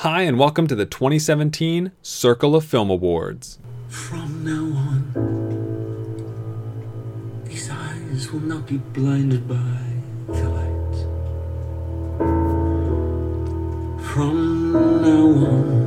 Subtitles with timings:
[0.00, 3.58] Hi, and welcome to the 2017 Circle of Film Awards.
[3.88, 5.14] From now on,
[7.46, 9.54] these eyes will not be blinded by
[10.26, 10.96] the light.
[14.12, 15.86] From now on,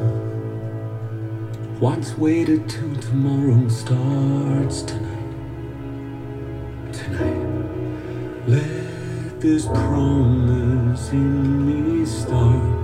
[1.80, 5.34] what's waited till tomorrow starts tonight.
[6.94, 12.79] Tonight, let this promise in me start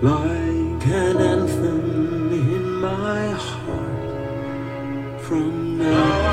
[0.00, 5.20] like an anthem in my heart.
[5.22, 6.27] From now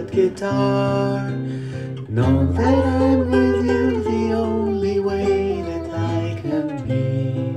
[0.00, 1.30] a sad guitar,
[2.08, 7.50] know that I'm with you the only way that I can be.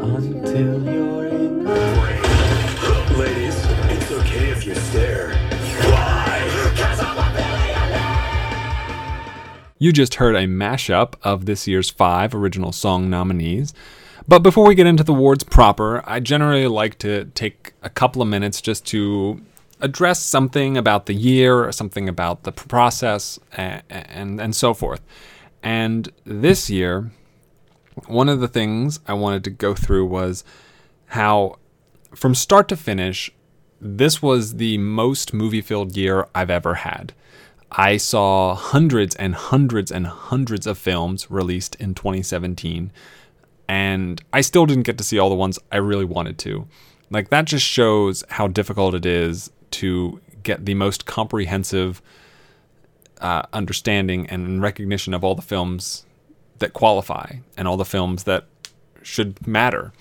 [0.00, 1.64] Until you're in
[3.16, 3.54] Ladies,
[3.90, 5.32] it's okay if you stare.
[9.78, 13.74] You just heard a mashup of this year's five original song nominees.
[14.26, 18.22] But before we get into the awards proper, I generally like to take a couple
[18.22, 19.42] of minutes just to
[19.84, 25.02] address something about the year, or something about the process, and, and, and so forth.
[25.62, 27.12] And this year,
[28.06, 30.42] one of the things I wanted to go through was
[31.08, 31.58] how,
[32.14, 33.30] from start to finish,
[33.78, 37.12] this was the most movie filled year I've ever had.
[37.70, 42.90] I saw hundreds and hundreds and hundreds of films released in 2017,
[43.68, 46.66] and I still didn't get to see all the ones I really wanted to.
[47.10, 52.02] Like, that just shows how difficult it is to get the most comprehensive
[53.20, 56.04] uh, understanding and recognition of all the films
[56.58, 58.44] that qualify and all the films that
[59.02, 59.92] should matter.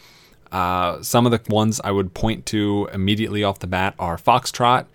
[0.52, 4.86] Uh, some of the ones I would point to immediately off the bat are Foxtrot,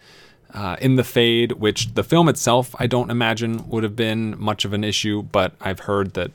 [0.55, 4.65] uh, In the Fade, which the film itself I don't imagine would have been much
[4.65, 6.31] of an issue, but I've heard that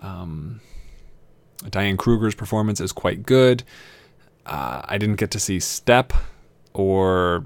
[0.00, 0.60] um,
[1.70, 3.62] Diane Kruger's performance is quite good.
[4.44, 6.12] Uh, I didn't get to see Step
[6.74, 7.44] or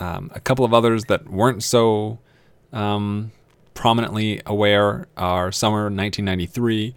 [0.00, 2.18] um, a couple of others that weren't so
[2.72, 3.32] um,
[3.74, 6.94] prominently aware are Summer 1993,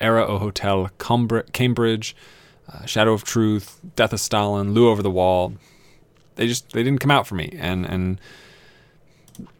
[0.00, 2.16] Era o Hotel Cambridge,
[2.72, 5.54] uh, Shadow of Truth, Death of Stalin, Lu Over the Wall.
[6.36, 8.20] They just they didn't come out for me, and and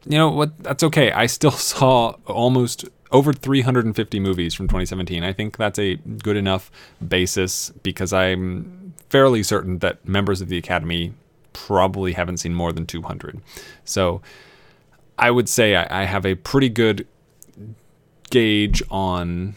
[0.07, 0.59] you know what?
[0.63, 1.13] That's okay.
[1.13, 5.23] I still saw almost over 350 movies from 2017.
[5.23, 6.71] I think that's a good enough
[7.07, 11.13] basis because I'm fairly certain that members of the Academy
[11.55, 13.41] probably haven't seen more than 200.
[13.85, 14.21] So
[15.19, 17.07] I would say I, I have a pretty good
[18.31, 19.55] gauge on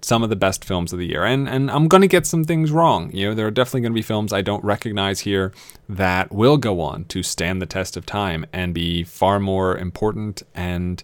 [0.00, 1.24] some of the best films of the year.
[1.24, 3.10] And and I'm going to get some things wrong.
[3.12, 5.52] You know, there are definitely going to be films I don't recognize here
[5.88, 10.42] that will go on to stand the test of time and be far more important
[10.54, 11.02] and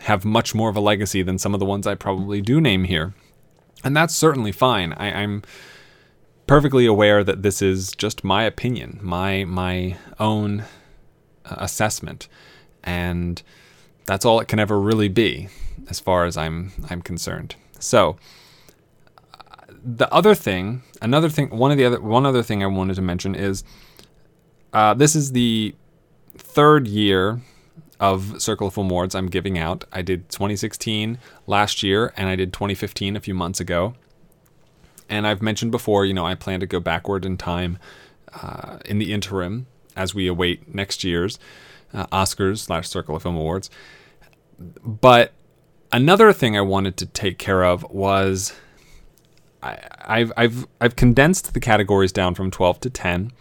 [0.00, 2.84] have much more of a legacy than some of the ones I probably do name
[2.84, 3.14] here.
[3.82, 4.92] And that's certainly fine.
[4.94, 5.42] I, I'm
[6.46, 10.60] perfectly aware that this is just my opinion, my my own
[11.44, 12.28] uh, assessment,
[12.82, 13.42] and
[14.06, 15.48] that's all it can ever really be,
[15.88, 17.56] as far as I'm I'm concerned.
[17.78, 18.16] So
[19.32, 22.94] uh, the other thing, another thing, one of the other one other thing I wanted
[22.96, 23.64] to mention is
[24.72, 25.74] uh, this is the
[26.36, 27.40] third year
[28.00, 29.84] of Circle of Awards I'm giving out.
[29.92, 33.94] I did 2016 last year, and I did 2015 a few months ago.
[35.08, 37.78] And I've mentioned before, you know, I plan to go backward in time
[38.32, 39.66] uh, in the interim
[39.96, 41.38] as we await next year's
[41.92, 43.70] uh, Oscars slash Circle of Film Awards.
[44.58, 45.32] But
[45.92, 48.54] another thing I wanted to take care of was
[49.62, 53.32] I, I've I've I've condensed the categories down from 12 to 10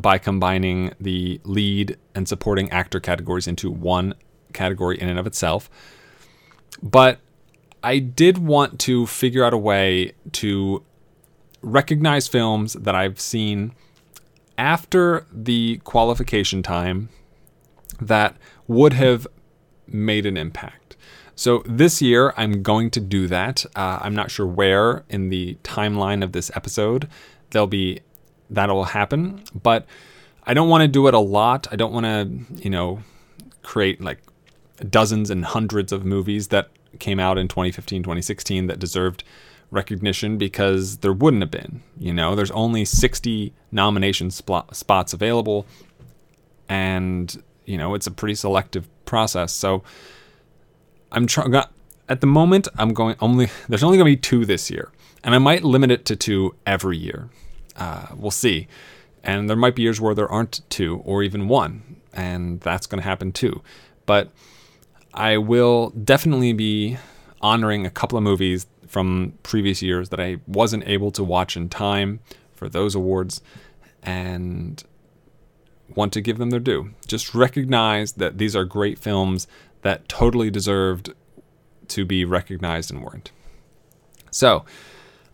[0.00, 4.14] by combining the lead and supporting actor categories into one
[4.52, 5.68] category in and of itself.
[6.82, 7.18] But
[7.82, 10.84] I did want to figure out a way to
[11.62, 13.72] recognize films that I've seen
[14.56, 17.08] after the qualification time
[18.00, 19.26] that would have
[19.86, 20.96] made an impact.
[21.34, 23.64] So this year, I'm going to do that.
[23.76, 27.08] Uh, I'm not sure where in the timeline of this episode
[27.50, 28.00] there'll be
[28.50, 29.86] that'll happen, but
[30.44, 31.68] I don't want to do it a lot.
[31.70, 33.00] I don't want to, you know,
[33.62, 34.18] create like
[34.88, 39.22] dozens and hundreds of movies that came out in 2015, 2016 that deserved
[39.70, 41.82] recognition because there wouldn't have been.
[41.98, 45.66] You know, there's only 60 nomination spot, spots available,
[46.68, 49.52] and you know it's a pretty selective process.
[49.52, 49.82] So
[51.12, 51.54] I'm trying.
[52.08, 53.48] At the moment, I'm going only.
[53.68, 54.90] There's only going to be two this year,
[55.22, 57.28] and I might limit it to two every year.
[57.76, 58.68] Uh, we'll see.
[59.22, 63.02] And there might be years where there aren't two or even one, and that's going
[63.02, 63.62] to happen too.
[64.06, 64.30] But
[65.12, 66.96] I will definitely be
[67.40, 71.68] honoring a couple of movies from previous years that I wasn't able to watch in
[71.68, 72.20] time
[72.52, 73.40] for those awards
[74.02, 74.82] and
[75.94, 76.90] want to give them their due.
[77.06, 79.46] Just recognize that these are great films
[79.82, 81.12] that totally deserved
[81.88, 83.30] to be recognized and weren't.
[84.30, 84.64] So,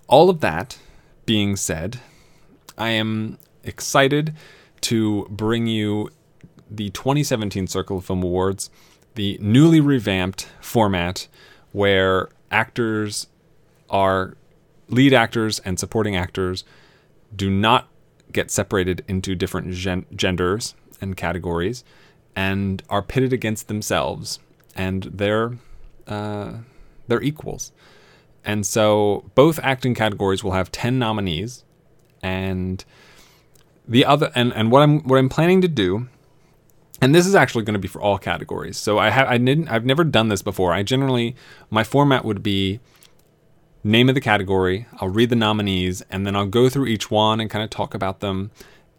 [0.07, 0.79] all of that
[1.27, 2.01] being said,
[2.77, 4.35] I am excited
[4.83, 6.11] to bring you
[6.71, 8.71] the 2017 Circle of Film Awards,
[9.15, 11.29] the newly revamped format
[11.73, 13.27] where actors
[13.95, 14.37] are
[14.89, 16.65] lead actors and supporting actors
[17.35, 17.89] do not
[18.33, 21.85] get separated into different gen- genders and categories
[22.35, 24.41] and are pitted against themselves
[24.75, 25.53] and they're
[26.09, 26.55] uh,
[27.07, 27.71] they're equals
[28.45, 31.63] and so both acting categories will have 10 nominees
[32.21, 32.85] and
[33.87, 36.09] the other and, and what I'm what I'm planning to do
[37.01, 38.79] and this is actually going to be for all categories.
[38.79, 40.73] So I have I didn't I've never done this before.
[40.73, 41.37] I generally
[41.71, 42.81] my format would be
[43.85, 47.41] name of the category, I'll read the nominees and then I'll go through each one
[47.41, 48.51] and kind of talk about them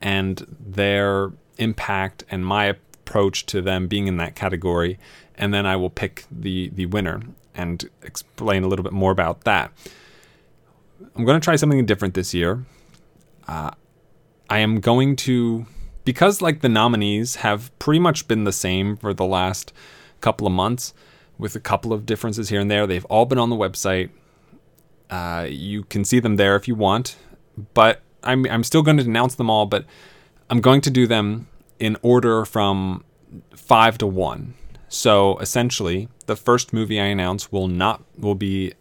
[0.01, 4.99] and their impact and my approach to them being in that category
[5.37, 7.21] and then I will pick the the winner
[7.53, 9.71] and explain a little bit more about that.
[11.15, 12.65] I'm going to try something different this year.
[13.47, 13.71] Uh,
[14.49, 15.65] I am going to
[16.03, 19.73] because like the nominees have pretty much been the same for the last
[20.21, 20.93] couple of months
[21.37, 22.85] with a couple of differences here and there.
[22.87, 24.09] They've all been on the website.
[25.09, 27.17] Uh, you can see them there if you want,
[27.73, 29.85] but I'm I'm still going to announce them all, but
[30.49, 31.47] I'm going to do them
[31.79, 33.03] in order from
[33.55, 34.55] five to one.
[34.87, 38.73] So essentially, the first movie I announce will not will be,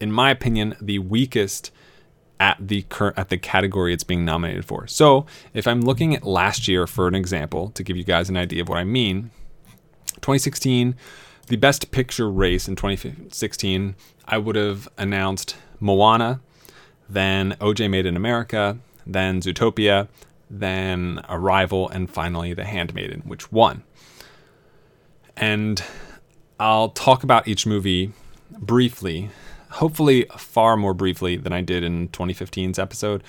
[0.00, 1.70] in my opinion, the weakest
[2.40, 4.86] at the current at the category it's being nominated for.
[4.86, 8.36] So if I'm looking at last year for an example to give you guys an
[8.36, 9.30] idea of what I mean,
[10.16, 10.96] 2016,
[11.46, 13.94] the best picture race in 2016,
[14.26, 16.40] I would have announced Moana,
[17.08, 20.08] then OJ Made in America, then Zootopia,
[20.48, 23.82] then Arrival, and finally The Handmaiden, which won.
[25.36, 25.82] And
[26.60, 28.12] I'll talk about each movie
[28.58, 29.30] briefly
[29.72, 33.22] hopefully far more briefly than I did in 2015's episode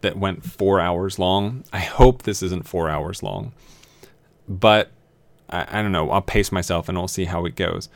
[0.00, 1.64] that went four hours long.
[1.72, 3.52] I hope this isn't four hours long,
[4.48, 4.90] but
[5.50, 6.10] I, I don't know.
[6.10, 7.88] I'll pace myself and we'll see how it goes.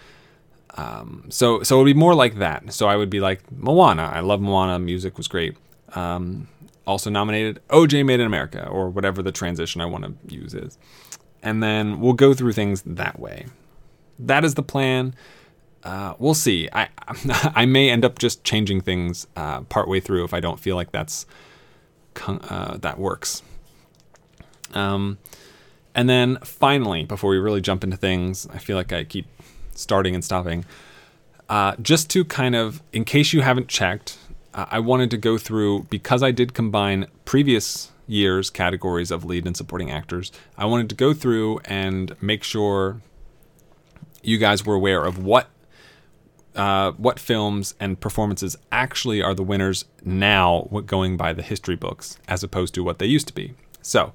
[0.76, 2.72] Um, so so it would be more like that.
[2.72, 4.10] So I would be like Moana.
[4.14, 4.78] I love Moana.
[4.78, 5.56] Music was great.
[5.94, 6.48] Um,
[6.86, 10.78] also nominated OJ Made in America or whatever the transition I want to use is,
[11.42, 13.46] and then we'll go through things that way.
[14.18, 15.14] That is the plan
[15.82, 16.68] uh, we'll see.
[16.72, 16.88] I
[17.54, 20.92] I may end up just changing things uh, partway through if I don't feel like
[20.92, 21.26] that's
[22.26, 23.42] uh, that works.
[24.74, 25.18] Um,
[25.94, 29.26] and then finally, before we really jump into things, I feel like I keep
[29.74, 30.64] starting and stopping.
[31.48, 34.18] Uh, just to kind of, in case you haven't checked,
[34.54, 39.46] uh, I wanted to go through because I did combine previous years' categories of lead
[39.46, 40.32] and supporting actors.
[40.56, 43.00] I wanted to go through and make sure
[44.22, 45.48] you guys were aware of what
[46.56, 52.18] uh, what films and performances actually are the winners now, going by the history books,
[52.26, 53.54] as opposed to what they used to be.
[53.82, 54.12] So,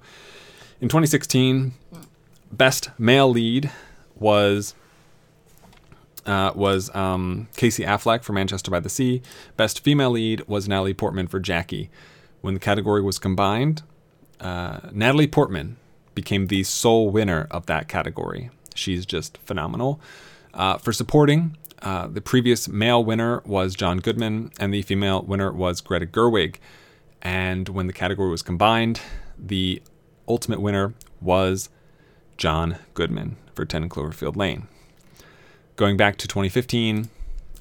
[0.82, 1.74] in 2016,
[2.52, 3.72] best male lead
[4.16, 4.76] was
[6.26, 9.22] uh, was um, Casey Affleck for Manchester by the Sea.
[9.58, 11.90] Best female lead was Natalie Portman for Jackie.
[12.42, 13.84] When the category was combined,
[14.40, 15.78] uh, Natalie Portman
[16.16, 18.50] became the sole winner of that category.
[18.74, 20.00] She's just phenomenal.
[20.54, 25.52] Uh, for supporting, uh, the previous male winner was John Goodman, and the female winner
[25.52, 26.56] was Greta Gerwig.
[27.22, 29.02] And when the category was combined,
[29.38, 29.82] the
[30.28, 31.70] ultimate winner was
[32.38, 34.68] John Goodman for 10 Cloverfield Lane.
[35.76, 37.10] Going back to 2015,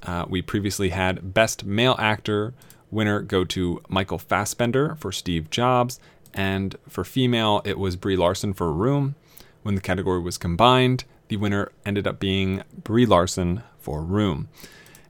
[0.04, 2.54] uh, we previously had Best Male Actor
[2.90, 5.98] winner go to Michael Fassbender for Steve Jobs,
[6.32, 9.14] and for female, it was Brie Larson for Room.
[9.62, 14.48] When the category was combined, the winner ended up being Brie Larson for Room.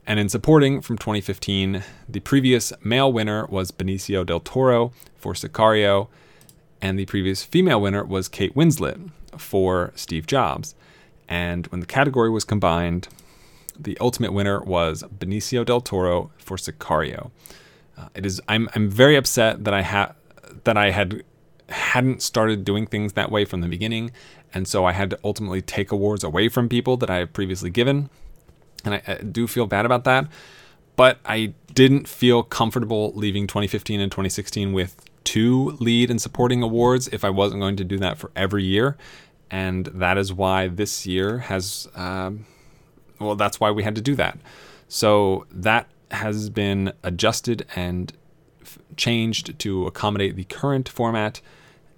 [0.06, 6.08] And in supporting from 2015, the previous male winner was Benicio del Toro for Sicario,
[6.84, 10.74] and the previous female winner was Kate Winslet for Steve Jobs.
[11.26, 13.08] And when the category was combined,
[13.74, 17.30] the ultimate winner was Benicio del Toro for Sicario.
[17.96, 18.38] Uh, it is.
[18.48, 18.68] I'm.
[18.74, 20.12] I'm very upset that I had
[20.64, 21.24] that I had
[21.70, 24.10] hadn't started doing things that way from the beginning,
[24.52, 27.70] and so I had to ultimately take awards away from people that I have previously
[27.70, 28.10] given,
[28.84, 30.26] and I, I do feel bad about that.
[30.96, 37.08] But I didn't feel comfortable leaving 2015 and 2016 with two lead and supporting awards
[37.08, 38.96] if I wasn't going to do that for every year,
[39.50, 41.88] and that is why this year has.
[41.94, 42.46] Um,
[43.18, 44.38] well, that's why we had to do that.
[44.88, 48.12] So that has been adjusted and
[48.62, 51.40] f- changed to accommodate the current format,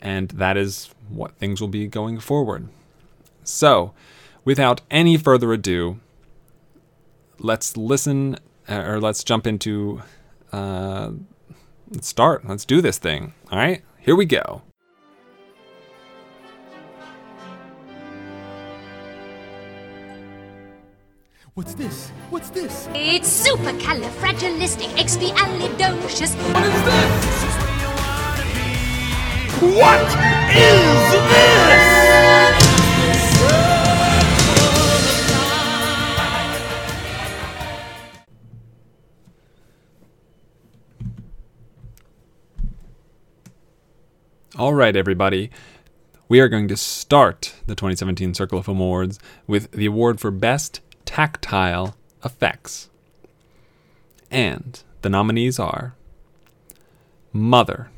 [0.01, 2.69] and that is what things will be going forward.
[3.45, 3.93] So,
[4.45, 6.01] without any further ado,
[7.39, 8.37] let's listen
[8.69, 10.03] uh, or let's jump into.
[10.53, 11.13] Uh,
[11.91, 12.47] let's start.
[12.47, 13.35] Let's do this thing.
[13.51, 14.63] All right, here we go.
[21.55, 22.11] What's this?
[22.29, 22.87] What's this?
[22.95, 26.35] It's supercalifragilisticexpialidocious.
[26.53, 27.57] What is this?
[29.63, 30.03] What
[30.55, 31.86] is this?
[44.59, 45.51] All right, everybody.
[46.31, 50.31] We are going to start the 2017 Circle of Film Awards with the award for
[50.31, 51.95] Best Tactile
[52.25, 52.89] Effects.
[54.31, 55.95] And the nominees are
[57.35, 57.91] Mother.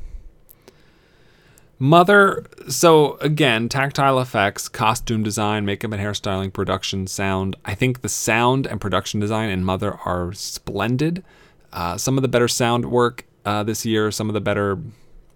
[1.79, 7.55] Mother, so again, tactile effects, costume design, makeup and hairstyling, production, sound.
[7.63, 11.23] I think the sound and production design in Mother are splendid.
[11.71, 14.77] Uh, some of the better sound work uh, this year, some of the better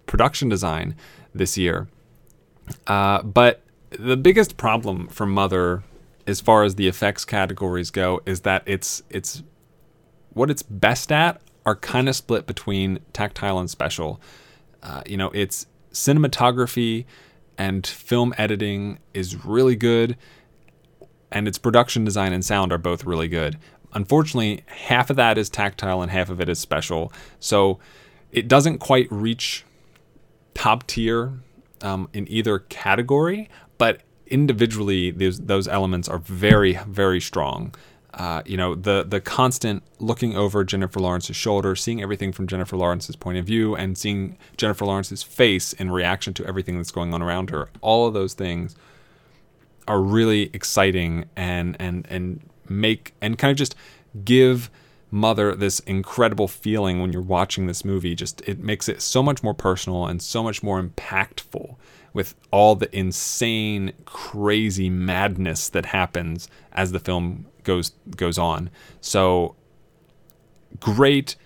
[0.06, 0.94] production design
[1.34, 1.88] this year.
[2.86, 5.82] Uh, but the biggest problem for Mother,
[6.26, 9.42] as far as the effects categories go, is that it's it's
[10.32, 14.20] what it's best at are kind of split between tactile and special.
[14.82, 17.04] Uh, you know, it's cinematography
[17.56, 20.16] and film editing is really good,
[21.30, 23.58] and its production design and sound are both really good.
[23.92, 27.12] Unfortunately, half of that is tactile and half of it is special.
[27.38, 27.78] So
[28.32, 29.64] it doesn't quite reach
[30.54, 31.32] top tier
[31.82, 37.74] um, in either category, but individually, those those elements are very very strong.
[38.14, 42.76] Uh, you know, the the constant looking over Jennifer Lawrence's shoulder, seeing everything from Jennifer
[42.76, 47.12] Lawrence's point of view, and seeing Jennifer Lawrence's face in reaction to everything that's going
[47.12, 47.68] on around her.
[47.80, 48.76] All of those things
[49.88, 53.74] are really exciting and and and make and kind of just
[54.24, 54.70] give
[55.14, 59.42] mother this incredible feeling when you're watching this movie just it makes it so much
[59.42, 61.76] more personal and so much more impactful
[62.12, 68.68] with all the insane crazy madness that happens as the film goes goes on
[69.00, 69.54] so
[70.80, 71.36] great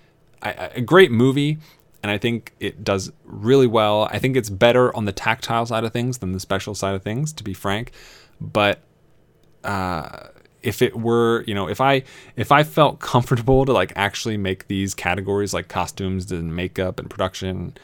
[0.43, 1.59] a great movie
[2.03, 4.05] and I think it does really well.
[4.11, 7.03] I think it's better on the tactile side of things than the special side of
[7.03, 7.91] things, to be frank.
[8.41, 8.81] But
[9.65, 10.29] uh,
[10.69, 12.03] if it were, you know, if I
[12.37, 17.09] if I felt comfortable to like actually make these categories like costumes and makeup and
[17.09, 17.75] production,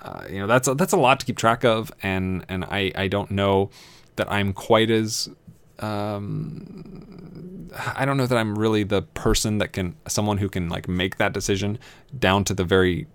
[0.00, 2.92] uh, you know, that's a, that's a lot to keep track of, and and I
[2.94, 3.70] I don't know
[4.14, 5.28] that I'm quite as
[5.80, 10.86] um, I don't know that I'm really the person that can someone who can like
[10.86, 11.76] make that decision
[12.16, 13.08] down to the very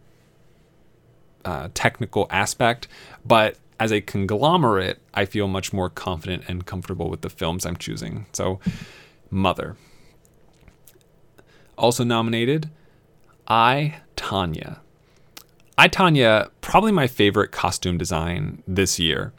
[1.45, 2.89] uh, technical aspect,
[3.25, 7.75] but as a conglomerate, I feel much more confident and comfortable with the films I'm
[7.75, 8.25] choosing.
[8.31, 8.59] So,
[9.33, 9.75] Mother.
[11.77, 12.69] Also nominated,
[13.47, 14.77] I, Tonya.
[15.77, 19.33] I, Tonya, probably my favorite costume design this year.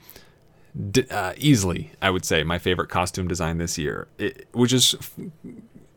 [0.90, 4.96] D- uh, easily, I would say, my favorite costume design this year, it, which is
[4.98, 5.14] f-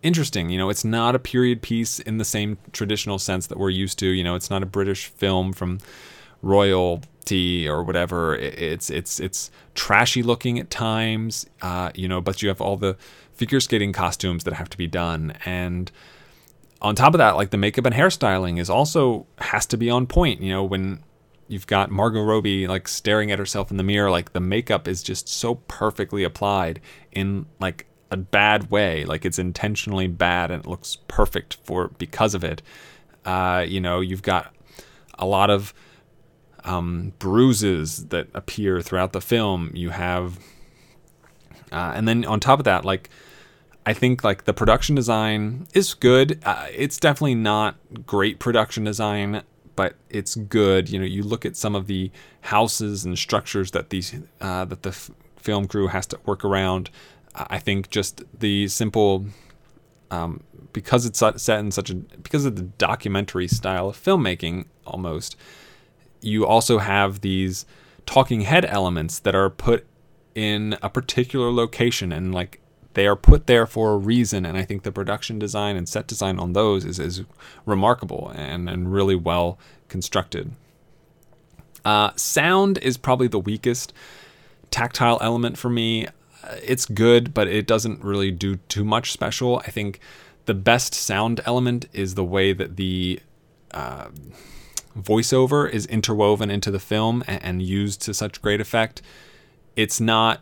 [0.04, 0.52] interesting.
[0.52, 3.98] You know, it's not a period piece in the same traditional sense that we're used
[4.00, 4.06] to.
[4.06, 5.80] You know, it's not a British film from
[6.44, 8.36] royalty or whatever.
[8.36, 11.48] It- It's it's it's trashy looking at times.
[11.64, 12.96] Uh, you know, but you have all the
[13.38, 15.92] figure skating costumes that have to be done and
[16.82, 20.06] on top of that, like the makeup and hairstyling is also has to be on
[20.06, 20.42] point.
[20.42, 21.04] You know, when
[21.48, 25.02] you've got Margot Robbie like staring at herself in the mirror, like the makeup is
[25.02, 26.80] just so perfectly applied
[27.12, 29.06] in like a bad way.
[29.06, 32.62] Like it's intentionally bad and it looks perfect for because of it.
[33.26, 34.54] Uh, you know, you've got
[35.18, 35.74] a lot of
[36.64, 39.72] um, bruises that appear throughout the film.
[39.74, 40.40] You have
[41.72, 43.10] Uh, and then on top of that, like
[43.88, 46.42] I think like the production design is good.
[46.44, 49.44] Uh, it's definitely not great production design,
[49.78, 50.90] but it's good.
[50.90, 54.84] You know, you look at some of the houses and structures that these uh, that
[54.84, 56.90] the f- film crew has to work around.
[57.34, 59.28] I think just the simple
[60.12, 65.38] um, because it's set in such a because of the documentary style of filmmaking almost
[66.20, 67.66] you also have these
[68.06, 69.86] talking head elements that are put
[70.36, 72.60] in a particular location and like
[72.98, 76.08] they are put there for a reason and i think the production design and set
[76.08, 77.24] design on those is, is
[77.66, 80.52] remarkable and, and really well constructed
[81.86, 83.94] uh, sound is probably the weakest
[84.72, 86.08] tactile element for me
[86.64, 89.60] it's good, but it doesn't really do too much special.
[89.60, 90.00] I think
[90.46, 93.20] the best sound element is the way that the
[93.72, 94.08] uh,
[94.98, 99.02] voiceover is interwoven into the film and, and used to such great effect.
[99.76, 100.42] It's not,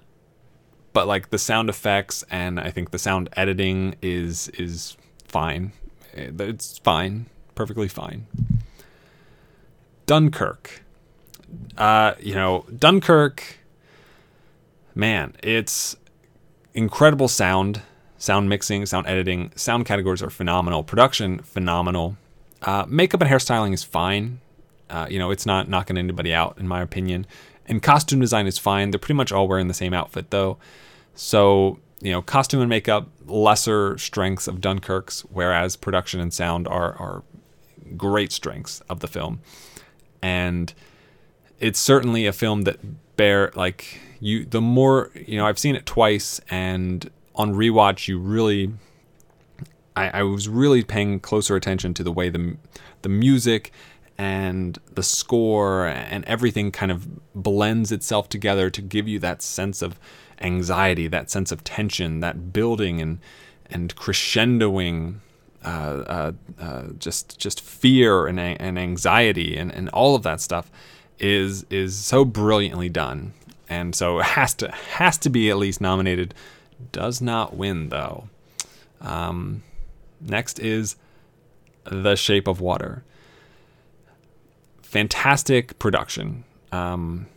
[0.95, 5.73] but like the sound effects and I think the sound editing is is fine.
[6.13, 8.27] It's fine, perfectly fine.
[10.05, 10.83] Dunkirk.
[11.77, 13.57] Uh, you know, Dunkirk
[14.95, 15.97] man, it's
[16.73, 17.81] incredible sound,
[18.17, 19.51] sound mixing, sound editing.
[19.57, 20.81] Sound categories are phenomenal.
[20.81, 22.15] Production, phenomenal.
[22.61, 24.39] Uh, makeup and hairstyling is fine.
[24.89, 27.27] Uh, you know, it's not knocking anybody out, in my opinion.
[27.67, 28.91] And costume design is fine.
[28.91, 30.57] They're pretty much all wearing the same outfit, though.
[31.15, 36.93] So, you know, costume and makeup, lesser strengths of Dunkirk's, whereas production and sound are,
[36.93, 37.23] are
[37.97, 39.39] great strengths of the film.
[40.21, 40.73] And
[41.59, 42.79] it's certainly a film that
[43.15, 48.19] bear like you the more you know I've seen it twice and on rewatch you
[48.19, 48.73] really
[49.95, 52.57] I, I was really paying closer attention to the way the
[53.03, 53.71] the music
[54.17, 59.81] and the score and everything kind of blends itself together to give you that sense
[59.81, 59.99] of
[60.41, 63.19] anxiety, that sense of tension, that building and
[63.69, 65.15] and crescendoing
[65.63, 70.69] uh, uh, uh, just just fear and, and anxiety and, and all of that stuff
[71.17, 73.33] is is so brilliantly done,
[73.67, 76.33] and so has to has to be at least nominated.
[76.91, 78.29] Does not win though.
[79.01, 79.63] Um,
[80.21, 80.95] next is
[81.85, 83.03] The Shape of Water.
[84.81, 86.43] Fantastic production.
[86.71, 87.27] Um,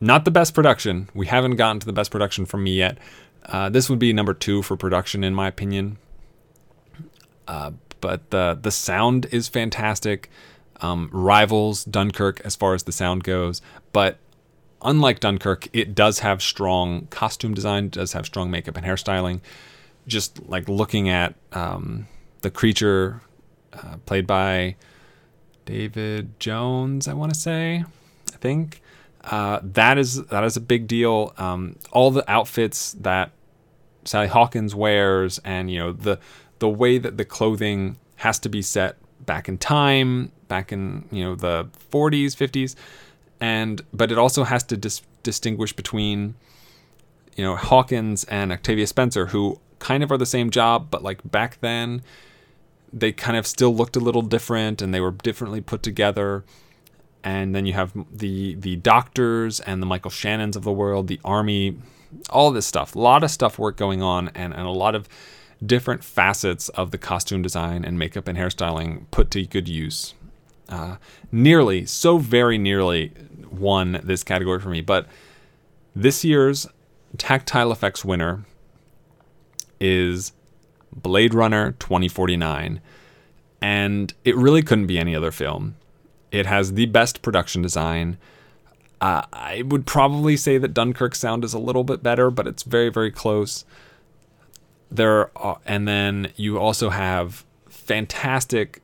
[0.00, 1.08] not the best production.
[1.14, 2.98] We haven't gotten to the best production from me yet.
[3.44, 5.98] Uh, this would be number two for production, in my opinion.
[7.46, 10.30] Uh, but the the sound is fantastic
[10.80, 13.60] um, rivals Dunkirk as far as the sound goes,
[13.92, 14.18] but
[14.82, 19.40] unlike Dunkirk, it does have strong costume design, does have strong makeup and hairstyling.
[20.06, 22.06] Just like looking at um,
[22.40, 23.20] the creature
[23.72, 24.76] uh, played by
[25.66, 27.84] David Jones, I want to say,
[28.32, 28.80] I think
[29.30, 31.34] uh, that is that is a big deal.
[31.36, 33.30] Um, all the outfits that
[34.04, 36.18] Sally Hawkins wears, and you know the
[36.58, 41.24] the way that the clothing has to be set back in time, back in you
[41.24, 42.74] know the 40s, 50s,
[43.40, 46.34] and but it also has to dis- distinguish between
[47.36, 51.20] you know Hawkins and Octavia Spencer, who kind of are the same job, but like
[51.30, 52.02] back then
[52.90, 56.44] they kind of still looked a little different and they were differently put together.
[57.24, 61.20] And then you have the the doctors and the Michael Shannons of the world, the
[61.24, 61.76] army,
[62.30, 62.94] all this stuff.
[62.94, 65.08] A lot of stuff work going on and, and a lot of
[65.64, 70.14] different facets of the costume design and makeup and hairstyling put to good use.
[70.68, 70.96] Uh,
[71.32, 73.12] nearly, so very nearly
[73.50, 74.80] won this category for me.
[74.80, 75.06] But
[75.96, 76.66] this year's
[77.16, 78.44] tactile effects winner
[79.80, 80.32] is
[80.92, 82.80] Blade Runner 2049.
[83.60, 85.76] And it really couldn't be any other film.
[86.30, 88.18] It has the best production design.
[89.00, 92.64] Uh, I would probably say that Dunkirk's sound is a little bit better, but it's
[92.64, 93.64] very, very close
[94.90, 98.82] there are, and then you also have fantastic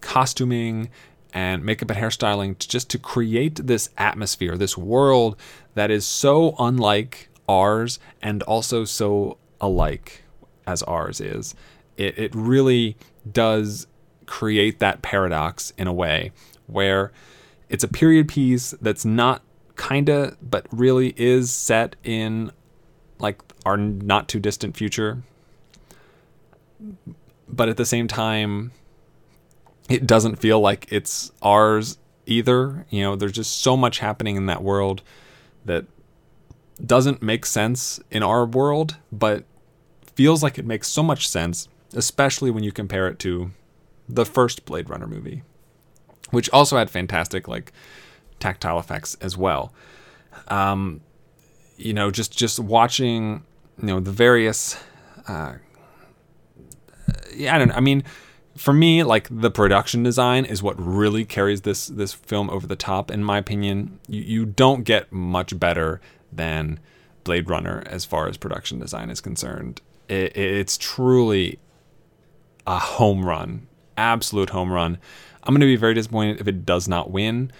[0.00, 0.90] costuming
[1.32, 5.36] and makeup and hairstyling just to create this atmosphere, this world
[5.74, 10.22] that is so unlike ours and also so alike
[10.66, 11.54] as ours is.
[11.96, 12.96] It, it really
[13.30, 13.86] does
[14.26, 16.32] create that paradox in a way
[16.66, 17.12] where
[17.68, 19.42] it's a period piece that's not
[19.76, 22.50] kinda, but really is set in
[23.18, 25.22] like our not too distant future
[27.48, 28.72] but at the same time,
[29.88, 32.86] it doesn't feel like it's ours either.
[32.90, 35.02] You know, there's just so much happening in that world
[35.64, 35.84] that
[36.84, 39.44] doesn't make sense in our world, but
[40.14, 43.50] feels like it makes so much sense, especially when you compare it to
[44.08, 45.42] the first Blade Runner movie,
[46.30, 47.72] which also had fantastic like
[48.40, 49.72] tactile effects as well.
[50.48, 51.00] Um,
[51.76, 53.44] you know, just just watching
[53.80, 54.76] you know the various
[55.28, 55.54] uh,
[57.34, 57.74] yeah I don't know.
[57.74, 58.04] I mean
[58.56, 62.76] for me like the production design is what really carries this this film over the
[62.76, 63.98] top in my opinion.
[64.08, 66.00] You you don't get much better
[66.32, 66.80] than
[67.24, 69.80] Blade Runner as far as production design is concerned.
[70.08, 71.58] It, it's truly
[72.66, 74.98] a home run, absolute home run.
[75.46, 77.52] I'm going to be very disappointed if it does not win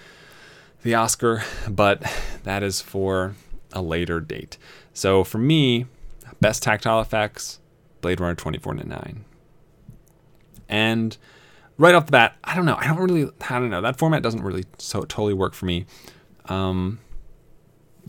[0.83, 2.03] the Oscar, but
[2.43, 3.35] that is for
[3.71, 4.57] a later date.
[4.93, 5.85] So for me,
[6.41, 7.59] best tactile effects,
[8.01, 9.23] Blade Runner 2049.
[10.69, 11.17] And
[11.77, 12.75] right off the bat, I don't know.
[12.77, 13.81] I don't really, I don't know.
[13.81, 15.85] That format doesn't really so totally work for me.
[16.45, 16.99] Um,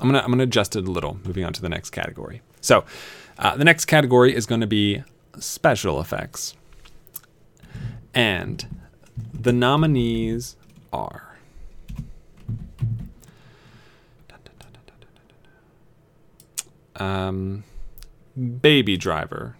[0.00, 1.18] I'm gonna I'm gonna adjust it a little.
[1.24, 2.40] Moving on to the next category.
[2.60, 2.84] So,
[3.38, 5.02] uh, the next category is going to be
[5.38, 6.54] special effects,
[8.14, 8.64] and
[9.32, 10.56] the nominees
[10.92, 11.24] are.
[16.96, 17.62] Um,
[18.60, 19.56] Baby Driver,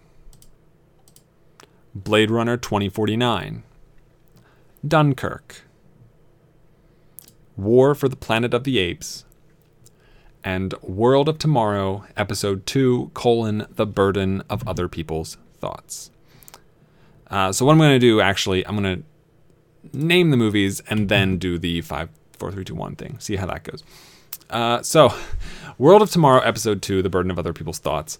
[1.95, 3.63] Blade Runner 2049,
[4.85, 5.61] Dunkirk,
[7.55, 9.23] War for the Planet of the Apes,
[10.43, 16.11] and World of Tomorrow, Episode 2, colon, The Burden of Other People's Thoughts.
[17.29, 19.03] Uh, so what I'm going to do, actually, I'm going to
[19.93, 23.17] name the movies and then do the 5, 4, 3, 2, 1 thing.
[23.19, 23.83] See how that goes.
[24.49, 25.13] Uh, so,
[25.77, 28.19] World of Tomorrow, Episode 2, The Burden of Other People's Thoughts.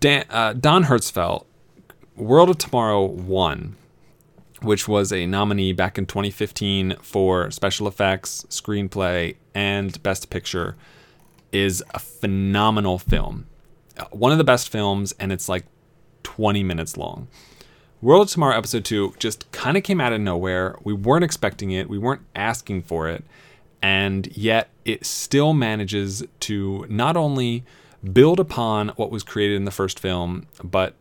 [0.00, 1.44] Dan, uh, Don Hertzfeldt,
[2.16, 3.76] World of Tomorrow 1,
[4.62, 10.76] which was a nominee back in 2015 for special effects, screenplay, and best picture,
[11.52, 13.46] is a phenomenal film.
[13.98, 15.64] Uh, One of the best films, and it's like
[16.22, 17.28] 20 minutes long.
[18.00, 20.76] World of Tomorrow Episode 2 just kind of came out of nowhere.
[20.84, 23.24] We weren't expecting it, we weren't asking for it,
[23.82, 27.64] and yet it still manages to not only
[28.12, 30.94] build upon what was created in the first film, but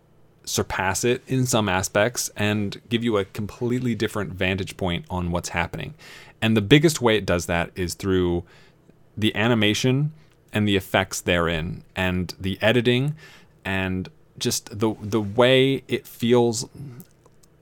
[0.44, 5.50] surpass it in some aspects and give you a completely different vantage point on what's
[5.50, 5.94] happening.
[6.42, 8.44] And the biggest way it does that is through
[9.16, 10.14] the animation
[10.52, 13.16] and the effects therein and the editing
[13.64, 16.68] and just the the way it feels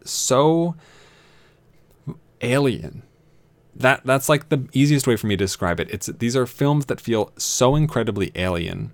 [0.03, 0.75] so
[2.41, 3.03] alien.
[3.75, 5.89] That that's like the easiest way for me to describe it.
[5.91, 8.91] It's these are films that feel so incredibly alien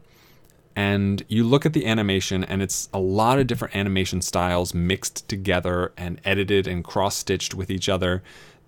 [0.75, 5.27] and you look at the animation and it's a lot of different animation styles mixed
[5.27, 8.23] together and edited and cross stitched with each other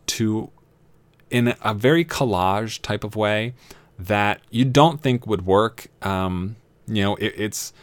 [0.06, 0.50] to
[1.30, 3.54] in a very collage type of way
[3.98, 5.88] that you don't think would work.
[6.02, 7.74] Um, you know it, it's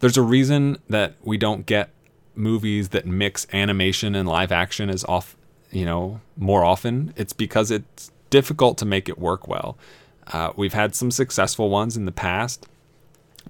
[0.00, 1.90] there's a reason that we don't get
[2.34, 5.36] movies that mix animation and live action as off
[5.70, 7.14] you know more often.
[7.16, 9.78] It's because it's difficult to make it work well.
[10.26, 12.66] Uh, we've had some successful ones in the past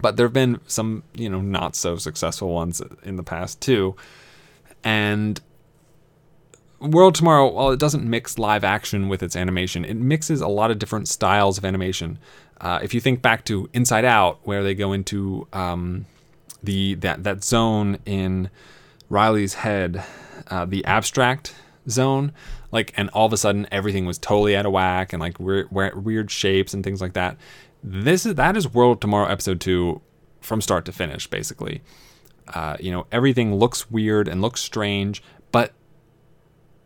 [0.00, 3.96] but there have been some you know not so successful ones in the past too.
[4.84, 5.40] And
[6.80, 10.70] world tomorrow while it doesn't mix live action with its animation it mixes a lot
[10.70, 12.18] of different styles of animation.
[12.60, 16.06] Uh, if you think back to inside out where they go into um,
[16.62, 18.50] the that that zone in
[19.08, 20.04] riley's head
[20.48, 21.54] uh, the abstract
[21.88, 22.32] zone
[22.70, 25.70] like and all of a sudden everything was totally out of whack and like weird,
[25.70, 27.36] weird shapes and things like that
[27.82, 30.00] this is that is World Tomorrow episode two
[30.40, 31.82] from start to finish, basically.
[32.48, 35.72] Uh, you know, everything looks weird and looks strange, but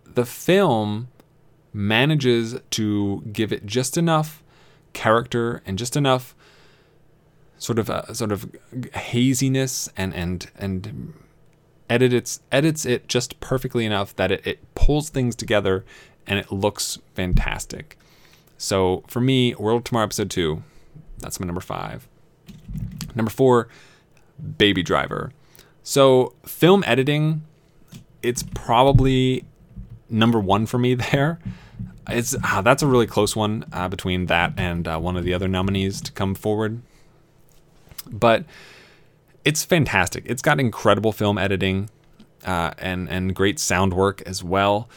[0.05, 1.09] the film
[1.73, 4.43] manages to give it just enough
[4.93, 6.35] character and just enough
[7.65, 8.55] sort of uh, sort of
[8.95, 11.15] haziness and and and
[11.89, 15.83] edits edits it just perfectly enough that it, it pulls things together
[16.27, 17.99] and it looks fantastic.
[18.59, 20.63] So for me, World of Tomorrow episode two,
[21.19, 22.07] that's my number five.
[23.15, 23.69] Number four,
[24.59, 25.33] Baby Driver.
[25.83, 27.45] So, film editing,
[28.23, 29.45] it's probably
[30.11, 31.39] number one for me there.
[32.09, 35.33] It's ah, that's a really close one uh, between that and uh, one of the
[35.33, 36.83] other nominees to come forward.
[38.11, 38.45] But
[39.45, 40.25] it's fantastic.
[40.27, 41.91] It's got incredible film editing
[42.45, 44.89] uh, and and great sound work as well.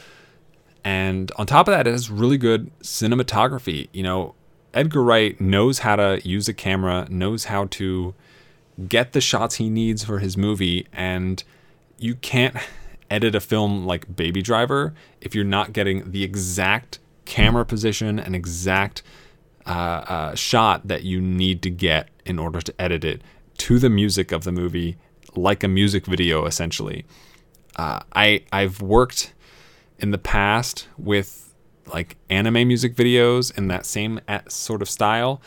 [0.84, 3.88] And on top of that, it has really good cinematography.
[3.92, 4.34] You know,
[4.72, 8.14] Edgar Wright knows how to use a camera, knows how to
[8.88, 11.42] get the shots he needs for his movie, and
[11.98, 12.56] you can't
[13.10, 18.34] edit a film like Baby Driver if you're not getting the exact camera position and
[18.36, 19.02] exact
[19.66, 23.22] uh, uh, shot that you need to get in order to edit it
[23.58, 24.96] to the music of the movie,
[25.34, 27.04] like a music video, essentially.
[27.76, 29.34] Uh, I I've worked
[29.98, 31.48] in the past with
[31.92, 35.40] like anime music videos in that same sort of style,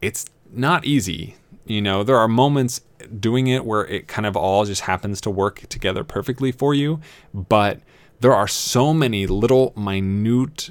[0.00, 1.36] it's not easy.
[1.66, 2.80] You know, there are moments
[3.18, 7.00] doing it where it kind of all just happens to work together perfectly for you,
[7.32, 7.80] but
[8.20, 10.70] there are so many little minute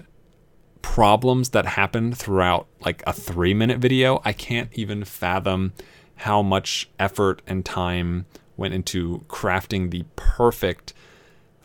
[0.81, 4.21] problems that happen throughout like a 3 minute video.
[4.25, 5.73] I can't even fathom
[6.17, 8.25] how much effort and time
[8.57, 10.93] went into crafting the perfect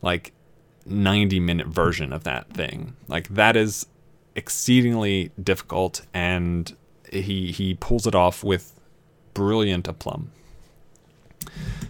[0.02, 0.32] like
[0.86, 2.94] 90 minute version of that thing.
[3.08, 3.86] Like that is
[4.34, 6.74] exceedingly difficult and
[7.12, 8.78] he he pulls it off with
[9.34, 10.30] brilliant aplomb.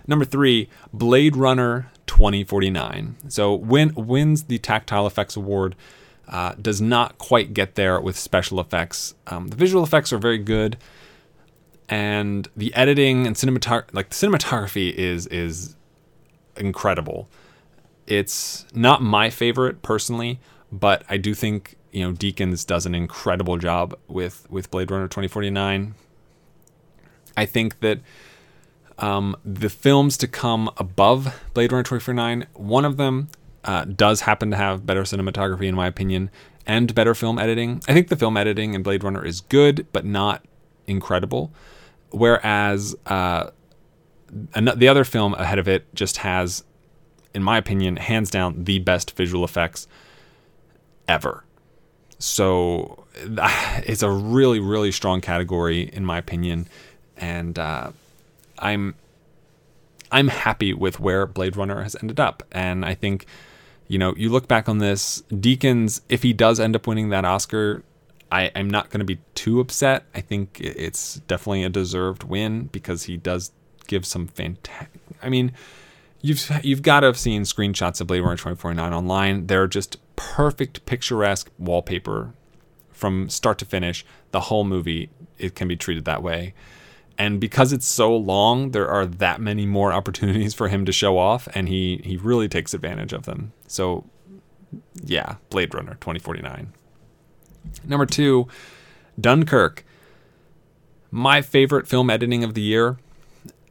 [0.06, 3.16] Number 3, Blade Runner 2049.
[3.28, 5.74] So win, wins the Tactile Effects Award.
[6.28, 9.14] Uh, does not quite get there with special effects.
[9.28, 10.76] Um, the visual effects are very good,
[11.88, 15.76] and the editing and cinematography, like the cinematography, is is
[16.56, 17.28] incredible.
[18.08, 20.40] It's not my favorite personally,
[20.72, 25.06] but I do think you know Deakins does an incredible job with with Blade Runner
[25.06, 25.94] 2049.
[27.36, 28.00] I think that
[28.98, 33.28] um, the films to come above Blade Runner 2049, one of them
[33.66, 36.30] uh, does happen to have better cinematography, in my opinion,
[36.66, 37.82] and better film editing.
[37.88, 40.44] I think the film editing in Blade Runner is good, but not
[40.86, 41.52] incredible.
[42.10, 43.50] Whereas uh,
[44.30, 46.64] the other film ahead of it just has,
[47.34, 49.86] in my opinion, hands down the best visual effects
[51.08, 51.44] ever.
[52.18, 56.66] So it's a really, really strong category, in my opinion.
[57.16, 57.90] And uh,
[58.58, 58.94] I'm
[60.12, 63.26] I'm happy with where Blade Runner has ended up, and I think
[63.88, 67.24] you know you look back on this Deakins if he does end up winning that
[67.24, 67.82] Oscar.
[68.30, 70.04] I, I'm not going to be too upset.
[70.12, 73.52] I think it's definitely a deserved win because he does
[73.86, 75.00] give some fantastic.
[75.22, 75.52] I mean,
[76.22, 79.46] you've you've got to have seen screenshots of Blade Runner 2049 online.
[79.46, 82.34] They're just perfect, picturesque wallpaper
[82.90, 84.04] from start to finish.
[84.32, 86.54] The whole movie it can be treated that way.
[87.18, 91.16] And because it's so long, there are that many more opportunities for him to show
[91.16, 93.52] off, and he he really takes advantage of them.
[93.66, 94.04] So,
[95.04, 96.72] yeah, Blade Runner 2049.
[97.84, 98.48] Number two,
[99.20, 99.84] Dunkirk.
[101.10, 102.98] My favorite film editing of the year.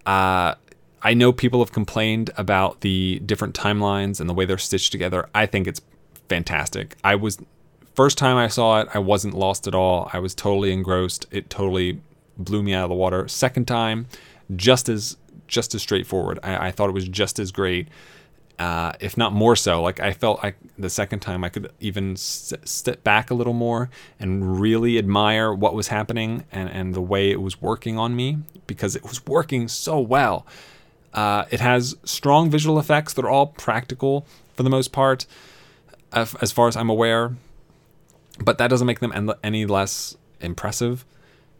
[0.05, 0.55] Uh,
[1.01, 5.29] I know people have complained about the different timelines and the way they're stitched together.
[5.36, 5.81] I think it's
[6.29, 6.95] fantastic.
[7.03, 7.38] I was
[7.93, 10.10] first time I saw it, I wasn't lost at all.
[10.12, 11.25] I was totally engrossed.
[11.31, 12.01] It totally
[12.38, 13.27] blew me out of the water.
[13.27, 14.08] Second time,
[14.55, 16.39] just as just as straightforward.
[16.43, 17.88] I, I thought it was just as great,
[18.60, 19.82] uh, if not more so.
[19.82, 23.89] Like I felt like the second time I could even step back a little more
[24.20, 28.39] and really admire what was happening and, and the way it was working on me
[28.68, 30.46] because it was working so well.
[31.13, 35.26] Uh, it has strong visual effects that are all practical for the most part,
[36.13, 37.36] as far as I'm aware,
[38.44, 41.06] but that doesn't make them any less impressive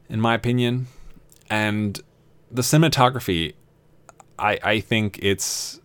[0.10, 0.88] in my opinion.
[1.50, 2.00] And
[2.52, 3.54] the cinematography,
[4.40, 5.80] I I think it's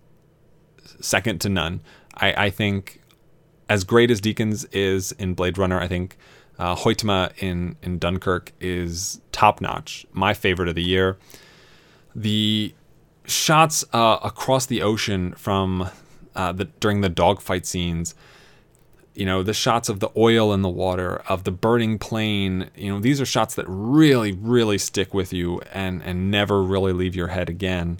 [1.00, 1.80] second to none.
[2.14, 3.00] I, I think
[3.68, 6.16] as great as Deakins is in Blade Runner, I think
[6.58, 10.06] uh, Hoytema in in Dunkirk is top notch.
[10.12, 11.18] My favorite of the year.
[12.14, 12.74] The
[13.24, 15.90] shots uh, across the ocean from
[16.34, 18.14] uh, the during the dogfight scenes
[19.14, 22.90] you know the shots of the oil in the water of the burning plane you
[22.92, 27.14] know these are shots that really really stick with you and and never really leave
[27.14, 27.98] your head again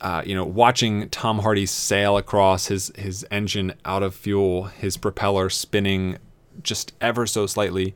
[0.00, 4.96] uh, you know watching tom hardy sail across his his engine out of fuel his
[4.96, 6.18] propeller spinning
[6.62, 7.94] just ever so slightly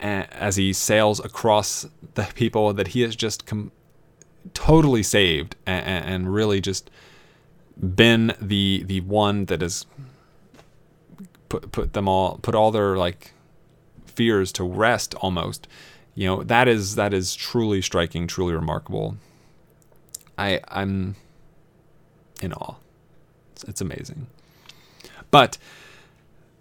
[0.00, 3.72] as he sails across the people that he has just com-
[4.54, 6.90] totally saved and, and really just
[7.94, 9.86] been the the one that is
[11.48, 13.32] put put them all put all their like
[14.06, 15.68] fears to rest almost.
[16.14, 19.16] You know that is that is truly striking truly remarkable
[20.38, 21.16] i i'm
[22.40, 22.74] in awe
[23.52, 24.26] it's, it's amazing
[25.30, 25.58] but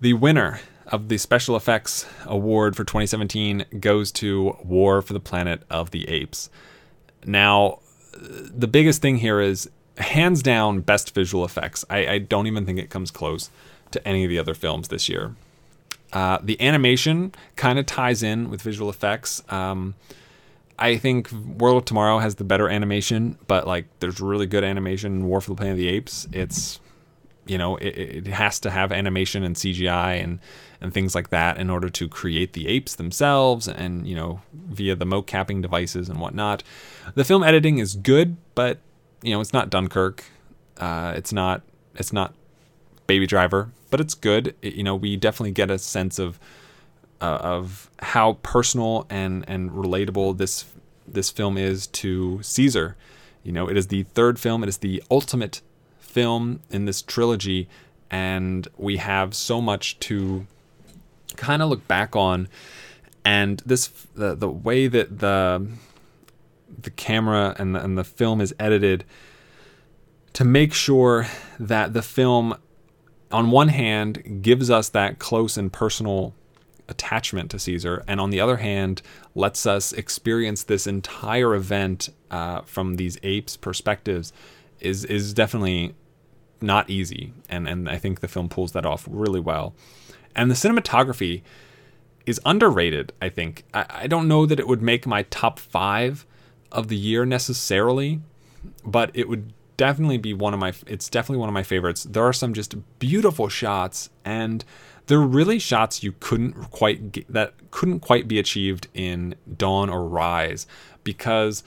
[0.01, 5.61] the winner of the special effects award for 2017 goes to war for the planet
[5.69, 6.49] of the apes
[7.25, 7.79] now
[8.13, 12.79] the biggest thing here is hands down best visual effects i, I don't even think
[12.79, 13.49] it comes close
[13.91, 15.35] to any of the other films this year.
[16.13, 19.43] Uh, the animation kind of ties in with visual effects.
[19.49, 19.95] Um,
[20.79, 25.13] I think World of Tomorrow has the better animation, but like there's really good animation
[25.13, 26.27] in War for the Planet of the Apes.
[26.31, 26.79] It's
[27.45, 30.39] you know it, it has to have animation and CGI and
[30.79, 34.95] and things like that in order to create the apes themselves and you know via
[34.95, 36.61] the mocapping devices and whatnot.
[37.15, 38.79] The film editing is good, but
[39.21, 40.25] you know it's not Dunkirk.
[40.77, 41.63] Uh, it's not
[41.95, 42.35] it's not
[43.07, 44.55] Baby Driver, but it's good.
[44.61, 46.39] It, you know, we definitely get a sense of
[47.21, 50.65] uh, of how personal and and relatable this
[51.07, 52.95] this film is to Caesar.
[53.43, 55.61] You know, it is the third film, it is the ultimate
[55.99, 57.69] film in this trilogy,
[58.11, 60.45] and we have so much to
[61.37, 62.49] kind of look back on.
[63.23, 65.67] And this, the, the way that the
[66.79, 69.03] the camera and the, and the film is edited
[70.33, 71.27] to make sure
[71.59, 72.55] that the film,
[73.31, 76.33] on one hand, gives us that close and personal
[76.89, 79.01] attachment to Caesar, and on the other hand,
[79.35, 84.33] lets us experience this entire event uh, from these apes' perspectives,
[84.79, 85.95] is is definitely
[86.61, 89.75] not easy, and and I think the film pulls that off really well,
[90.35, 91.41] and the cinematography
[92.25, 93.13] is underrated.
[93.21, 96.25] I think I, I don't know that it would make my top five
[96.71, 98.21] of the year necessarily,
[98.83, 102.03] but it would definitely be one of my it's definitely one of my favorites.
[102.03, 104.65] There are some just beautiful shots and
[105.07, 110.07] they're really shots you couldn't quite get, that couldn't quite be achieved in Dawn or
[110.07, 110.67] Rise
[111.03, 111.63] because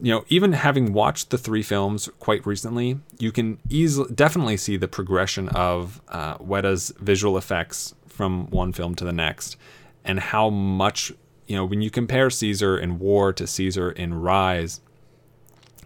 [0.00, 4.76] you know even having watched the three films quite recently you can easily definitely see
[4.76, 9.56] the progression of uh, Weta's visual effects from one film to the next
[10.04, 11.12] and how much
[11.46, 14.80] you know when you compare Caesar in War to Caesar in Rise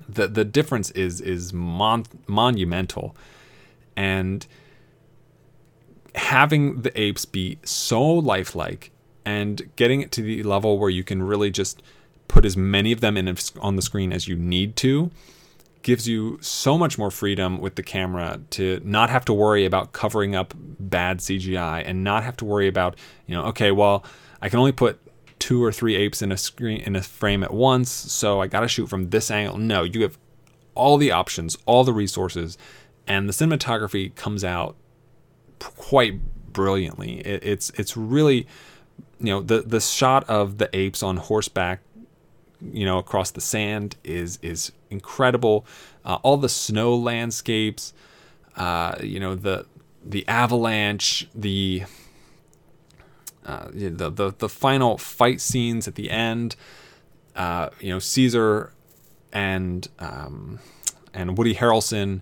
[0.09, 3.17] the the difference is is mon- monumental.
[3.97, 4.47] And
[6.15, 8.91] having the apes be so lifelike
[9.25, 11.83] and getting it to the level where you can really just
[12.29, 15.11] put as many of them in on the screen as you need to
[15.83, 19.93] gives you so much more freedom with the camera to not have to worry about
[19.93, 22.97] covering up bad CGI and not have to worry about,
[23.27, 24.05] you know, okay, well,
[24.41, 25.01] I can only put
[25.39, 28.61] two or three apes in a screen in a frame at once, so I got
[28.61, 29.59] to shoot from this angle.
[29.59, 30.19] No, you have
[30.75, 32.57] all the options, all the resources,
[33.07, 34.77] and the cinematography comes out
[35.63, 36.21] quite
[36.53, 37.21] brilliantly.
[37.21, 38.47] It, it's it's really
[39.21, 41.81] you know the the shot of the apes on horseback
[42.61, 45.65] you know across the sand is is incredible
[46.05, 47.93] uh, all the snow landscapes
[48.57, 49.67] uh, you know the
[50.05, 51.85] the avalanche the
[53.47, 56.55] uh, the, the the final fight scenes at the end
[57.35, 58.73] uh, you know Caesar
[59.33, 60.59] and um,
[61.15, 62.21] and Woody Harrelson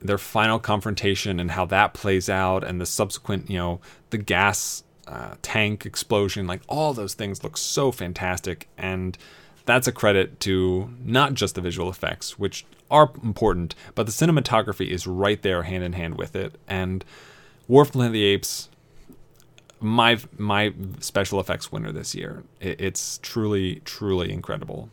[0.00, 4.82] their final confrontation and how that plays out and the subsequent you know the gas
[5.06, 8.68] uh, tank explosion like all those things look so fantastic.
[8.78, 9.18] And
[9.64, 14.88] that's a credit to not just the visual effects which are important but the cinematography
[14.88, 16.54] is right there hand in hand with it.
[16.68, 17.04] And
[17.68, 18.68] War for the Apes
[19.80, 22.44] my my special effects winner this year.
[22.60, 24.90] It, it's truly truly incredible.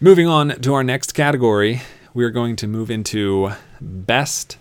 [0.00, 1.80] Moving on to our next category,
[2.14, 3.50] we are going to move into
[3.80, 4.56] best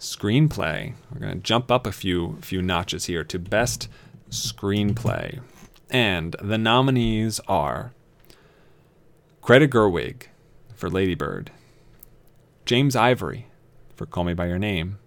[0.00, 0.92] screenplay.
[1.12, 3.88] We're going to jump up a few few notches here to best
[4.28, 5.40] screenplay.
[5.88, 7.92] And the nominees are
[9.40, 10.24] Greta Gerwig
[10.74, 11.52] for Lady Bird,
[12.66, 13.46] James Ivory
[13.94, 14.98] for Call Me by Your Name,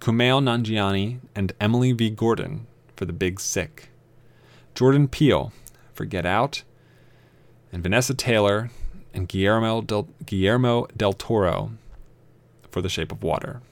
[0.00, 2.10] Kumail Nanjiani and Emily V.
[2.10, 2.66] Gordon
[2.96, 3.90] for The Big Sick,
[4.74, 5.52] Jordan Peele
[5.92, 6.62] for Get Out,
[7.70, 8.70] and Vanessa Taylor
[9.16, 11.72] and Guillermo del, Guillermo del Toro
[12.70, 13.62] for The Shape of Water.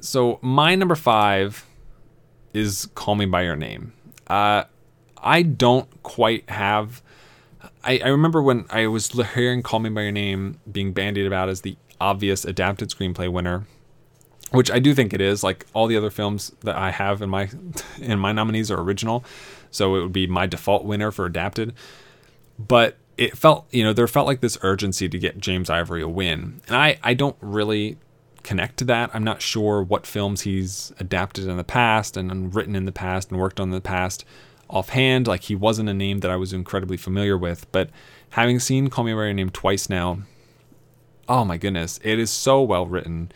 [0.00, 1.66] So my number five
[2.52, 3.92] is Call Me by Your Name.
[4.26, 4.64] Uh,
[5.16, 7.02] I don't quite have.
[7.84, 11.48] I, I remember when I was hearing Call Me by Your Name being bandied about
[11.48, 13.66] as the obvious adapted screenplay winner,
[14.50, 15.42] which I do think it is.
[15.42, 17.48] Like all the other films that I have in my
[18.00, 19.24] in my nominees are original,
[19.70, 21.74] so it would be my default winner for adapted.
[22.58, 26.08] But it felt, you know, there felt like this urgency to get James Ivory a
[26.08, 26.60] win.
[26.66, 27.98] And I, I don't really
[28.42, 29.10] connect to that.
[29.12, 33.30] I'm not sure what films he's adapted in the past and written in the past
[33.30, 34.24] and worked on in the past
[34.68, 35.26] offhand.
[35.26, 37.70] Like he wasn't a name that I was incredibly familiar with.
[37.70, 37.90] But
[38.30, 40.22] having seen Call Me by Your Name twice now,
[41.28, 43.30] oh my goodness, it is so well written.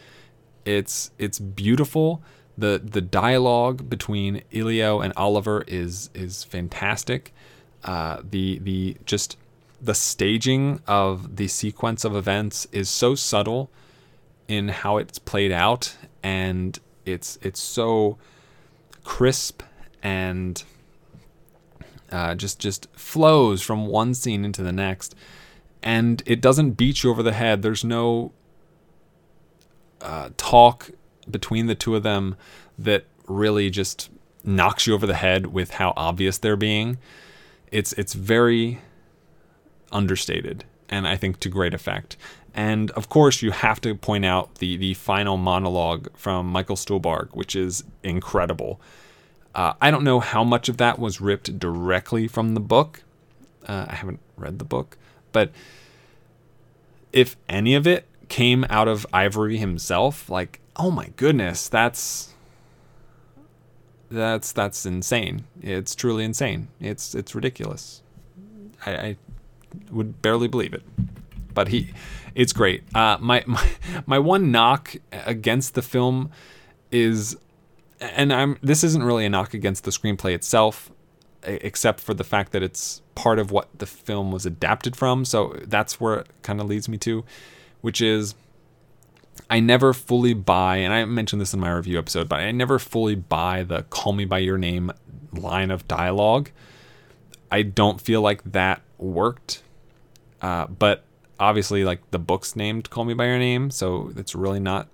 [0.64, 2.22] It's it's beautiful
[2.58, 7.34] the the dialogue between Elio and Oliver is is fantastic.
[7.84, 9.36] Uh, the the just
[9.86, 13.70] the staging of the sequence of events is so subtle
[14.48, 18.18] in how it's played out, and it's it's so
[19.04, 19.62] crisp
[20.02, 20.64] and
[22.10, 25.14] uh, just just flows from one scene into the next,
[25.84, 27.62] and it doesn't beat you over the head.
[27.62, 28.32] There's no
[30.00, 30.90] uh, talk
[31.30, 32.34] between the two of them
[32.76, 34.10] that really just
[34.42, 36.98] knocks you over the head with how obvious they're being.
[37.70, 38.80] It's it's very
[39.92, 42.16] understated and I think to great effect.
[42.54, 47.28] And of course, you have to point out the the final monologue from Michael Stuhlbarg,
[47.32, 48.80] which is incredible.
[49.54, 53.02] Uh, I don't know how much of that was ripped directly from the book.
[53.66, 54.96] Uh, I haven't read the book,
[55.32, 55.50] but
[57.12, 62.34] if any of it came out of Ivory himself, like, oh my goodness, that's
[64.10, 65.44] that's that's insane.
[65.60, 66.68] It's truly insane.
[66.80, 68.02] It's it's ridiculous.
[68.84, 69.16] I, I
[69.90, 70.82] would barely believe it,
[71.54, 71.90] but he,
[72.34, 72.82] it's great.
[72.94, 73.66] Uh, my my
[74.06, 76.30] my one knock against the film
[76.90, 77.36] is,
[78.00, 80.90] and I'm this isn't really a knock against the screenplay itself,
[81.42, 85.24] except for the fact that it's part of what the film was adapted from.
[85.24, 87.24] So that's where it kind of leads me to,
[87.80, 88.34] which is
[89.48, 92.78] I never fully buy, and I mentioned this in my review episode, but I never
[92.78, 94.92] fully buy the call me by your name
[95.32, 96.50] line of dialogue.
[97.50, 99.62] I don't feel like that worked.
[100.42, 101.04] Uh, but
[101.38, 104.88] obviously, like the book's named Call Me By Your Name, so it's really not,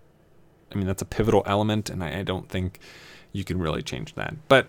[0.71, 2.79] I mean, that's a pivotal element, and I, I don't think
[3.33, 4.35] you can really change that.
[4.49, 4.69] But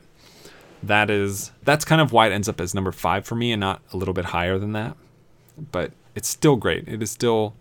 [0.81, 3.59] that is, that's kind of why it ends up as number five for me and
[3.59, 4.97] not a little bit higher than that.
[5.71, 6.87] But it's still great.
[6.87, 7.55] It is still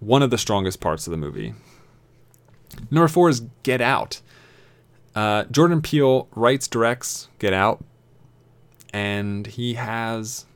[0.00, 1.54] one of the strongest parts of the movie.
[2.90, 4.20] Number four is Get Out.
[5.14, 7.82] Uh, Jordan Peele writes, directs Get Out,
[8.92, 10.46] and he has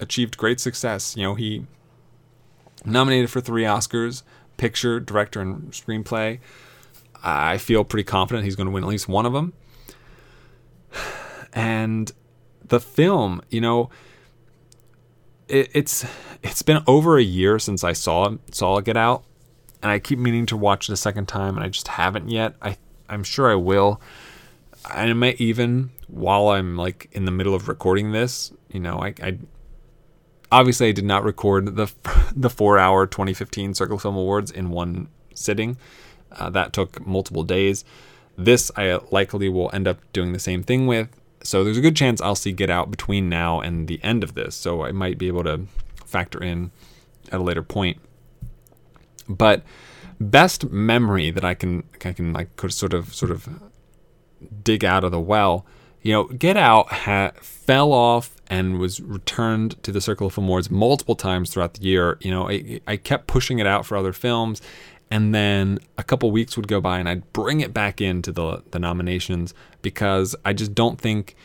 [0.00, 1.16] achieved great success.
[1.16, 1.66] You know, he
[2.84, 4.22] nominated for three Oscars
[4.56, 6.38] picture, director, and screenplay.
[7.22, 9.52] I feel pretty confident he's going to win at least one of them.
[11.52, 12.12] And
[12.62, 13.90] the film, you know,
[15.48, 16.04] it, it's
[16.42, 19.24] it's been over a year since I saw it, saw it Get Out,
[19.82, 22.54] and I keep meaning to watch it a second time, and I just haven't yet.
[22.60, 22.76] I
[23.08, 24.00] I'm sure I will.
[24.94, 28.98] And I may even while I'm like in the middle of recording this, you know,
[29.00, 29.38] I, I
[30.50, 31.92] obviously I did not record the
[32.36, 35.76] the four hour 2015 Circle Film Awards in one sitting.
[36.32, 37.84] Uh, that took multiple days.
[38.36, 41.08] This I likely will end up doing the same thing with.
[41.42, 44.34] So there's a good chance I'll see Get Out between now and the end of
[44.34, 44.56] this.
[44.56, 45.62] So I might be able to
[46.04, 46.70] factor in
[47.30, 47.98] at a later point.
[49.28, 49.62] But
[50.20, 53.48] best memory that I can I can like could sort of sort of
[54.62, 55.64] dig out of the well.
[56.02, 60.46] You know, Get Out ha- fell off and was returned to the Circle of Film
[60.46, 62.18] Awards multiple times throughout the year.
[62.20, 64.62] You know, I, I kept pushing it out for other films,
[65.10, 68.62] and then a couple weeks would go by and I'd bring it back into the
[68.70, 71.36] the nominations because I just don't think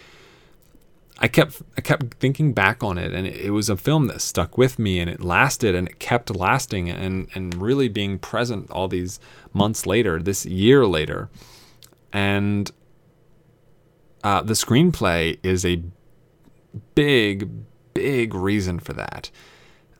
[1.19, 4.57] I kept I kept thinking back on it and it, was a film that stuck
[4.57, 8.87] with me and it lasted and it kept lasting and and really being present all
[8.87, 9.19] these
[9.53, 11.29] months later, this year later.
[12.11, 12.71] And
[14.23, 15.83] uh, the screenplay is a
[16.95, 17.49] big,
[17.93, 19.29] big reason for that.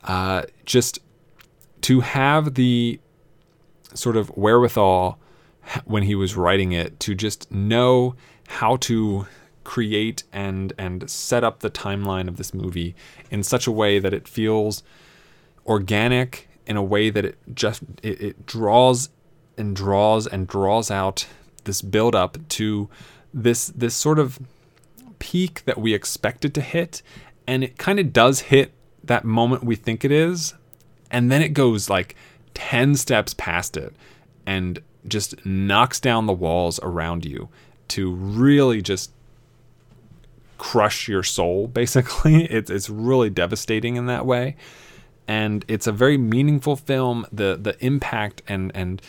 [0.04, 0.98] Uh, just
[1.82, 2.98] to have the
[3.94, 5.18] sort of wherewithal
[5.84, 8.14] when he was writing it to just know
[8.48, 9.26] how to
[9.64, 12.96] create and and set up the timeline of this movie
[13.30, 14.82] in such a way that it feels
[15.66, 19.10] organic in a way that it just it, it draws
[19.56, 21.26] and draws and draws out
[21.64, 22.88] this build up to
[23.32, 24.40] this this sort of
[25.22, 27.00] peak that we expect it to hit
[27.46, 28.72] and it kind of does hit
[29.04, 30.54] that moment we think it is
[31.12, 32.16] and then it goes like
[32.54, 33.94] 10 steps past it
[34.44, 37.48] and just knocks down the walls around you
[37.86, 39.12] to really just
[40.58, 42.44] crush your soul basically.
[42.44, 44.56] It's it's really devastating in that way.
[45.28, 47.26] And it's a very meaningful film.
[47.32, 49.00] The the impact and and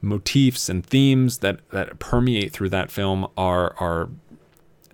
[0.00, 4.08] motifs and themes that that permeate through that film are are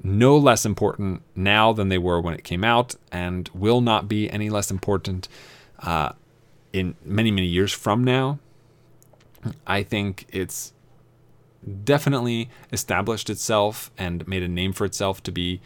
[0.02, 4.30] no less important now than they were when it came out and will not be
[4.30, 5.28] any less important
[5.80, 6.12] uh,
[6.72, 8.38] in many many years from now
[9.66, 10.72] i think it's
[11.84, 15.60] definitely established itself and made a name for itself to be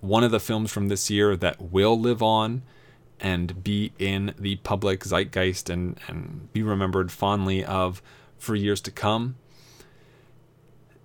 [0.00, 2.62] one of the films from this year that will live on
[3.20, 8.02] and be in the public zeitgeist and, and be remembered fondly of
[8.38, 9.36] for years to come.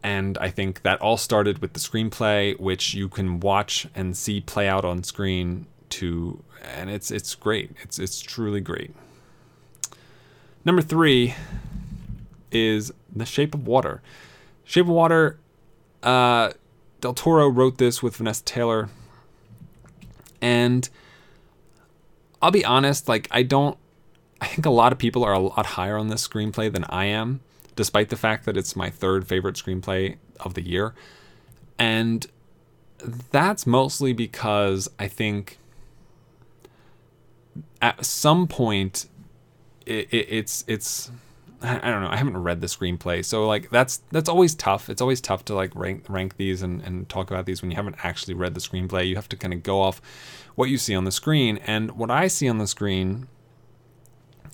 [0.02, 4.40] And I think that all started with the screenplay, which you can watch and see
[4.40, 7.72] play out on screen to and it's it's great.
[7.84, 8.94] It's it's truly great.
[10.66, 11.36] Number three
[12.52, 14.02] is The Shape of Water.
[14.66, 15.40] Shape of Water,
[16.04, 16.52] uh,
[17.02, 18.90] Del Toro wrote this with Vanessa Taylor.
[20.42, 20.90] And
[22.42, 23.78] I'll be honest, like, I don't.
[24.42, 27.06] I think a lot of people are a lot higher on this screenplay than I
[27.06, 27.42] am,
[27.80, 30.94] despite the fact that it's my third favorite screenplay of the year.
[31.78, 32.28] And
[33.32, 35.60] that's mostly because I think
[37.82, 39.08] at some point
[39.86, 41.10] it, it, it's it's
[41.62, 42.10] I don't know.
[42.10, 44.90] I haven't read the screenplay, so like that's that's always tough.
[44.90, 47.78] It's always tough to like rank rank these and, and talk about these when you
[47.78, 49.08] haven't actually read the screenplay.
[49.08, 50.02] You have to kind of go off
[50.56, 53.30] what you see on the screen, and what I see on the screen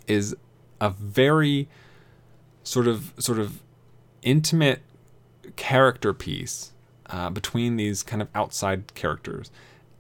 [0.06, 0.36] is
[0.80, 1.68] a very
[2.66, 3.62] sort of sort of
[4.22, 4.82] intimate
[5.56, 6.74] character piece
[7.10, 9.52] uh, between these kind of outside characters.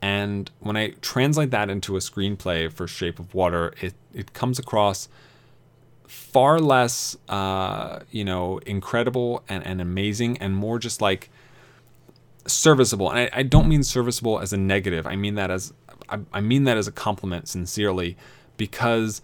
[0.01, 4.59] And when I translate that into a screenplay for Shape of Water, it, it comes
[4.59, 5.07] across
[6.07, 11.29] far less, uh, you know, incredible and, and amazing and more just like
[12.45, 13.09] serviceable.
[13.09, 15.07] And I, I don't mean serviceable as a negative.
[15.07, 15.73] I mean that as
[16.09, 18.17] I, I mean that as a compliment sincerely
[18.57, 19.21] because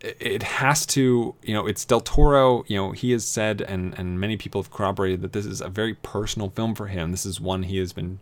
[0.00, 4.18] it- has to, you know, it's Del Toro, you know, he has said, and, and
[4.18, 7.10] many people have corroborated that this is a very personal film for him.
[7.10, 8.18] This is one he has been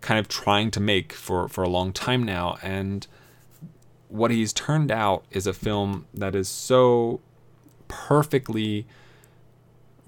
[0.00, 2.58] kind of trying to make for, for a long time now.
[2.62, 3.06] And
[4.08, 7.20] what he's turned out is a film that is so
[7.88, 8.86] perfectly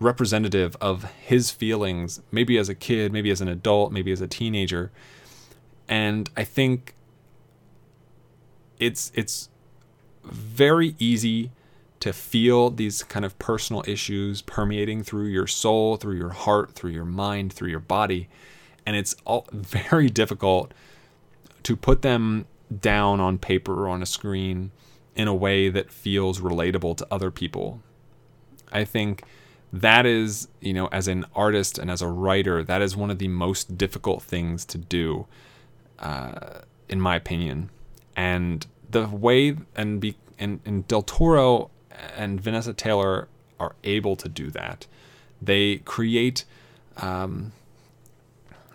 [0.01, 4.27] representative of his feelings, maybe as a kid, maybe as an adult, maybe as a
[4.27, 4.91] teenager.
[5.89, 6.95] And I think
[8.79, 9.49] it's it's
[10.25, 11.51] very easy
[12.01, 16.91] to feel these kind of personal issues permeating through your soul, through your heart, through
[16.91, 18.29] your mind, through your body.
[18.85, 20.73] And it's all very difficult
[21.63, 22.47] to put them
[22.81, 24.73] down on paper or on a screen
[25.15, 27.81] in a way that feels relatable to other people.
[28.73, 29.23] I think
[29.73, 33.19] that is, you know, as an artist and as a writer, that is one of
[33.19, 35.27] the most difficult things to do,
[35.99, 37.71] uh, in my opinion.
[38.17, 41.71] And the way and be and, and Del Toro
[42.17, 43.29] and Vanessa Taylor
[43.59, 44.87] are able to do that.
[45.41, 46.45] They create
[46.97, 47.53] um,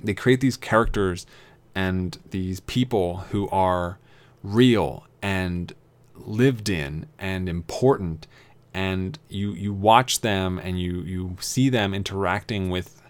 [0.01, 1.25] they create these characters
[1.73, 3.99] and these people who are
[4.43, 5.73] real and
[6.15, 8.27] lived in and important
[8.73, 13.01] and you you watch them and you you see them interacting with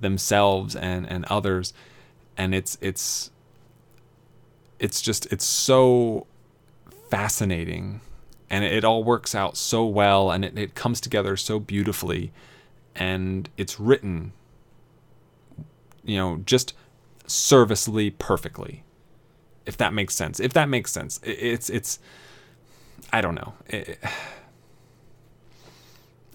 [0.00, 1.72] themselves and and others
[2.36, 3.30] and it's it's
[4.78, 6.26] it's just it's so
[7.14, 8.00] fascinating.
[8.50, 12.32] And it, all works out so well and it, it comes together so beautifully.
[12.94, 14.32] And it's written
[16.04, 16.74] you know just
[17.26, 18.84] serviceably perfectly
[19.66, 20.38] if that makes sense.
[20.40, 21.18] If that makes sense.
[21.22, 21.98] It, it's it's
[23.12, 23.54] i don't know.
[23.68, 23.98] It-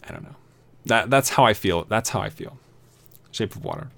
[0.08, 0.36] i don't know.
[0.86, 1.84] That that's how i feel.
[1.86, 2.58] That's how i feel.
[3.32, 3.90] Shape of water.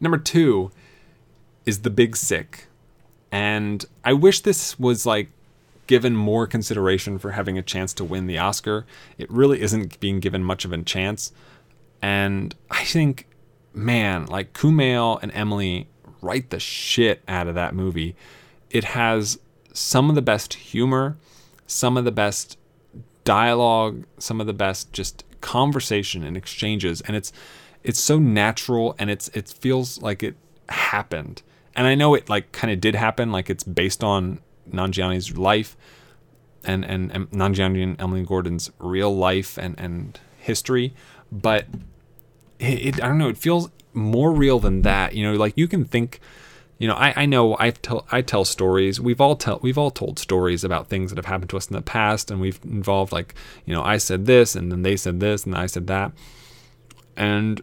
[0.00, 0.70] Number two
[1.64, 2.66] is the big sick.
[3.32, 5.30] And i wish this was like
[5.86, 8.86] given more consideration for having a chance to win the oscar
[9.18, 11.32] it really isn't being given much of a chance.
[12.02, 13.26] And i think
[13.72, 15.88] man like kumail and emily
[16.22, 18.16] write the shit out of that movie.
[18.70, 19.38] It has
[19.72, 21.16] some of the best humor
[21.66, 22.56] some of the best
[23.24, 27.00] dialogue some of the best just conversation and exchanges.
[27.02, 27.32] And it's
[27.82, 30.36] it's so natural and it's it feels like it
[30.68, 31.42] happened.
[31.74, 34.40] And i know it like kind of did happen like it's based on
[34.70, 35.76] nanjiani's life
[36.64, 40.94] and and, and nanjiani and emily gordon's real life and and history
[41.30, 41.66] but
[42.58, 45.66] it, it i don't know it feels more real than that you know like you
[45.66, 46.20] can think
[46.78, 49.90] you know i, I know i tell i tell stories we've all tell we've all
[49.90, 53.12] told stories about things that have happened to us in the past and we've involved
[53.12, 56.12] like you know i said this and then they said this and i said that
[57.16, 57.62] and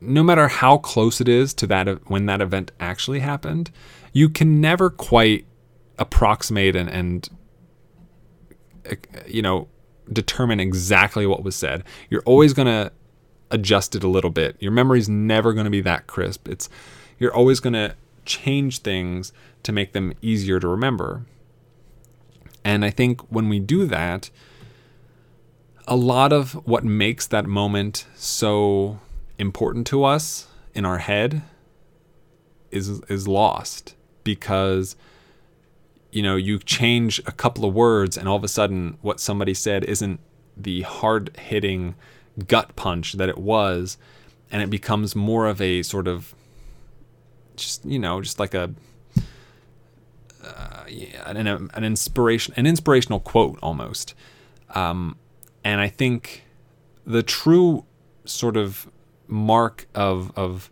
[0.00, 3.70] no matter how close it is to that when that event actually happened
[4.14, 5.44] you can never quite
[5.98, 7.28] approximate and, and
[9.26, 9.68] you know
[10.10, 11.84] determine exactly what was said.
[12.08, 12.92] You're always going to
[13.50, 14.56] adjust it a little bit.
[14.60, 16.48] Your memory's never going to be that crisp.
[16.48, 16.70] It's
[17.18, 17.94] you're always going to
[18.24, 19.32] change things
[19.64, 21.26] to make them easier to remember.
[22.64, 24.30] And i think when we do that
[25.86, 29.00] a lot of what makes that moment so
[29.38, 31.42] important to us in our head
[32.70, 33.93] is is lost
[34.24, 34.96] because
[36.10, 39.54] you know you change a couple of words and all of a sudden what somebody
[39.54, 40.20] said isn't
[40.56, 41.94] the hard hitting
[42.48, 43.96] gut punch that it was
[44.50, 46.34] and it becomes more of a sort of
[47.56, 48.74] just you know just like a
[50.44, 54.14] uh, yeah, an, an inspiration an inspirational quote almost.
[54.74, 55.16] Um,
[55.62, 56.44] and I think
[57.06, 57.84] the true
[58.24, 58.90] sort of
[59.26, 60.70] mark of of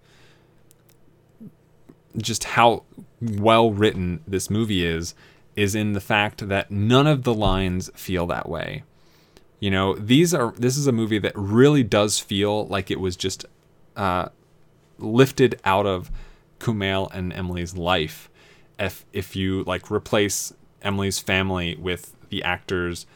[2.16, 2.84] just how
[3.20, 5.14] well written this movie is
[5.54, 8.82] is in the fact that none of the lines feel that way.
[9.60, 13.16] You know, these are this is a movie that really does feel like it was
[13.16, 13.44] just
[13.96, 14.28] uh,
[14.98, 16.10] lifted out of
[16.58, 18.30] Kumail and Emily's life.
[18.78, 20.52] If if you like replace
[20.82, 23.06] Emily's family with the actors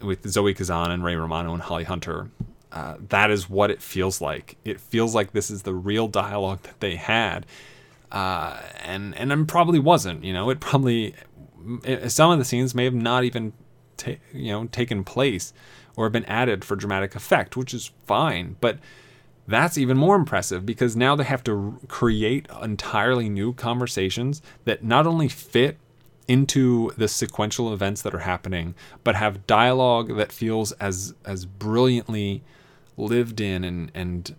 [0.00, 2.30] with Zoe Kazan and Ray Romano and Holly Hunter.
[2.72, 4.56] Uh, that is what it feels like.
[4.64, 7.46] It feels like this is the real dialogue that they had,
[8.12, 10.24] uh, and and it probably wasn't.
[10.24, 11.14] You know, it probably
[11.84, 13.52] it, some of the scenes may have not even
[13.96, 15.52] ta- you know taken place
[15.96, 18.56] or been added for dramatic effect, which is fine.
[18.60, 18.78] But
[19.46, 25.06] that's even more impressive because now they have to create entirely new conversations that not
[25.06, 25.76] only fit
[26.28, 32.42] into the sequential events that are happening, but have dialogue that feels as as brilliantly
[32.96, 34.36] lived in and, and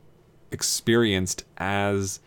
[0.51, 2.19] experienced as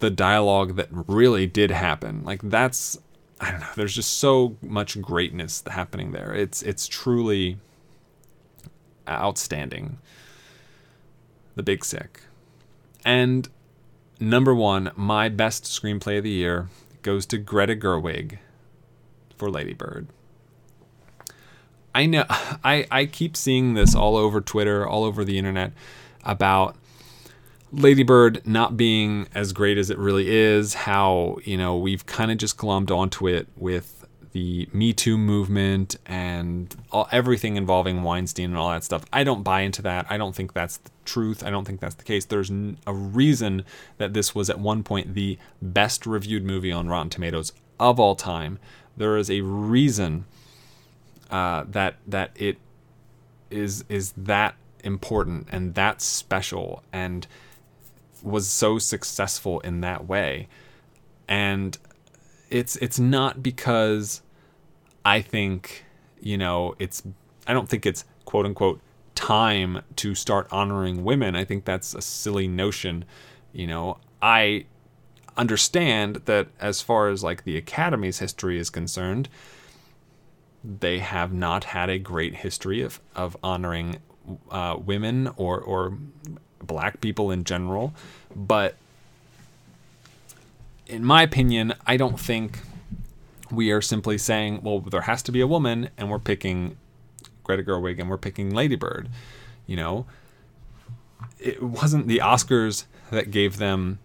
[0.00, 2.22] the dialogue that really did happen.
[2.24, 2.98] Like that's
[3.40, 6.34] I don't know, there's just so much greatness happening there.
[6.34, 7.58] It's it's truly
[9.08, 9.98] outstanding.
[11.54, 12.22] The Big Sick.
[13.04, 13.48] And
[14.20, 16.68] number 1, my best screenplay of the year
[17.02, 18.38] goes to Greta Gerwig
[19.36, 20.08] for Lady Bird.
[21.94, 25.72] I know I, I keep seeing this all over Twitter, all over the internet
[26.24, 26.76] about
[27.72, 32.30] Lady Bird not being as great as it really is, how, you know, we've kind
[32.30, 38.46] of just glommed onto it with the Me Too movement and all, everything involving Weinstein
[38.46, 39.04] and all that stuff.
[39.12, 40.06] I don't buy into that.
[40.08, 41.42] I don't think that's the truth.
[41.42, 42.24] I don't think that's the case.
[42.24, 42.50] There's
[42.86, 43.64] a reason
[43.98, 48.14] that this was at one point the best reviewed movie on Rotten Tomatoes of all
[48.14, 48.58] time.
[48.96, 50.24] There is a reason
[51.30, 52.58] uh, that that it
[53.50, 54.54] is is that
[54.84, 57.26] important and that special and
[58.28, 60.48] was so successful in that way.
[61.28, 61.76] And
[62.50, 64.22] it's it's not because
[65.04, 65.84] I think
[66.20, 67.02] you know it's
[67.46, 68.80] I don't think it's quote unquote
[69.14, 71.34] time to start honoring women.
[71.34, 73.04] I think that's a silly notion.
[73.52, 74.66] You know, I
[75.36, 79.28] understand that as far as like the academy's history is concerned,
[80.62, 83.96] they have not had a great history of of honoring
[84.50, 85.98] uh, women or or
[86.62, 87.94] black people in general,
[88.34, 88.76] but
[90.86, 92.60] in my opinion, I don't think
[93.50, 96.76] we are simply saying, well, there has to be a woman, and we're picking
[97.44, 99.08] Greta Gerwig and we're picking Lady Bird.
[99.66, 100.06] You know,
[101.38, 103.98] it wasn't the Oscars that gave them,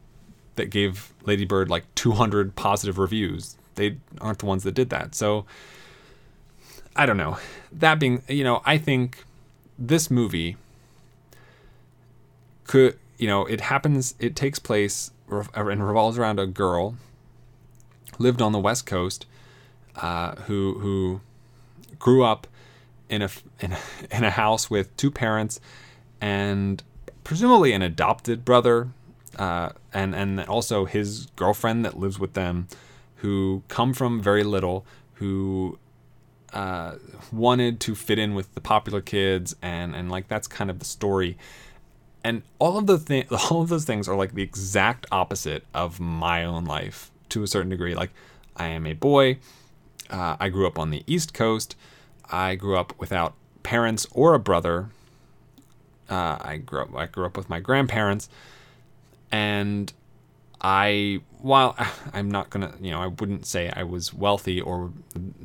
[0.55, 3.57] that gave Lady Bird like 200 positive reviews.
[3.75, 5.13] They aren't the ones that did that.
[5.13, 5.45] So,
[6.95, 7.37] I don't know.
[7.71, 9.25] That being, you know, I think
[9.77, 10.57] this movie
[12.65, 16.97] could, you know, it happens, it takes place and revolves around a girl
[18.19, 19.25] lived on the West Coast
[19.95, 21.21] uh, who who
[21.97, 22.47] grew up
[23.07, 23.29] in a,
[23.61, 23.77] in a
[24.11, 25.61] in a house with two parents
[26.19, 26.83] and
[27.23, 28.89] presumably an adopted brother
[29.39, 32.67] uh, and and also his girlfriend that lives with them
[33.17, 35.79] who come from very little who
[36.51, 36.95] uh,
[37.31, 40.85] wanted to fit in with the popular kids and and like that's kind of the
[40.85, 41.37] story
[42.23, 45.99] and all of the thing all of those things are like the exact opposite of
[45.99, 47.95] my own life to a certain degree.
[47.95, 48.11] Like
[48.55, 49.37] i am a boy.
[50.09, 51.75] Uh, i grew up on the east coast.
[52.29, 54.89] I grew up without parents or a brother.
[56.09, 58.29] Uh, i grew up i grew up with my grandparents.
[59.31, 59.91] And
[60.61, 61.75] i while
[62.13, 64.93] i'm not gonna you know i wouldn't say i was wealthy or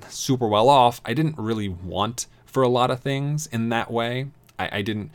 [0.08, 4.26] super well off i didn't really want for a lot of things in that way.
[4.58, 5.10] I, I didn't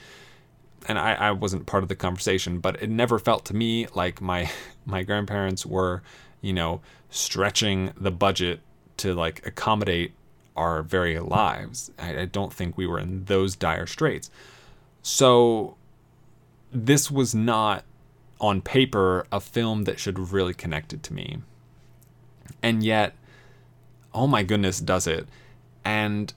[0.88, 4.22] and I, I wasn't part of the conversation, but it never felt to me like
[4.22, 4.50] my
[4.86, 6.04] my grandparents were,
[6.42, 8.60] you know, stretching the budget
[8.98, 10.14] to like accommodate
[10.56, 11.92] our very lives.
[11.98, 14.30] I, I don't think we were in those dire straits.
[15.02, 15.76] So
[16.72, 17.84] this was not
[18.40, 21.38] on paper a film that should have really connected to me.
[22.62, 23.14] And yet,
[24.14, 25.28] oh my goodness, does it.
[25.86, 26.34] And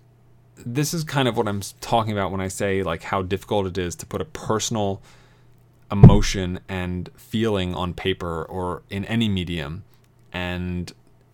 [0.64, 3.78] this is kind of what I'm talking about when I say like how difficult it
[3.78, 5.02] is to put a personal
[5.90, 9.84] emotion and feeling on paper or in any medium
[10.32, 10.92] and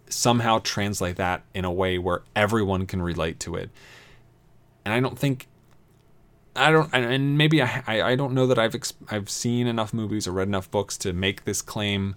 [0.09, 3.71] somehow translate that in a way where everyone can relate to it.
[4.85, 5.47] And I don't think
[6.55, 8.77] I don't and maybe I I, don't know that I've
[9.11, 12.15] I've seen enough movies or read enough books to make this claim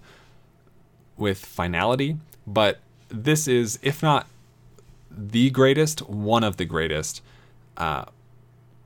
[1.16, 4.26] with finality, but this is if not
[5.16, 7.22] the greatest, one of the greatest
[7.76, 8.04] uh,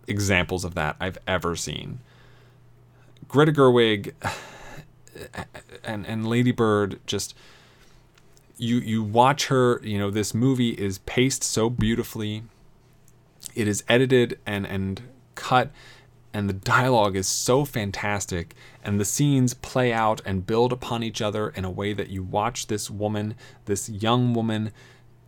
[0.07, 2.01] examples of that I've ever seen.
[3.28, 4.12] Greta Gerwig
[5.85, 7.35] and and Lady Bird just
[8.57, 12.43] you you watch her, you know, this movie is paced so beautifully.
[13.55, 15.03] It is edited and and
[15.35, 15.70] cut
[16.33, 18.55] and the dialogue is so fantastic
[18.85, 22.22] and the scenes play out and build upon each other in a way that you
[22.22, 24.70] watch this woman, this young woman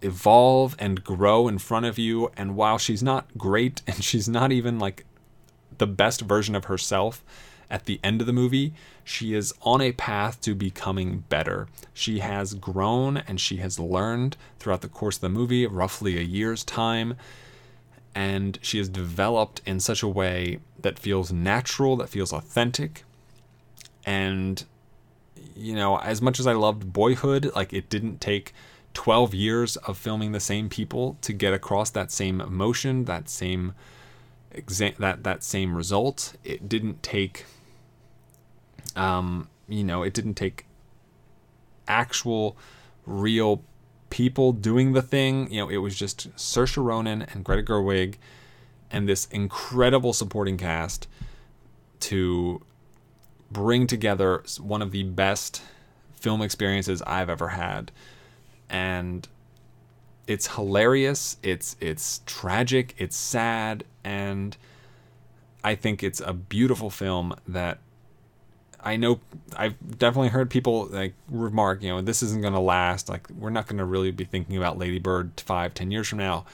[0.02, 2.30] evolve and grow in front of you.
[2.36, 5.06] And while she's not great and she's not even like
[5.78, 7.24] the best version of herself
[7.70, 11.66] at the end of the movie, she is on a path to becoming better.
[11.94, 16.22] She has grown and she has learned throughout the course of the movie, roughly a
[16.22, 17.16] year's time.
[18.14, 23.04] And she has developed in such a way that feels natural, that feels authentic.
[24.04, 24.62] And,
[25.56, 28.52] you know, as much as I loved Boyhood, like it didn't take
[28.94, 33.74] 12 years of filming the same people to get across that same emotion, that same
[34.54, 36.34] exa- that that same result.
[36.44, 37.46] It didn't take
[38.96, 40.66] um, you know, it didn't take
[41.88, 42.56] actual
[43.06, 43.62] real
[44.10, 45.50] people doing the thing.
[45.50, 48.16] You know, it was just Saoirse Ronan and Greta Gerwig
[48.90, 51.08] and this incredible supporting cast
[52.00, 52.62] to
[53.50, 55.62] bring together one of the best
[56.14, 57.90] film experiences I've ever had.
[58.72, 59.28] And
[60.26, 64.56] it's hilarious, it's it's tragic, it's sad, and
[65.62, 67.78] I think it's a beautiful film that
[68.80, 69.20] I know
[69.56, 73.08] I've definitely heard people like remark, you know, this isn't going to last.
[73.08, 76.18] Like, we're not going to really be thinking about Lady Bird five, ten years from
[76.18, 76.46] now.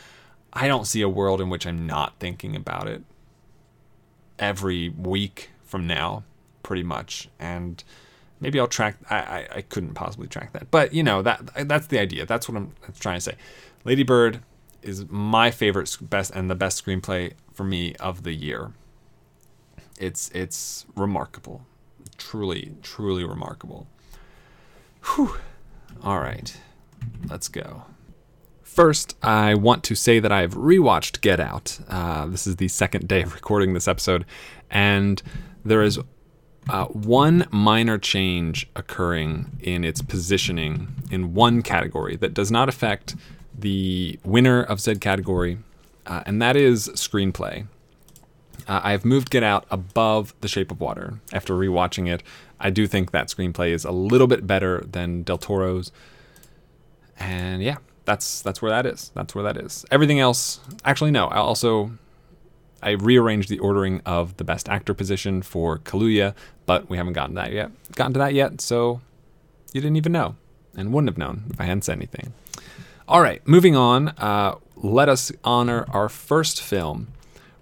[0.52, 3.02] I don't see a world in which I'm not thinking about it
[4.38, 6.24] every week from now,
[6.62, 7.28] pretty much.
[7.38, 7.82] And
[8.40, 8.96] maybe I'll track.
[9.10, 12.26] I, I, I couldn't possibly track that, but you know that that's the idea.
[12.26, 13.34] That's what I'm trying to say.
[13.84, 14.40] Lady Bird
[14.82, 18.72] is my favorite best and the best screenplay for me of the year.
[19.98, 21.62] It's it's remarkable
[22.18, 23.86] truly, truly remarkable.
[25.04, 25.36] Whew.
[26.02, 26.54] All right,
[27.28, 27.84] let's go.
[28.62, 31.78] First, I want to say that I've rewatched Get Out.
[31.88, 34.26] Uh, this is the second day of recording this episode,
[34.70, 35.22] and
[35.64, 35.98] there is
[36.68, 43.16] uh, one minor change occurring in its positioning in one category that does not affect
[43.58, 45.58] the winner of said category,
[46.06, 47.66] uh, and that is screenplay.
[48.66, 51.20] Uh, I've moved Get Out above The Shape of Water.
[51.32, 52.22] After rewatching it,
[52.60, 55.90] I do think that screenplay is a little bit better than Del Toro's.
[57.18, 59.10] And yeah, that's that's where that is.
[59.14, 59.84] That's where that is.
[59.90, 61.28] Everything else, actually, no.
[61.28, 61.92] I also
[62.82, 66.34] I rearranged the ordering of the Best Actor position for Kaluuya,
[66.66, 67.70] but we haven't gotten that yet.
[67.92, 69.00] Gotten to that yet, so
[69.72, 70.36] you didn't even know,
[70.76, 72.32] and wouldn't have known if I hadn't said anything.
[73.08, 74.08] All right, moving on.
[74.10, 77.08] Uh, let us honor our first film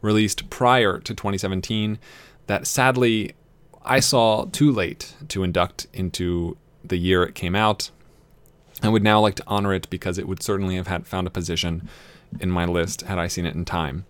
[0.02, 1.98] released prior to 2017
[2.46, 3.34] that sadly
[3.84, 7.90] I saw too late to induct into the year it came out.
[8.82, 11.30] I would now like to honor it because it would certainly have had found a
[11.30, 11.88] position
[12.40, 14.04] in my list had I seen it in time.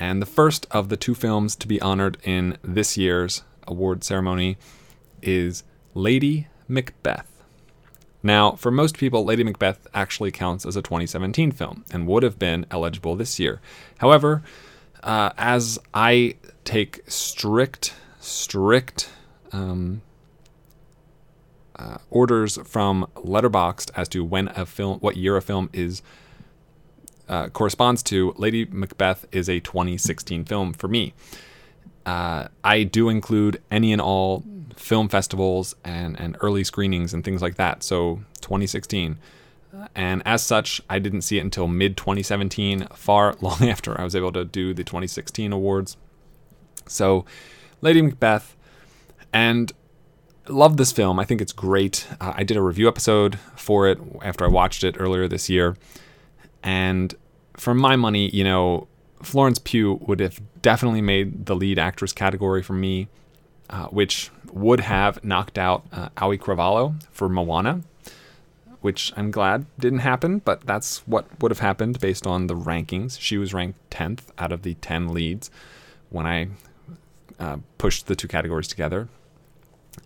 [0.00, 4.56] And the first of the two films to be honored in this year's award ceremony
[5.20, 7.26] is Lady Macbeth.
[8.22, 12.38] Now, for most people, Lady Macbeth actually counts as a 2017 film and would have
[12.38, 13.60] been eligible this year.
[13.98, 14.42] However,
[15.02, 19.10] uh, as I take strict, strict
[19.52, 20.00] um,
[21.76, 26.00] uh, orders from Letterboxd as to when a film, what year a film is
[27.30, 31.14] uh, corresponds to, Lady Macbeth is a 2016 film for me.
[32.04, 34.44] Uh, I do include any and all
[34.76, 37.82] film festivals and, and early screenings and things like that.
[37.82, 39.18] So 2016
[39.94, 44.16] and as such, I didn't see it until mid 2017, far long after I was
[44.16, 45.96] able to do the 2016 awards.
[46.86, 47.24] So,
[47.80, 48.56] Lady Macbeth,
[49.32, 49.72] and
[50.48, 51.20] love this film.
[51.20, 52.06] I think it's great.
[52.20, 55.76] Uh, I did a review episode for it after I watched it earlier this year,
[56.62, 57.14] and
[57.56, 58.88] for my money, you know,
[59.22, 63.08] Florence Pugh would have definitely made the lead actress category for me,
[63.68, 67.82] uh, which would have knocked out uh, Cravalho for Moana
[68.80, 73.20] which I'm glad didn't happen, but that's what would have happened based on the rankings.
[73.20, 75.50] She was ranked 10th out of the 10 leads
[76.08, 76.48] when I
[77.38, 79.08] uh, pushed the two categories together.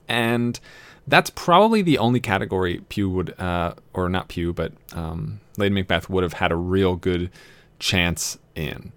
[0.08, 0.58] And
[1.06, 6.08] that's probably the only category Pugh would, uh, or not Pugh, but um, Lady Macbeth
[6.08, 7.30] would have had a real good
[7.78, 8.92] chance in.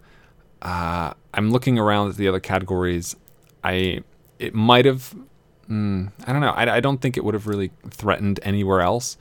[0.61, 3.15] Uh, I'm looking around at the other categories.
[3.63, 4.03] I
[4.39, 5.15] it might have.
[5.69, 6.51] Mm, I don't know.
[6.51, 9.17] I, I don't think it would have really threatened anywhere else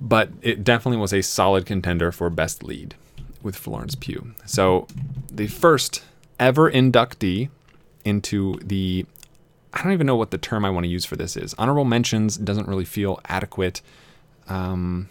[0.00, 2.94] but it definitely was a solid contender for best lead
[3.42, 4.34] with Florence Pugh.
[4.44, 4.86] So
[5.32, 6.02] the first
[6.38, 7.48] ever inductee
[8.04, 9.06] into the
[9.72, 11.54] I don't even know what the term I want to use for this is.
[11.58, 13.80] Honorable mentions doesn't really feel adequate.
[14.46, 15.08] Um,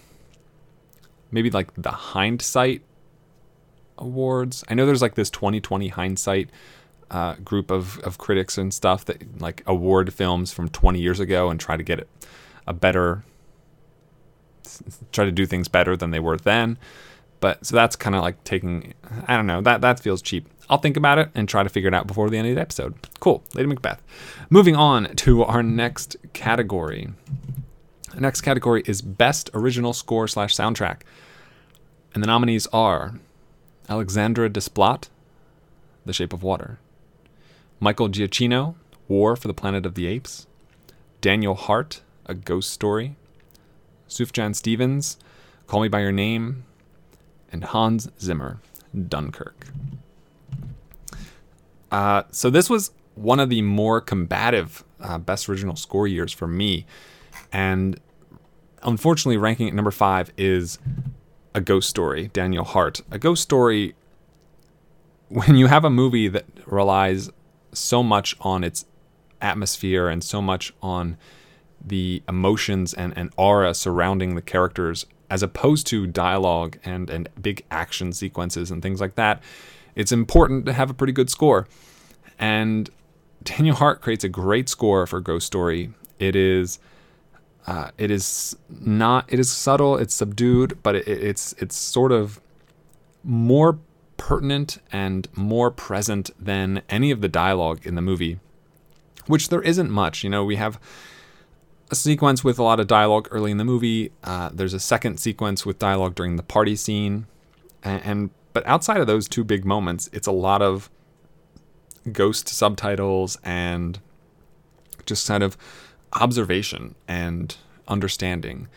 [1.33, 2.81] maybe like the hindsight
[3.97, 4.63] awards.
[4.69, 6.49] I know there's like this 2020 hindsight
[7.11, 11.49] uh, group of, of critics and stuff that like award films from 20 years ago
[11.49, 12.07] and try to get it
[12.65, 13.23] a better
[15.11, 16.77] try to do things better than they were then.
[17.39, 18.93] But so that's kind of like taking,
[19.27, 20.47] I don't know, that that feels cheap.
[20.69, 22.61] I'll think about it and try to figure it out before the end of the
[22.61, 22.95] episode.
[23.19, 24.01] Cool, Lady Macbeth.
[24.49, 27.09] Moving on to our next category.
[28.17, 31.01] Next category is Best Original Score slash Soundtrack.
[32.13, 33.15] And the nominees are
[33.89, 35.09] Alexandre Desplat,
[36.05, 36.79] The Shape of Water,
[37.79, 38.75] Michael Giacchino,
[39.07, 40.47] War for the Planet of the Apes,
[41.21, 43.15] Daniel Hart, A Ghost Story,
[44.07, 45.17] Sufjan Stevens,
[45.67, 46.65] Call Me By Your Name,
[47.51, 48.59] and Hans Zimmer,
[49.07, 49.67] Dunkirk.
[51.91, 56.47] Uh, so this was one of the more combative uh, Best Original Score years for
[56.47, 56.85] me.
[57.51, 57.99] And
[58.81, 60.79] unfortunately, ranking at number five is
[61.55, 63.01] A Ghost Story, Daniel Hart.
[63.11, 63.95] A Ghost Story,
[65.29, 67.29] when you have a movie that relies
[67.73, 68.85] so much on its
[69.41, 71.17] atmosphere and so much on
[71.85, 77.63] the emotions and, and aura surrounding the characters as opposed to dialogue and, and big
[77.71, 79.41] action sequences and things like that,
[79.95, 81.67] it's important to have a pretty good score.
[82.37, 82.89] And
[83.43, 85.91] Daniel Hart creates a great score for Ghost Story.
[86.19, 86.79] It is
[87.65, 92.41] uh, it is not it is subtle, it's subdued, but it, it's it's sort of
[93.23, 93.79] more
[94.17, 98.39] pertinent and more present than any of the dialogue in the movie,
[99.27, 100.23] which there isn't much.
[100.23, 100.79] You know, we have
[101.89, 104.11] a sequence with a lot of dialogue early in the movie.
[104.23, 107.27] Uh, there's a second sequence with dialogue during the party scene,
[107.81, 110.89] and, and but outside of those two big moments, it's a lot of
[112.11, 113.99] ghost subtitles and
[115.05, 115.57] just kind of
[116.13, 117.55] observation and
[117.87, 118.67] understanding.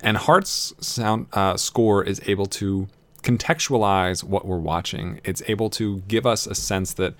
[0.00, 2.88] And Hart's sound uh, score is able to
[3.22, 5.20] contextualize what we're watching.
[5.24, 7.14] It's able to give us a sense that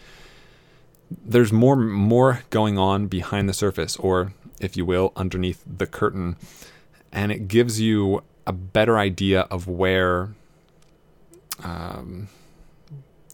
[1.24, 6.36] there's more more going on behind the surface, or if you will, underneath the curtain,
[7.12, 10.30] and it gives you a better idea of where
[11.62, 12.28] um,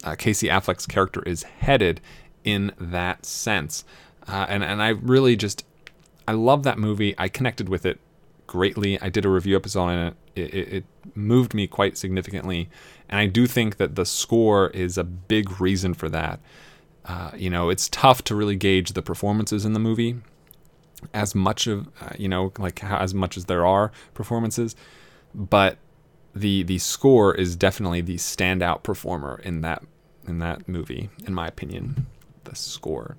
[0.05, 2.01] uh, Casey Affleck's character is headed
[2.45, 3.85] in that sense.
[4.27, 5.65] Uh, and and I really just
[6.33, 7.15] I love that movie.
[7.19, 8.01] I connected with it
[8.47, 8.99] greatly.
[9.03, 10.15] I did a review episode on it.
[10.35, 12.71] It, it, it moved me quite significantly,
[13.07, 16.41] and I do think that the score is a big reason for that.
[17.05, 20.23] Uh, you know, it's tough to really gauge the performances in the movie,
[21.13, 24.75] as much of uh, you know, like how, as much as there are performances,
[25.35, 25.77] but
[26.35, 29.83] the the score is definitely the standout performer in that
[30.27, 32.07] in that movie, in my opinion.
[32.45, 33.19] The score.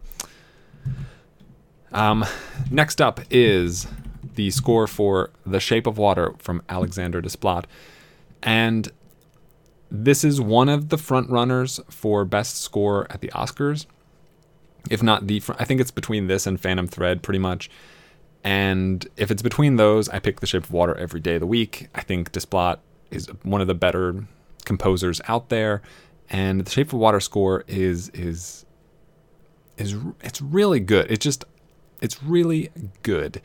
[1.93, 2.25] Um,
[2.71, 3.87] next up is
[4.35, 7.65] the score for The Shape of Water from Alexander Desplat,
[8.41, 8.91] and
[9.91, 13.85] this is one of the front runners for best score at the Oscars.
[14.89, 17.69] If not the, I think it's between this and Phantom Thread, pretty much.
[18.43, 21.47] And if it's between those, I pick The Shape of Water every day of the
[21.47, 21.87] week.
[21.95, 22.79] I think Desplat
[23.11, 24.25] is one of the better
[24.65, 25.81] composers out there,
[26.29, 28.65] and the Shape of Water score is is
[29.77, 31.09] is it's really good.
[31.09, 31.45] It's just
[32.03, 32.69] it's really
[33.01, 33.41] good,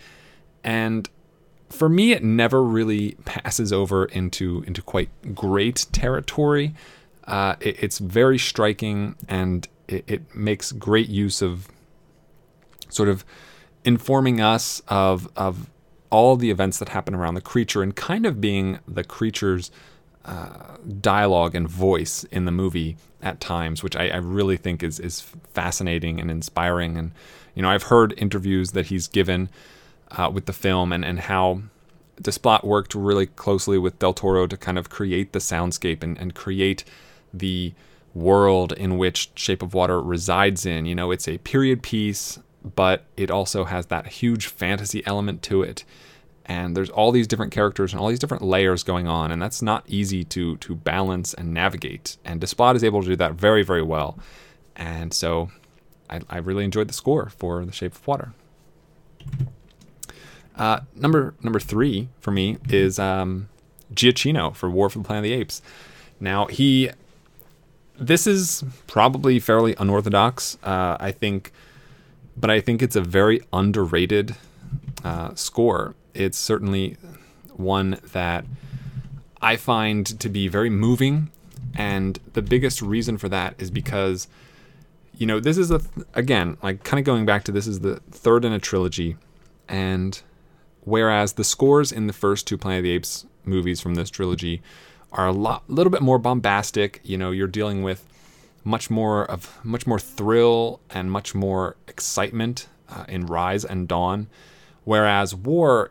[0.62, 1.08] and
[1.70, 6.74] for me, it never really passes over into into quite great territory.
[7.24, 11.68] Uh, it, it's very striking, and it, it makes great use of
[12.88, 13.24] sort of
[13.84, 15.70] informing us of of
[16.10, 19.70] all the events that happen around the creature and kind of being the creature's
[20.24, 25.00] uh, dialogue and voice in the movie at times, which I, I, really think is
[25.00, 25.20] is
[25.52, 26.96] fascinating and inspiring.
[26.96, 27.12] And
[27.58, 29.48] you know, I've heard interviews that he's given
[30.12, 31.62] uh, with the film and and how
[32.22, 36.34] Desplat worked really closely with Del Toro to kind of create the soundscape and, and
[36.34, 36.84] create
[37.34, 37.74] the
[38.14, 40.86] world in which Shape of Water resides in.
[40.86, 42.38] You know, it's a period piece
[42.74, 45.84] but it also has that huge fantasy element to it.
[46.46, 49.60] And there's all these different characters and all these different layers going on, and that's
[49.60, 52.16] not easy to to balance and navigate.
[52.24, 54.18] And Desplat is able to do that very, very well.
[54.74, 55.50] And so
[56.10, 58.32] I, I really enjoyed the score for The Shape of Water.
[60.56, 63.48] Uh, number number three for me is um,
[63.94, 65.62] Giacchino for War for the Planet of the Apes.
[66.20, 66.90] Now he,
[67.96, 70.58] this is probably fairly unorthodox.
[70.64, 71.52] Uh, I think
[72.40, 74.36] but I think it's a very underrated
[75.04, 75.94] uh, score.
[76.14, 76.96] It's certainly
[77.56, 78.44] one that
[79.40, 81.30] I find to be very moving,
[81.74, 84.28] and the biggest reason for that is because,
[85.18, 87.80] you know, this is a th- again like kind of going back to this is
[87.80, 89.16] the third in a trilogy,
[89.68, 90.22] and
[90.82, 94.62] whereas the scores in the first two Planet of the Apes movies from this trilogy
[95.10, 97.00] are a lot, little bit more bombastic.
[97.02, 98.06] You know, you're dealing with
[98.62, 104.28] much more of much more thrill and much more excitement uh, in Rise and Dawn,
[104.84, 105.90] whereas War,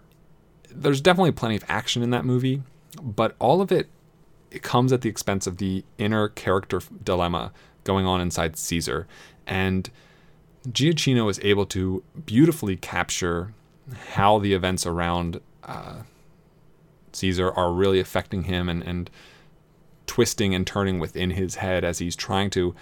[0.71, 2.63] there's definitely plenty of action in that movie,
[3.01, 3.89] but all of it,
[4.51, 7.51] it comes at the expense of the inner character dilemma
[7.88, 9.07] going on inside Caesar.
[9.47, 9.89] And
[10.67, 13.53] Giacchino is able to beautifully capture
[14.13, 16.01] how the events around uh,
[17.13, 19.09] Caesar are really affecting him and, and
[20.05, 22.75] twisting and turning within his head as he's trying to,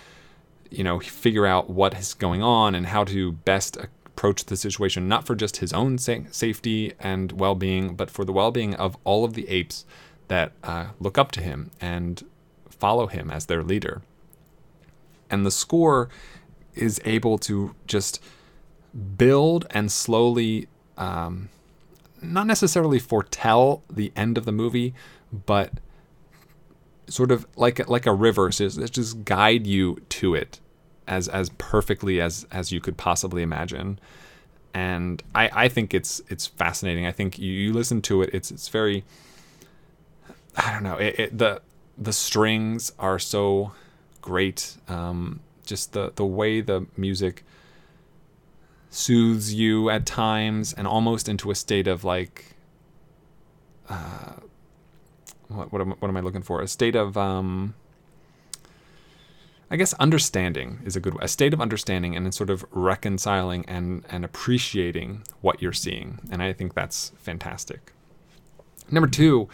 [0.71, 5.07] you know, figure out what is going on and how to best approach the situation,
[5.07, 8.73] not for just his own sa- safety and well being, but for the well being
[8.75, 9.85] of all of the apes
[10.27, 12.23] that uh, look up to him and
[12.69, 14.01] follow him as their leader.
[15.29, 16.09] And the score
[16.75, 18.21] is able to just
[19.17, 20.67] build and slowly
[20.97, 21.49] um,
[22.21, 24.93] not necessarily foretell the end of the movie,
[25.31, 25.73] but
[27.07, 30.59] sort of like like a river, so just guide you to it
[31.07, 33.99] as as perfectly as as you could possibly imagine.
[34.73, 37.05] And I, I think it's it's fascinating.
[37.05, 39.03] I think you, you listen to it, it's it's very
[40.57, 40.97] I don't know.
[40.97, 41.61] It, it, the
[41.97, 43.71] the strings are so
[44.25, 44.75] great.
[44.87, 47.45] Um, just the the way the music
[48.89, 52.55] soothes you at times and almost into a state of like
[53.87, 54.33] uh,
[55.47, 56.61] what what am, what am I looking for?
[56.61, 57.75] A state of um,
[59.69, 64.03] I guess understanding is a good a state of understanding and sort of reconciling and
[64.09, 67.91] and appreciating what you're seeing, and I think that's fantastic.
[68.89, 69.49] Number two,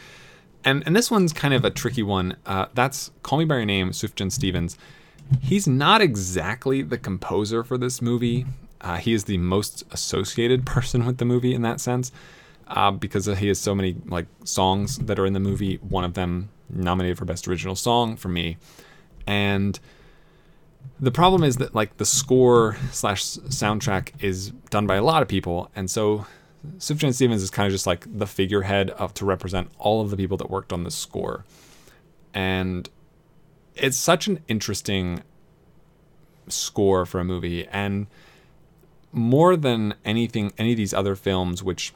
[0.63, 2.35] and and this one's kind of a tricky one.
[2.45, 4.77] Uh, that's "Call Me by Your Name," Sufjan Stevens.
[5.41, 8.45] He's not exactly the composer for this movie.
[8.81, 12.11] Uh, he is the most associated person with the movie in that sense,
[12.67, 15.77] uh, because he has so many like songs that are in the movie.
[15.77, 18.57] One of them nominated for best original song for me,
[19.27, 19.79] and
[20.99, 25.27] the problem is that like the score slash soundtrack is done by a lot of
[25.27, 26.25] people, and so
[26.77, 30.17] Sufjan Stevens is kind of just like the figurehead of to represent all of the
[30.17, 31.45] people that worked on the score,
[32.33, 32.89] and
[33.75, 35.23] it's such an interesting
[36.47, 37.67] score for a movie.
[37.67, 38.07] And
[39.11, 41.93] more than anything any of these other films which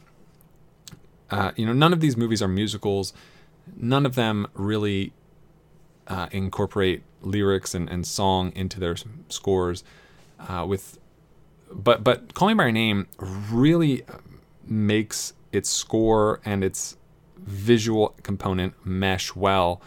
[1.31, 3.13] uh, you know none of these movies are musicals.
[3.75, 5.11] None of them really
[6.07, 8.95] uh, incorporate lyrics and, and song into their
[9.29, 9.83] scores
[10.39, 10.99] uh, with
[11.71, 14.03] but but call me by your name really
[14.69, 16.97] makes its score and its
[17.37, 19.81] visual component mesh well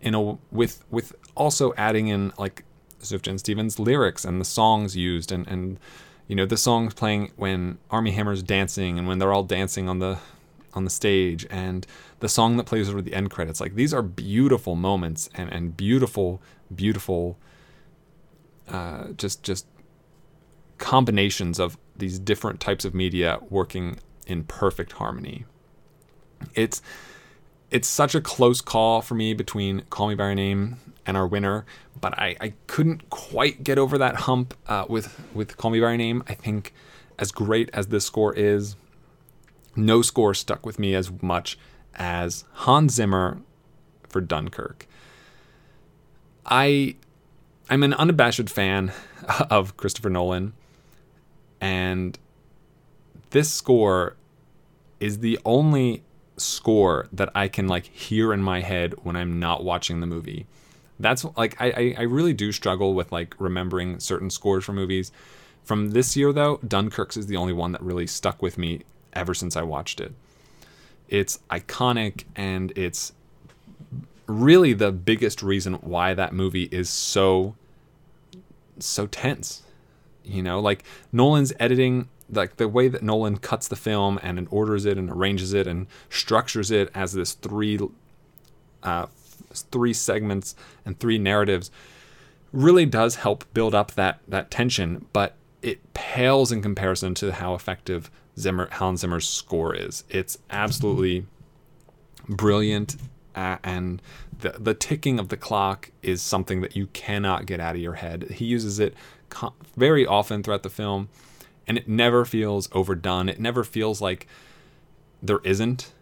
[0.00, 2.64] in a with with also adding in like
[3.00, 5.78] Sufjan Stevens lyrics and the songs used and and
[6.28, 9.98] you know the songs playing when Armie Hammer's dancing and when they're all dancing on
[9.98, 10.18] the
[10.74, 11.86] on the stage and
[12.20, 13.60] the song that plays over the end credits.
[13.60, 16.40] Like these are beautiful moments and and beautiful
[16.74, 17.38] beautiful
[18.68, 19.66] uh, just just
[20.78, 25.44] combinations of these different types of media working in perfect harmony
[26.54, 26.82] it's
[27.70, 31.26] it's such a close call for me between Call Me by Your Name and our
[31.26, 31.64] winner,
[31.98, 35.88] but I, I couldn't quite get over that hump uh, with with Call Me by
[35.88, 36.22] Your Name.
[36.28, 36.74] I think
[37.18, 38.76] as great as this score is,
[39.74, 41.58] no score stuck with me as much
[41.94, 43.40] as Hans Zimmer
[44.06, 44.86] for Dunkirk.
[46.44, 46.96] I
[47.70, 48.92] I'm an unabashed fan
[49.50, 50.52] of Christopher Nolan,
[51.58, 52.18] and
[53.32, 54.16] this score
[55.00, 56.02] is the only
[56.36, 60.46] score that I can like hear in my head when I'm not watching the movie.
[61.00, 65.10] That's like I, I really do struggle with like remembering certain scores for movies.
[65.64, 69.34] From this year though, Dunkirk's is the only one that really stuck with me ever
[69.34, 70.12] since I watched it.
[71.08, 73.12] It's iconic and it's
[74.26, 77.54] really the biggest reason why that movie is so
[78.78, 79.62] so tense.
[80.24, 84.86] You know, like Nolan's editing like the way that Nolan cuts the film and orders
[84.86, 87.78] it and arranges it and structures it as this three
[88.82, 89.06] uh,
[89.52, 91.70] three segments and three narratives
[92.52, 97.54] really does help build up that that tension, but it pales in comparison to how
[97.54, 100.04] effective Zimmer Zimmer's score is.
[100.08, 101.26] It's absolutely
[102.28, 102.96] brilliant,
[103.34, 104.02] uh, and
[104.40, 107.94] the the ticking of the clock is something that you cannot get out of your
[107.94, 108.24] head.
[108.30, 108.94] He uses it
[109.28, 111.08] co- very often throughout the film
[111.66, 113.28] and it never feels overdone.
[113.28, 114.26] It never feels like
[115.22, 115.92] there isn't.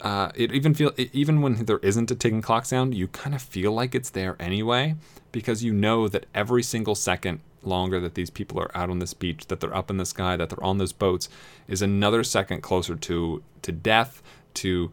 [0.00, 3.34] Uh, it even feel it, even when there isn't a ticking clock sound, you kind
[3.34, 4.94] of feel like it's there anyway
[5.32, 9.14] because you know that every single second longer that these people are out on this
[9.14, 11.28] beach, that they're up in the sky, that they're on those boats,
[11.68, 14.22] is another second closer to to death,
[14.54, 14.92] to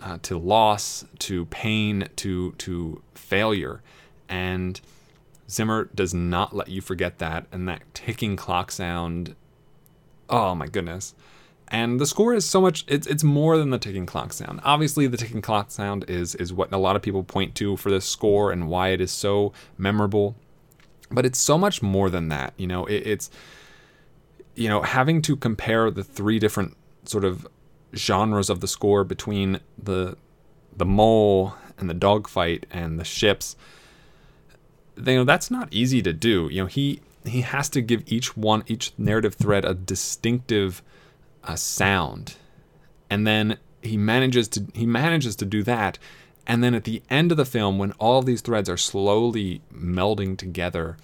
[0.00, 3.82] uh, to loss, to pain, to to failure,
[4.28, 4.80] and
[5.50, 9.34] Zimmer does not let you forget that, and that ticking clock sound.
[10.28, 11.14] Oh my goodness,
[11.68, 14.60] And the score is so much it's it's more than the ticking clock sound.
[14.64, 17.90] Obviously the ticking clock sound is is what a lot of people point to for
[17.90, 20.36] this score and why it is so memorable.
[21.10, 22.52] But it's so much more than that.
[22.58, 23.30] You know, it, it's
[24.54, 27.46] you know, having to compare the three different sort of
[27.94, 30.16] genres of the score between the
[30.76, 33.56] the mole and the dogfight and the ships
[35.06, 36.48] you know that's not easy to do.
[36.50, 40.82] You know he he has to give each one each narrative thread a distinctive
[41.44, 42.36] uh, sound.
[43.10, 45.98] And then he manages to he manages to do that.
[46.46, 50.36] And then at the end of the film when all these threads are slowly melding
[50.36, 50.96] together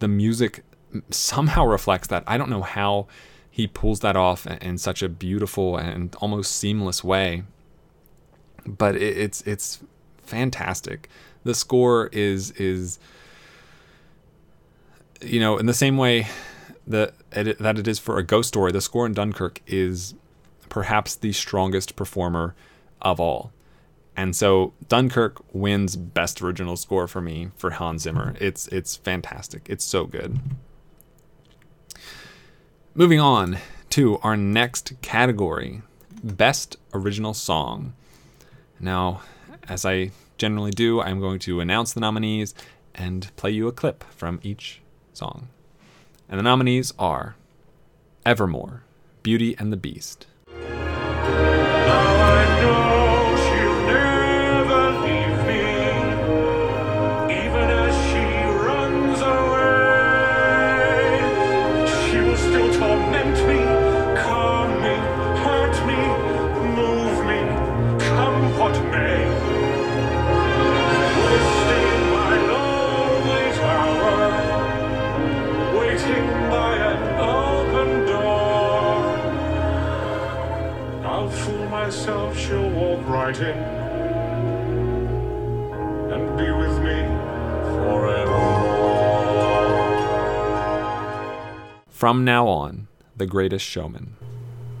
[0.00, 0.64] the music
[1.10, 2.24] somehow reflects that.
[2.26, 3.06] I don't know how
[3.50, 7.44] he pulls that off in such a beautiful and almost seamless way
[8.66, 9.80] but it's it's
[10.22, 11.08] fantastic.
[11.44, 12.98] The score is is
[15.22, 16.26] you know, in the same way
[16.86, 20.14] that it, that it is for a ghost story, the score in Dunkirk is
[20.68, 22.54] perhaps the strongest performer
[23.02, 23.52] of all.
[24.16, 28.32] And so Dunkirk wins best original score for me for Hans Zimmer.
[28.32, 28.44] Mm-hmm.
[28.44, 29.66] It's it's fantastic.
[29.68, 30.38] It's so good.
[32.94, 33.58] Moving on
[33.90, 35.82] to our next category,
[36.22, 37.94] best original song.
[38.78, 39.22] Now,
[39.68, 42.54] as I generally do, I'm going to announce the nominees
[42.94, 44.79] and play you a clip from each
[45.12, 45.48] song.
[46.28, 47.36] And the nominees are
[48.24, 48.82] Evermore,
[49.22, 50.26] Beauty and the Beast.
[83.30, 83.56] Right in
[86.12, 86.96] and be with me
[87.76, 88.40] forever.
[91.88, 94.16] From now on, the greatest showman.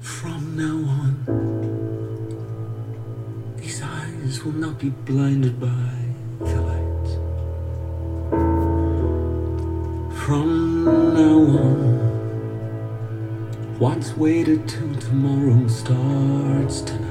[0.00, 1.24] From now on,
[3.56, 5.94] these eyes will not be blinded by
[6.40, 7.08] the light.
[10.24, 10.84] From
[11.14, 11.38] now
[11.68, 11.98] on,
[13.78, 17.09] what's waited till tomorrow starts tonight.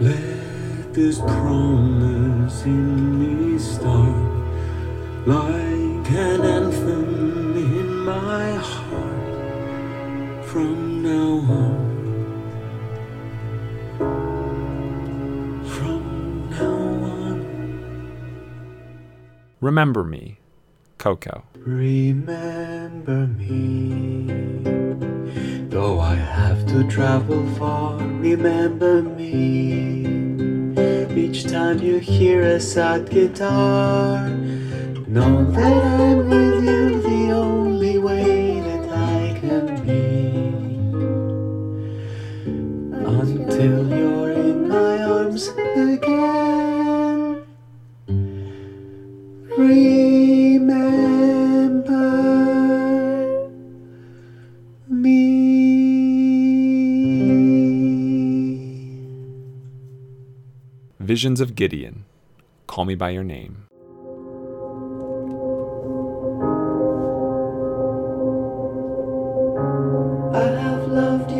[0.00, 4.16] Let this promise in me start
[5.24, 11.84] like an anthem in my heart from now on.
[15.64, 16.74] From now
[17.12, 17.38] on.
[19.60, 20.38] Remember Me,
[20.98, 21.44] Coco.
[21.64, 24.63] Remember me,
[25.74, 27.98] though I have to travel far.
[27.98, 30.06] Remember me,
[31.16, 34.30] each time you hear a sad guitar.
[35.08, 40.06] Know that I'm with you the only way that I can be.
[43.18, 47.42] Until you're in my arms again.
[49.58, 49.93] Remember
[61.04, 62.06] Visions of Gideon,
[62.66, 63.66] Call Me By Your Name.
[70.32, 71.30] I have loved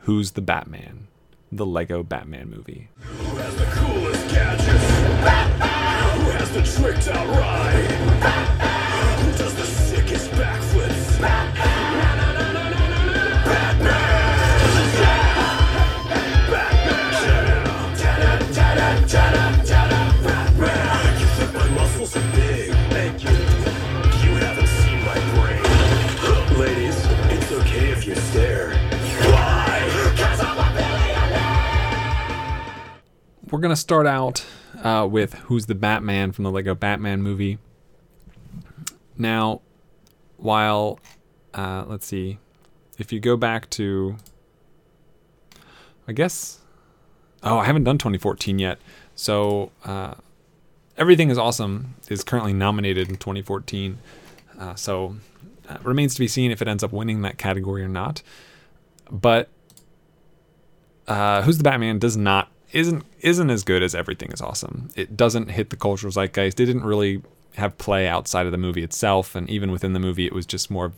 [0.00, 1.08] Who's the Batman?
[1.50, 2.88] The Lego Batman movie
[6.52, 7.90] the tricked out ride?
[9.20, 11.20] Who does the sickest backflips?
[26.58, 28.70] Ladies, it's okay if you stare.
[29.22, 29.88] Why?
[30.16, 31.92] Cause I'm a billionaire!
[33.50, 34.44] We're gonna start out
[34.82, 37.58] uh, with "Who's the Batman" from the Lego Batman movie.
[39.16, 39.60] Now,
[40.36, 40.98] while
[41.54, 42.38] uh, let's see,
[42.98, 44.16] if you go back to,
[46.06, 46.60] I guess,
[47.42, 48.78] oh, I haven't done 2014 yet,
[49.14, 50.14] so uh,
[50.96, 53.98] everything is awesome is currently nominated in 2014.
[54.58, 55.16] Uh, so
[55.68, 58.22] uh, remains to be seen if it ends up winning that category or not.
[59.10, 59.48] But
[61.08, 64.90] uh, Who's the Batman does not isn't isn't as good as Everything is Awesome.
[64.96, 66.58] It doesn't hit the cultural zeitgeist.
[66.58, 67.22] It didn't really
[67.56, 70.70] have play outside of the movie itself, and even within the movie, it was just
[70.70, 70.92] more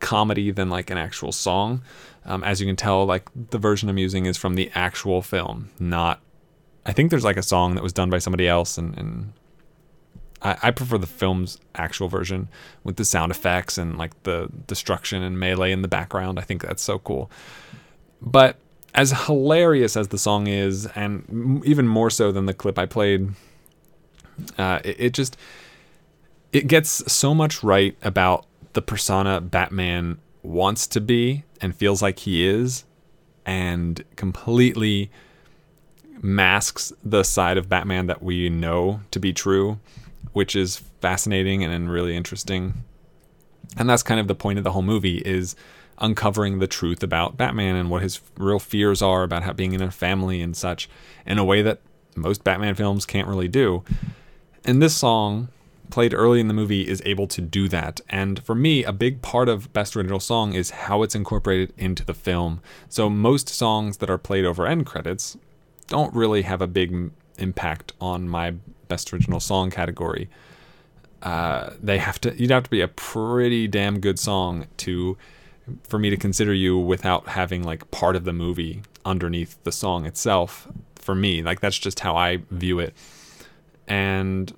[0.00, 1.82] comedy than like an actual song.
[2.24, 5.70] Um, as you can tell, like the version I'm using is from the actual film,
[5.78, 6.20] not.
[6.86, 9.32] I think there's like a song that was done by somebody else, and, and
[10.40, 12.48] I, I prefer the film's actual version
[12.84, 16.38] with the sound effects and like the destruction and melee in the background.
[16.38, 17.30] I think that's so cool.
[18.22, 18.56] But
[18.94, 23.30] as hilarious as the song is, and even more so than the clip I played,
[24.56, 25.36] uh, it, it just
[26.52, 32.20] it gets so much right about the persona Batman wants to be and feels like
[32.20, 32.84] he is,
[33.44, 35.10] and completely
[36.20, 39.78] masks the side of Batman that we know to be true,
[40.32, 42.74] which is fascinating and really interesting.
[43.76, 45.54] And that's kind of the point of the whole movie is
[46.00, 49.82] uncovering the truth about Batman and what his real fears are about how being in
[49.82, 50.88] a family and such
[51.26, 51.80] in a way that
[52.14, 53.84] most Batman films can't really do.
[54.64, 55.48] And this song
[55.90, 58.00] played early in the movie is able to do that.
[58.08, 62.04] And for me, a big part of Best Original Song is how it's incorporated into
[62.04, 62.60] the film.
[62.88, 65.36] So most songs that are played over end credits
[65.86, 68.54] don't really have a big impact on my
[68.88, 70.28] Best Original Song category.
[71.22, 75.16] Uh, they have to you'd have to be a pretty damn good song to
[75.82, 80.06] for me to consider you without having like part of the movie underneath the song
[80.06, 81.42] itself for me.
[81.42, 82.94] Like that's just how i view it.
[83.86, 84.52] And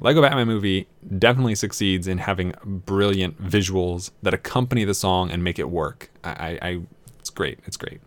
[0.00, 0.86] lego batman movie
[1.18, 6.10] definitely succeeds in having brilliant visuals that accompany the song and make it work.
[6.22, 6.80] I, I,
[7.18, 7.58] it's great.
[7.66, 8.00] It's great.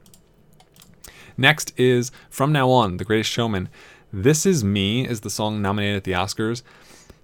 [1.38, 3.70] Next is from now on the greatest showman.
[4.12, 6.62] This is me is the song nominated at the oscars.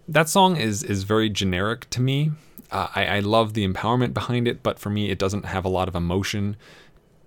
[0.07, 2.31] That song is is very generic to me
[2.71, 5.69] uh, I, I love the empowerment behind it, but for me, it doesn't have a
[5.69, 6.55] lot of emotion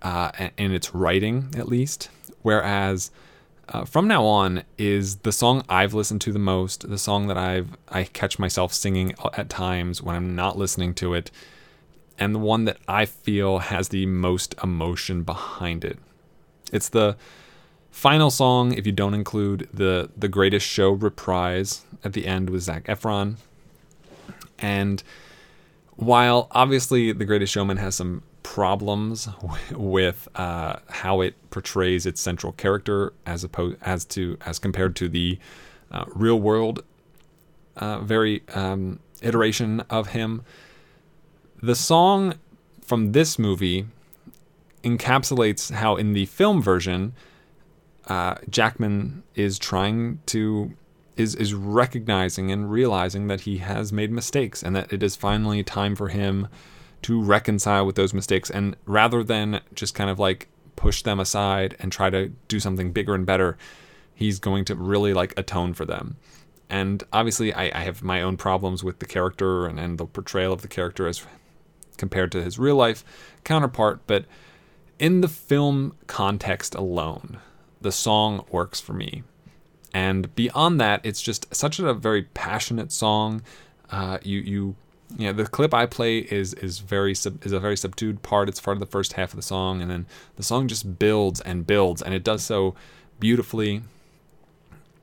[0.03, 2.09] uh, in its writing, at least.
[2.43, 3.11] Whereas
[3.69, 7.39] uh, from now on is the song I've listened to the most, the song that
[7.39, 11.31] I've I catch myself singing at times when I'm not listening to it,
[12.19, 15.99] and the one that I feel has the most emotion behind it.
[16.73, 17.17] It's the
[17.91, 22.63] final song if you don't include the the greatest show reprise at the end with
[22.63, 23.37] Zac Efron.
[24.59, 25.03] And
[25.97, 29.29] while obviously The Greatest Showman has some problems
[29.73, 35.09] with uh, how it portrays its central character as opposed as to as compared to
[35.09, 35.39] the
[35.91, 36.83] uh, real world
[37.77, 40.43] uh, very um, iteration of him.
[41.63, 42.35] The song
[42.81, 43.87] from this movie
[44.83, 47.15] encapsulates how in the film version
[48.09, 50.73] uh, Jackman is trying to
[51.17, 55.63] is is recognizing and realizing that he has made mistakes and that it is finally
[55.63, 56.49] time for him
[57.03, 61.77] to reconcile with those mistakes and rather than just kind of like push them aside
[61.81, 63.59] and try to do something bigger and better
[64.15, 66.17] he's going to really like atone for them.
[66.71, 70.53] And obviously i, I have my own problems with the character and, and the portrayal
[70.53, 71.27] of the character as
[71.99, 73.05] compared to his real life
[73.45, 74.25] counterpart but
[74.99, 77.39] in the film context alone
[77.81, 79.23] the song works for me
[79.95, 83.43] and beyond that, it's just such a very passionate song.
[83.91, 84.77] Uh, you you
[85.19, 88.49] know the clip I play is is very sub, is a very subdued part.
[88.49, 90.07] It's part of the first half of the song, and then
[90.37, 92.75] the song just builds and builds, and it does so
[93.21, 93.83] beautifully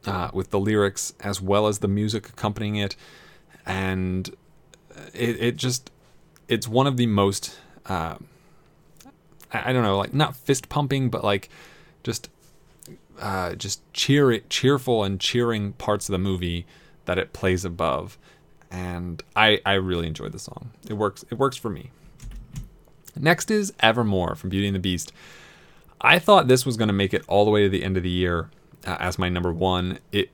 [0.05, 2.95] uh, with the lyrics as well as the music accompanying it,
[3.65, 4.35] and
[5.13, 5.91] it it just
[6.47, 8.15] it's one of the most uh,
[9.53, 11.49] I, I don't know like not fist pumping, but like
[12.03, 12.29] just
[13.19, 16.65] uh, just cheer cheerful and cheering parts of the movie
[17.05, 18.17] that it plays above,
[18.71, 20.71] and I I really enjoyed the song.
[20.87, 21.91] It works it works for me.
[23.15, 25.11] Next is Evermore from Beauty and the Beast.
[26.01, 28.03] I thought this was going to make it all the way to the end of
[28.03, 28.49] the year
[28.85, 29.99] uh, as my number one.
[30.11, 30.29] It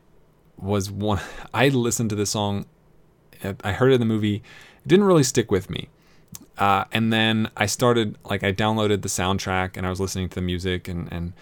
[0.57, 1.19] was one
[1.53, 2.65] I listened to this song.
[3.63, 4.35] I heard it in the movie.
[4.35, 5.89] It didn't really stick with me.
[6.57, 10.35] Uh, and then I started like I downloaded the soundtrack and I was listening to
[10.35, 11.33] the music and and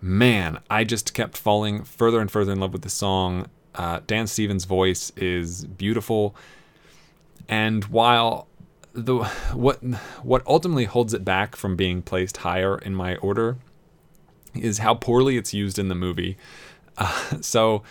[0.00, 3.46] man, I just kept falling further and further in love with the song.
[3.74, 6.34] Uh, Dan Stevens' voice is beautiful,
[7.48, 8.48] and while
[8.92, 9.78] the what
[10.22, 13.58] what ultimately holds it back from being placed higher in my order
[14.54, 16.36] is how poorly it's used in the movie.
[16.96, 17.82] Uh, so,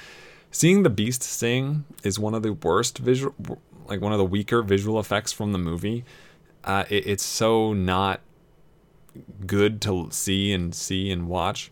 [0.51, 3.33] seeing the beast sing is one of the worst visual,
[3.85, 6.03] like one of the weaker visual effects from the movie.
[6.63, 8.21] Uh, it, it's so not
[9.45, 11.71] good to see and see and watch,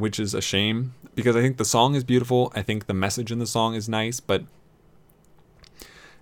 [0.00, 2.52] which is a shame because I think the song is beautiful.
[2.54, 4.44] I think the message in the song is nice, but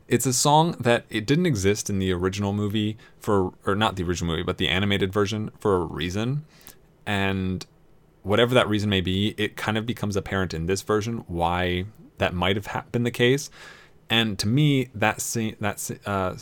[0.09, 4.03] it's a song that it didn't exist in the original movie for or not the
[4.03, 6.45] original movie, but the animated version for a reason.
[7.07, 7.65] And
[8.23, 11.85] whatever that reason may be, it kind of becomes apparent in this version why
[12.19, 13.51] that might have ha- been the case.
[14.11, 16.37] And to me, that se- that uh,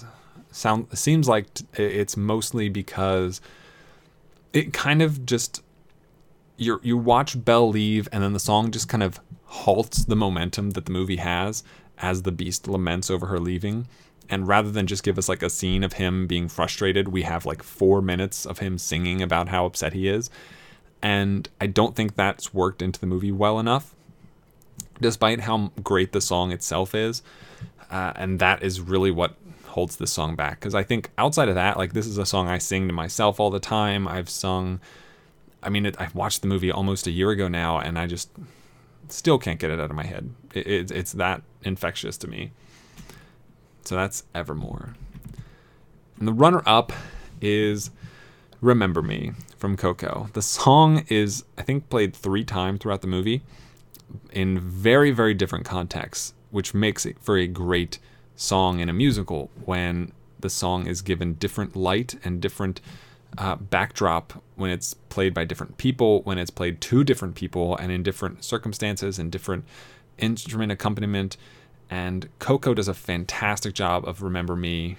[0.53, 3.41] sound seems like it's mostly because
[4.53, 5.63] it kind of just
[6.57, 10.71] you you watch Belle leave, and then the song just kind of halts the momentum
[10.71, 11.63] that the movie has
[11.99, 13.87] as the beast laments over her leaving.
[14.29, 17.47] And rather than just give us like a scene of him being frustrated, we have
[17.47, 20.31] like four minutes of him singing about how upset he is.
[21.01, 23.95] And I don't think that's worked into the movie well enough,
[25.01, 27.23] despite how great the song itself is.
[27.89, 30.59] Uh, and that is really what holds this song back.
[30.59, 33.39] Because I think outside of that, like this is a song I sing to myself
[33.39, 34.09] all the time.
[34.09, 34.81] I've sung,
[35.67, 38.31] I mean, it, I've watched the movie almost a year ago now, and I just
[39.09, 40.31] still can't get it out of my head.
[40.55, 42.53] It, it, it's that infectious to me.
[43.85, 44.95] So that's Evermore.
[46.19, 46.93] And the runner up
[47.41, 47.91] is
[48.61, 50.29] Remember Me from Coco.
[50.33, 53.43] The song is, I think, played three times throughout the movie
[54.31, 57.99] in very, very different contexts, which makes it for a great
[58.37, 62.81] song in a musical when the song is given different light and different
[63.39, 67.93] uh, backdrop when it's played by different people, when it's played to different people, and
[67.93, 69.65] in different circumstances and different
[70.19, 71.37] instrument accompaniment.
[71.91, 74.97] And Coco does a fantastic job of Remember Me,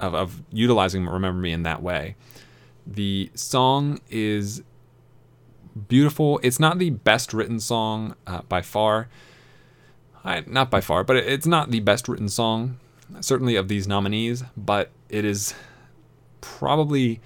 [0.00, 2.16] of, of utilizing Remember Me in that way.
[2.86, 4.62] The song is
[5.88, 6.40] beautiful.
[6.42, 9.08] It's not the best written song uh, by far.
[10.24, 12.78] I, not by far, but it's not the best written song,
[13.20, 15.54] certainly of these nominees, but it is
[16.40, 17.20] probably,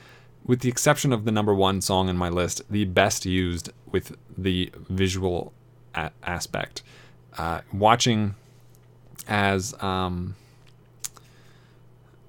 [0.46, 4.16] with the exception of the number one song in my list, the best used with
[4.36, 5.52] the visual
[5.94, 6.82] a- aspect.
[7.36, 8.34] Uh, watching
[9.28, 10.36] as, um,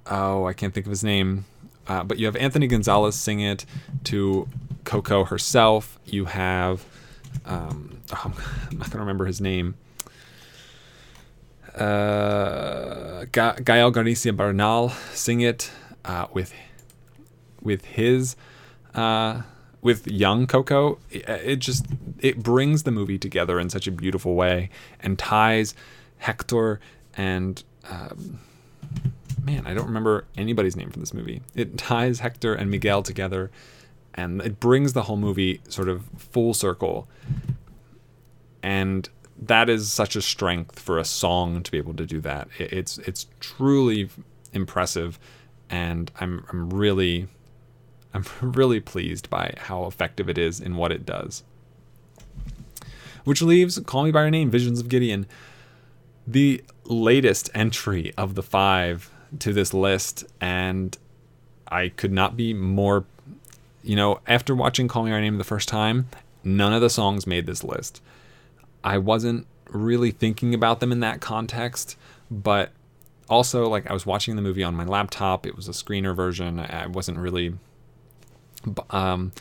[0.08, 1.46] oh, I can't think of his name,
[1.88, 3.66] uh, but you have Anthony Gonzalez sing it
[4.06, 4.48] to
[4.84, 6.00] Coco herself.
[6.06, 6.86] You have,
[7.46, 8.34] um, oh,
[8.72, 9.76] I'm not to remember his name.
[11.76, 15.70] Uh, Ga- Gael Garcia Bernal sing it
[16.04, 16.52] uh, with
[17.68, 18.36] with his
[18.96, 19.44] uh,
[19.82, 20.98] with young Coco.
[21.12, 21.86] It, just
[22.20, 25.76] it brings the movie together in such a beautiful way and ties
[26.18, 26.80] Hector
[27.16, 28.40] and um,
[29.44, 31.42] man, I don't remember anybody's name from this movie.
[31.56, 33.52] It ties Hector and Miguel together,
[34.14, 37.08] and it brings the whole movie sort of full circle.
[38.64, 39.08] And
[39.40, 42.50] that is such a strength for a song to be able to do that.
[42.58, 44.10] It's it's truly
[44.54, 45.20] impressive,
[45.70, 47.28] and I'm I'm really
[48.18, 51.44] I'm really pleased by how effective it is in what it does.
[53.24, 55.28] Which leaves Call Me by Your Name, Visions of Gideon,
[56.26, 60.98] the latest entry of the five to this list, and
[61.68, 63.06] I could not be more.
[63.84, 66.08] You know, after watching Call Me by Your Name the first time,
[66.44, 68.02] none of the songs made this list.
[68.84, 71.98] I wasn't really thinking about them in that context,
[72.32, 72.72] but
[73.30, 75.46] also like I was watching the movie on my laptop.
[75.46, 76.60] It was a screener version.
[76.60, 77.56] I wasn't really
[78.90, 79.32] um,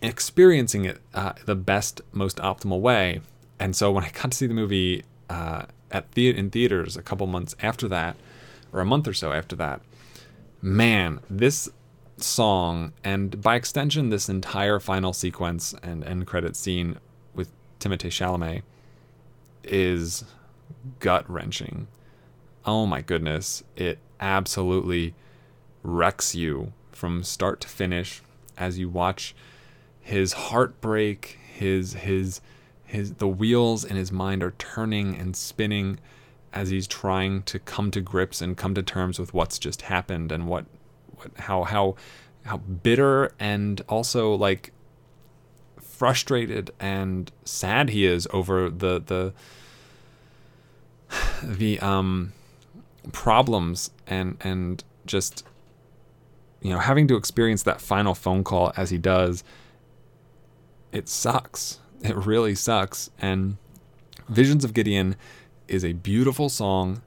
[0.00, 3.20] experiencing it uh, the best, most optimal way.
[3.58, 7.02] And so when I got to see the movie uh, at the- in theaters a
[7.02, 8.16] couple months after that,
[8.72, 9.80] or a month or so after that,
[10.60, 11.68] man, this
[12.16, 16.96] song and by extension this entire final sequence and end credit scene
[17.34, 17.50] with
[17.80, 18.62] Timothée Chalamet
[19.64, 20.24] is
[21.00, 21.88] gut wrenching.
[22.64, 25.14] Oh my goodness, it absolutely
[25.82, 26.72] wrecks you
[27.02, 28.22] from start to finish
[28.56, 29.34] as you watch
[30.00, 32.40] his heartbreak, his his
[32.84, 35.98] his the wheels in his mind are turning and spinning
[36.52, 40.30] as he's trying to come to grips and come to terms with what's just happened
[40.30, 40.64] and what
[41.16, 41.96] what how how
[42.44, 44.70] how bitter and also like
[45.80, 49.32] frustrated and sad he is over the the
[51.42, 52.32] the um
[53.10, 55.42] problems and and just
[56.62, 59.44] you know having to experience that final phone call as he does
[60.92, 63.56] it sucks it really sucks and
[64.28, 65.16] visions of gideon
[65.68, 67.02] is a beautiful song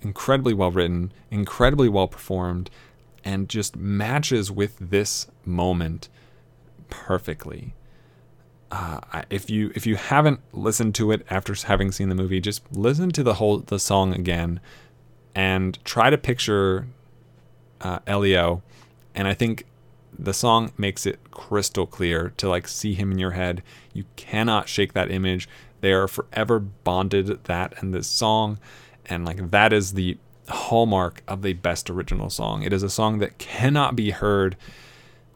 [0.00, 2.70] incredibly well written incredibly well performed
[3.24, 6.08] and just matches with this moment
[6.88, 7.74] perfectly
[8.70, 12.62] uh, if you if you haven't listened to it after having seen the movie, just
[12.70, 14.60] listen to the whole the song again,
[15.34, 16.86] and try to picture
[17.80, 18.62] uh, Elio.
[19.18, 19.64] And I think
[20.16, 23.64] the song makes it crystal clear to like see him in your head.
[23.92, 25.48] You cannot shake that image.
[25.80, 28.60] They are forever bonded that and this song,
[29.06, 30.18] and like that is the
[30.48, 32.62] hallmark of the best original song.
[32.62, 34.56] It is a song that cannot be heard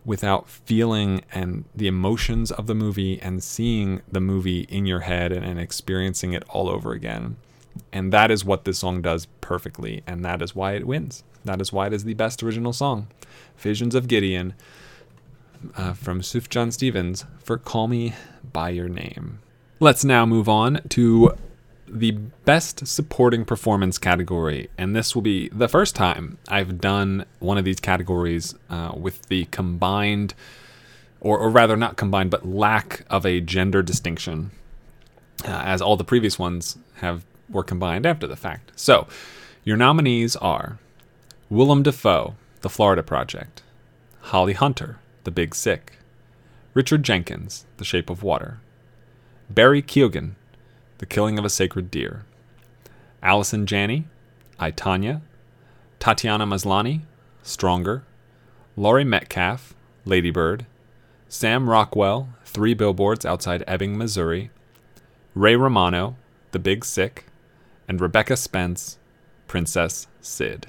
[0.05, 5.33] without feeling and the emotions of the movie and seeing the movie in your head
[5.33, 7.37] and, and experiencing it all over again.
[7.93, 11.25] And that is what this song does perfectly, and that is why it wins.
[11.45, 13.09] That is why it is the best original song.
[13.57, 14.55] Visions of Gideon
[15.77, 18.15] uh, from Sufjan Stevens for Call Me
[18.53, 19.41] By Your Name.
[19.81, 21.35] Let's now move on to
[21.89, 27.59] the best supporting performance category, and this will be the first time I've done one
[27.59, 30.35] of these categories uh, with the combined,
[31.21, 34.53] or, or rather not combined, but lack of a gender distinction,
[35.45, 38.73] uh, as all the previous ones have were combined after the fact.
[38.75, 39.07] So,
[39.65, 40.79] your nominees are
[41.49, 43.63] Willem Dafoe, The Florida Project,
[44.21, 45.99] Holly Hunter, The Big Sick,
[46.75, 48.59] Richard Jenkins, The Shape of Water,
[49.51, 50.33] Barry Keoghan,
[50.99, 52.25] The Killing of a Sacred Deer,
[53.23, 54.05] Allison Janney,
[54.59, 55.21] I, Tonya,
[55.99, 57.03] Tatiana Maslany,
[57.43, 58.03] Stronger,
[58.77, 59.75] Laurie Metcalf,
[60.05, 60.67] Lady Bird,
[61.29, 64.51] Sam Rockwell, Three Billboards Outside Ebbing, Missouri,
[65.35, 66.17] Ray Romano,
[66.51, 67.27] The Big Sick,
[67.89, 68.99] and Rebecca Spence,
[69.47, 70.67] Princess Cyd.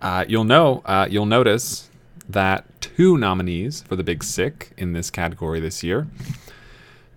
[0.00, 1.90] Uh, you'll know, uh, you'll notice
[2.28, 6.06] that two nominees for the Big Sick in this category this year.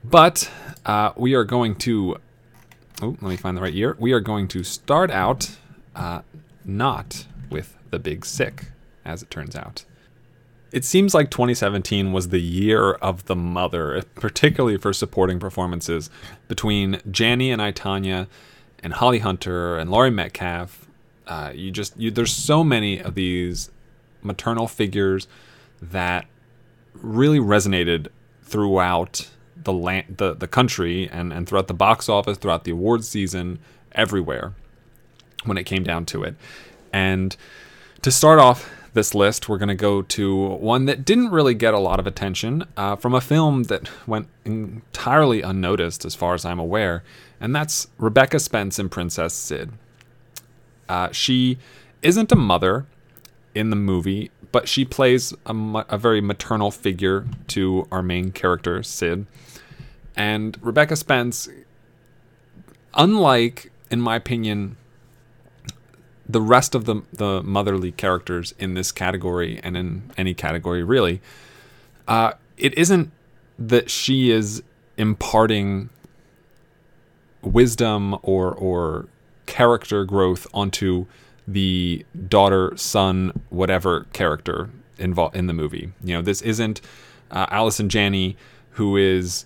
[0.03, 0.49] But
[0.85, 2.17] uh, we are going to.
[3.01, 3.95] Oh, let me find the right year.
[3.99, 5.57] We are going to start out
[5.95, 6.21] uh,
[6.65, 8.67] not with the Big Sick,
[9.05, 9.85] as it turns out.
[10.71, 16.09] It seems like 2017 was the year of the mother, particularly for supporting performances
[16.47, 18.27] between Janney and I, Tonya,
[18.83, 20.87] and Holly Hunter and Laurie Metcalf.
[21.27, 23.71] Uh, you just you, there's so many of these
[24.21, 25.27] maternal figures
[25.81, 26.25] that
[26.93, 28.07] really resonated
[28.43, 33.07] throughout the land, the, the country, and, and throughout the box office, throughout the awards
[33.07, 33.59] season,
[33.93, 34.53] everywhere
[35.45, 36.35] when it came down to it.
[36.93, 37.35] And
[38.01, 41.73] to start off this list, we're going to go to one that didn't really get
[41.73, 46.45] a lot of attention uh, from a film that went entirely unnoticed, as far as
[46.45, 47.03] I'm aware,
[47.39, 49.71] and that's Rebecca Spence in Princess Cyd.
[50.87, 51.57] Uh, she
[52.01, 52.85] isn't a mother
[53.53, 55.53] in the movie, but she plays a,
[55.89, 59.25] a very maternal figure to our main character, Cyd.
[60.15, 61.47] And Rebecca Spence,
[62.93, 64.77] unlike, in my opinion,
[66.29, 71.21] the rest of the the motherly characters in this category and in any category really,
[72.07, 73.11] uh, it isn't
[73.57, 74.61] that she is
[74.97, 75.89] imparting
[77.41, 79.07] wisdom or or
[79.47, 81.07] character growth onto
[81.47, 84.69] the daughter, son, whatever character
[84.99, 85.91] involved in the movie.
[86.03, 86.79] You know, this isn't
[87.31, 88.37] uh, Allison Janney
[88.71, 89.45] who is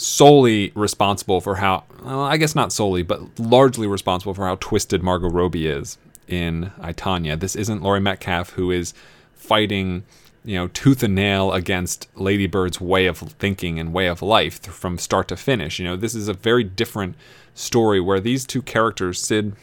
[0.00, 5.02] solely responsible for how well, I guess not solely, but largely responsible for how twisted
[5.02, 7.38] Margot Robbie is in I, Tonya.
[7.38, 8.94] This isn't Laurie Metcalf who is
[9.34, 10.04] fighting,
[10.42, 14.62] you know, tooth and nail against Lady Bird's way of thinking and way of life
[14.62, 15.78] from start to finish.
[15.78, 17.14] You know, this is a very different
[17.54, 19.54] story where these two characters, Cyd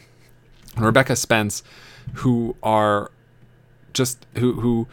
[0.76, 1.64] and Rebecca Spence,
[2.14, 3.10] who are
[3.92, 4.86] just who who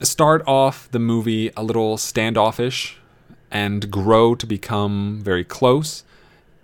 [0.00, 2.96] start off the movie a little standoffish
[3.52, 6.02] and grow to become very close.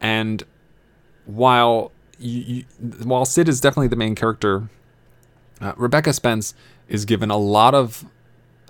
[0.01, 0.43] And
[1.27, 2.65] while you, you,
[3.05, 4.69] while Cyd is definitely the main character,
[5.61, 6.55] uh, Rebecca Spence
[6.89, 8.05] is given a lot of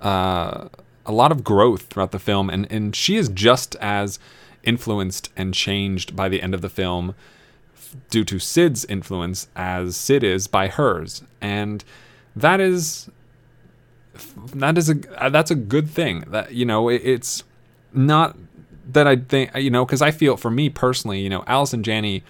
[0.01, 0.67] uh,
[1.05, 4.19] a lot of growth throughout the film, and and she is just as
[4.63, 7.15] influenced and changed by the end of the film
[8.09, 11.83] due to Cyd's influence as Cyd is by hers, and
[12.35, 13.09] that is
[14.53, 14.95] that is a
[15.31, 16.25] that's a good thing.
[16.27, 17.43] That you know it, it's
[17.93, 18.35] not
[18.91, 22.23] that I think you know because I feel for me personally, you know, Allison Janney,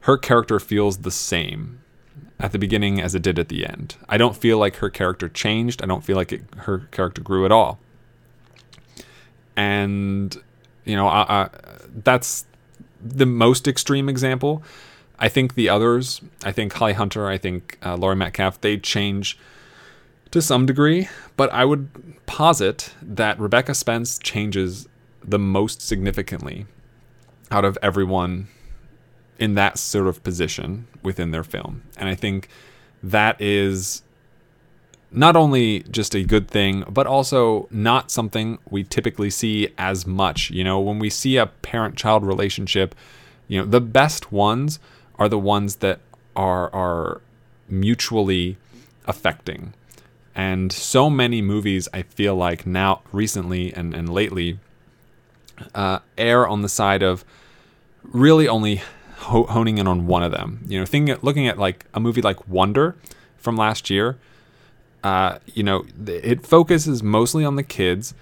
[0.00, 1.80] her character feels the same
[2.38, 3.96] at the beginning as it did at the end.
[4.08, 5.82] I don't feel like her character changed.
[5.82, 7.78] I don't feel like it, her character grew at all.
[9.56, 10.36] And
[10.84, 11.48] you know, I, I,
[12.02, 12.44] that's
[13.00, 14.62] the most extreme example.
[15.18, 19.38] I think the others, I think Holly Hunter, I think uh, Laurie Metcalf, they change
[20.32, 21.88] to some degree, but I would
[22.26, 24.88] posit that Rebecca Spence changes
[25.24, 26.66] the most significantly
[27.50, 28.48] out of everyone
[29.38, 31.82] in that sort of position within their film.
[31.96, 32.48] And I think
[33.02, 34.02] that is
[35.10, 40.50] not only just a good thing, but also not something we typically see as much.
[40.50, 42.94] You know, when we see a parent child relationship,
[43.48, 44.78] you know, the best ones
[45.18, 46.00] are the ones that
[46.34, 47.20] are are
[47.68, 48.56] mutually
[49.06, 49.74] affecting.
[50.34, 54.58] And so many movies I feel like now recently and, and lately
[55.74, 57.24] uh, err on the side of
[58.02, 58.82] really only
[59.16, 60.64] ho- honing in on one of them.
[60.66, 62.96] You know, thinking looking at like a movie like Wonder
[63.36, 64.18] from last year,
[65.02, 68.14] uh, you know, it focuses mostly on the kids,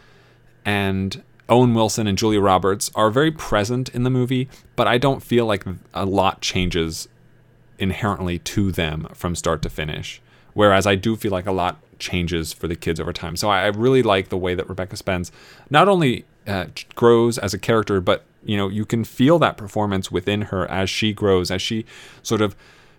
[0.65, 5.23] and Owen Wilson and Julia Roberts are very present in the movie, but I don't
[5.23, 7.09] feel like a lot changes
[7.78, 10.20] inherently to them from start to finish.
[10.52, 13.36] Whereas I do feel like a lot changes for the kids over time.
[13.36, 15.32] So I really like the way that Rebecca Spence
[15.70, 20.11] not only uh, grows as a character, but you know you can feel that performance
[20.11, 21.85] within her as she grows, as she
[22.23, 22.57] sort of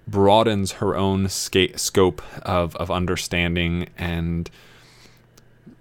[0.07, 4.49] broadens her own sca- scope of of understanding and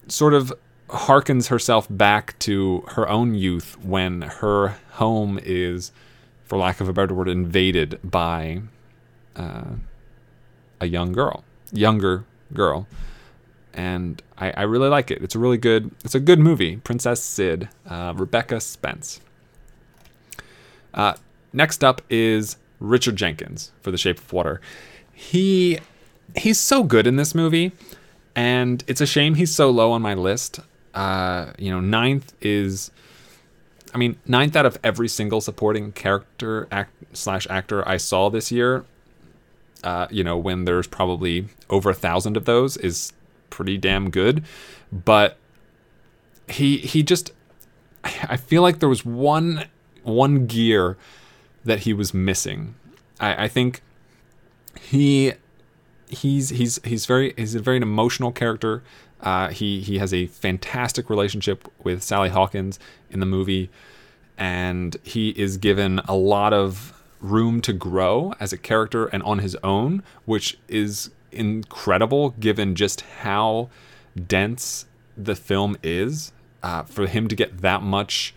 [0.09, 0.53] sort of
[0.89, 5.93] harkens herself back to her own youth when her home is,
[6.45, 8.61] for lack of a better word, invaded by
[9.37, 9.74] uh,
[10.81, 12.87] a young girl, younger girl,
[13.75, 15.23] and I, I really like it.
[15.23, 15.91] It's a really good.
[16.05, 16.77] It's a good movie.
[16.77, 19.21] Princess Cyd, uh, Rebecca Spence.
[20.93, 21.15] Uh,
[21.53, 24.61] next up is Richard Jenkins for The Shape of Water.
[25.13, 25.79] He
[26.37, 27.73] he's so good in this movie,
[28.35, 30.61] and it's a shame he's so low on my list.
[30.95, 32.91] Uh, you know, ninth is,
[33.95, 38.51] I mean, ninth out of every single supporting character act slash actor I saw this
[38.51, 38.85] year.
[39.85, 43.13] Uh, you know, when there's probably over a thousand of those is
[43.51, 44.44] pretty damn good,
[44.93, 45.36] but
[46.48, 47.32] he he just
[48.05, 49.66] I feel like there was one
[50.02, 50.97] one gear
[51.64, 52.74] that he was missing.
[53.18, 53.82] I, I think
[54.81, 55.32] he
[56.09, 58.82] he's he's he's very he's a very emotional character.
[59.20, 62.78] Uh, he he has a fantastic relationship with Sally Hawkins
[63.10, 63.70] in the movie,
[64.39, 69.40] and he is given a lot of room to grow as a character and on
[69.40, 73.69] his own, which is incredible given just how
[74.27, 74.86] dense
[75.16, 76.32] the film is.
[76.62, 78.35] Uh, for him to get that much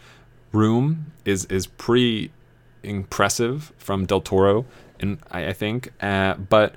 [0.53, 2.32] room is is pretty
[2.82, 4.65] impressive from Del Toro,
[4.99, 5.91] and I, I think.
[6.02, 6.76] Uh, but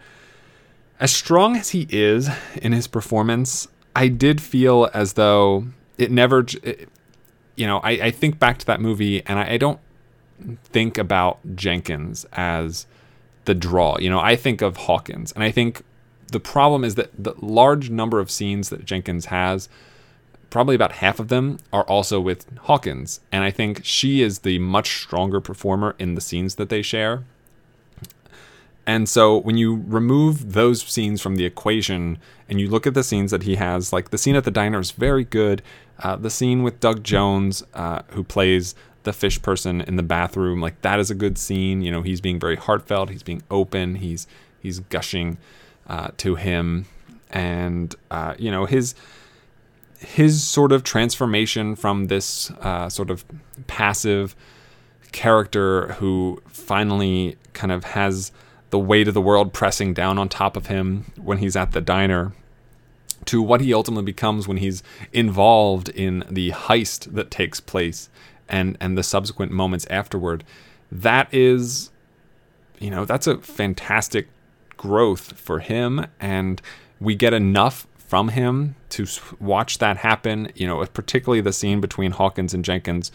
[0.99, 5.67] as strong as he is in his performance, I did feel as though
[5.99, 6.45] it never.
[6.63, 6.89] It,
[7.55, 9.81] you know, I, I think back to that movie, and I, I don't
[10.65, 12.87] think about Jenkins as
[13.47, 13.99] the draw.
[13.99, 15.83] You know, I think of Hawkins, and I think
[16.29, 19.69] the problem is that the large number of scenes that Jenkins has,
[20.51, 24.59] probably about half of them are also with Hawkins, and I think she is the
[24.59, 27.25] much stronger performer in the scenes that they share.
[28.87, 33.03] And so when you remove those scenes from the equation and you look at the
[33.03, 35.61] scenes that he has, like the scene at the diner is very good.
[35.99, 40.61] Uh, the scene with Doug Jones, uh, who plays the fish person in the bathroom,
[40.61, 41.83] like that is a good scene.
[41.83, 43.11] You know, he's being very heartfelt.
[43.11, 43.97] He's being open.
[43.97, 44.29] He's
[44.61, 45.39] he's gushing
[45.89, 46.87] uh, to him,
[47.31, 48.95] and uh, you know his
[49.99, 53.25] his sort of transformation from this uh, sort of
[53.67, 54.37] passive
[55.13, 58.31] character who finally kind of has
[58.71, 61.81] the weight of the world pressing down on top of him when he's at the
[61.81, 62.33] diner
[63.25, 64.83] to what he ultimately becomes when he's
[65.13, 68.09] involved in the heist that takes place
[68.49, 70.45] and and the subsequent moments afterward.
[70.91, 71.91] That is
[72.79, 74.29] you know that's a fantastic
[74.77, 76.61] growth for him and
[77.01, 79.07] we get enough from him to
[79.41, 83.11] watch that happen you know particularly the scene between hawkins and jenkins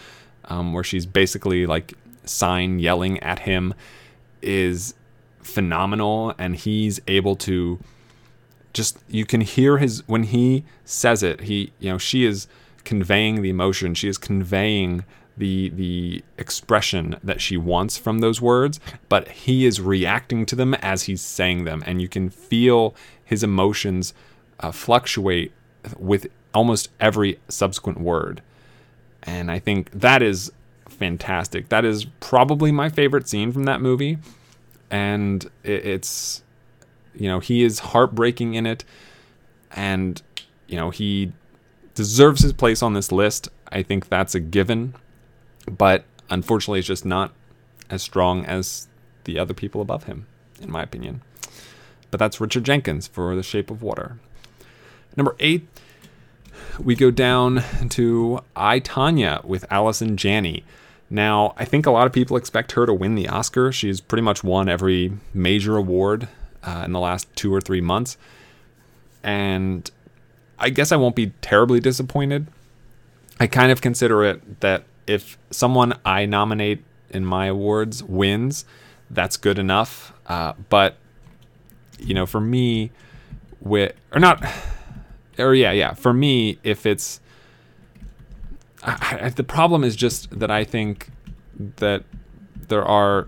[0.46, 1.94] um, where she's basically like
[2.26, 3.74] sign yelling at him
[4.42, 4.94] is
[5.42, 7.80] phenomenal and he's able to
[8.74, 12.48] just you can hear his when he says it he you know she is
[12.84, 13.94] conveying the emotion.
[13.94, 15.04] She is conveying
[15.38, 18.80] the the expression that she wants from those words
[19.10, 21.84] but he is reacting to them as he's saying them.
[21.86, 22.94] And you can feel
[23.24, 24.14] his emotions
[24.60, 25.52] uh, fluctuate
[25.98, 28.42] with almost every subsequent word.
[29.24, 30.52] And i think that is
[30.92, 31.70] fantastic.
[31.70, 34.20] That is probably my favorite scene from that movie.
[34.92, 36.44] And it's
[37.16, 38.84] you know he is heartbreaking in it.
[39.72, 40.22] And
[40.68, 41.32] you know he
[41.96, 43.50] deserves his place on this list.
[43.72, 44.94] I think that's a given
[45.70, 47.34] but unfortunately it's just not
[47.90, 48.88] as strong as
[49.26, 50.26] the other people above him
[50.62, 51.22] in my opinion
[52.10, 54.18] but that's richard jenkins for the shape of water
[55.16, 55.68] number eight
[56.80, 60.64] we go down to I Tonya with Allison Janney.
[61.10, 63.72] Now, I think a lot of people expect her to win the Oscar.
[63.72, 66.28] She's pretty much won every major award
[66.64, 68.18] uh, in the last two or three months.
[69.24, 69.90] and
[70.58, 72.46] I guess I won't be terribly disappointed.
[73.40, 78.66] I kind of consider it that if someone I nominate in my awards wins,
[79.10, 80.14] that's good enough.
[80.28, 80.98] Uh, but
[82.00, 82.92] you know, for me,
[83.60, 84.44] with or not,
[85.38, 87.20] or yeah, yeah, for me, if it's
[88.84, 91.10] I, I, the problem is just that I think
[91.78, 92.04] that
[92.68, 93.28] there are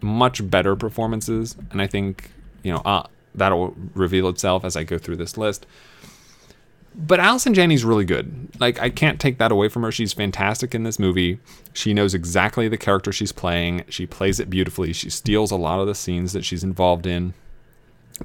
[0.00, 2.30] much better performances, and I think
[2.62, 5.66] you know uh, that'll reveal itself as I go through this list.
[6.94, 8.48] But Allison Janney's really good.
[8.60, 9.90] Like I can't take that away from her.
[9.90, 11.40] She's fantastic in this movie.
[11.72, 13.84] She knows exactly the character she's playing.
[13.88, 14.92] She plays it beautifully.
[14.92, 17.34] She steals a lot of the scenes that she's involved in.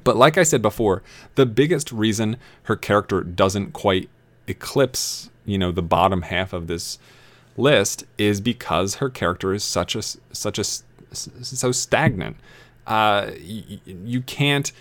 [0.04, 1.02] But like I said before,
[1.34, 4.08] the biggest reason her character doesn't quite
[4.46, 6.98] eclipse, you know, the bottom half of this
[7.56, 10.64] list is because her character is such a such a
[11.12, 12.36] so stagnant.
[12.86, 14.72] Uh, you, you can't,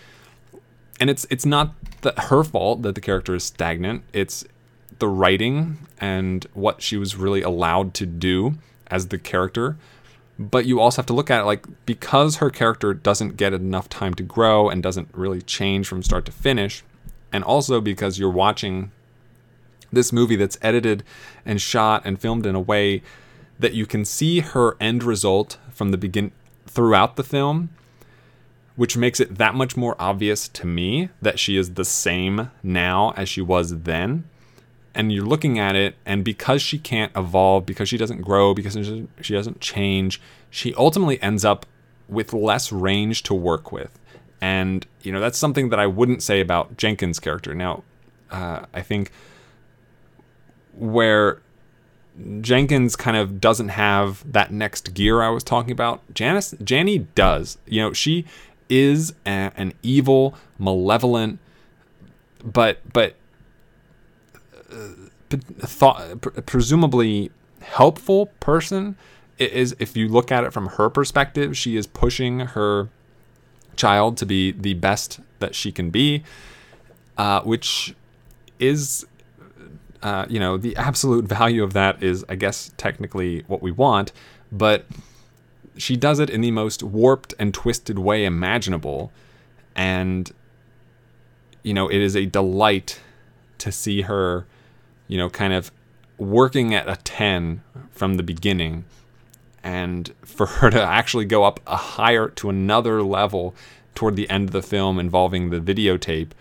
[0.99, 4.03] and it's it's not the, her fault that the character is stagnant.
[4.13, 4.45] It's
[4.99, 8.55] the writing and what she was really allowed to do
[8.87, 9.77] as the character.
[10.37, 13.89] But you also have to look at it like because her character doesn't get enough
[13.89, 16.83] time to grow and doesn't really change from start to finish,
[17.31, 18.91] and also because you're watching
[19.91, 21.03] this movie that's edited
[21.45, 23.01] and shot and filmed in a way
[23.57, 26.31] that you can see her end result from the begin
[26.65, 27.69] throughout the film
[28.79, 33.13] which makes it that much more obvious to me that she is the same now
[33.17, 34.23] as she was then
[34.95, 38.75] and you're looking at it and because she can't evolve because she doesn't grow because
[39.19, 41.65] she doesn't change she ultimately ends up
[42.07, 43.99] with less range to work with
[44.39, 47.83] and you know that's something that i wouldn't say about jenkins character now
[48.31, 49.11] uh, i think
[50.71, 51.41] where
[52.41, 56.01] Jenkins kind of doesn't have that next gear I was talking about.
[56.13, 57.57] Janice Janney does.
[57.65, 58.25] You know, she
[58.69, 61.39] is a, an evil, malevolent,
[62.43, 63.15] but but
[64.71, 64.89] uh,
[65.61, 67.31] thought presumably
[67.61, 68.95] helpful person.
[69.37, 72.89] It is if you look at it from her perspective, she is pushing her
[73.75, 76.23] child to be the best that she can be,
[77.17, 77.95] uh, which
[78.59, 79.05] is
[80.01, 84.11] uh, you know, the absolute value of that is, I guess, technically what we want,
[84.51, 84.85] but
[85.79, 89.11] she does it in the most warped and twisted way imaginable.
[89.75, 90.31] And,
[91.63, 92.99] you know, it is a delight
[93.59, 94.45] to see her,
[95.07, 95.71] you know, kind of
[96.17, 97.61] working at a 10
[97.91, 98.85] from the beginning.
[99.63, 103.55] And for her to actually go up a higher to another level
[103.95, 106.31] toward the end of the film involving the videotape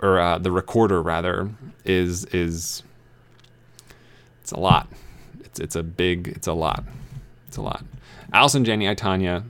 [0.00, 1.50] or uh, the recorder rather
[1.84, 2.82] is is
[4.42, 4.88] it's a lot.
[5.40, 6.84] It's it's a big it's a lot.
[7.48, 7.84] It's a lot.
[8.36, 9.44] Allison Janney, I Tonya,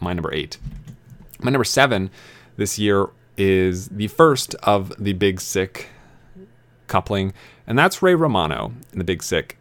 [0.00, 0.58] my number eight.
[1.40, 2.10] My number seven
[2.56, 5.90] this year is the first of the Big Sick
[6.88, 7.34] coupling,
[7.68, 9.58] and that's Ray Romano in the Big Sick.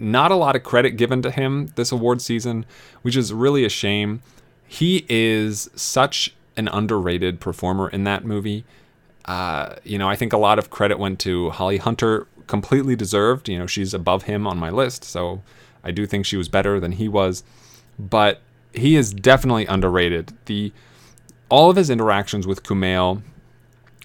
[0.00, 2.66] Not a lot of credit given to him this award season,
[3.02, 4.22] which is really a shame.
[4.66, 8.64] He is such an underrated performer in that movie.
[9.26, 13.48] Uh, you know, I think a lot of credit went to Holly Hunter, completely deserved.
[13.48, 15.42] You know, she's above him on my list, so
[15.84, 17.44] I do think she was better than he was.
[17.98, 18.40] But
[18.72, 20.32] he is definitely underrated.
[20.46, 20.72] The
[21.48, 23.22] all of his interactions with Kumail,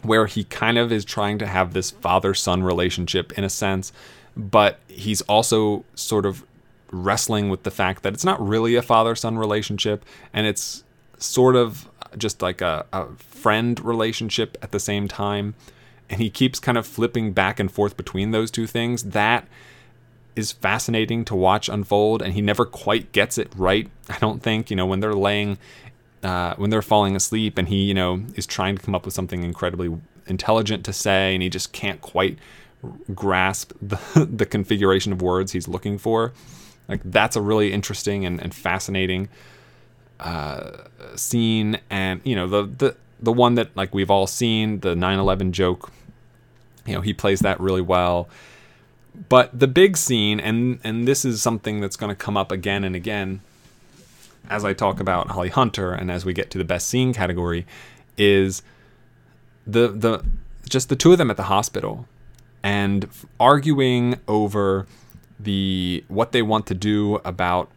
[0.04, 3.92] where he kind of is trying to have this father-son relationship in a sense,
[4.38, 6.46] but he's also sort of
[6.92, 10.84] wrestling with the fact that it's not really a father-son relationship, and it's
[11.18, 15.56] sort of just like a, a friend relationship at the same time.
[16.10, 19.04] And he keeps kind of flipping back and forth between those two things.
[19.04, 19.48] That
[20.36, 22.22] is fascinating to watch unfold.
[22.22, 24.70] And he never quite gets it right, I don't think.
[24.70, 25.58] You know, when they're laying,
[26.24, 29.14] uh, when they're falling asleep and he, you know, is trying to come up with
[29.14, 29.95] something incredibly
[30.28, 32.38] intelligent to say and he just can't quite
[33.14, 36.34] grasp the, the configuration of words he's looking for.
[36.88, 39.30] Like, that's a really interesting and, and fascinating
[40.22, 40.84] uh,
[41.16, 45.52] scene, and you know the the the one that like we've all seen, the 9/11
[45.52, 45.91] joke.
[46.86, 48.30] You know, he plays that really well.
[49.30, 52.84] But the big scene, and and this is something that's going to come up again
[52.84, 53.42] and again
[54.50, 57.66] as I talk about Holly Hunter, and as we get to the best scene category,
[58.18, 58.62] is
[59.66, 60.24] the the
[60.70, 62.08] just the two of them at the hospital
[62.64, 63.08] and
[63.40, 64.88] arguing over
[65.40, 67.70] the what they want to do about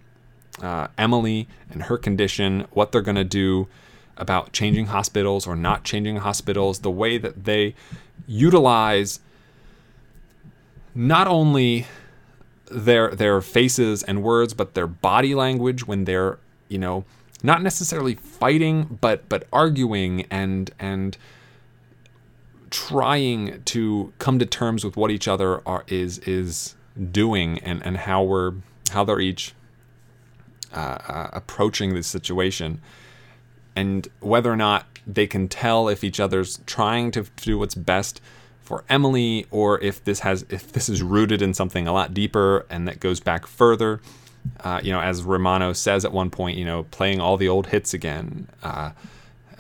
[0.60, 3.68] uh, Emily and her condition, what they're going to do
[4.16, 7.74] about changing hospitals or not changing hospitals, the way that they
[8.26, 9.20] utilize
[10.94, 11.86] not only
[12.70, 16.38] their their faces and words, but their body language when they're
[16.68, 17.04] you know
[17.42, 21.16] not necessarily fighting, but but arguing and and
[22.70, 26.74] trying to come to terms with what each other are is is
[27.10, 28.54] doing and and how we're
[28.90, 29.54] how they're each
[30.72, 32.80] uh, uh, approaching this situation.
[33.76, 38.20] And whether or not they can tell if each other's trying to do what's best
[38.64, 42.66] for Emily or if this has if this is rooted in something a lot deeper
[42.70, 44.00] and that goes back further.
[44.60, 47.68] Uh, you know, as Romano says at one point, you know, playing all the old
[47.68, 48.48] hits again.
[48.62, 48.90] Uh,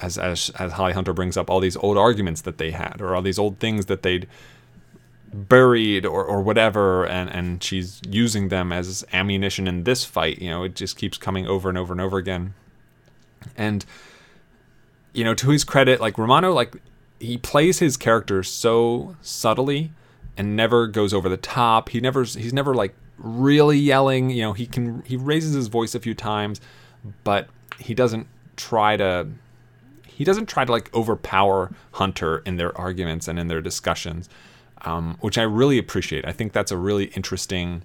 [0.00, 3.14] as, as as Holly Hunter brings up all these old arguments that they had, or
[3.14, 4.26] all these old things that they'd
[5.32, 10.40] buried, or, or whatever, and and she's using them as ammunition in this fight.
[10.40, 12.54] You know, it just keeps coming over and over and over again.
[13.56, 13.84] And
[15.12, 16.76] you know, to his credit, like Romano, like
[17.24, 19.92] he plays his character so subtly
[20.36, 21.90] and never goes over the top.
[21.90, 24.30] He never he's never like really yelling.
[24.30, 26.60] You know, he can he raises his voice a few times,
[27.22, 27.48] but
[27.78, 28.26] he doesn't
[28.56, 29.28] try to
[30.06, 34.28] he doesn't try to like overpower Hunter in their arguments and in their discussions,
[34.82, 36.26] um, which I really appreciate.
[36.26, 37.82] I think that's a really interesting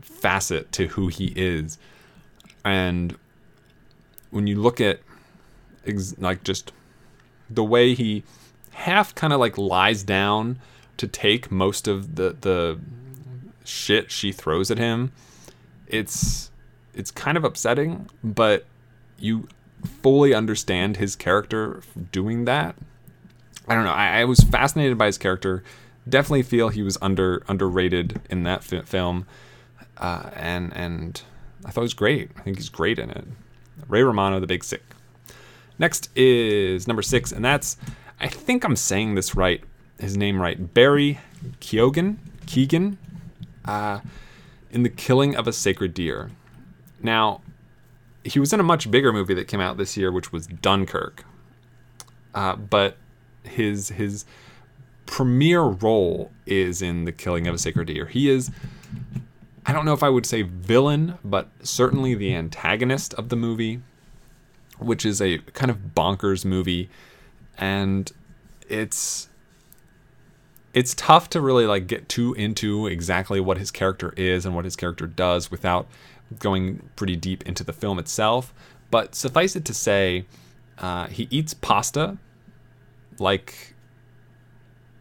[0.00, 1.78] facet to who he is,
[2.64, 3.16] and
[4.30, 5.00] when you look at
[5.86, 6.72] ex- like just
[7.50, 8.22] the way he
[8.72, 10.58] half kind of like lies down
[10.96, 12.78] to take most of the the
[13.64, 15.12] shit she throws at him
[15.86, 16.50] it's
[16.94, 18.64] it's kind of upsetting but
[19.18, 19.48] you
[20.02, 22.74] fully understand his character doing that.
[23.66, 25.62] I don't know I, I was fascinated by his character.
[26.08, 29.26] Definitely feel he was under underrated in that fi- film
[29.98, 31.22] uh, and and
[31.64, 32.30] i thought he was great.
[32.38, 33.24] I think he's great in it.
[33.88, 34.82] Ray romano the big sick
[35.78, 37.76] Next is number six, and that's
[38.20, 39.62] I think I'm saying this right,
[39.98, 41.20] his name right, Barry
[41.60, 42.98] Keoghan, Keegan,
[43.64, 44.00] uh,
[44.70, 46.30] in the Killing of a Sacred Deer.
[47.00, 47.42] Now,
[48.24, 51.24] he was in a much bigger movie that came out this year, which was Dunkirk.
[52.34, 52.96] Uh, but
[53.44, 54.24] his his
[55.06, 58.06] premier role is in the Killing of a Sacred Deer.
[58.06, 58.50] He is.
[59.64, 63.80] I don't know if I would say villain, but certainly the antagonist of the movie
[64.78, 66.88] which is a kind of bonkers movie
[67.56, 68.12] and
[68.68, 69.28] it's
[70.74, 74.64] it's tough to really like get too into exactly what his character is and what
[74.64, 75.88] his character does without
[76.38, 78.52] going pretty deep into the film itself.
[78.90, 80.26] But suffice it to say
[80.76, 82.18] uh, he eats pasta
[83.18, 83.74] like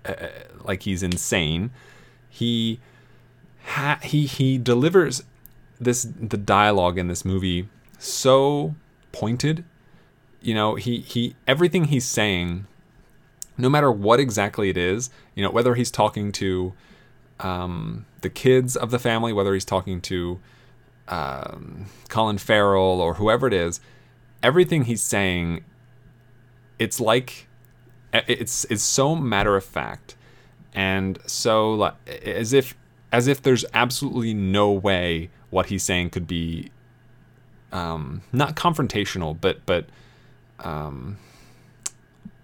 [0.05, 0.13] uh,
[0.63, 1.71] like he's insane.
[2.29, 2.79] He
[3.65, 5.23] ha- he he delivers
[5.79, 7.67] this the dialogue in this movie
[7.99, 8.75] so
[9.11, 9.65] pointed.
[10.41, 12.67] You know, he he everything he's saying,
[13.57, 16.73] no matter what exactly it is, you know, whether he's talking to
[17.39, 20.39] um, the kids of the family, whether he's talking to
[21.07, 23.79] um, Colin Farrell or whoever it is,
[24.43, 25.63] everything he's saying,
[26.79, 27.47] it's like
[28.13, 30.15] it's it's so matter of fact,
[30.73, 32.75] and so as if
[33.11, 36.71] as if there's absolutely no way what he's saying could be
[37.71, 39.85] um, not confrontational, but but
[40.59, 41.17] um,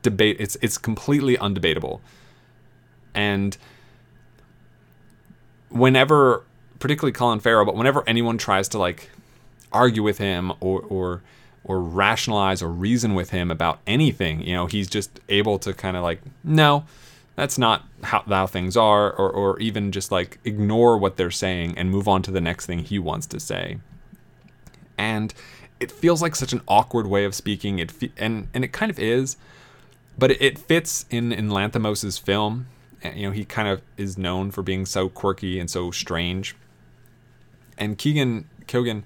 [0.02, 0.38] debate.
[0.40, 2.02] It's it's completely undebatable,
[3.14, 3.58] and
[5.70, 6.44] whenever,
[6.80, 9.10] particularly Colin Farrell, but whenever anyone tries to like
[9.72, 11.22] argue with him or or
[11.64, 15.98] or rationalize or reason with him about anything, you know, he's just able to kind
[15.98, 16.86] of like no.
[17.36, 21.76] That's not how, how things are, or, or even just like ignore what they're saying
[21.80, 23.80] and move on to the next thing he wants to say
[24.98, 25.34] and
[25.80, 27.80] it feels like such an awkward way of speaking.
[27.80, 29.38] It fe- and and it kind of is,
[30.18, 32.68] but it, it fits in in Lanthimos's film.
[33.04, 36.56] You know, he kind of is known for being so quirky and so strange.
[37.78, 39.04] And Keegan Kogan,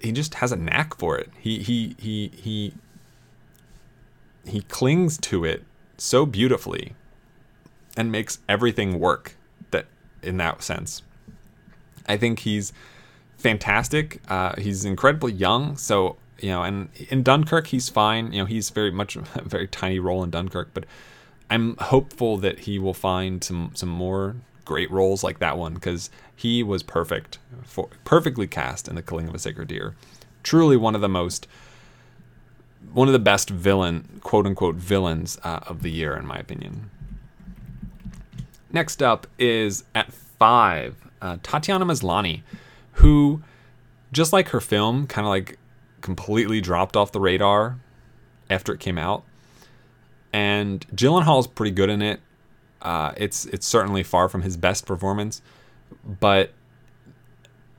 [0.00, 1.30] he just has a knack for it.
[1.38, 2.72] He he he he
[4.46, 5.64] he clings to it
[5.96, 6.94] so beautifully
[7.96, 9.36] and makes everything work
[9.70, 9.86] that
[10.22, 11.02] in that sense.
[12.06, 12.72] I think he's
[13.44, 14.22] fantastic.
[14.26, 18.32] Uh, he's incredibly young, so you know, and in Dunkirk he's fine.
[18.32, 20.84] You know, he's very much a very tiny role in Dunkirk, but
[21.50, 26.08] I'm hopeful that he will find some some more great roles like that one because
[26.34, 29.94] he was perfect, for, perfectly cast in The Killing of a Sacred Deer.
[30.42, 31.46] Truly one of the most,
[32.94, 36.90] one of the best villain, quote unquote villains uh, of the year, in my opinion.
[38.72, 42.40] Next up is at five, uh, Tatiana Maslany
[42.94, 43.42] who,
[44.12, 45.58] just like her film, kind of like
[46.00, 47.78] completely dropped off the radar
[48.50, 49.24] after it came out.
[50.32, 52.20] And Gyllenhaal's pretty good in it.
[52.82, 55.40] Uh, it's it's certainly far from his best performance,
[56.04, 56.52] but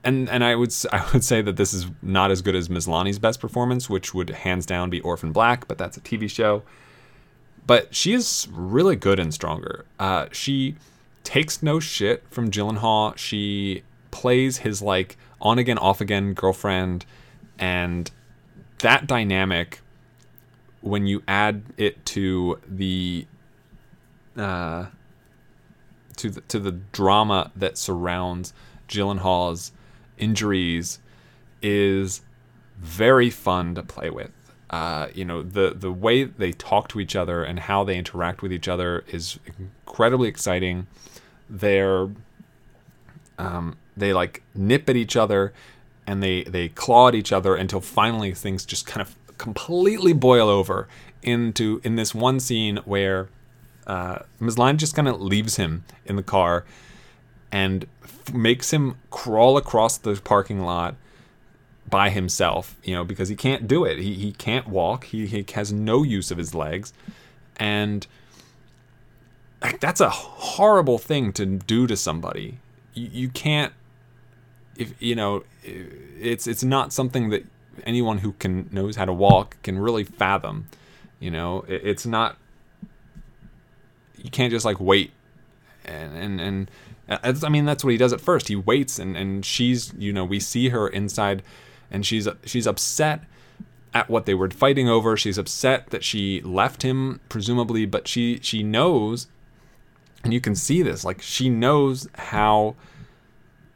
[0.03, 3.19] and and I would I would say that this is not as good as Maslany's
[3.19, 6.63] best performance, which would hands down be Orphan Black, but that's a TV show.
[7.67, 9.85] but she is really good and stronger.
[9.99, 10.75] Uh, she
[11.23, 13.17] takes no shit from Gyllenhaal.
[13.17, 13.83] She
[14.15, 17.05] plays his like on again, off again girlfriend,
[17.59, 18.09] and
[18.79, 19.81] that dynamic.
[20.79, 23.25] When you add it to the
[24.37, 24.85] uh,
[26.15, 28.53] to the to the drama that surrounds
[28.87, 29.73] Gyllenhaal's
[30.17, 30.99] injuries
[31.61, 32.21] is
[32.77, 34.31] very fun to play with.
[34.69, 38.41] Uh, you know the the way they talk to each other and how they interact
[38.41, 40.87] with each other is incredibly exciting.
[41.49, 42.07] They're
[43.37, 45.53] um, they like nip at each other
[46.07, 50.49] and they they claw at each other until finally things just kind of completely boil
[50.49, 50.87] over
[51.23, 53.29] into in this one scene where
[53.87, 54.55] uh, Ms.
[54.77, 56.65] Just kind of leaves him in the car
[57.51, 60.95] and f- makes him crawl across the parking lot
[61.89, 63.99] by himself, you know, because he can't do it.
[63.99, 65.05] He, he can't walk.
[65.05, 66.93] He, he has no use of his legs.
[67.57, 68.07] And
[69.79, 72.59] that's a horrible thing to do to somebody.
[72.93, 73.73] You, you can't,
[74.77, 77.45] if you know, it's it's not something that
[77.85, 80.67] anyone who can knows how to walk can really fathom.
[81.19, 82.37] You know, it, it's not.
[84.17, 85.11] You can't just like wait,
[85.83, 86.71] and and and.
[87.07, 88.47] I mean, that's what he does at first.
[88.47, 91.43] He waits, and, and she's, you know, we see her inside
[91.91, 93.21] and she's she's upset
[93.93, 95.15] at what they were fighting over.
[95.15, 99.27] She's upset that she left him, presumably, but she she knows,
[100.23, 102.75] and you can see this, like she knows how,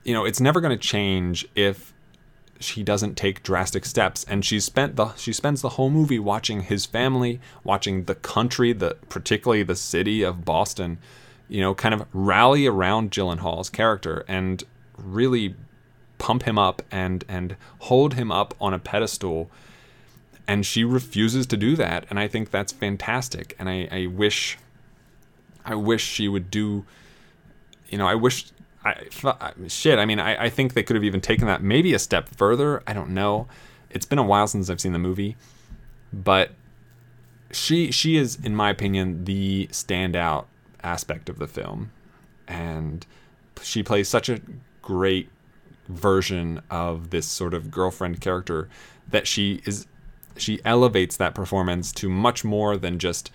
[0.04, 1.94] you know, it's never going to change if
[2.60, 4.26] she doesn't take drastic steps.
[4.28, 8.74] And she spent the she spends the whole movie watching his family, watching the country,
[8.74, 11.00] the particularly the city of Boston,
[11.48, 14.64] you know, kind of rally around Gyllenhaal's character and
[14.98, 15.56] really
[16.18, 19.50] pump him up and and hold him up on a pedestal.
[20.48, 22.06] And she refuses to do that.
[22.10, 23.56] And i think that's fantastic.
[23.58, 24.58] And i, I wish
[25.66, 26.86] i wish she would do
[27.90, 28.46] you know i wish
[28.84, 29.06] I,
[29.68, 32.30] shit i mean I, I think they could have even taken that maybe a step
[32.30, 33.48] further i don't know.
[33.90, 35.36] It's been a while since i've seen the movie
[36.14, 36.52] but
[37.52, 40.46] she she is in my opinion the standout
[40.84, 41.92] aspect of the film.
[42.48, 43.06] And
[43.62, 44.42] she plays such a
[44.82, 45.30] great
[45.88, 48.70] version of this sort of girlfriend character
[49.10, 49.88] that she is
[50.38, 53.32] she elevates that performance to much more than just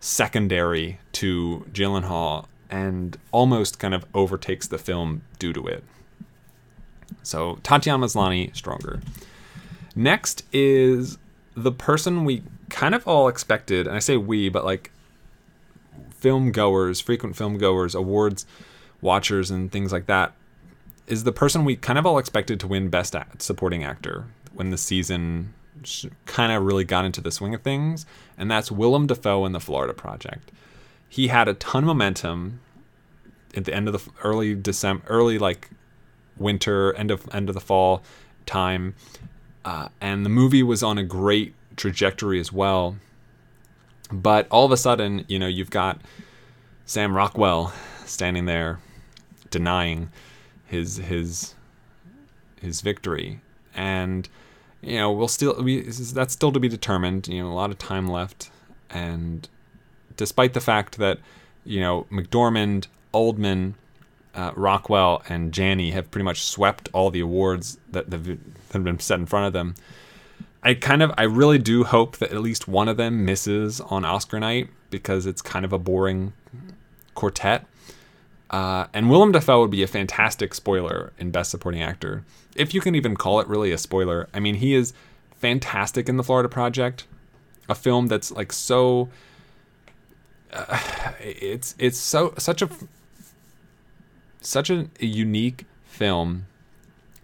[0.00, 5.84] secondary to Gyllenhaal and almost kind of overtakes the film due to it.
[7.22, 9.02] So Tatiana Maslany stronger.
[9.94, 11.18] Next is
[11.54, 14.90] the person we kind of all expected, and I say we, but like
[16.10, 18.46] film goers, frequent film goers, awards
[19.02, 20.32] watchers, and things like that
[21.06, 24.24] is the person we kind of all expected to win Best Supporting Actor
[24.54, 25.52] when the season
[26.24, 28.06] kind of really got into the swing of things,
[28.38, 30.50] and that's Willem Dafoe in The Florida Project.
[31.12, 32.60] He had a ton of momentum
[33.54, 35.68] at the end of the early December, early like
[36.38, 38.02] winter, end of end of the fall
[38.46, 38.94] time,
[39.62, 42.96] uh, and the movie was on a great trajectory as well.
[44.10, 46.00] But all of a sudden, you know, you've got
[46.86, 47.74] Sam Rockwell
[48.06, 48.80] standing there
[49.50, 50.08] denying
[50.64, 51.54] his his
[52.58, 53.42] his victory.
[53.74, 54.30] And
[54.80, 57.28] you know we'll still we that's still to be determined.
[57.28, 58.50] You know a lot of time left.
[58.88, 59.46] And
[60.16, 61.18] despite the fact that
[61.64, 63.74] you know McDormand Oldman
[64.34, 68.98] uh, Rockwell and Janney have pretty much swept all the awards that have have been
[68.98, 69.74] set in front of them
[70.62, 74.04] I kind of I really do hope that at least one of them misses on
[74.04, 76.32] Oscar night because it's kind of a boring
[77.14, 77.66] quartet
[78.52, 82.22] uh, and Willem Dafoe would be a fantastic spoiler in Best Supporting Actor,
[82.54, 84.28] if you can even call it really a spoiler.
[84.34, 84.92] I mean, he is
[85.36, 87.06] fantastic in The Florida Project,
[87.68, 89.08] a film that's like so.
[91.20, 92.68] It's it's so such a
[94.40, 96.46] such a, a unique film.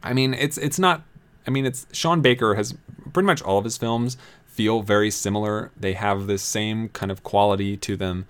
[0.02, 1.02] I mean, it's it's not.
[1.46, 2.74] I mean, it's Sean Baker has
[3.12, 5.72] pretty much all of his films feel very similar.
[5.76, 8.26] They have this same kind of quality to them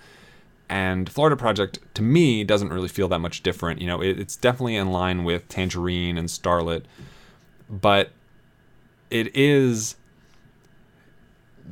[0.69, 3.81] and Florida Project to me doesn't really feel that much different.
[3.81, 6.85] You know, it, it's definitely in line with Tangerine and Starlet,
[7.70, 8.11] but
[9.11, 9.97] it is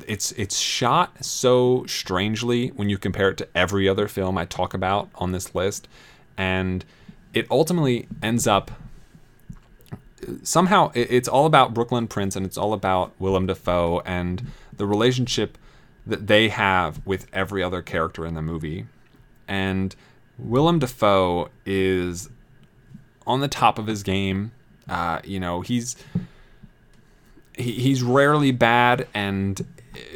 [0.06, 4.74] it's it's shot so strangely when you compare it to every other film I talk
[4.74, 5.89] about on this list,
[6.36, 6.85] and
[7.35, 8.70] it ultimately ends up
[10.43, 14.47] somehow it's all about Brooklyn Prince and it's all about Willem Dafoe and
[14.77, 15.59] the relationship
[16.06, 18.86] that they have with every other character in the movie.
[19.48, 19.94] And
[20.39, 22.28] Willem Dafoe is
[23.27, 24.52] on the top of his game.
[24.89, 25.97] Uh, you know, he's
[27.56, 29.64] he, he's rarely bad, and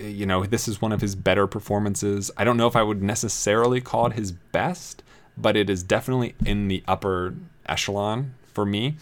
[0.01, 2.31] you know, this is one of his better performances.
[2.37, 5.03] I don't know if I would necessarily call it his best,
[5.37, 7.35] but it is definitely in the upper
[7.67, 8.97] echelon for me.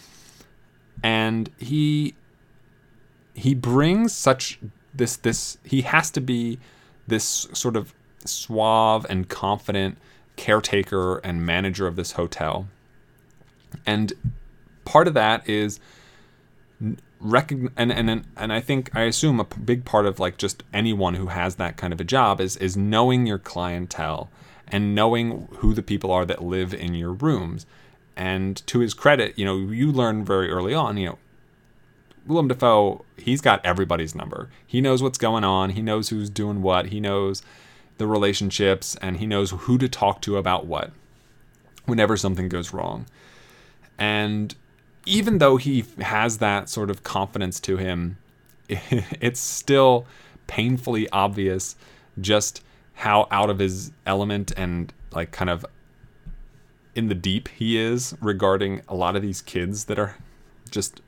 [1.03, 2.15] And he
[3.33, 4.59] he brings such
[4.93, 6.59] this this he has to be
[7.07, 7.93] this sort of
[8.25, 9.97] suave and confident
[10.35, 12.67] caretaker and manager of this hotel.
[13.85, 14.13] And
[14.85, 15.79] part of that is
[17.21, 21.27] and, and and I think I assume a big part of like just anyone who
[21.27, 24.29] has that kind of a job is is knowing your clientele
[24.67, 27.65] and knowing who the people are that live in your rooms.
[28.15, 31.17] And to his credit, you know, you learn very early on, you know,
[32.27, 34.49] Willem Dafoe, he's got everybody's number.
[34.67, 35.71] He knows what's going on.
[35.71, 36.87] He knows who's doing what.
[36.87, 37.41] He knows
[37.97, 40.91] the relationships and he knows who to talk to about what
[41.85, 43.05] whenever something goes wrong.
[43.97, 44.53] And
[45.05, 48.17] even though he has that sort of confidence to him,
[48.69, 50.05] it's still
[50.47, 51.75] painfully obvious
[52.19, 52.63] just
[52.93, 55.65] how out of his element and like kind of
[56.95, 60.17] in the deep he is regarding a lot of these kids that are
[60.69, 61.01] just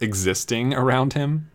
[0.00, 1.50] existing around him.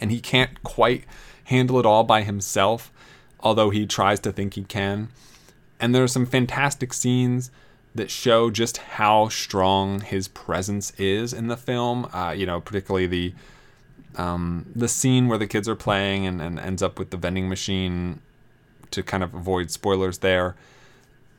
[0.00, 1.04] And he can't quite
[1.44, 2.92] handle it all by himself,
[3.40, 5.08] although he tries to think he can.
[5.78, 7.50] And there are some fantastic scenes
[7.94, 12.08] that show just how strong his presence is in the film.
[12.12, 13.34] Uh, you know, particularly the
[14.16, 17.48] um, the scene where the kids are playing and, and ends up with the vending
[17.48, 18.20] machine
[18.90, 20.56] to kind of avoid spoilers there.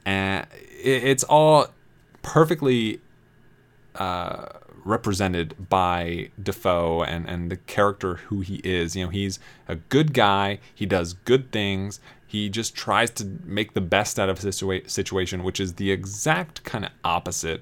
[0.05, 0.47] And
[0.81, 1.67] it, it's all
[2.21, 3.01] perfectly
[3.95, 4.45] uh,
[4.85, 8.95] represented by Dafoe and, and the character who he is.
[8.95, 10.59] You know, he's a good guy.
[10.73, 11.99] He does good things.
[12.31, 15.91] He just tries to make the best out of a situa- situation, which is the
[15.91, 17.61] exact kind of opposite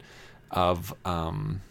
[0.52, 1.62] of um,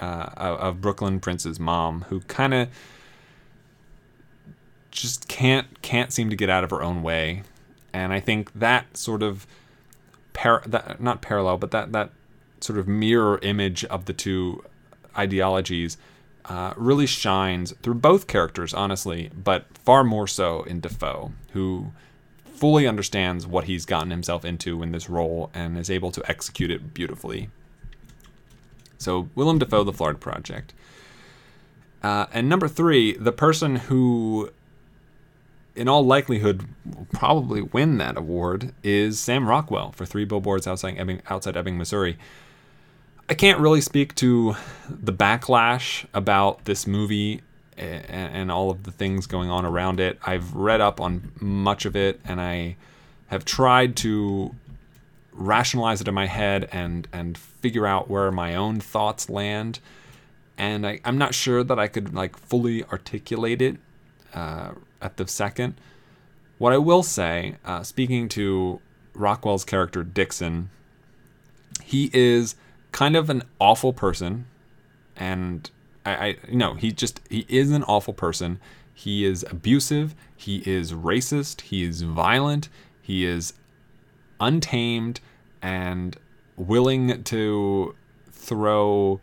[0.00, 2.68] uh, of Brooklyn Prince's mom, who kind of
[4.90, 7.42] just can't can't seem to get out of her own way,
[7.92, 9.46] and I think that sort of
[10.32, 12.10] par- that not parallel, but that that
[12.62, 14.64] sort of mirror image of the two
[15.14, 15.98] ideologies
[16.46, 21.92] uh, really shines through both characters, honestly, but far more so in Dafoe, who
[22.44, 26.70] fully understands what he's gotten himself into in this role and is able to execute
[26.70, 27.50] it beautifully.
[28.98, 30.72] So, Willem Dafoe, The Florida Project.
[32.02, 34.50] Uh, and number three, the person who,
[35.74, 40.98] in all likelihood, will probably win that award is Sam Rockwell for Three Billboards Outside
[40.98, 42.16] Ebbing, outside Ebbing Missouri.
[43.32, 44.56] I can't really speak to
[44.90, 47.40] the backlash about this movie
[47.78, 50.18] and, and, all of the things going on around it.
[50.22, 52.76] I've read up on much of it and I
[53.28, 54.54] have tried to
[55.32, 59.78] rationalize it in my head and and figure out where my own thoughts land.
[60.58, 63.78] And I, am not sure that I could like fully articulate it
[64.34, 65.80] uh, at the second.
[66.58, 68.82] What I will say, uh, speaking to
[69.14, 70.68] Rockwell's character Dixon,
[71.82, 72.56] he is
[72.92, 74.46] kind of an awful person,
[75.16, 75.70] and
[76.06, 78.60] I, I you know he just he is an awful person.
[78.94, 80.14] He is abusive.
[80.36, 81.62] He is racist.
[81.62, 82.68] He is violent.
[83.00, 83.54] He is
[84.40, 85.20] untamed
[85.60, 86.16] and
[86.56, 87.94] willing to
[88.30, 89.20] throw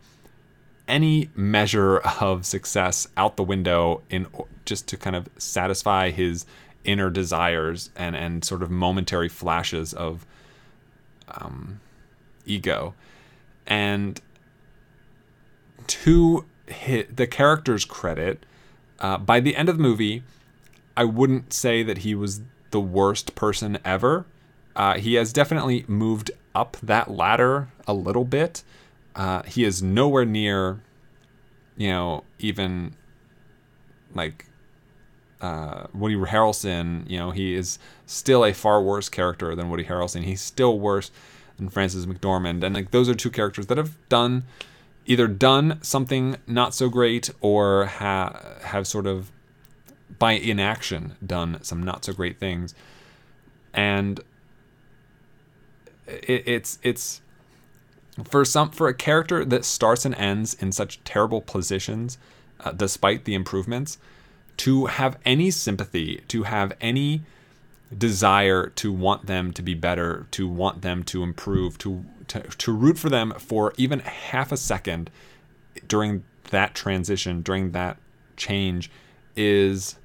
[0.88, 4.26] any measure of success out the window in
[4.64, 6.44] just to kind of satisfy his
[6.84, 10.26] inner desires and and sort of momentary flashes of
[11.28, 11.80] um,
[12.46, 12.94] ego
[13.66, 14.20] and
[15.86, 18.44] to hit the character's credit
[19.00, 20.22] uh, by the end of the movie
[20.96, 24.24] i wouldn't say that he was the worst person ever
[24.76, 28.62] uh, he has definitely moved up that ladder a little bit.
[29.14, 30.80] Uh, he is nowhere near,
[31.76, 32.94] you know, even
[34.14, 34.46] like
[35.40, 37.08] uh, Woody Harrelson.
[37.10, 40.22] You know, he is still a far worse character than Woody Harrelson.
[40.22, 41.10] He's still worse
[41.60, 44.44] than Frances McDormand, and like those are two characters that have done
[45.06, 49.30] either done something not so great or ha- have sort of
[50.18, 52.74] by inaction done some not so great things.
[53.72, 54.20] And
[56.06, 57.20] it, it's it's
[58.24, 62.18] for some for a character that starts and ends in such terrible positions,
[62.60, 63.98] uh, despite the improvements,
[64.58, 67.22] to have any sympathy, to have any
[67.96, 72.72] desire to want them to be better, to want them to improve, to to, to
[72.72, 75.10] root for them for even half a second
[75.88, 77.96] during that transition, during that
[78.36, 78.88] change,
[79.34, 79.96] is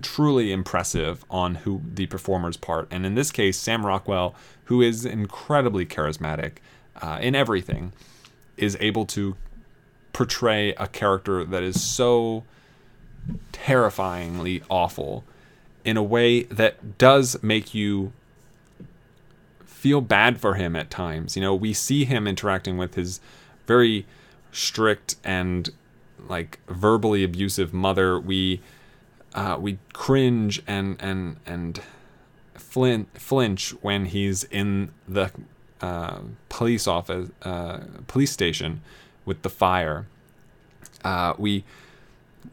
[0.00, 2.88] truly impressive on who the performer's part.
[2.90, 4.34] And in this case, Sam Rockwell,
[4.64, 6.52] who is incredibly charismatic
[7.02, 7.92] uh, in everything,
[8.56, 9.36] is able to
[10.14, 12.44] portray a character that is so
[13.52, 15.24] terrifyingly awful
[15.84, 18.12] in a way that does make you
[19.64, 21.36] feel bad for him at times.
[21.36, 23.20] You know, we see him interacting with his
[23.66, 24.06] very
[24.52, 25.70] strict and
[26.28, 28.18] like verbally abusive mother.
[28.18, 28.60] We
[29.34, 31.80] uh, we cringe and and and
[32.54, 35.30] flin- flinch when he's in the
[35.80, 38.82] uh, police office, uh, police station
[39.24, 40.06] with the fire.
[41.04, 41.64] Uh, we,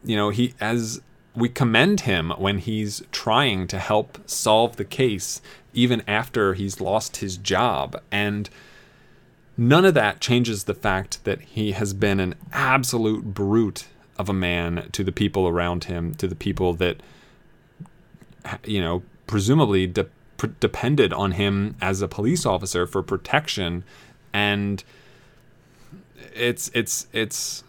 [0.04, 1.00] you know, he as
[1.34, 5.40] we commend him when he's trying to help solve the case,
[5.72, 8.50] even after he's lost his job, and
[9.56, 13.86] none of that changes the fact that he has been an absolute brute
[14.18, 17.00] of a man to the people around him, to the people that,
[18.64, 20.08] you know, presumably de-
[20.58, 23.84] depended on him as a police officer for protection,
[24.32, 24.82] and
[26.34, 27.64] it's it's it's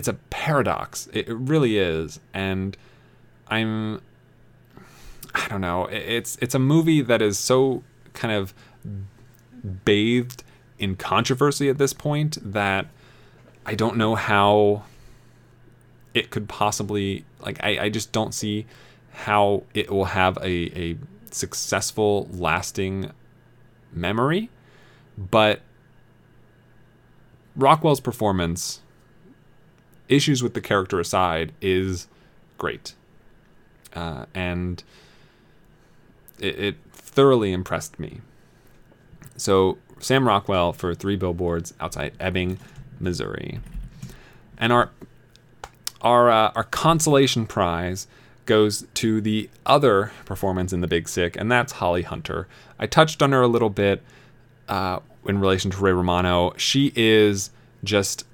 [0.00, 1.08] it's a paradox.
[1.12, 2.74] It, it really is, and
[3.48, 4.00] I'm
[5.34, 5.84] I don't know.
[5.86, 7.82] It- It's it's a movie that is so
[8.14, 8.54] kind of
[9.84, 10.42] bathed
[10.78, 12.86] in controversy at this point that
[13.66, 14.84] I don't know how
[16.14, 18.64] it could possibly like I, I just don't see
[19.12, 20.48] how it will have a,
[20.84, 20.96] a
[21.30, 23.10] successful lasting
[23.92, 24.48] memory
[25.18, 25.60] but
[27.54, 28.80] rockwell's performance
[30.10, 32.08] issues with the character aside is
[32.58, 32.94] great
[33.94, 34.84] uh, and
[36.38, 38.20] it, it thoroughly impressed me
[39.36, 42.58] so sam rockwell for three billboards outside ebbing
[42.98, 43.60] missouri
[44.58, 44.90] and our
[46.02, 48.06] our uh, our consolation prize
[48.46, 52.48] goes to the other performance in The Big Sick, and that's Holly Hunter.
[52.78, 54.02] I touched on her a little bit
[54.68, 56.52] uh, in relation to Ray Romano.
[56.56, 57.50] She is
[57.84, 58.24] just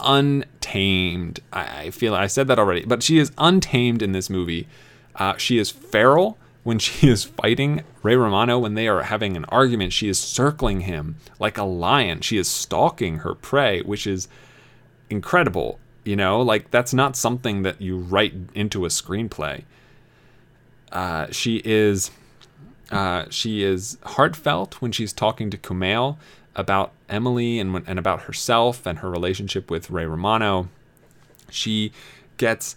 [0.00, 1.40] untamed.
[1.52, 4.68] I, I feel I said that already, but she is untamed in this movie.
[5.14, 8.58] Uh, she is feral when she is fighting Ray Romano.
[8.58, 12.20] When they are having an argument, she is circling him like a lion.
[12.20, 14.28] She is stalking her prey, which is
[15.10, 15.78] incredible.
[16.04, 19.64] You know, like that's not something that you write into a screenplay.
[20.92, 22.10] Uh, she is
[22.90, 26.16] uh, she is heartfelt when she's talking to Kumail
[26.56, 30.68] about Emily and and about herself and her relationship with Ray Romano.
[31.50, 31.92] She
[32.38, 32.74] gets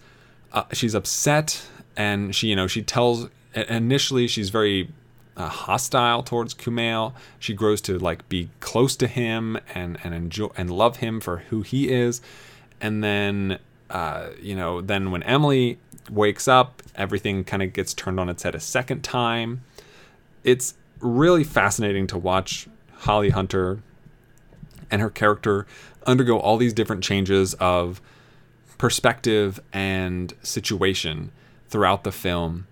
[0.54, 1.66] uh, she's upset
[1.98, 4.90] and she you know she tells initially she's very
[5.38, 7.14] uh, hostile towards Kumail.
[7.40, 11.38] She grows to like be close to him and and enjoy and love him for
[11.50, 12.22] who he is.
[12.82, 15.80] And then uh, you know then when Emily
[16.12, 19.64] wakes up, everything kind of gets turned on its head a second time.
[20.44, 22.68] It's really fascinating to watch
[23.00, 23.80] Holly Hunter
[24.92, 25.66] and her character
[26.06, 28.02] undergo all these different changes of
[28.78, 31.32] perspective and situation
[31.68, 32.68] throughout the film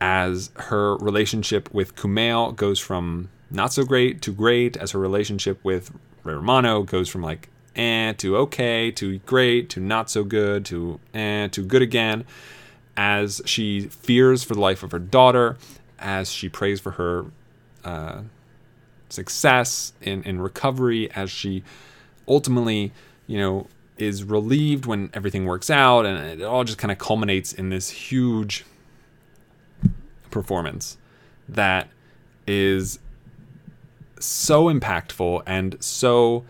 [0.00, 5.62] as her relationship with Kumail goes from not so great to great, as her relationship
[5.62, 5.92] with
[6.24, 10.98] Ray Romano goes from like eh to okay to great to not so good to
[11.14, 12.24] eh to good again,
[12.96, 15.56] as she fears for the life of her daughter,
[15.98, 17.26] as she prays for her
[17.84, 18.22] uh,
[19.12, 21.62] success in, in recovery, as she
[22.26, 22.92] ultimately,
[23.26, 23.66] you know,
[23.98, 27.90] is relieved when everything works out, and it all just kind of culminates in this
[27.90, 28.64] huge
[30.30, 30.96] performance
[31.48, 31.88] that
[32.46, 32.98] is
[34.18, 36.44] so impactful and so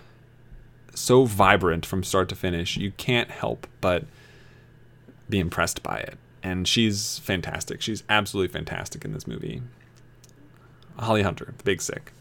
[0.95, 2.77] so vibrant from start to finish.
[2.77, 4.05] You can't help but
[5.29, 6.19] be impressed by it.
[6.43, 7.81] And she's fantastic.
[7.81, 9.63] She's absolutely fantastic in this movie.
[10.99, 12.13] Holly Hunter, the big sick.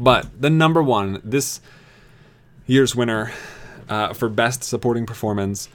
[0.00, 1.60] But the number one, this
[2.66, 3.32] year's winner
[3.86, 5.68] uh, for best supporting performance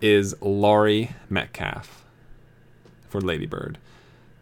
[0.00, 2.04] is Laurie Metcalf
[3.08, 3.78] for Lady Bird.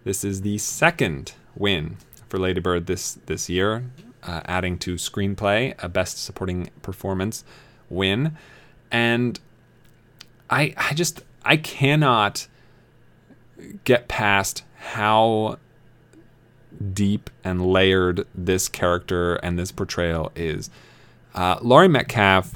[0.05, 1.97] This is the second win
[2.29, 3.85] for Lady Bird this this year,
[4.23, 7.43] uh, adding to screenplay a best supporting performance
[7.89, 8.37] win,
[8.91, 9.41] and
[10.51, 12.47] I I just I cannot
[13.85, 15.59] get past how
[16.93, 20.71] deep and layered this character and this portrayal is.
[21.35, 22.55] Uh, Laurie Metcalf,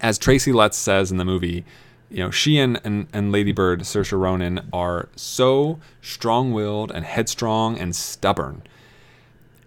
[0.00, 1.64] as Tracy Letts says in the movie,
[2.10, 7.78] you know, she and, and, and Lady Bird, Saoirse Ronan, are so strong-willed and headstrong
[7.78, 8.62] and stubborn,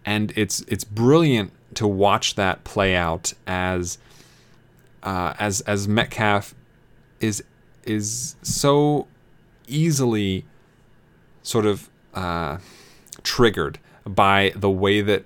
[0.06, 3.98] and it's it's brilliant to watch that play out as
[5.04, 6.56] uh, as as Metcalf
[7.20, 7.44] is
[7.84, 9.08] is so
[9.68, 10.46] easily
[11.44, 12.58] sort of uh,
[13.24, 15.26] triggered by the way that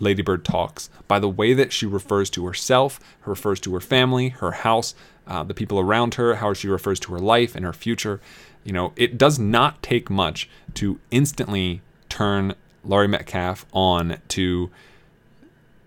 [0.00, 4.30] Lady Bird talks, by the way that she refers to herself, refers to her family,
[4.30, 4.94] her house,
[5.26, 8.20] uh, the people around her, how she refers to her life and her future.
[8.62, 14.70] You know, it does not take much to instantly turn Laurie Metcalf on to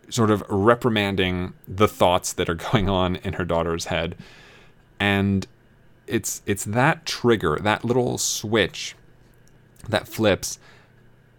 [0.10, 4.16] sort of reprimanding the thoughts that are going on in her daughter's head.
[5.00, 5.48] And
[6.08, 8.96] it's it's that trigger, that little switch
[9.90, 10.60] that flips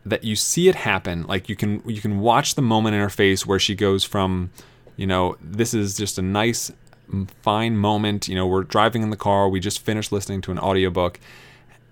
[0.09, 1.27] that you see it happen.
[1.27, 4.51] Like you can you can watch the moment in her face where she goes from
[4.97, 6.73] you know this is just a nice
[7.43, 8.29] fine moment.
[8.29, 9.49] You know we're driving in the car.
[9.49, 11.21] We just finished listening to an audiobook.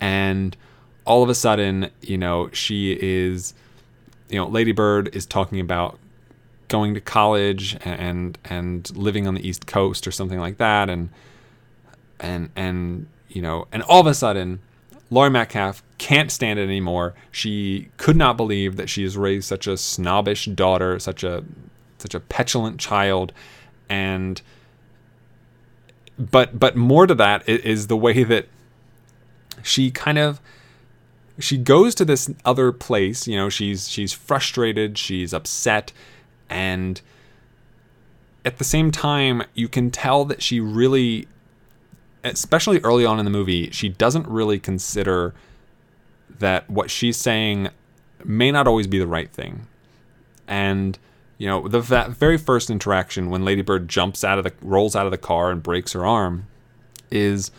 [0.00, 0.56] And
[1.04, 3.54] all of a sudden you know she is
[4.28, 5.98] you know lady bird is talking about
[6.68, 10.90] going to college and and living on the east coast or something like that.
[10.90, 11.10] And
[12.20, 14.60] and and you know and all of a sudden
[15.10, 17.14] Laurie Metcalf can't stand it anymore.
[17.30, 21.44] She could not believe that she has raised such a snobbish daughter, such a
[21.98, 23.32] such a petulant child,
[23.88, 24.42] and
[26.18, 28.46] but but more to that is the way that
[29.62, 30.40] she kind of
[31.38, 33.26] she goes to this other place.
[33.26, 35.92] You know, she's she's frustrated, she's upset,
[36.48, 37.00] and
[38.44, 41.26] at the same time, you can tell that she really
[42.24, 45.34] especially early on in the movie, she doesn't really consider
[46.38, 47.68] that what she's saying
[48.24, 49.66] may not always be the right thing.
[50.46, 50.98] And
[51.38, 54.96] you know, the that very first interaction when Lady Bird jumps out of the rolls
[54.96, 56.46] out of the car and breaks her arm
[57.10, 57.50] is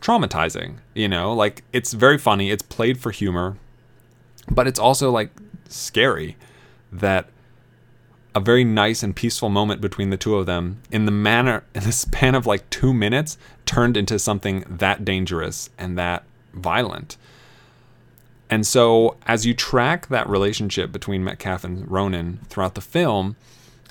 [0.00, 1.32] traumatizing, you know?
[1.32, 3.56] Like it's very funny, it's played for humor,
[4.50, 5.30] but it's also like
[5.68, 6.36] scary
[6.92, 7.28] that
[8.34, 11.84] a very nice and peaceful moment between the two of them in the manner in
[11.84, 17.16] the span of like two minutes turned into something that dangerous and that violent
[18.54, 23.36] and so as you track that relationship between metcalf and ronan throughout the film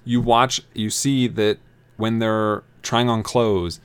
[0.06, 1.58] you watch you see that
[1.98, 3.80] when they're trying on clothes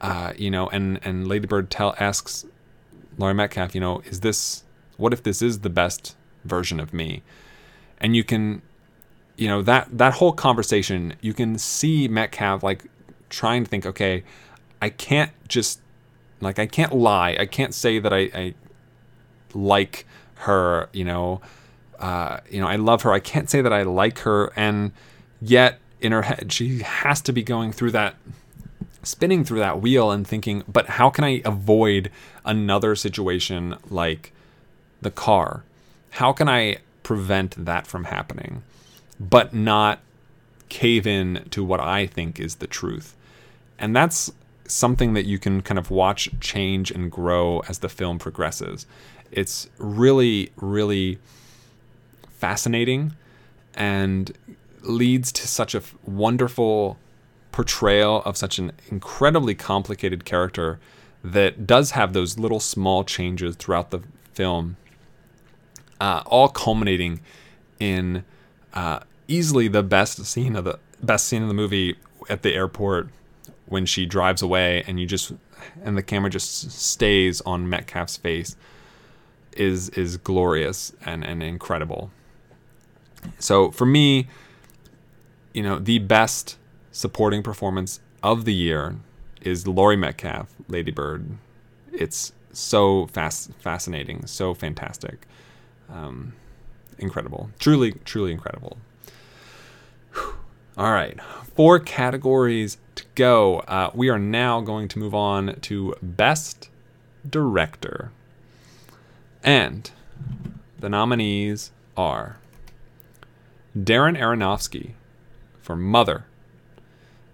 [0.00, 2.44] uh, you know and and lady bird tell asks
[3.18, 4.64] laurie metcalf you know is this
[4.96, 7.22] what if this is the best version of me?
[7.98, 8.62] And you can
[9.36, 12.86] you know that that whole conversation you can see metcalf like
[13.28, 14.24] trying to think okay
[14.80, 15.78] i can't just
[16.40, 17.36] like i can't lie.
[17.38, 18.54] I can't say that i, I
[19.56, 20.06] like
[20.36, 21.40] her you know
[21.98, 24.92] uh, you know i love her i can't say that i like her and
[25.40, 28.14] yet in her head she has to be going through that
[29.02, 32.10] spinning through that wheel and thinking but how can i avoid
[32.44, 34.32] another situation like
[35.00, 35.64] the car
[36.10, 38.62] how can i prevent that from happening
[39.18, 40.00] but not
[40.68, 43.16] cave in to what I think is the truth.
[43.78, 44.32] And that's
[44.66, 48.86] something that you can kind of watch change and grow as the film progresses.
[49.30, 51.18] It's really, really
[52.30, 53.14] fascinating
[53.74, 54.32] and
[54.82, 56.98] leads to such a wonderful
[57.52, 60.78] portrayal of such an incredibly complicated character
[61.24, 64.00] that does have those little small changes throughout the
[64.32, 64.76] film,
[66.00, 67.20] uh, all culminating
[67.80, 68.24] in
[68.74, 71.96] uh, easily the best scene of the best scene of the movie
[72.28, 73.08] at the airport
[73.66, 75.32] when she drives away and you just
[75.82, 78.56] and the camera just stays on Metcalf's face
[79.56, 82.10] is is glorious and, and incredible.
[83.38, 84.28] So for me,
[85.52, 86.58] you know, the best
[86.92, 88.96] supporting performance of the year
[89.40, 91.26] is Laurie Metcalf, Lady Bird.
[91.92, 95.26] It's so fast, fascinating, so fantastic,
[95.88, 96.34] um,
[96.98, 98.78] incredible, truly, truly incredible.
[100.78, 101.18] All right,
[101.54, 103.60] four categories to go.
[103.60, 106.68] Uh, we are now going to move on to Best
[107.28, 108.10] Director.
[109.46, 109.88] And
[110.80, 112.38] the nominees are
[113.78, 114.94] Darren Aronofsky
[115.62, 116.24] for Mother,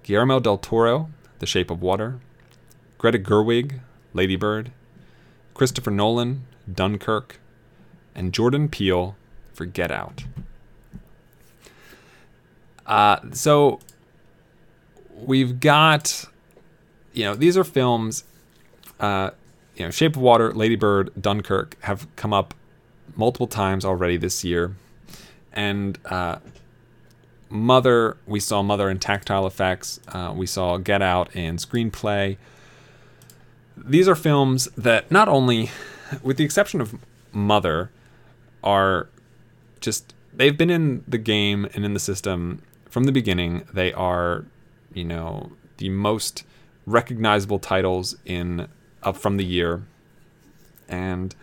[0.03, 1.09] Guillermo del Toro,
[1.39, 2.21] The Shape of Water,
[2.99, 3.81] Greta Gerwig,
[4.13, 4.73] Lady Bird,
[5.55, 7.41] Christopher Nolan, Dunkirk,
[8.15, 9.17] and Jordan Peele
[9.55, 10.25] for Get Out.
[12.85, 13.81] Uh, so
[15.17, 16.27] we've got,
[17.15, 18.25] you know, these are films.
[19.01, 19.31] Uh,
[19.77, 22.55] you know, Shape of Water, Lady Bird, Dunkirk have come up
[23.17, 24.77] multiple times already this year,
[25.53, 26.39] and uh,
[27.49, 30.01] Mother, we saw Mother in tactile effects.
[30.09, 32.39] Uh, we saw Get Out in screenplay.
[33.77, 35.71] These are films that not only,
[36.23, 36.95] with the exception of
[37.33, 37.91] Mother,
[38.65, 39.09] are
[39.81, 43.67] just they've been in the game and in the system from the beginning.
[43.73, 44.47] They are,
[44.95, 46.45] you know, the most
[46.87, 48.69] recognizable titles in
[49.03, 49.83] up from the year,
[50.89, 51.35] and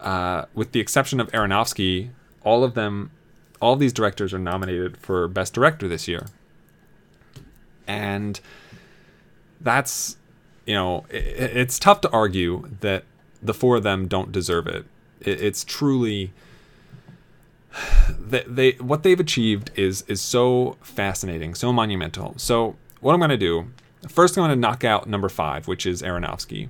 [0.00, 2.10] uh, with the exception of Aronofsky,
[2.42, 3.10] all of them,
[3.60, 6.26] all of these directors are nominated for Best Director this year.
[7.86, 8.40] And
[9.60, 10.16] that's
[10.66, 13.02] you know i it's tough to argue that
[13.42, 14.84] the four of them don't deserve it.
[15.20, 16.32] it it's truly
[18.18, 22.34] they, they what they've achieved is is so fascinating, so monumental.
[22.36, 23.68] So what I'm going to do
[24.08, 26.68] first, I'm going to knock out number five, which is Aronofsky,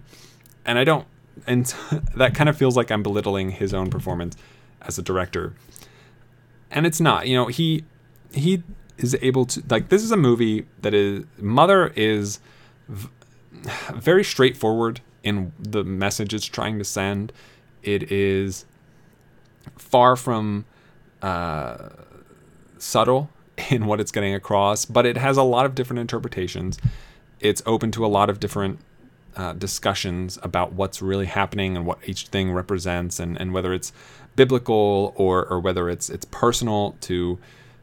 [0.64, 1.06] and I don't,
[1.46, 1.66] and
[2.16, 4.36] that kind of feels like I'm belittling his own performance
[4.82, 5.54] as a director,
[6.70, 7.28] and it's not.
[7.28, 7.84] You know, he
[8.32, 8.62] he
[8.96, 12.40] is able to like this is a movie that is Mother is
[12.88, 13.08] v-
[13.94, 17.32] very straightforward in the message it's trying to send.
[17.82, 18.64] It is
[19.76, 20.64] far from
[21.22, 21.90] uh,
[22.78, 23.30] subtle
[23.70, 26.78] in what it's getting across, but it has a lot of different interpretations.
[27.40, 28.80] It's open to a lot of different
[29.36, 33.92] uh, discussions about what's really happening and what each thing represents, and, and whether it's
[34.36, 37.38] biblical or, or whether it's it's personal to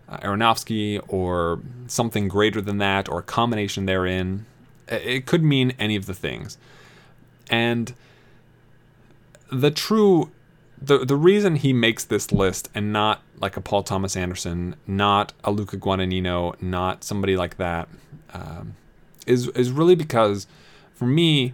[0.08, 4.46] uh, Aronofsky or something greater than that or a combination therein.
[4.88, 6.58] It could mean any of the things.
[7.50, 7.94] And
[9.52, 10.32] the true
[10.82, 15.34] the the reason he makes this list and not like a Paul Thomas Anderson, not
[15.44, 17.88] a Luca Guadagnino, not somebody like that,
[18.34, 18.76] um,
[19.26, 20.48] is is really because
[20.94, 21.54] for me,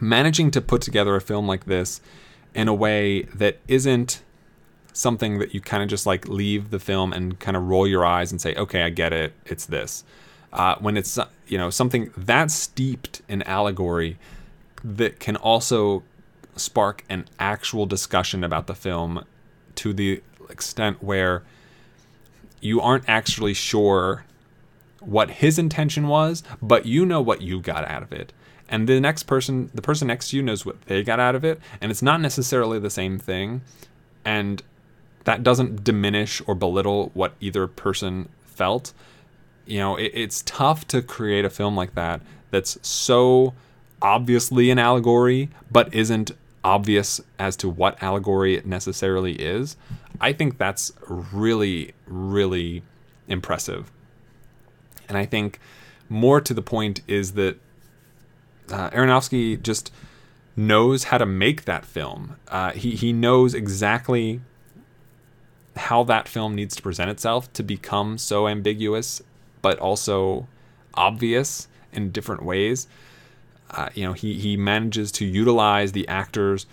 [0.00, 2.00] managing to put together a film like this
[2.54, 4.22] in a way that isn't
[4.92, 8.04] something that you kind of just like leave the film and kind of roll your
[8.04, 10.04] eyes and say, okay, I get it, it's this.
[10.52, 14.16] Uh, when it's you know something that steeped in allegory
[14.82, 16.02] that can also
[16.54, 19.24] spark an actual discussion about the film
[19.74, 21.42] to the extent where
[22.60, 24.24] you aren't actually sure
[25.06, 28.32] what his intention was, but you know what you got out of it.
[28.68, 31.44] And the next person, the person next to you knows what they got out of
[31.44, 33.62] it, and it's not necessarily the same thing.
[34.24, 34.62] And
[35.24, 38.92] that doesn't diminish or belittle what either person felt.
[39.66, 42.20] You know, it, it's tough to create a film like that
[42.50, 43.54] that's so
[44.02, 46.32] obviously an allegory, but isn't
[46.64, 49.76] obvious as to what allegory it necessarily is.
[50.20, 52.82] I think that's really, really
[53.28, 53.92] impressive.
[55.08, 55.58] And I think
[56.08, 57.58] more to the point is that
[58.70, 59.92] uh, Aronofsky just
[60.56, 62.36] knows how to make that film.
[62.48, 64.40] Uh, he he knows exactly
[65.76, 69.22] how that film needs to present itself to become so ambiguous,
[69.60, 70.48] but also
[70.94, 72.88] obvious in different ways.
[73.70, 76.66] Uh, you know, he he manages to utilize the actors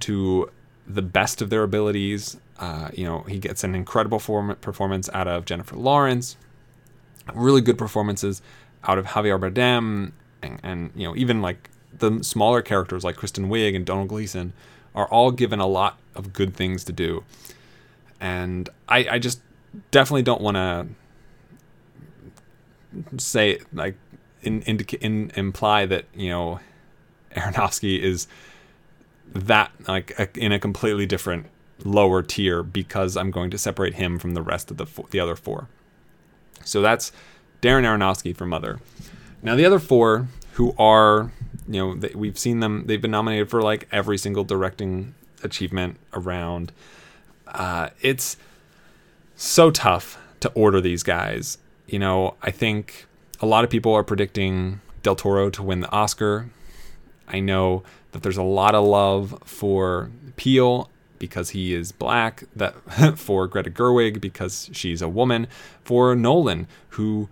[0.00, 0.50] to
[0.86, 2.38] the best of their abilities.
[2.58, 6.36] Uh, you know, he gets an incredible form- performance out of Jennifer Lawrence,
[7.34, 8.42] really good performances
[8.84, 10.12] out of Javier Bardem,
[10.42, 14.52] and, and you know, even like the smaller characters like Kristen Wiig and Domhnall Gleeson
[14.94, 17.24] are all given a lot of good things to do.
[18.20, 19.40] And I, I just
[19.90, 20.86] definitely don't want to
[23.18, 23.96] say like
[24.42, 26.60] in, indica- in imply that you know
[27.36, 28.26] Aronofsky is
[29.32, 31.46] that like a, in a completely different
[31.84, 35.36] lower tier because I'm going to separate him from the rest of the the other
[35.36, 35.68] four.
[36.64, 37.12] So that's
[37.62, 38.80] Darren Aronofsky for Mother.
[39.42, 41.32] Now the other four who are
[41.68, 45.98] you know they, we've seen them they've been nominated for like every single directing achievement
[46.12, 46.72] around.
[47.46, 48.36] Uh, it's
[49.36, 51.58] so tough to order these guys.
[51.86, 53.06] You know, I think
[53.40, 56.50] a lot of people are predicting Del Toro to win the Oscar.
[57.26, 57.82] I know
[58.12, 60.90] that there's a lot of love for Peele
[61.20, 62.74] because he is black, that
[63.16, 65.46] for Greta Gerwig because she's a woman,
[65.84, 67.28] for Nolan who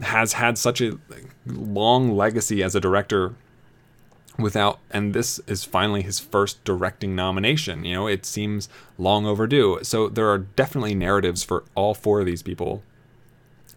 [0.00, 0.98] has had such a
[1.46, 3.34] long legacy as a director
[4.38, 8.68] without and this is finally his first directing nomination you know it seems
[8.98, 9.78] long overdue.
[9.82, 12.82] So there are definitely narratives for all four of these people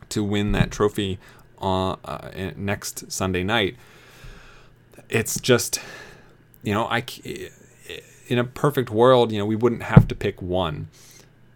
[0.10, 1.20] to win that trophy
[1.58, 3.76] on uh, next Sunday night.
[5.10, 5.80] It's just
[6.62, 7.02] you know I
[8.28, 10.88] in a perfect world you know we wouldn't have to pick one.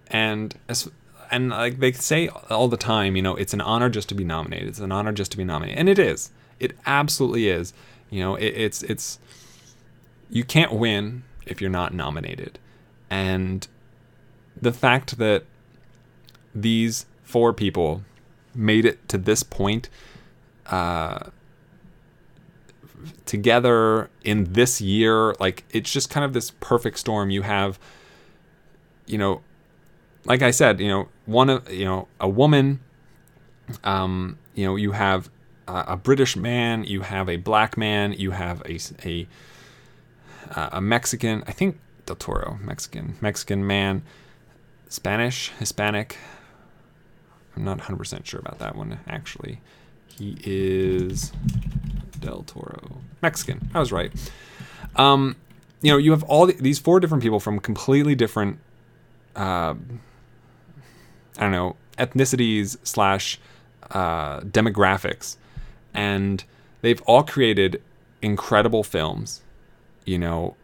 [0.10, 0.90] And as
[1.30, 4.24] and like they say all the time you know it's an honor just to be
[4.24, 4.70] nominated.
[4.70, 5.80] It's an honor just to be nominated.
[5.80, 6.32] And it is.
[6.60, 7.74] It absolutely is.
[8.10, 9.20] You know, it, it's it's
[10.30, 12.60] you can't win if you're not nominated,
[13.10, 13.68] and
[14.60, 15.44] the fact that
[16.56, 18.04] these four people
[18.56, 19.90] made it to this point
[20.68, 21.30] uh,
[23.26, 27.30] together in this year, like it's just kind of this perfect storm.
[27.30, 27.80] You have,
[29.06, 29.42] you know,
[30.26, 32.80] like I said, you know, one of you know a woman.
[33.84, 35.30] Um, you know, you have
[35.68, 39.28] a British man, you have a black man, you have a a,
[40.52, 44.04] a Mexican, I think Del Toro, Mexican, Mexican man,
[44.88, 46.18] Spanish, Hispanic.
[47.56, 49.62] I'm not 100% sure about that one actually.
[50.08, 51.32] He is
[52.20, 53.02] Del Toro.
[53.22, 53.70] Mexican.
[53.74, 54.12] I was right.
[54.96, 55.36] Um,
[55.82, 58.60] you know, you have all the, these four different people from completely different,
[59.36, 59.76] uh,
[61.38, 63.40] I don't know, ethnicities slash
[63.92, 65.38] uh, demographics,
[65.94, 66.44] and
[66.82, 67.82] they've all created
[68.22, 69.42] incredible films.
[70.06, 70.56] You know,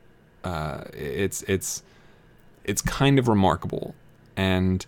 [0.44, 1.84] uh, it's it's
[2.64, 3.94] it's kind of remarkable,
[4.36, 4.86] and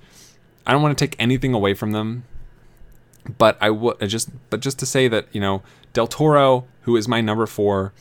[0.66, 2.24] I don't want to take anything away from them,
[3.38, 5.62] but I would just but just to say that you know
[5.96, 7.94] Del Toro, who is my number four,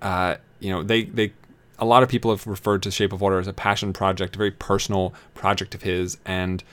[0.00, 1.32] uh, you know they they
[1.78, 4.38] a lot of people have referred to Shape of Water as a passion project, a
[4.38, 6.64] very personal project of his, and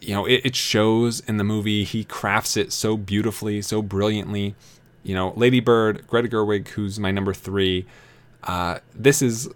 [0.00, 1.84] you know it, it shows in the movie.
[1.84, 4.54] He crafts it so beautifully, so brilliantly.
[5.02, 7.86] You know, Lady Bird, Greta Gerwig, who's my number three.
[8.44, 9.48] Uh, this is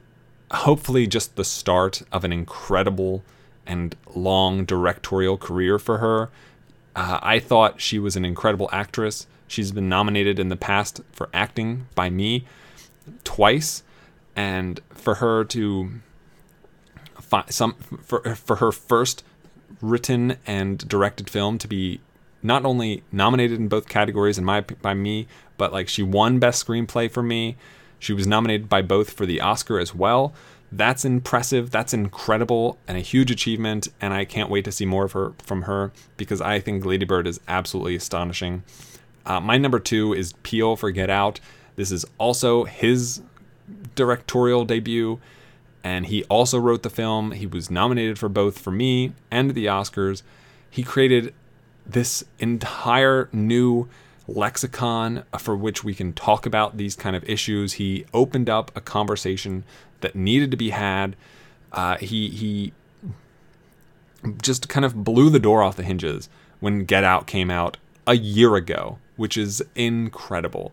[0.50, 3.22] hopefully just the start of an incredible
[3.66, 6.30] and long directorial career for her.
[6.96, 9.26] Uh, I thought she was an incredible actress.
[9.53, 12.47] She's been nominated in the past for acting by me
[13.23, 13.83] twice,
[14.35, 16.01] and for her to
[17.51, 19.23] some for for her first
[19.83, 22.01] written and directed film to be
[22.43, 26.66] not only nominated in both categories in my by me, but like she won best
[26.66, 27.59] screenplay for me.
[27.99, 30.33] She was nominated by both for the Oscar as well.
[30.73, 31.70] That's impressive.
[31.70, 33.89] That's incredible and a huge achievement.
[34.01, 37.05] And I can't wait to see more of her from her because I think Lady
[37.05, 38.62] Bird is absolutely astonishing.
[39.24, 41.40] Uh, my number two is Peele for Get Out.
[41.77, 43.23] This is also his
[43.94, 45.20] directorial debut,
[45.85, 47.32] and he also wrote the film.
[47.32, 50.23] He was nominated for both for me and the Oscars.
[50.70, 51.35] He created
[51.86, 53.89] this entire new
[54.28, 57.74] lexicon for which we can talk about these kind of issues.
[57.74, 59.65] He opened up a conversation
[60.01, 61.16] that needed to be had.
[61.73, 62.73] Uh, he he
[64.40, 66.28] just kind of blew the door off the hinges
[66.61, 67.77] when Get Out came out
[68.07, 70.72] a year ago, which is incredible.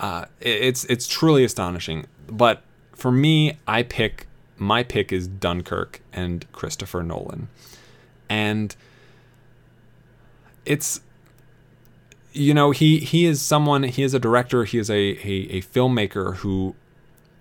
[0.00, 2.06] Uh, it's it's truly astonishing.
[2.28, 2.62] But
[2.92, 4.26] for me, I pick
[4.56, 7.48] my pick is Dunkirk and Christopher Nolan,
[8.28, 8.74] and
[10.64, 11.00] it's
[12.32, 15.62] you know he he is someone he is a director he is a, a, a
[15.62, 16.74] filmmaker who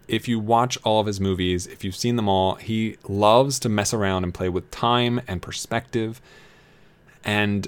[0.08, 3.68] if you watch all of his movies if you've seen them all he loves to
[3.68, 6.22] mess around and play with time and perspective
[7.24, 7.68] and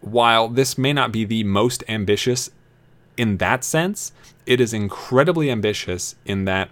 [0.00, 2.50] while this may not be the most ambitious
[3.16, 4.12] in that sense
[4.46, 6.70] it is incredibly ambitious in that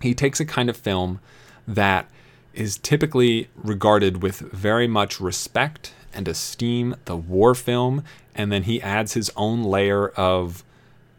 [0.00, 1.20] he takes a kind of film
[1.68, 2.08] that
[2.54, 8.02] is typically regarded with very much respect and esteem the war film
[8.34, 10.64] and then he adds his own layer of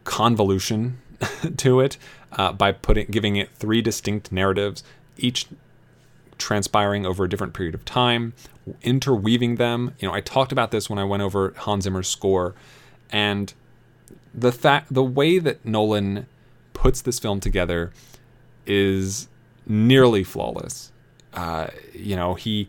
[0.03, 0.97] convolution
[1.57, 1.97] to it
[2.33, 4.83] uh, by putting giving it three distinct narratives
[5.17, 5.47] each
[6.37, 8.33] transpiring over a different period of time
[8.81, 9.93] interweaving them.
[9.99, 12.53] You know i talked about this when i went over hans zimmer's score.
[13.11, 13.53] And
[14.33, 16.27] the fact the way that nolan
[16.73, 17.91] puts this film together
[18.65, 19.27] is
[19.65, 20.91] nearly flawless.
[21.33, 22.67] Uh, you know he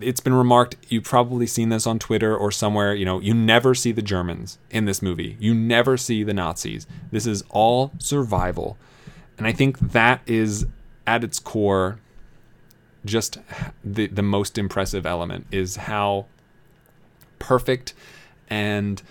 [0.00, 3.76] it's been remarked you've probably seen this on twitter or somewhere you know you never
[3.76, 5.36] see the germans in this movie.
[5.38, 6.86] You never see the nazis.
[7.10, 8.76] This is all survival.
[9.38, 10.66] And i think that is
[11.06, 11.98] at its core
[13.04, 13.38] just
[13.82, 16.26] the the most impressive element is how
[17.38, 17.94] perfect
[18.48, 19.02] and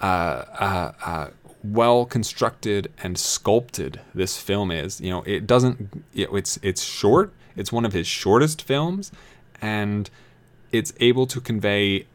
[0.00, 1.28] uh, uh, uh,
[1.64, 5.00] well constructed and sculpted this film is.
[5.00, 6.04] You know, it doesn't.
[6.14, 7.32] It's it's short.
[7.56, 9.10] It's one of his shortest films,
[9.60, 10.08] and
[10.70, 12.06] it's able to convey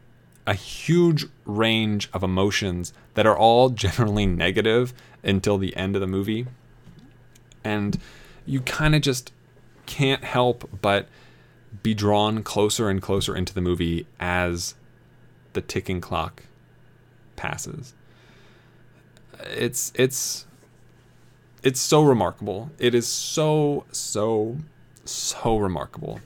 [0.46, 4.94] a huge range of emotions that are all generally negative
[5.24, 6.46] until the end of the movie.
[7.64, 8.00] And
[8.46, 9.32] you kind of just
[9.86, 11.08] can't help but
[11.82, 14.76] be drawn closer and closer into the movie as
[15.54, 16.44] the ticking clock
[17.36, 17.94] passes.
[19.52, 20.46] It's it's
[21.64, 22.72] it's so remarkable.
[22.78, 24.58] It is so so
[25.06, 26.22] so remarkable.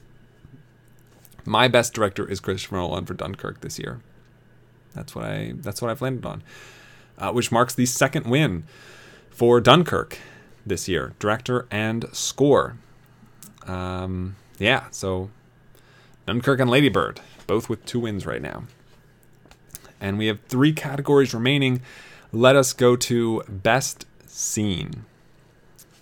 [1.45, 4.01] My best director is Christopher Nolan for Dunkirk this year.
[4.93, 6.43] That's what I that's what I've landed on,
[7.17, 8.63] uh, which marks the second win
[9.29, 10.17] for Dunkirk
[10.65, 12.77] this year, director and score.
[13.65, 15.29] Um, yeah, so
[16.27, 18.65] Dunkirk and Ladybird, both with two wins right now.
[20.01, 21.81] And we have three categories remaining.
[22.33, 25.05] Let us go to Best Scene.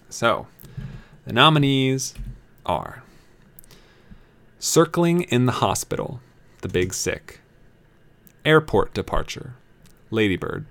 [0.09, 0.47] So,
[1.25, 2.15] the nominees
[2.65, 3.03] are
[4.57, 6.21] Circling in the Hospital,
[6.61, 7.39] The Big Sick,
[8.43, 9.53] Airport Departure,
[10.09, 10.65] Ladybird,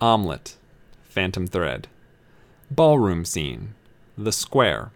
[0.00, 0.56] Omelette,
[1.04, 1.88] Phantom Thread,
[2.70, 3.74] Ballroom Scene,
[4.16, 4.92] The Square,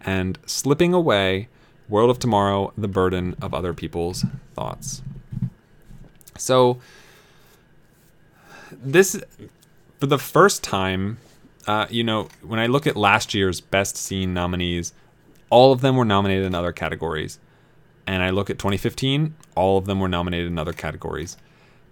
[0.00, 1.48] and Slipping Away,
[1.90, 5.02] World of Tomorrow, The Burden of Other People's Thoughts.
[6.38, 6.78] So,
[8.70, 9.20] this
[9.98, 11.18] for the first time,
[11.66, 14.92] uh, you know, when I look at last year's best scene nominees,
[15.50, 17.38] all of them were nominated in other categories.
[18.06, 21.36] And I look at 2015, all of them were nominated in other categories.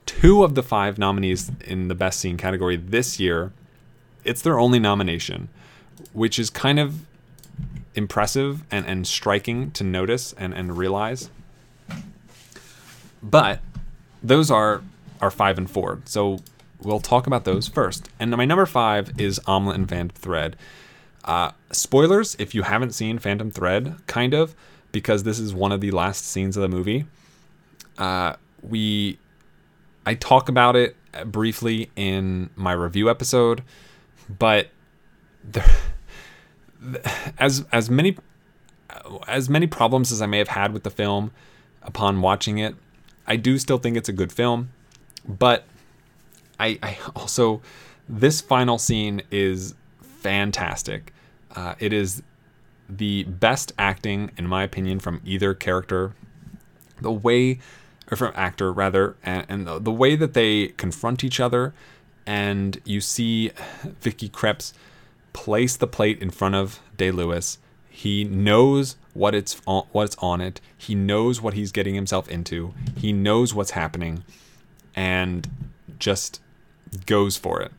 [0.06, 3.52] Two of the five nominees in the best scene category this year,
[4.24, 5.48] it's their only nomination,
[6.12, 7.04] which is kind of
[7.98, 11.28] impressive and, and striking to notice and, and realize.
[13.22, 13.60] But
[14.22, 14.82] those are
[15.20, 16.00] are five and four.
[16.04, 16.38] So
[16.80, 18.08] we'll talk about those first.
[18.20, 20.56] And my number five is Omelet and Phantom Thread.
[21.24, 24.54] Uh, spoilers if you haven't seen Phantom Thread, kind of,
[24.92, 27.04] because this is one of the last scenes of the movie.
[27.98, 29.18] Uh, we,
[30.06, 30.96] I talk about it
[31.26, 33.62] briefly in my review episode,
[34.38, 34.68] but
[35.44, 35.64] there,
[37.38, 38.16] as as many
[39.26, 41.30] as many problems as I may have had with the film
[41.82, 42.74] upon watching it,
[43.26, 44.70] I do still think it's a good film.
[45.26, 45.64] But
[46.58, 47.60] I, I also
[48.08, 51.12] this final scene is fantastic.
[51.54, 52.22] Uh, it is
[52.88, 56.14] the best acting, in my opinion, from either character.
[57.00, 57.60] The way,
[58.10, 61.74] or from actor rather, and, and the, the way that they confront each other,
[62.26, 63.52] and you see
[64.00, 64.72] Vicky Krieps
[65.38, 67.58] place the plate in front of Day Lewis.
[67.88, 70.60] He knows what it's on, what's on it.
[70.76, 72.74] He knows what he's getting himself into.
[72.96, 74.24] He knows what's happening,
[74.96, 75.48] and
[76.00, 76.40] just
[77.06, 77.70] goes for it.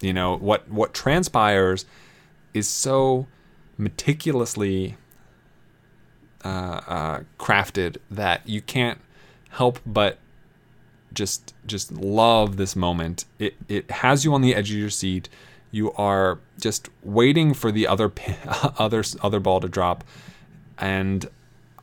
[0.00, 1.86] You know what what transpires
[2.54, 3.26] is so
[3.76, 4.96] meticulously
[6.44, 9.00] uh, uh, crafted that you can't
[9.50, 10.18] help but
[11.12, 13.24] just just love this moment.
[13.40, 15.28] It it has you on the edge of your seat.
[15.70, 18.12] You are just waiting for the other
[18.78, 20.04] other other ball to drop,
[20.78, 21.28] and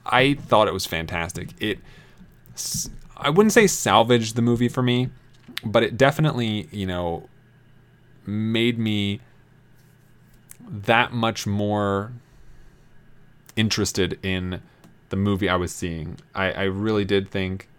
[0.06, 1.49] I thought it was fantastic.
[1.60, 1.80] It
[3.18, 5.10] I wouldn't say salvaged the movie for me,
[5.64, 7.30] but it definitely you know
[8.26, 9.22] made me
[10.68, 12.12] that much more
[13.56, 14.62] interested in
[15.10, 16.18] the movie I was seeing.
[16.34, 17.70] I, I really did think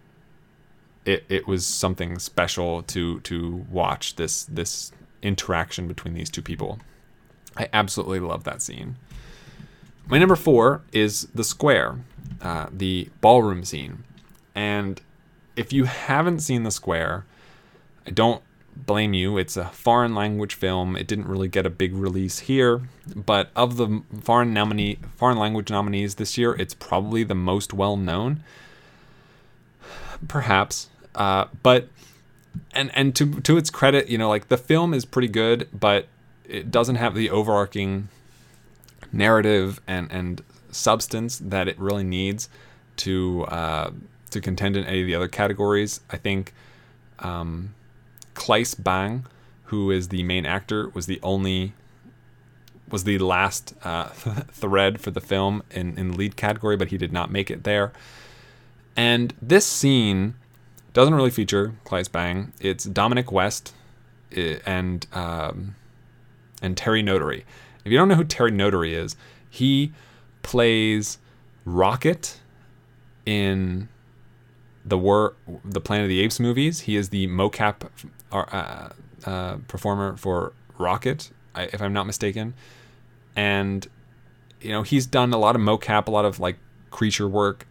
[1.05, 4.91] it, it was something special to to watch this this
[5.21, 6.79] interaction between these two people.
[7.55, 8.97] I absolutely love that scene.
[10.07, 11.97] My number four is the square,
[12.41, 14.03] uh, the ballroom scene,
[14.55, 15.01] and
[15.55, 17.25] if you haven't seen the square,
[18.05, 18.41] I don't
[18.85, 19.37] blame you.
[19.37, 20.95] It's a foreign language film.
[20.95, 22.83] It didn't really get a big release here,
[23.15, 27.97] but of the foreign nominee foreign language nominees this year, it's probably the most well
[27.97, 28.43] known.
[30.27, 31.89] Perhaps, uh, but
[32.73, 36.07] and and to to its credit, you know, like the film is pretty good, but
[36.45, 38.09] it doesn't have the overarching
[39.11, 42.49] narrative and and substance that it really needs
[42.97, 43.91] to uh,
[44.31, 46.01] to contend in any of the other categories.
[46.09, 46.53] I think.
[47.19, 47.73] Um,
[48.37, 49.25] Claes Bang,
[49.65, 51.73] who is the main actor, was the only
[52.89, 54.05] was the last uh,
[54.51, 57.65] thread for the film in, in the lead category, but he did not make it
[57.65, 57.91] there.
[58.95, 60.35] And this scene
[60.97, 62.53] doesn't really feature Claes Bang.
[62.59, 63.71] It's Dominic West
[64.31, 65.75] and um,
[66.59, 67.45] and Terry Notary.
[67.85, 69.15] If you don't know who Terry Notary is,
[69.47, 69.93] he
[70.41, 71.19] plays
[71.65, 72.41] Rocket
[73.27, 73.89] in
[74.83, 76.79] the war the Planet of the Apes movies.
[76.81, 77.87] He is the mocap
[78.31, 78.89] uh,
[79.23, 82.55] uh, performer for Rocket, if I'm not mistaken,
[83.35, 83.87] and
[84.61, 86.57] you know he's done a lot of mocap, a lot of like
[86.89, 87.67] creature work,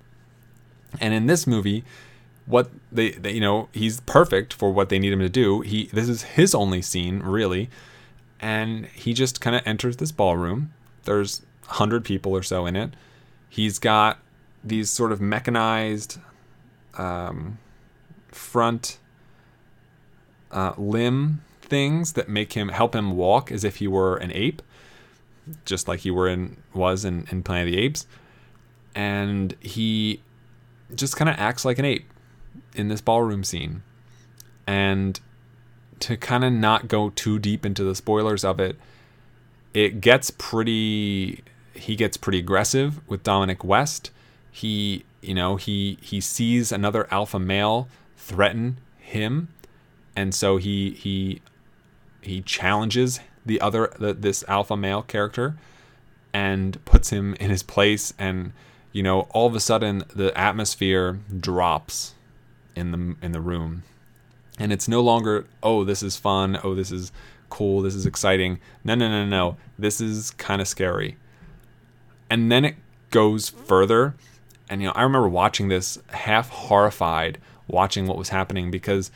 [1.01, 1.83] and in this movie,
[2.47, 5.61] what they, they you know he's perfect for what they need him to do.
[5.61, 7.69] He this is his only scene really,
[8.41, 10.73] and he just kind of enters this ballroom.
[11.05, 12.95] There's hundred people or so in it.
[13.49, 14.19] He's got
[14.63, 16.19] these sort of mechanized
[16.95, 17.59] um,
[18.29, 18.99] front
[20.51, 24.63] uh, limb things that make him help him walk as if he were an ape,
[25.65, 28.07] just like he were in was in, in Planet of the Apes,
[28.95, 30.23] and he
[30.95, 32.09] just kind of acts like an ape
[32.77, 33.83] in this ballroom scene,
[34.67, 35.21] and
[36.01, 38.77] to kind of not go too deep into the spoilers of it,
[39.75, 41.43] it gets pretty.
[41.75, 44.11] He gets pretty aggressive with Dominic West.
[44.51, 49.49] He you know, he he sees another alpha male threaten him,
[50.15, 51.43] and so he he
[52.23, 55.57] he challenges the other the, this alpha male character
[56.33, 58.53] and puts him in his place and
[58.93, 62.15] you know all of a sudden the atmosphere drops
[62.77, 63.83] in the in the room.
[64.59, 67.11] And it's no longer oh this is fun oh this is
[67.51, 68.61] cool this is exciting.
[68.85, 71.17] No no no no this is kind of scary.
[72.31, 72.77] And then it
[73.11, 74.15] goes further.
[74.69, 77.39] And you know, I remember watching this half horrified,
[77.69, 79.11] watching what was happening because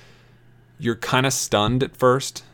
[0.79, 2.45] you're kind of stunned at first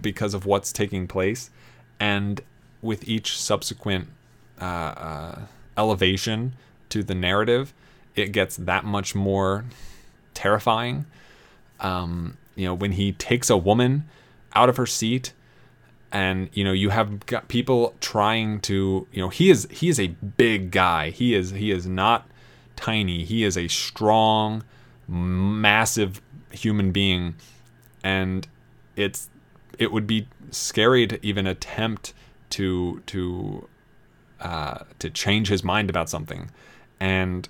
[0.00, 1.50] because of what's taking place,
[1.98, 2.40] and
[2.80, 4.08] with each subsequent
[4.60, 5.38] uh, uh,
[5.76, 6.54] elevation
[6.88, 7.74] to the narrative,
[8.14, 9.64] it gets that much more
[10.34, 11.06] terrifying.
[11.80, 14.04] Um, you know, when he takes a woman
[14.54, 15.32] out of her seat,
[16.12, 20.00] and you know, you have got people trying to, you know, he is he is
[20.00, 21.10] a big guy.
[21.10, 22.28] He is he is not
[22.76, 23.24] tiny.
[23.24, 24.64] He is a strong,
[25.06, 26.20] massive
[26.50, 27.36] human being,
[28.02, 28.46] and
[28.96, 29.28] it's
[29.78, 32.12] it would be scary to even attempt
[32.50, 33.68] to to
[34.40, 36.50] uh, to change his mind about something,
[36.98, 37.48] and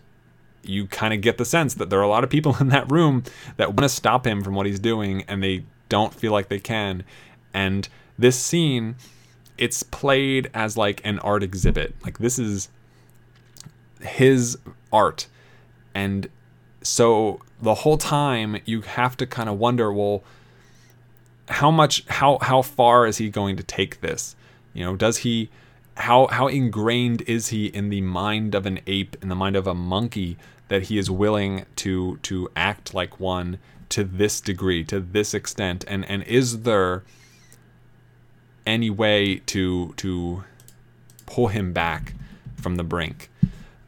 [0.62, 2.90] you kind of get the sense that there are a lot of people in that
[2.90, 3.24] room
[3.56, 6.60] that want to stop him from what he's doing, and they don't feel like they
[6.60, 7.04] can.
[7.52, 7.88] And
[8.18, 8.96] this scene,
[9.58, 11.94] it's played as like an art exhibit.
[12.02, 12.68] Like this is
[14.00, 14.58] his
[14.92, 15.26] art,
[15.94, 16.28] and
[16.82, 20.22] so the whole time you have to kind of wonder, well,
[21.48, 24.36] how much, how how far is he going to take this?
[24.72, 25.50] You know, does he
[26.00, 29.66] how how ingrained is he in the mind of an ape, in the mind of
[29.66, 30.36] a monkey,
[30.68, 33.58] that he is willing to to act like one
[33.90, 37.02] to this degree, to this extent, and and is there
[38.66, 40.44] any way to to
[41.26, 42.14] pull him back
[42.56, 43.30] from the brink?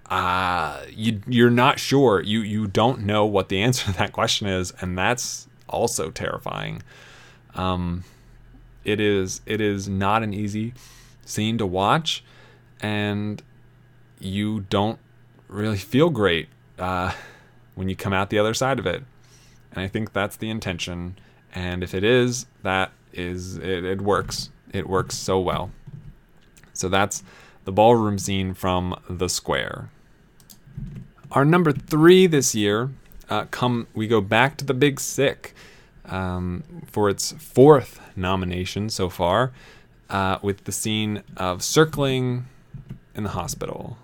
[0.06, 2.20] Uh, you you're not sure.
[2.20, 6.82] You you don't know what the answer to that question is, and that's also terrifying.
[7.54, 8.04] Um,
[8.84, 10.74] it is it is not an easy
[11.24, 12.24] scene to watch,
[12.80, 13.42] and
[14.18, 14.98] you don't
[15.48, 17.12] really feel great uh,
[17.74, 19.02] when you come out the other side of it.
[19.72, 21.18] And I think that's the intention.
[21.54, 24.50] And if it is, that is it, it works.
[24.72, 25.70] It works so well.
[26.72, 27.22] So that's
[27.64, 29.90] the ballroom scene from The Square.
[31.30, 32.90] Our number three this year,
[33.28, 35.54] uh, come we go back to The Big Sick
[36.04, 39.52] um, for its fourth nomination so far
[40.10, 42.46] uh, with the scene of circling
[43.14, 43.96] in the hospital.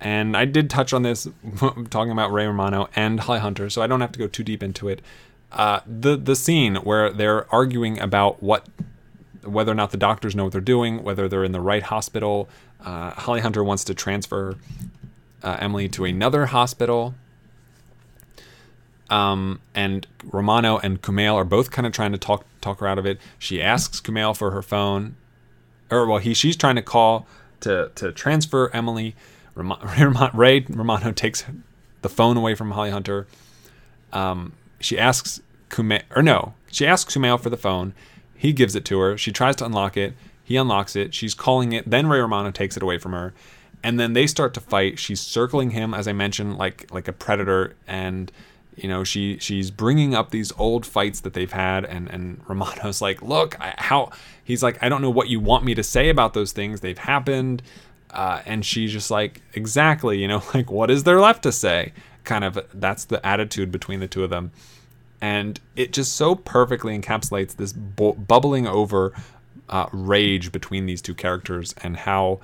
[0.00, 1.28] And I did touch on this
[1.90, 4.62] talking about Ray Romano and Holly Hunter, so I don't have to go too deep
[4.62, 5.02] into it.
[5.52, 8.66] Uh, the the scene where they're arguing about what
[9.44, 12.48] whether or not the doctors know what they're doing, whether they're in the right hospital.
[12.84, 14.56] Uh, Holly Hunter wants to transfer
[15.42, 17.14] uh, Emily to another hospital.
[19.08, 22.98] Um, and Romano and Kumail are both kind of trying to talk talk her out
[22.98, 23.18] of it.
[23.38, 25.16] She asks Kumail for her phone,
[25.90, 27.26] or well, he she's trying to call
[27.60, 29.14] to to transfer Emily.
[29.54, 31.44] Ray Romano takes
[32.02, 33.26] the phone away from Holly Hunter.
[34.12, 37.94] Um, she asks Kumail, or no, she asks Kumail for the phone.
[38.34, 39.18] He gives it to her.
[39.18, 40.14] She tries to unlock it.
[40.42, 41.14] He unlocks it.
[41.14, 41.88] She's calling it.
[41.88, 43.34] Then Ray Romano takes it away from her,
[43.82, 44.98] and then they start to fight.
[44.98, 48.32] She's circling him, as I mentioned, like like a predator, and
[48.76, 53.02] you know she she's bringing up these old fights that they've had and and Romano's
[53.08, 54.10] like look I, how
[54.44, 56.80] he's like I don't know what you want me to say about those things.
[56.80, 57.62] They've happened.
[58.12, 61.92] Uh, and she's just like exactly you know like what is there left to say?
[62.24, 64.50] Kind of that's the attitude between the two of them.
[65.20, 69.12] And it just so perfectly encapsulates this bu- bubbling over
[69.68, 72.40] uh, rage between these two characters and how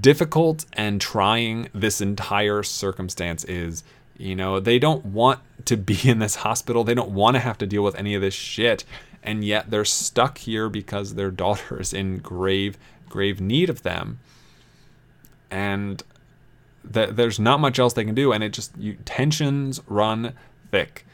[0.00, 3.82] difficult and trying this entire circumstance is
[4.20, 6.84] you know, they don't want to be in this hospital.
[6.84, 8.84] They don't want to have to deal with any of this shit.
[9.22, 12.76] And yet they're stuck here because their daughter is in grave,
[13.08, 14.20] grave need of them.
[15.50, 16.02] And
[16.92, 18.32] th- there's not much else they can do.
[18.32, 20.34] And it just, you, tensions run
[20.70, 21.06] thick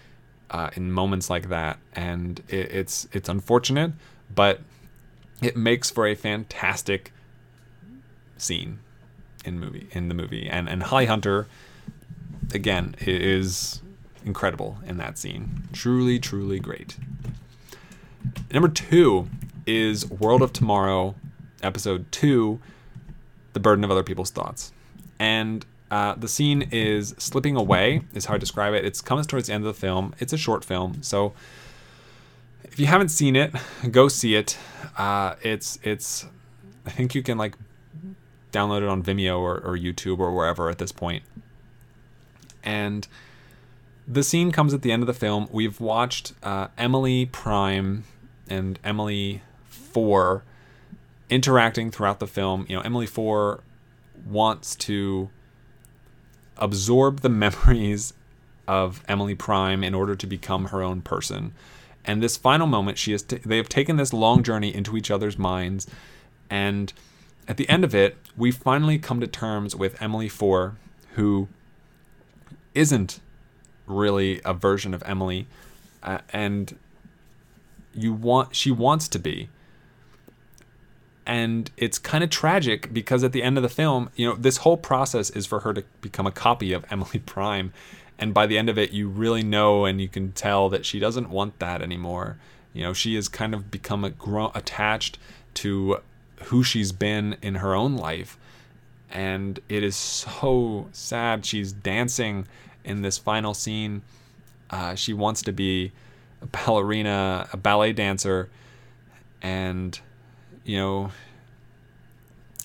[0.51, 1.78] uh, in moments like that.
[1.94, 3.93] And it, it's, it's unfortunate,
[4.35, 4.60] but
[5.41, 7.12] it makes for a fantastic
[8.36, 8.81] scene
[9.44, 10.49] in movie in the movie.
[10.49, 11.47] And, and Holly Hunter
[12.52, 13.83] again, is
[14.25, 15.68] incredible in that scene.
[15.73, 16.97] Truly, truly great.
[18.52, 19.28] Number two
[19.66, 21.15] is World of Tomorrow,
[21.62, 22.60] episode two,
[23.52, 24.73] The Burden of Other People's Thoughts.
[25.18, 28.84] And uh, the scene is slipping away, is how I describe it.
[28.84, 30.15] It's comes towards the end of the film.
[30.18, 31.33] It's a short film, so
[32.65, 33.55] if you haven't seen it,
[33.91, 34.58] go see it.
[34.99, 36.26] Uh, it's it's
[36.84, 37.55] I think you can like
[38.52, 41.23] download it on Vimeo or, or YouTube or wherever at this point.
[42.67, 43.09] And
[44.07, 45.49] the scene comes at the end of the film.
[45.51, 48.05] We've watched uh, Emily Prime
[48.49, 50.45] and Emily Four
[51.31, 52.67] interacting throughout the film.
[52.69, 53.62] You know, Emily Four
[54.27, 55.31] wants to
[56.57, 58.12] absorb the memories
[58.69, 61.55] of Emily Prime in order to become her own person.
[62.05, 65.11] And this final moment, she has t- they have taken this long journey into each
[65.11, 65.89] other's minds,
[66.49, 66.93] and
[67.49, 70.77] at the end of it, we finally come to terms with Emily Four,
[71.15, 71.49] who
[72.77, 73.21] isn't
[73.87, 75.47] really a version of Emily,
[76.03, 76.77] uh, and
[77.95, 79.49] you want she wants to be.
[81.27, 84.59] And it's kind of tragic because at the end of the film you know this
[84.59, 87.73] whole process is for her to become a copy of emily prime.
[88.19, 90.99] And by the end of it you really know and you can tell that she
[90.99, 92.39] doesn't want that anymore.
[92.73, 95.19] You know she has kind of become a grown, attached
[95.55, 96.01] to
[96.45, 98.39] who she's been in her own life.
[99.11, 101.47] And it is so sad.
[101.47, 102.47] She's dancing
[102.86, 104.00] in this final scene
[104.70, 105.92] uh, she wants to be
[106.42, 108.48] a ballerina a ballet dancer
[109.42, 110.00] and
[110.65, 111.10] you know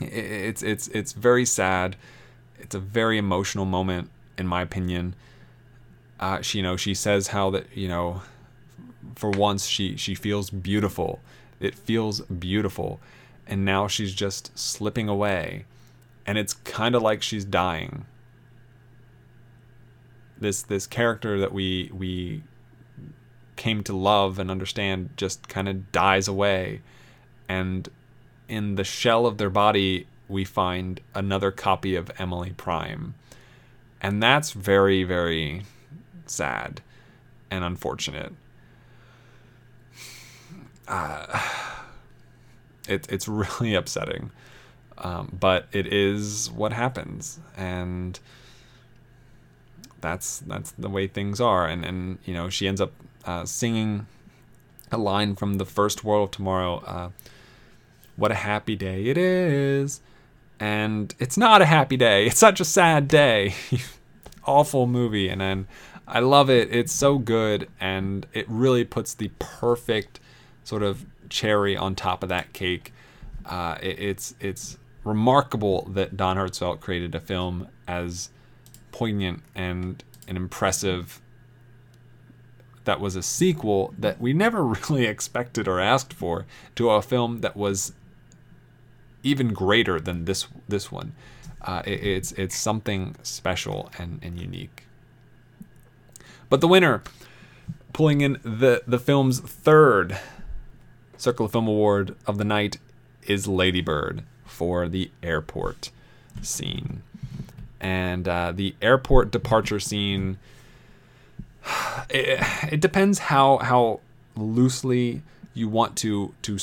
[0.01, 1.95] i- it's it's it's very sad.
[2.59, 5.15] It's a very emotional moment in my opinion.
[6.19, 8.21] Uh, she you know she says how that you know
[9.15, 11.19] for once she she feels beautiful.
[11.59, 12.99] It feels beautiful.
[13.47, 15.65] And now she's just slipping away.
[16.25, 18.05] And it's kind of like she's dying
[20.41, 22.43] this this character that we we
[23.55, 26.81] came to love and understand just kind of dies away.
[27.47, 27.87] And
[28.49, 33.13] in the shell of their body we find another copy of Emily Prime.
[34.01, 35.63] And that's very very
[36.25, 36.81] sad
[37.49, 38.33] and unfortunate.
[40.87, 41.39] Uh,
[42.87, 44.31] it, it's really upsetting.
[44.97, 47.39] Um, but it is what happens.
[47.57, 48.19] And
[50.01, 51.67] that's that's the way things are.
[51.67, 52.91] And and you know she ends up
[53.25, 54.07] uh, singing
[54.91, 57.09] a line from the first world of tomorrow uh,
[58.15, 60.01] what a happy day it is.
[60.59, 62.27] And it's not a happy day.
[62.27, 63.55] It's such a sad day.
[64.45, 65.27] Awful movie.
[65.29, 65.67] And then
[66.07, 66.73] i love it.
[66.73, 67.67] It's so good.
[67.79, 70.19] And it really puts the perfect
[70.63, 72.93] sort of cherry on top of that cake.
[73.45, 78.29] Uh, it, it's it's remarkable that don hertzfeldt created a film as
[78.91, 81.21] poignant and and impressive
[82.83, 86.45] that was a sequel that we never really expected or asked for
[86.75, 87.93] to a film that was
[89.23, 91.13] even greater than this this one.
[91.61, 94.85] Uh, it, it's it's something special and, and unique.
[96.49, 97.03] But the winner,
[97.93, 100.19] pulling in the the film's third
[101.17, 102.77] Circle of Film Award of the night,
[103.27, 105.91] is Lady Bird for the airport
[106.41, 107.03] scene
[107.81, 110.37] and uh, the airport departure scene.
[112.09, 112.43] It,
[112.73, 114.01] it depends how how
[114.35, 115.21] loosely
[115.53, 116.57] you want to to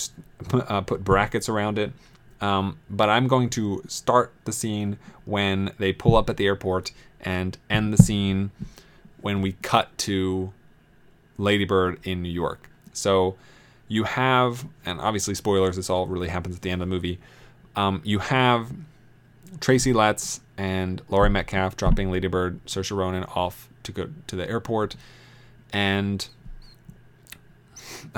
[0.53, 1.93] uh, put brackets around it.
[2.41, 6.93] Um, but I'm going to start the scene when they pull up at the airport
[7.21, 8.51] and end the scene
[9.21, 10.53] when we cut to
[11.37, 12.69] Ladybird in New York.
[12.93, 13.37] So
[13.89, 17.19] you have, and obviously spoilers, this all really happens at the end of the movie.
[17.75, 18.71] Um, you have
[19.61, 24.97] Tracy Letts and Laurie Metcalf dropping Ladybird, Saoirse Ronan off to go to the airport,
[25.73, 26.29] and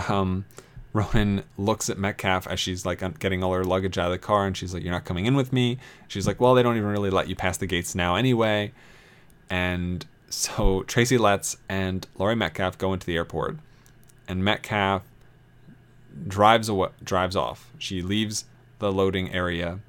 [0.08, 0.44] um,
[0.92, 4.46] Ronan looks at Metcalf as she's like getting all her luggage out of the car,
[4.46, 5.78] and she's like, "You're not coming in with me."
[6.08, 8.72] She's like, "Well, they don't even really let you pass the gates now anyway,"
[9.48, 13.56] and so Tracy Letts and Laurie Metcalf go into the airport,
[14.28, 15.02] and Metcalf
[16.26, 17.70] drives away, drives off.
[17.78, 18.44] She leaves
[18.78, 19.80] the loading area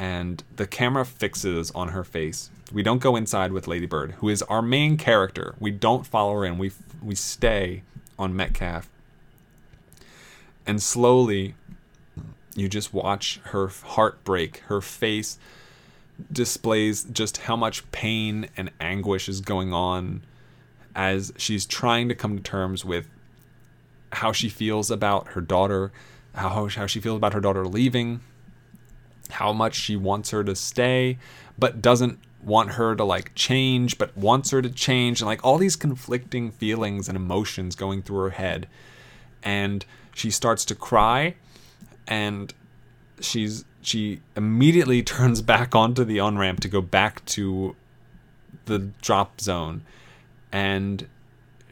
[0.00, 2.50] and the camera fixes on her face.
[2.72, 5.54] We don't go inside with Ladybird, who is our main character.
[5.60, 6.56] We don't follow her in.
[6.56, 6.72] We
[7.02, 7.82] we stay
[8.18, 8.88] on Metcalf.
[10.66, 11.54] And slowly
[12.54, 14.58] you just watch her heart break.
[14.68, 15.38] Her face
[16.32, 20.22] displays just how much pain and anguish is going on
[20.94, 23.06] as she's trying to come to terms with
[24.12, 25.92] how she feels about her daughter,
[26.34, 28.20] how how she feels about her daughter leaving,
[29.32, 31.18] how much she wants her to stay,
[31.58, 35.58] but doesn't want her to like change, but wants her to change, and like all
[35.58, 38.66] these conflicting feelings and emotions going through her head.
[39.42, 39.84] And
[40.14, 41.34] she starts to cry,
[42.06, 42.52] and
[43.20, 47.76] she's she immediately turns back onto the on ramp to go back to
[48.66, 49.82] the drop zone,
[50.52, 51.06] and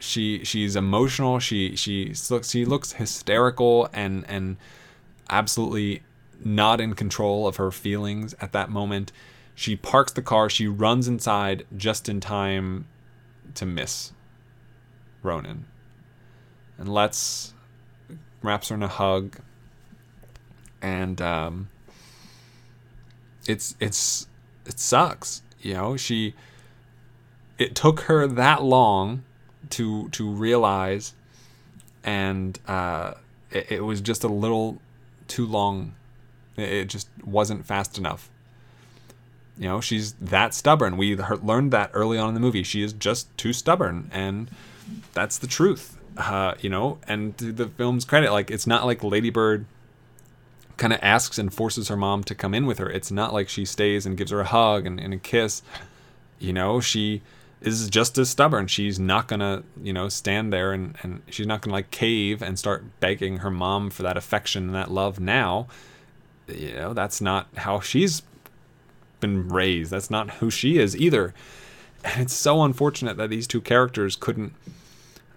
[0.00, 1.38] she she's emotional.
[1.38, 4.56] She she looks she looks hysterical and and
[5.30, 6.02] absolutely
[6.44, 9.12] not in control of her feelings at that moment.
[9.54, 12.86] She parks the car, she runs inside just in time
[13.54, 14.12] to miss
[15.22, 15.66] Ronan.
[16.76, 17.54] And Letts
[18.42, 19.38] wraps her in a hug.
[20.80, 21.70] And um,
[23.48, 24.28] it's it's
[24.64, 25.42] it sucks.
[25.60, 26.34] You know, she
[27.58, 29.24] it took her that long
[29.70, 31.14] to to realize
[32.04, 33.14] and uh,
[33.50, 34.80] it, it was just a little
[35.26, 35.94] too long
[36.58, 38.30] it just wasn't fast enough.
[39.56, 40.96] You know, she's that stubborn.
[40.96, 42.62] We learned that early on in the movie.
[42.62, 44.50] She is just too stubborn, and
[45.14, 45.96] that's the truth.
[46.18, 49.66] uh, you know, and to the film's credit, like it's not like Lady Bird
[50.76, 52.90] kind of asks and forces her mom to come in with her.
[52.90, 55.62] It's not like she stays and gives her a hug and, and a kiss.
[56.38, 57.22] You know, she
[57.60, 58.68] is just as stubborn.
[58.68, 62.58] She's not gonna, you know, stand there and, and she's not gonna like cave and
[62.58, 65.66] start begging her mom for that affection and that love now.
[66.48, 68.22] You know, that's not how she's
[69.20, 69.90] been raised.
[69.90, 71.34] That's not who she is either.
[72.04, 74.54] And it's so unfortunate that these two characters couldn't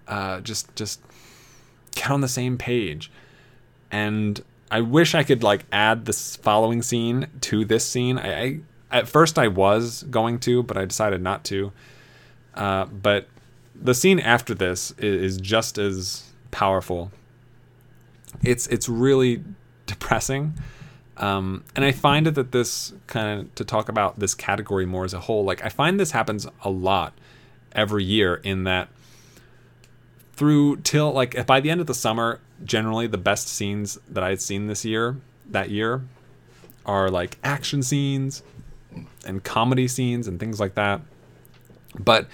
[0.08, 1.00] uh, just just
[1.94, 3.10] get on the same page.
[3.90, 8.18] And I wish I could like add this following scene to this scene.
[8.18, 8.60] I, I
[8.90, 11.72] at first I was going to, but I decided not to.
[12.54, 13.28] Uh, but
[13.74, 17.10] the scene after this is, is just as powerful.
[18.42, 19.42] It's it's really
[19.86, 20.54] depressing.
[21.22, 25.14] Um, and I find that this kind of to talk about this category more as
[25.14, 27.12] a whole, like I find this happens a lot
[27.70, 28.88] every year in that
[30.32, 34.30] through till like by the end of the summer, generally the best scenes that I
[34.30, 35.16] had seen this year,
[35.48, 36.02] that year,
[36.84, 38.42] are like action scenes
[39.24, 41.02] and comedy scenes and things like that.
[41.96, 42.26] But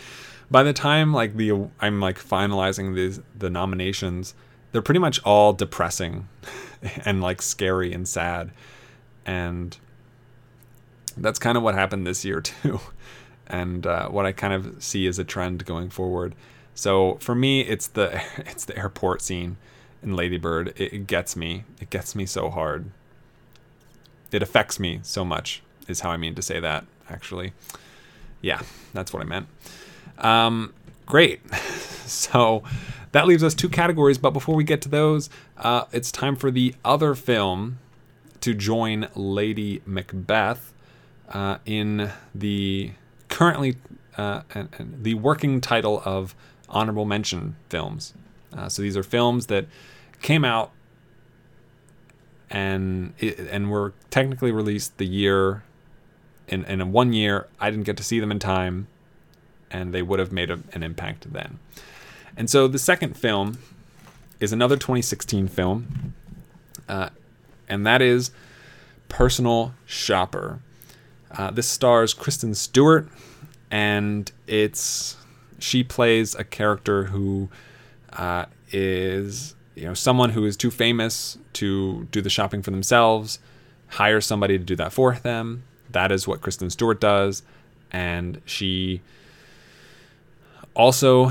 [0.50, 4.32] by the time like the I'm like finalizing these the nominations,
[4.72, 6.26] they're pretty much all depressing
[7.04, 8.50] and like scary and sad.
[9.28, 9.76] And
[11.18, 12.80] that's kind of what happened this year too.
[13.46, 16.34] And uh, what I kind of see as a trend going forward.
[16.74, 19.58] So for me, it's the it's the airport scene
[20.02, 20.68] in Ladybird.
[20.76, 21.64] It, it gets me.
[21.80, 22.90] It gets me so hard.
[24.32, 25.62] It affects me so much.
[25.88, 26.86] Is how I mean to say that.
[27.10, 27.52] Actually,
[28.40, 28.62] yeah,
[28.94, 29.46] that's what I meant.
[30.18, 30.72] Um,
[31.06, 31.40] great.
[32.06, 32.62] so
[33.12, 34.18] that leaves us two categories.
[34.18, 37.78] But before we get to those, uh, it's time for the other film
[38.40, 40.72] to join Lady Macbeth
[41.30, 42.92] uh, in the
[43.28, 43.76] currently
[44.16, 46.34] uh, and, and the working title of
[46.68, 48.14] honorable mention films.
[48.56, 49.66] Uh, so these are films that
[50.20, 50.72] came out
[52.50, 55.62] and and were technically released the year
[56.48, 57.46] in in one year.
[57.60, 58.88] I didn't get to see them in time,
[59.70, 61.58] and they would have made a, an impact then.
[62.36, 63.58] And so the second film
[64.40, 66.14] is another 2016 film,
[66.88, 67.10] uh,
[67.68, 68.30] and that is
[69.08, 70.60] Personal Shopper.
[71.30, 73.08] Uh, this stars Kristen Stewart,
[73.70, 75.16] and it's
[75.58, 77.48] she plays a character who
[78.12, 83.38] uh, is you know someone who is too famous to do the shopping for themselves,
[83.88, 85.64] hire somebody to do that for them.
[85.90, 87.42] That is what Kristen Stewart does,
[87.90, 89.02] and she
[90.74, 91.26] also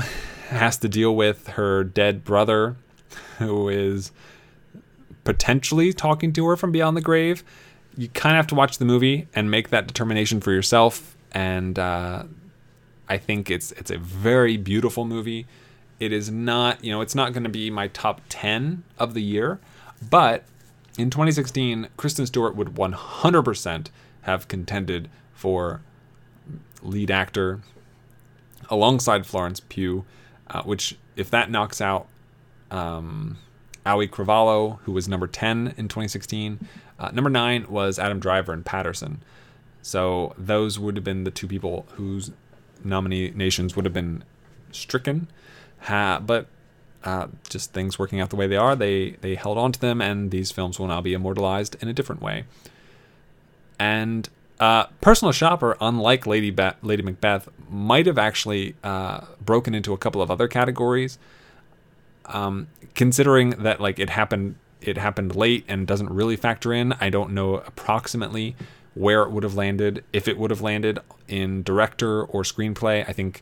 [0.50, 2.76] has to deal with her dead brother,
[3.38, 4.12] who is
[5.28, 7.44] potentially talking to her from beyond the grave.
[7.98, 11.18] You kind of have to watch the movie and make that determination for yourself.
[11.32, 12.22] And uh,
[13.10, 15.46] I think it's it's a very beautiful movie.
[16.00, 19.20] It is not, you know, it's not going to be my top 10 of the
[19.20, 19.60] year,
[20.08, 20.44] but
[20.96, 23.88] in 2016, Kristen Stewart would 100%
[24.22, 25.82] have contended for
[26.80, 27.60] lead actor
[28.70, 30.06] alongside Florence Pugh,
[30.46, 32.06] uh, which, if that knocks out
[32.70, 33.36] um,
[33.88, 36.58] Auli'i Cravalho, who was number 10 in 2016,
[36.98, 39.22] uh, number 9 was Adam Driver and Paterson.
[39.82, 42.30] So those would have been the two people whose
[42.84, 44.24] nominations would have been
[44.72, 45.28] stricken.
[45.82, 46.46] Ha, but
[47.04, 50.02] uh, just things working out the way they are, they they held on to them,
[50.02, 52.44] and these films will now be immortalized in a different way.
[53.78, 54.28] And
[54.60, 59.98] uh, Personal Shopper, unlike Lady Be- Lady Macbeth, might have actually uh, broken into a
[59.98, 61.18] couple of other categories.
[62.26, 62.66] Um,
[62.98, 66.92] considering that like it happened, it happened late and doesn't really factor in.
[67.00, 68.56] I don't know approximately
[68.94, 73.08] where it would have landed if it would have landed in director or screenplay.
[73.08, 73.40] I think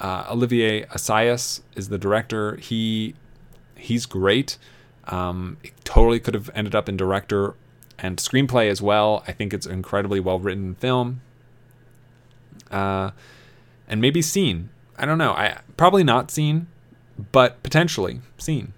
[0.00, 2.56] uh, Olivier Assayas is the director.
[2.56, 3.14] He
[3.76, 4.58] he's great.
[5.06, 7.54] Um, it totally could have ended up in director
[7.96, 9.22] and screenplay as well.
[9.28, 11.20] I think it's an incredibly well written film.
[12.72, 13.12] Uh,
[13.86, 14.70] and maybe seen.
[14.98, 15.30] I don't know.
[15.30, 16.66] I probably not seen,
[17.32, 18.72] but potentially seen.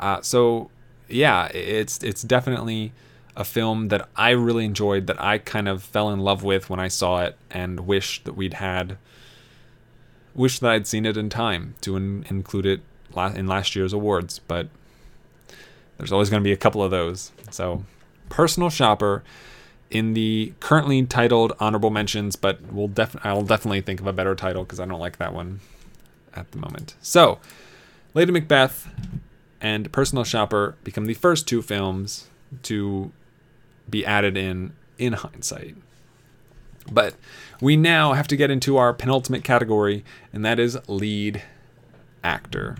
[0.00, 0.70] Uh, so
[1.08, 2.92] yeah, it's it's definitely
[3.36, 6.80] a film that I really enjoyed that I kind of fell in love with when
[6.80, 8.98] I saw it and wish that we'd had
[10.34, 12.80] wish that I'd seen it in time to in- include it
[13.34, 14.68] in last year's awards, but
[15.98, 17.32] there's always going to be a couple of those.
[17.50, 17.84] So,
[18.28, 19.22] personal shopper
[19.90, 24.34] in the currently titled honorable mentions, but we'll def- I'll definitely think of a better
[24.34, 25.60] title because I don't like that one
[26.34, 26.94] at the moment.
[27.02, 27.38] So,
[28.14, 28.88] Lady Macbeth
[29.60, 32.28] and Personal Shopper become the first two films
[32.62, 33.12] to
[33.88, 35.76] be added in in hindsight.
[36.90, 37.14] But
[37.60, 41.42] we now have to get into our penultimate category, and that is lead
[42.24, 42.76] actor.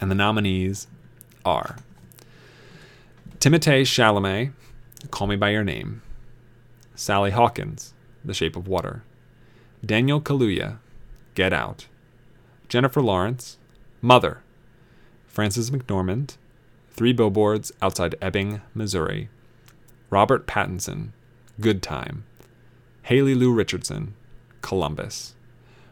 [0.00, 0.86] And the nominees
[1.44, 1.76] are
[3.40, 4.52] Timothée Chalamet,
[5.10, 6.02] Call Me By Your Name,
[6.94, 9.02] Sally Hawkins, The Shape of Water,
[9.84, 10.78] Daniel Kaluuya,
[11.34, 11.86] Get Out,
[12.68, 13.58] Jennifer Lawrence,
[14.02, 14.42] Mother,
[15.38, 16.36] Frances McDormand,
[16.90, 19.28] Three Billboards Outside Ebbing, Missouri,
[20.10, 21.10] Robert Pattinson,
[21.60, 22.24] Good Time,
[23.02, 24.14] Haley Lu Richardson,
[24.62, 25.36] Columbus,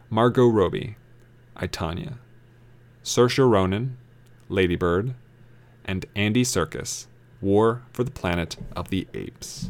[0.09, 0.97] Margot Robbie,
[1.55, 2.15] I, Tonya,
[3.05, 3.95] Saoirse Ronan,
[4.49, 5.13] Ladybird,
[5.85, 7.05] and Andy Serkis,
[7.39, 9.69] War for the Planet of the Apes.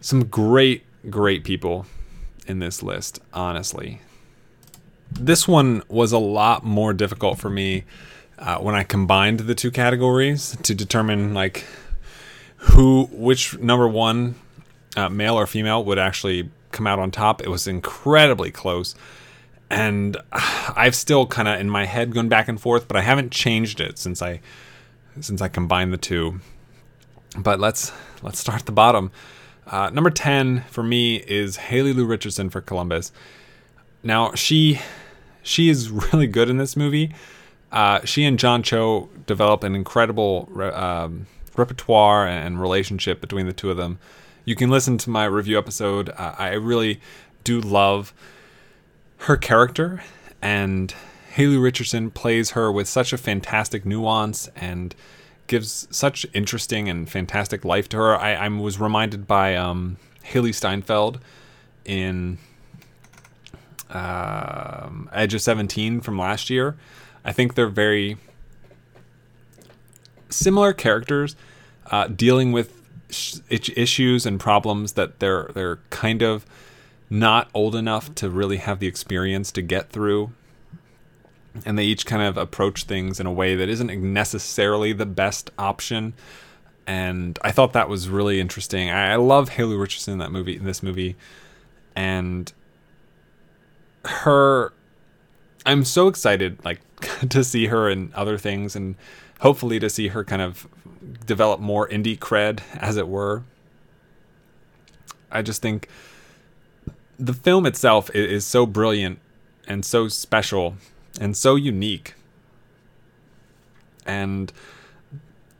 [0.00, 1.86] Some great, great people
[2.46, 4.00] in this list, honestly.
[5.10, 7.84] This one was a lot more difficult for me
[8.38, 11.64] uh, when I combined the two categories to determine like
[12.56, 14.34] who, which number one,
[14.96, 17.40] uh, male or female, would actually come out on top.
[17.42, 18.94] It was incredibly close,
[19.70, 23.32] and I've still kind of in my head gone back and forth, but I haven't
[23.32, 24.40] changed it since I
[25.20, 26.40] since I combined the two.
[27.38, 29.10] But let's let's start at the bottom.
[29.66, 33.12] Uh, number ten for me is Haley Lu Richardson for Columbus.
[34.06, 34.80] Now she
[35.42, 37.12] she is really good in this movie.
[37.72, 41.26] Uh, she and John Cho develop an incredible re- um,
[41.56, 43.98] repertoire and relationship between the two of them.
[44.44, 46.10] You can listen to my review episode.
[46.10, 47.00] Uh, I really
[47.42, 48.14] do love
[49.18, 50.04] her character,
[50.40, 50.94] and
[51.32, 54.94] Haley Richardson plays her with such a fantastic nuance and
[55.48, 58.16] gives such interesting and fantastic life to her.
[58.16, 61.18] I, I was reminded by um, Hailee Steinfeld
[61.84, 62.38] in
[63.90, 66.76] um, Edge of 17 from last year.
[67.24, 68.16] I think they're very
[70.28, 71.36] similar characters
[71.90, 76.44] uh, dealing with sh- issues and problems that they're they're kind of
[77.08, 80.32] not old enough to really have the experience to get through
[81.64, 85.50] and they each kind of approach things in a way that isn't necessarily the best
[85.58, 86.12] option
[86.86, 88.90] and I thought that was really interesting.
[88.90, 91.16] I, I love Haley Richardson in that movie in this movie
[91.94, 92.52] and
[94.06, 94.72] her
[95.66, 96.80] I'm so excited like
[97.28, 98.94] to see her in other things and
[99.40, 100.66] hopefully to see her kind of
[101.26, 103.42] develop more indie cred as it were.
[105.30, 105.88] I just think
[107.18, 109.18] the film itself is, is so brilliant
[109.66, 110.76] and so special
[111.20, 112.14] and so unique.
[114.06, 114.52] And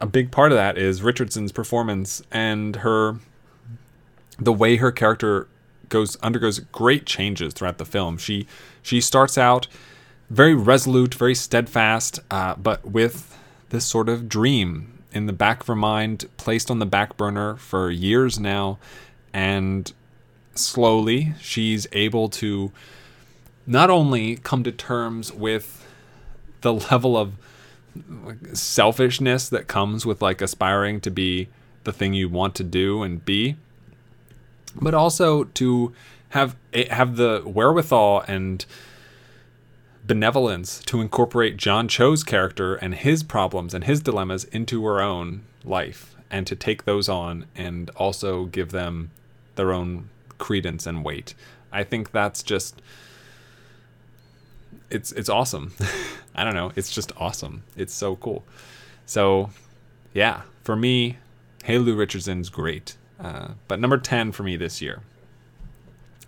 [0.01, 3.19] a big part of that is Richardson's performance and her
[4.39, 5.49] the way her character
[5.89, 8.19] goes undergoes great changes throughout the film.
[8.19, 8.47] She
[8.83, 9.69] she starts out
[10.29, 13.39] very resolute, very steadfast, uh, but with
[13.71, 17.57] this sort of dream in the back of her mind, placed on the back burner
[17.57, 18.79] for years now,
[19.33, 19.93] and
[20.55, 22.73] slowly she's able to
[23.67, 25.87] not only come to terms with
[26.61, 27.35] the level of
[28.53, 31.49] selfishness that comes with like aspiring to be
[31.85, 33.57] the thing you want to do and be
[34.81, 35.93] but also to
[36.31, 36.57] have
[36.91, 38.65] have the wherewithal and
[40.07, 45.43] benevolence to incorporate John Cho's character and his problems and his dilemmas into her own
[45.65, 49.11] life and to take those on and also give them
[49.57, 51.35] their own credence and weight.
[51.73, 52.81] I think that's just
[54.91, 55.73] it's it's awesome.
[56.35, 57.65] I don't know, it's just awesome.
[57.77, 58.45] It's so cool.
[59.07, 59.51] So,
[60.13, 61.19] yeah, for me,
[61.65, 62.97] Haley Richardson's great.
[63.19, 65.03] Uh, but number 10 for me this year.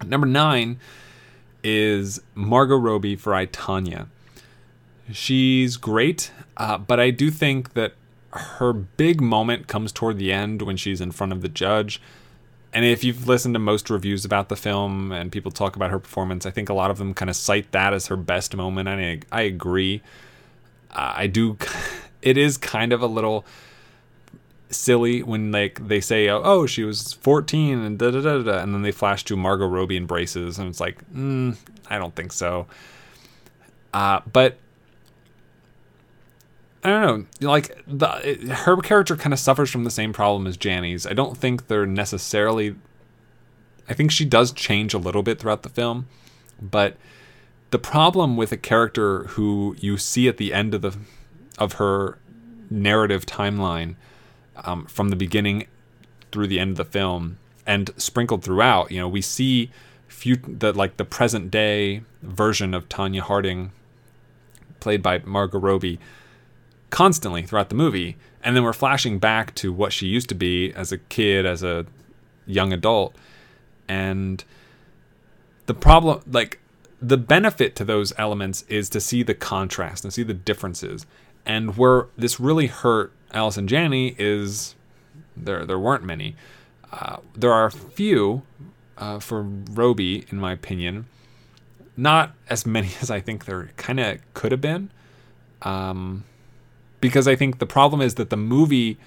[0.04, 0.78] Number 9
[1.62, 4.06] is Margot Robbie for I, Tonya.
[5.12, 7.94] She's great, uh, but I do think that
[8.32, 12.00] her big moment comes toward the end when she's in front of the judge.
[12.72, 15.98] And if you've listened to most reviews about the film and people talk about her
[15.98, 18.88] performance, I think a lot of them kind of cite that as her best moment.
[18.88, 20.02] And I, I agree.
[20.90, 21.56] Uh, I do.
[22.20, 23.44] It is kind of a little
[24.70, 28.74] silly when like they say, "Oh, she was 14," and da da da da, and
[28.74, 31.56] then they flash to Margot Robbie in braces, and it's like, mm,
[31.88, 32.66] I don't think so.
[33.92, 34.58] Uh, but
[36.84, 37.48] I don't know.
[37.48, 41.06] Like the it, her character kind of suffers from the same problem as Janney's.
[41.06, 42.76] I don't think they're necessarily.
[43.88, 46.08] I think she does change a little bit throughout the film,
[46.60, 46.96] but
[47.70, 50.96] the problem with a character who you see at the end of the
[51.58, 52.18] of her
[52.70, 53.96] narrative timeline
[54.64, 55.66] um, from the beginning
[56.32, 59.70] through the end of the film and sprinkled throughout you know we see
[60.08, 63.72] few the like the present day version of Tonya Harding
[64.80, 65.98] played by Margot Robbie
[66.90, 70.72] constantly throughout the movie and then we're flashing back to what she used to be
[70.72, 71.86] as a kid as a
[72.46, 73.14] young adult
[73.88, 74.44] and
[75.66, 76.58] the problem like
[77.00, 81.06] the benefit to those elements is to see the contrast and see the differences.
[81.46, 84.74] And where this really hurt Allison Janney is
[85.36, 86.36] there there weren't many.
[86.92, 88.42] Uh, there are a few
[88.96, 91.06] uh, for Robbie, in my opinion.
[91.96, 94.90] Not as many as I think there kind of could have been.
[95.62, 96.24] Um,
[97.00, 98.98] because I think the problem is that the movie,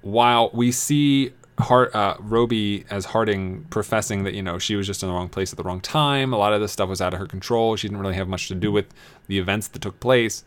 [0.00, 5.02] while we see Hart, uh, Robbie as Harding professing that you know she was just
[5.02, 7.12] in the wrong place at the wrong time, a lot of this stuff was out
[7.14, 7.76] of her control.
[7.76, 8.86] She didn't really have much to do with
[9.26, 10.44] the events that took place.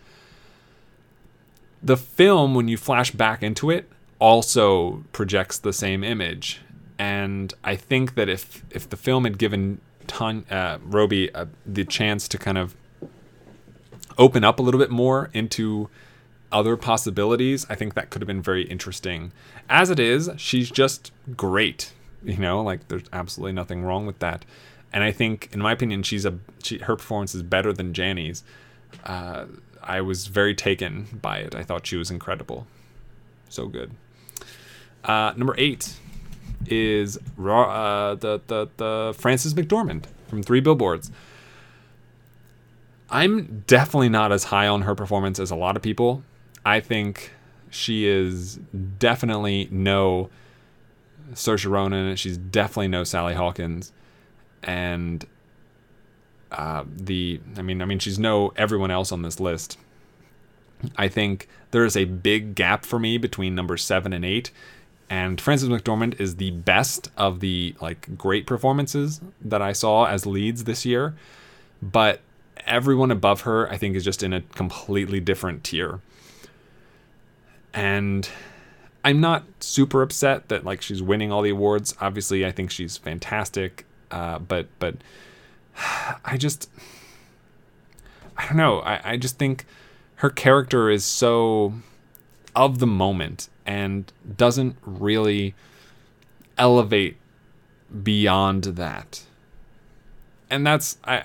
[1.86, 6.62] The film, when you flash back into it, also projects the same image,
[6.98, 11.86] and I think that if if the film had given Ton, uh, Robbie uh, the
[11.86, 12.76] chance to kind of
[14.18, 15.90] open up a little bit more into
[16.52, 19.32] other possibilities, I think that could have been very interesting.
[19.70, 21.94] As it is, she's just great.
[22.24, 24.44] You know, like there's absolutely nothing wrong with that.
[24.92, 28.44] And I think, in my opinion, she's a she, her performance is better than Janney's.
[29.04, 29.46] Uh,
[29.86, 31.56] I was very taken by it.
[31.56, 32.68] I thought she was incredible,
[33.50, 33.92] so good.
[35.04, 35.94] Uh, number eight
[36.66, 41.12] is uh, the the the Frances McDormand from Three Billboards.
[43.10, 46.24] I'm definitely not as high on her performance as a lot of people.
[46.66, 47.32] I think
[47.70, 48.56] she is
[48.98, 50.30] definitely no
[51.34, 52.16] Saoirse Ronan.
[52.16, 53.94] She's definitely no Sally Hawkins,
[54.64, 55.26] and
[56.56, 59.78] uh, the I mean I mean she's no everyone else on this list.
[60.98, 64.52] I think there is a big gap for me between number seven and eight,
[65.10, 70.26] and Frances McDormand is the best of the like great performances that I saw as
[70.26, 71.16] leads this year,
[71.82, 72.22] but
[72.66, 76.02] everyone above her I think is just in a completely different tier
[77.76, 78.28] and
[79.04, 81.94] I'm not super upset that like she's winning all the awards.
[82.02, 84.96] Obviously, I think she's fantastic, uh, but but
[86.26, 86.70] I just
[88.38, 88.80] I don't know.
[88.80, 89.66] I, I just think
[90.16, 91.74] her character is so
[92.56, 95.56] of the moment and doesn't really
[96.58, 97.18] elevate
[98.04, 99.24] beyond that.
[100.50, 101.24] And that's I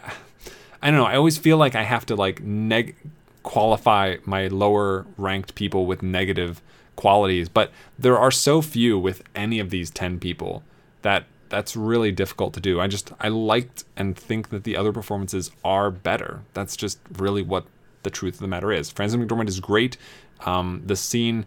[0.82, 1.06] I don't know.
[1.06, 2.96] I always feel like I have to like neg
[3.42, 6.60] qualify my lower ranked people with negative
[6.96, 10.62] qualities, but there are so few with any of these 10 people
[11.02, 12.80] that that's really difficult to do.
[12.80, 16.40] I just I liked and think that the other performances are better.
[16.54, 17.66] That's just really what
[18.02, 18.90] the truth of the matter is.
[18.90, 19.98] Frances McDormand is great.
[20.46, 21.44] Um, the scene,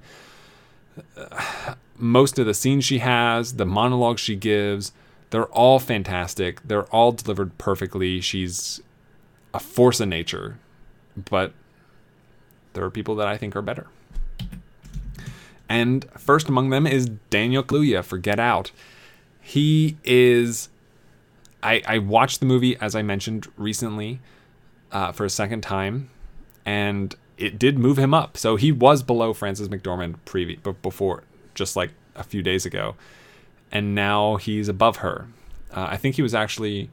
[1.17, 4.91] uh, most of the scenes she has, the monologues she gives,
[5.32, 6.61] they're all fantastic.
[6.64, 8.22] They're all delivered perfectly.
[8.22, 8.82] She's
[9.53, 10.59] a force of nature,
[11.15, 11.53] but
[12.73, 13.88] there are people that I think are better.
[15.69, 18.72] And first among them is Daniel Kaluuya for Get Out.
[19.44, 20.70] He is.
[21.62, 24.20] I, I watched the movie, as I mentioned recently,
[24.92, 26.10] uh, for a second time,
[26.66, 28.38] and it did move him up.
[28.38, 31.24] So he was below Frances McDormand previ- before,
[31.54, 32.96] just like a few days ago,
[33.72, 35.28] and now he's above her.
[35.74, 36.90] Uh, I think he was actually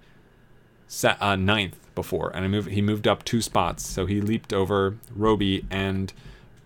[0.88, 3.86] set, uh, ninth before, and moved, he moved up two spots.
[3.86, 6.12] So he leaped over Robbie and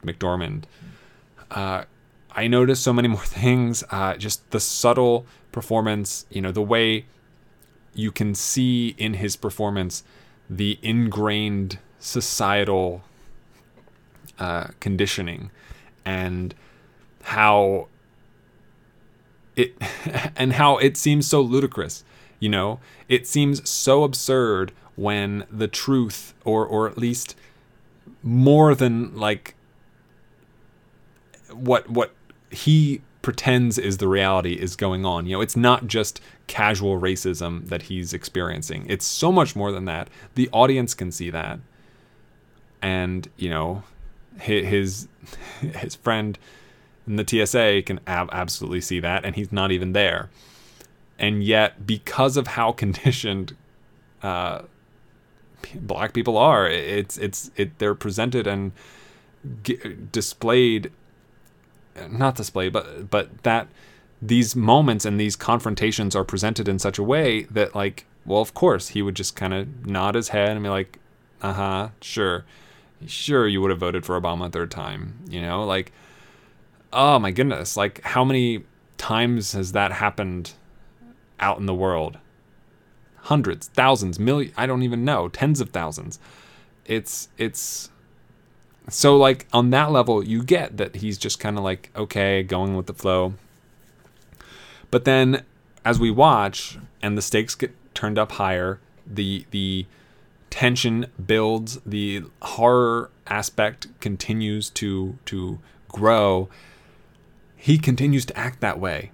[0.03, 0.65] McDormand.
[1.51, 1.85] Uh,
[2.33, 3.85] I noticed so many more things.
[3.91, 7.07] Uh, just the subtle performance, you know, the way
[7.95, 10.05] you can see in his performance
[10.51, 13.03] the ingrained societal
[14.39, 15.51] uh, conditioning
[16.05, 16.55] and
[17.23, 17.89] how
[19.57, 19.75] it
[20.37, 22.05] and how it seems so ludicrous
[22.45, 27.37] you know, it seems so absurd when the truth, or or at least
[28.23, 29.55] more than like
[31.51, 32.13] what what
[32.51, 35.27] he pretends is the reality is going on.
[35.27, 38.87] You know, it's not just casual racism that he's experiencing.
[38.89, 40.09] It's so much more than that.
[40.35, 41.59] The audience can see that.
[42.83, 43.83] And, you know,
[44.39, 45.09] his
[45.61, 46.39] his friend
[47.07, 50.31] in the TSA can absolutely see that and he's not even there
[51.19, 53.57] and yet because of how conditioned
[54.23, 54.63] uh,
[55.75, 58.73] black people are, it's it's it they're presented and
[60.13, 60.91] displayed,
[62.11, 63.69] not displayed, but but that
[64.23, 68.55] these moments and these confrontations are presented in such a way that like well of
[68.55, 70.99] course he would just kind of nod his head and be like
[71.43, 72.45] uh-huh sure
[73.07, 75.93] sure you would have voted for obama a third time you know like
[76.91, 78.65] oh my goodness like how many
[78.97, 80.53] times has that happened
[81.41, 82.19] out in the world.
[83.17, 86.19] Hundreds, thousands, million, I don't even know, tens of thousands.
[86.85, 87.91] It's it's
[88.89, 92.77] so like on that level you get that he's just kind of like okay, going
[92.77, 93.35] with the flow.
[94.91, 95.45] But then
[95.85, 99.87] as we watch and the stakes get turned up higher the the
[100.51, 106.49] tension builds, the horror aspect continues to to grow.
[107.57, 109.11] He continues to act that way.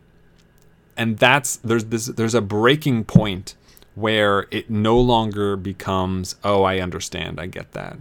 [0.97, 3.55] And that's there's this there's a breaking point
[3.95, 7.41] where it no longer becomes, "Oh, I understand.
[7.41, 7.99] I get that."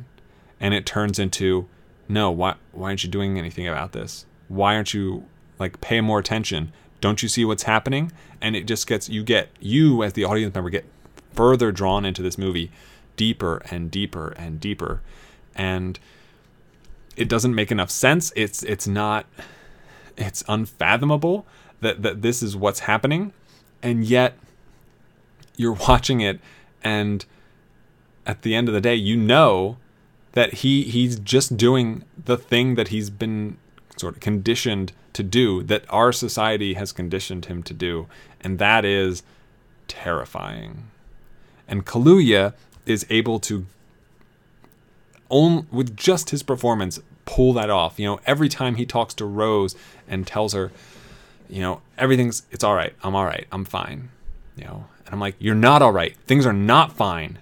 [0.60, 1.68] And it turns into,
[2.08, 4.26] "No, why why aren't you doing anything about this?
[4.48, 5.26] Why aren't you
[5.58, 6.72] like pay more attention?
[7.02, 10.54] Don't you see what's happening?" And it just gets you get you as the audience
[10.54, 10.86] member get
[11.34, 12.72] further drawn into this movie
[13.16, 15.02] deeper and deeper and deeper.
[15.56, 16.00] And
[17.16, 18.32] it doesn't make enough sense.
[18.36, 19.26] It's it's not
[20.18, 21.46] it's unfathomable
[21.82, 23.34] that, that this is what's happening.
[23.82, 24.38] And yet
[25.56, 26.40] you're watching it
[26.84, 27.26] and
[28.26, 29.78] at the end of the day you know
[30.40, 33.58] that he he's just doing the thing that he's been
[33.98, 38.08] sort of conditioned to do that our society has conditioned him to do
[38.40, 39.22] and that is
[39.90, 40.84] terrifying.
[41.68, 42.54] And Kaluuya
[42.86, 43.66] is able to
[45.30, 48.00] with just his performance pull that off.
[48.00, 49.76] You know every time he talks to Rose
[50.08, 50.72] and tells her
[51.50, 52.94] you know everything's it's all right.
[53.04, 53.46] I'm all right.
[53.52, 54.08] I'm fine.
[54.56, 54.86] You know?
[55.06, 56.16] And I'm like you're not all right.
[56.28, 57.40] Things are not fine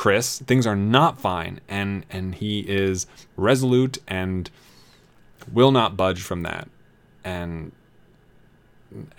[0.00, 3.06] Chris things are not fine and and he is
[3.36, 4.50] resolute and
[5.52, 6.70] will not budge from that.
[7.22, 7.72] And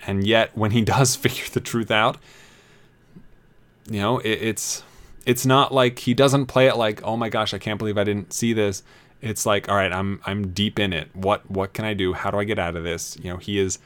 [0.08, 2.16] and yet when he does figure the truth out
[3.88, 4.82] you know it, it's
[5.24, 8.02] it's not like he doesn't play it like oh my gosh i can't believe i
[8.02, 8.82] didn't see this.
[9.20, 11.14] It's like all right i'm i'm deep in it.
[11.14, 12.12] What what can i do?
[12.12, 13.16] How do i get out of this?
[13.22, 13.78] You know he is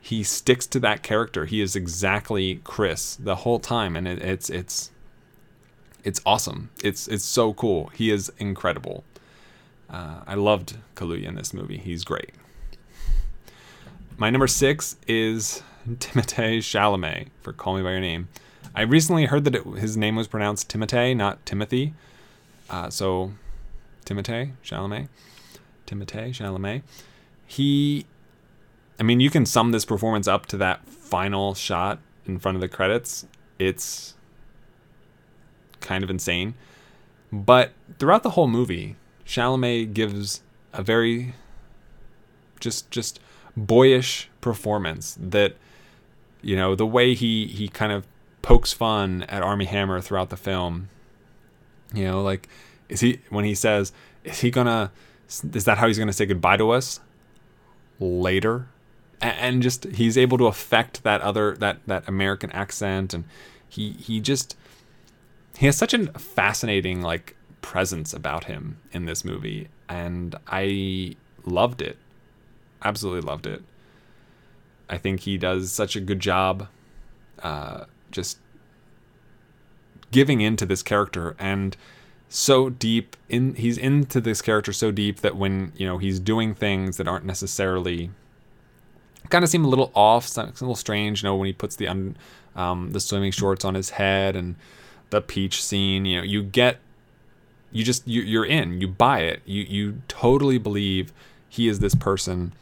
[0.00, 1.46] he sticks to that character.
[1.46, 4.92] He is exactly chris the whole time and it, it's it's
[6.04, 9.04] it's awesome it's it's so cool he is incredible
[9.88, 12.32] uh, i loved kaluuya in this movie he's great
[14.16, 18.28] my number six is Timothée Chalamet for Call Me by Your Name.
[18.74, 21.94] I recently heard that it, his name was pronounced Timothée, not Timothy.
[22.68, 23.32] Uh, so,
[24.04, 25.08] Timothée Chalamet,
[25.86, 26.82] Timothée Chalamet.
[27.46, 28.04] He,
[28.98, 32.60] I mean, you can sum this performance up to that final shot in front of
[32.60, 33.26] the credits.
[33.58, 34.14] It's
[35.80, 36.54] kind of insane,
[37.32, 40.42] but throughout the whole movie, Chalamet gives
[40.72, 41.34] a very
[42.60, 43.20] just just
[43.56, 45.56] boyish performance that
[46.42, 48.06] you know the way he he kind of
[48.42, 50.88] pokes fun at Armie Hammer throughout the film.
[51.92, 52.48] You know, like
[52.88, 53.92] is he when he says,
[54.24, 54.92] "Is he gonna?
[55.28, 57.00] Is that how he's gonna say goodbye to us
[57.98, 58.68] later?"
[59.20, 63.24] And just he's able to affect that other that that American accent, and
[63.68, 64.56] he he just
[65.56, 71.82] he has such a fascinating like presence about him in this movie, and I loved
[71.82, 71.98] it,
[72.82, 73.62] absolutely loved it.
[74.88, 76.68] I think he does such a good job.
[77.42, 78.38] Uh, just
[80.10, 81.76] giving into this character and
[82.28, 86.54] so deep in he's into this character so deep that when you know he's doing
[86.54, 88.10] things that aren't necessarily
[89.30, 91.88] kind of seem a little off a little strange you know when he puts the
[91.88, 92.16] un,
[92.56, 94.56] um, the swimming shorts on his head and
[95.10, 96.78] the peach scene you know you get
[97.72, 101.12] you just you, you're in you buy it you you totally believe
[101.48, 102.52] he is this person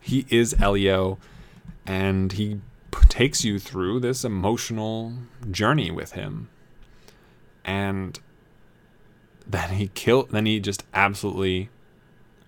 [0.00, 1.18] he is Elio
[1.86, 2.60] and he
[3.08, 5.12] takes you through this emotional
[5.50, 6.48] journey with him.
[7.64, 8.18] And
[9.46, 11.70] then he kill then he just absolutely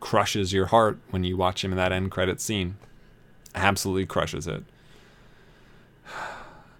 [0.01, 2.77] crushes your heart when you watch him in that end credit scene.
[3.55, 4.65] Absolutely crushes it.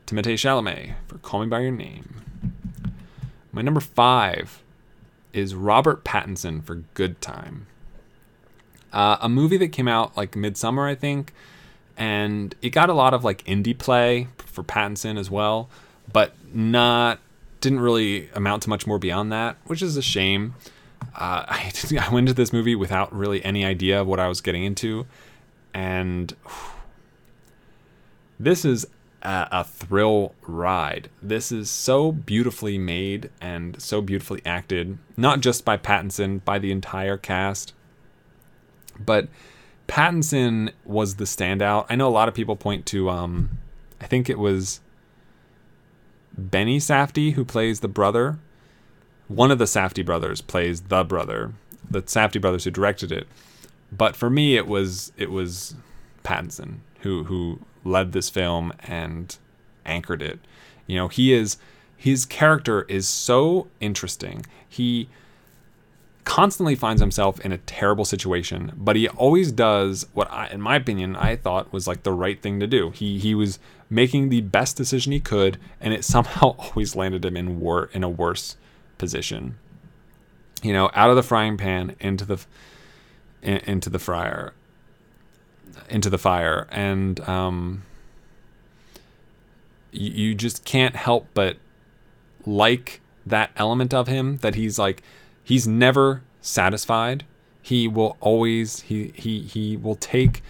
[0.07, 2.23] Timothée Chalamet for Call Me by Your Name.
[3.59, 4.63] My number five
[5.33, 7.67] is Robert Pattinson for Good Time.
[8.93, 11.33] Uh, a movie that came out like midsummer, I think
[11.97, 15.69] and it got a lot of like indie play for Pattinson as well,
[16.13, 17.19] but not
[17.61, 20.55] didn't really amount to much more beyond that, which is a shame.
[21.17, 24.41] Uh, I, I went into this movie without really any idea of what I was
[24.41, 25.05] getting into,
[25.75, 26.71] and whew,
[28.39, 28.87] this is
[29.23, 31.09] a, a thrill ride.
[31.23, 36.71] This is so beautifully made and so beautifully acted, not just by Pattinson, by the
[36.71, 37.75] entire cast,
[38.99, 39.29] but
[39.87, 41.87] Pattinson was the standout.
[41.89, 43.59] I know a lot of people point to, um,
[44.01, 44.81] I think it was
[46.37, 48.39] Benny Safdie who plays the brother.
[49.29, 51.53] One of the Safdie brothers plays the brother.
[51.91, 53.27] The Safdie brothers who directed it.
[53.91, 55.75] But for me, it was it was
[56.23, 59.37] Pattinson who who led this film and
[59.85, 60.39] anchored it.
[60.87, 61.57] You know, he is
[61.97, 64.47] his character is so interesting.
[64.69, 65.09] He
[66.25, 70.77] constantly finds himself in a terrible situation, but he always does what I, in my
[70.77, 72.91] opinion, I thought was like the right thing to do.
[72.91, 73.59] He he was
[73.91, 78.05] making the best decision he could, and it somehow always landed him in war in
[78.05, 78.57] a worse
[78.99, 79.57] position.
[80.63, 82.45] You know, out of the frying pan into the
[83.43, 84.53] into the fryer,
[85.89, 87.83] into the fire, and um,
[89.93, 91.57] you, you just can't help but
[92.47, 95.03] like that element of him that he's like
[95.43, 97.25] he's never satisfied.
[97.63, 100.43] He will always he he he will take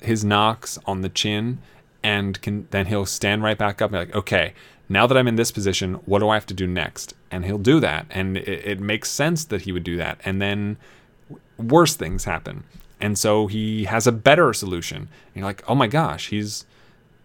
[0.00, 1.58] his knocks on the chin
[2.02, 4.52] and can then he'll stand right back up and be like, okay,
[4.88, 7.14] now that I'm in this position, what do I have to do next?
[7.30, 10.20] And he'll do that, and it, it makes sense that he would do that.
[10.24, 10.76] And then
[11.56, 12.64] worse things happen,
[13.04, 14.96] and so he has a better solution.
[14.96, 16.64] And you're like, oh my gosh, he's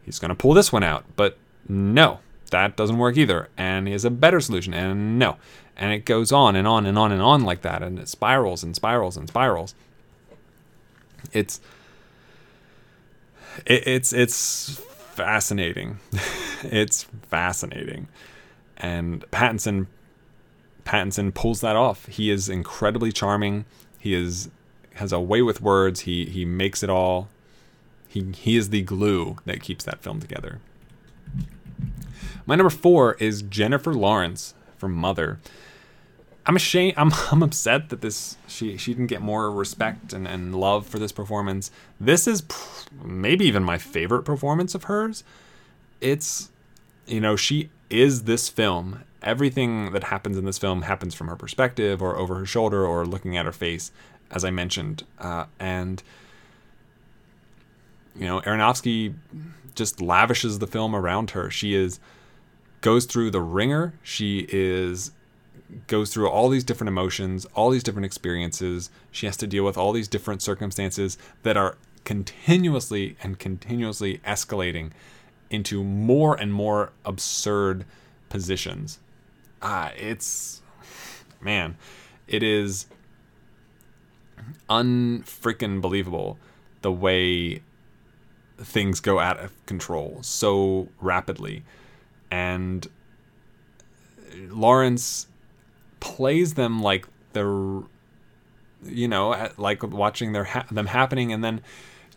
[0.04, 1.38] he's gonna pull this one out, but
[1.70, 2.20] no,
[2.52, 3.48] that doesn't work either.
[3.58, 5.38] And he has a better solution, and no,
[5.78, 8.62] and it goes on and on and on and on like that, and it spirals
[8.62, 9.74] and spirals and spirals.
[11.32, 11.62] It's
[13.66, 14.82] it, it's it's
[15.14, 16.00] fascinating.
[16.64, 18.10] it's fascinating,
[18.76, 19.88] and Pattinson
[20.84, 22.06] Pattinson pulls that off.
[22.08, 23.64] He is incredibly charming.
[23.98, 24.50] He is
[25.00, 26.02] has a way with words.
[26.02, 27.28] He he makes it all.
[28.08, 30.60] He he is the glue that keeps that film together.
[32.46, 35.40] My number four is Jennifer Lawrence from Mother.
[36.46, 36.96] I'm ashamed.
[36.98, 41.00] I'm, I'm upset that this she she didn't get more respect and, and love for
[41.00, 41.70] this performance.
[42.00, 42.44] This is
[43.04, 45.24] maybe even my favorite performance of hers.
[46.02, 46.50] It's
[47.06, 49.04] you know she is this film.
[49.22, 53.06] Everything that happens in this film happens from her perspective or over her shoulder or
[53.06, 53.92] looking at her face,
[54.32, 55.04] as I mentioned.
[55.18, 56.02] Uh, and
[58.16, 59.14] you know Aronofsky
[59.76, 61.50] just lavishes the film around her.
[61.50, 62.00] She is
[62.82, 63.94] goes through the ringer.
[64.04, 65.12] She is
[65.88, 68.90] goes through all these different emotions, all these different experiences.
[69.12, 74.92] She has to deal with all these different circumstances that are continuously and continuously escalating
[75.50, 77.86] into more and more absurd
[78.30, 79.00] positions.
[79.62, 80.62] Ah, it's
[81.42, 81.78] man,
[82.28, 82.88] it is
[84.70, 86.38] unfreaking believable
[86.82, 87.62] the way
[88.58, 91.64] things go out of control so rapidly.
[92.30, 92.88] And
[94.50, 95.28] Lawrence
[96.00, 97.82] plays them like they're
[98.86, 101.32] you know like watching their ha- them happening.
[101.34, 101.62] And then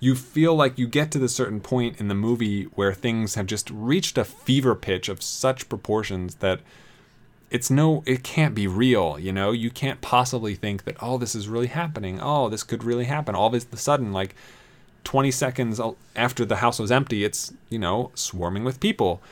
[0.01, 3.47] you feel like you get to the certain point in the movie where things have
[3.47, 6.61] just reached a fever pitch of such proportions that
[7.53, 11.35] it's no it can't be real you know you can't possibly think that oh this
[11.35, 14.35] is really happening oh this could really happen all of a sudden like
[15.05, 15.81] 20 seconds
[16.17, 19.23] after the house was empty it's you know swarming with people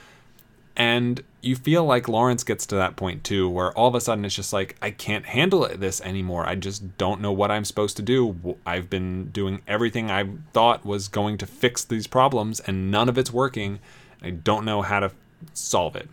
[0.77, 4.25] and you feel like Lawrence gets to that point too, where all of a sudden
[4.25, 6.47] it's just like, I can't handle this anymore.
[6.47, 8.57] I just don't know what I'm supposed to do.
[8.65, 13.19] I've been doing everything I thought was going to fix these problems, and none of
[13.19, 13.81] it's working.
[14.23, 15.11] I don't know how to
[15.53, 16.09] solve it.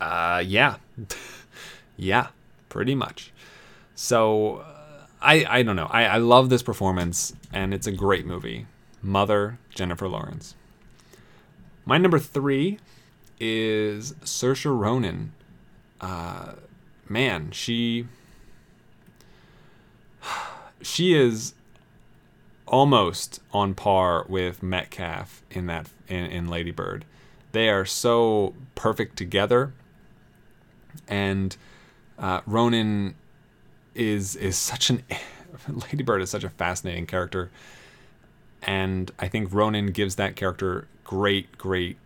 [0.00, 0.76] Uh, yeah.
[1.96, 2.28] yeah,
[2.68, 3.32] pretty much.
[3.94, 5.88] So, uh, I, I don't know.
[5.90, 8.66] I, I love this performance, and it's a great movie.
[9.02, 10.54] Mother, Jennifer Lawrence.
[11.84, 12.78] My number three
[13.38, 15.32] is Saoirse Ronan.
[16.00, 16.54] Uh,
[17.08, 18.06] man, she
[20.82, 21.54] she is
[22.66, 27.04] almost on par with Metcalf in that in, in Lady Bird.
[27.52, 29.72] They are so perfect together,
[31.08, 31.56] and
[32.18, 33.14] uh, Ronan
[33.94, 35.02] is is such an
[35.68, 37.50] Lady Bird is such a fascinating character,
[38.62, 41.96] and I think Ronan gives that character great great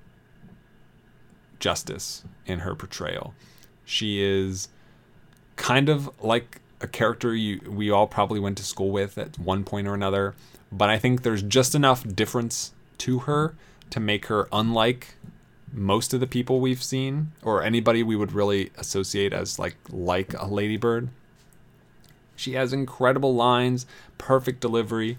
[1.58, 3.34] justice in her portrayal.
[3.84, 4.68] She is
[5.56, 9.64] kind of like a character you we all probably went to school with at one
[9.64, 10.34] point or another,
[10.70, 13.54] but I think there's just enough difference to her
[13.90, 15.14] to make her unlike
[15.74, 20.32] most of the people we've seen or anybody we would really associate as like like
[20.34, 21.08] a ladybird.
[22.36, 23.86] She has incredible lines,
[24.18, 25.18] perfect delivery.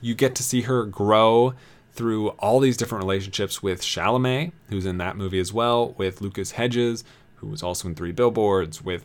[0.00, 1.54] You get to see her grow
[1.94, 6.52] through all these different relationships with Chalamet, who's in that movie as well, with Lucas
[6.52, 7.04] Hedges,
[7.36, 9.04] who was also in Three Billboards, with,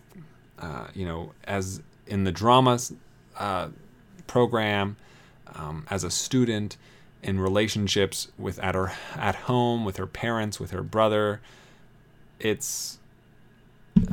[0.57, 2.79] uh, you know, as in the drama
[3.37, 3.69] uh,
[4.27, 4.97] program,
[5.53, 6.77] um, as a student,
[7.21, 11.41] in relationships with at her at home with her parents, with her brother.
[12.39, 12.99] It's,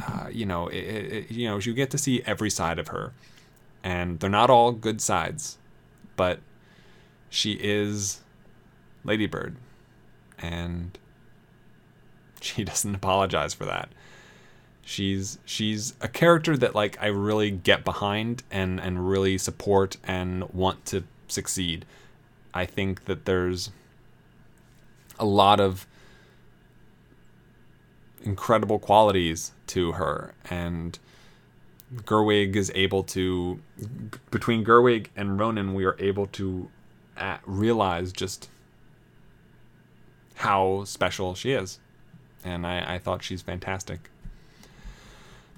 [0.09, 3.13] uh, you know, it, it, you know, you get to see every side of her,
[3.85, 5.59] and they're not all good sides,
[6.17, 6.41] but
[7.31, 8.23] she is
[9.05, 9.57] Lady Bird.
[10.39, 10.99] And
[12.41, 13.89] she doesn't apologize for that.
[14.83, 20.49] She's she's a character that like I really get behind and and really support and
[20.51, 21.85] want to succeed.
[22.57, 23.71] I think that there's
[25.19, 25.87] a lot of
[28.23, 30.99] incredible qualities to her and
[31.95, 33.61] Gerwig is able to
[34.31, 36.71] between Gerwig and Ronan we are able to
[37.19, 38.49] uh, realize just
[40.37, 41.79] how special she is
[42.43, 44.09] and I, I thought she's fantastic.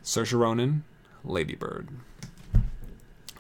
[0.03, 0.83] Saoirse Ronan
[1.25, 1.89] Lady Bird.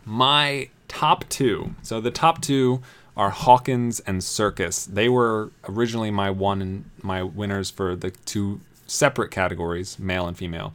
[0.05, 2.83] My top two so the top two
[3.18, 8.60] are Hawkins and Serkis they were originally my one and my winners for the two
[8.86, 10.72] separate categories male and female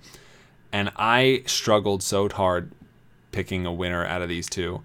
[0.74, 2.72] and I struggled so hard
[3.32, 4.82] picking a winner out of these two.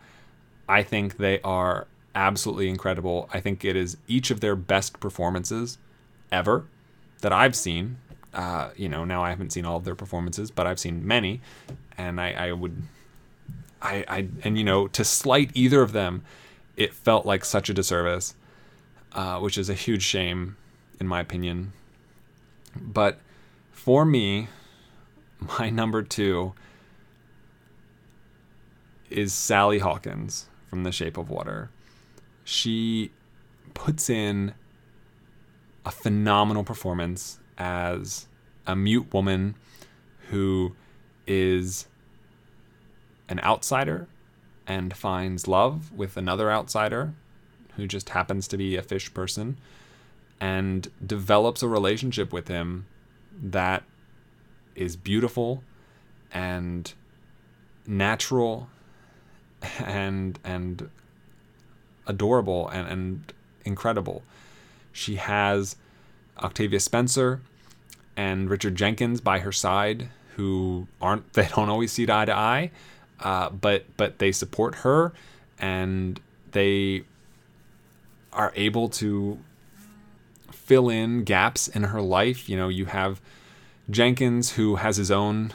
[0.68, 3.28] I think they are absolutely incredible.
[3.32, 5.78] I think it is each of their best performances
[6.30, 6.66] ever
[7.22, 7.96] that I've seen.
[8.34, 11.40] Uh, you know, now I haven't seen all of their performances, but I've seen many,
[11.96, 12.82] and I, I would,
[13.80, 16.22] I, I, and you know, to slight either of them,
[16.78, 18.36] it felt like such a disservice,
[19.12, 20.56] uh, which is a huge shame,
[21.00, 21.72] in my opinion.
[22.76, 23.18] But
[23.72, 24.46] for me,
[25.58, 26.54] my number two
[29.10, 31.70] is Sally Hawkins from The Shape of Water.
[32.44, 33.10] She
[33.74, 34.54] puts in
[35.84, 38.28] a phenomenal performance as
[38.66, 39.56] a mute woman
[40.28, 40.76] who
[41.26, 41.88] is
[43.28, 44.06] an outsider
[44.68, 47.14] and finds love with another outsider
[47.76, 49.56] who just happens to be a fish person
[50.40, 52.86] and develops a relationship with him
[53.42, 53.82] that
[54.76, 55.64] is beautiful
[56.32, 56.92] and
[57.86, 58.68] natural
[59.78, 60.90] and and
[62.06, 63.32] adorable and, and
[63.64, 64.22] incredible.
[64.92, 65.76] She has
[66.38, 67.40] Octavia Spencer
[68.16, 72.70] and Richard Jenkins by her side, who aren't they don't always see eye to eye,
[73.20, 75.12] uh, but but they support her
[75.58, 76.20] and
[76.52, 77.02] they
[78.32, 79.38] are able to
[80.52, 82.48] fill in gaps in her life.
[82.48, 83.20] You know, you have
[83.90, 85.52] Jenkins, who has his own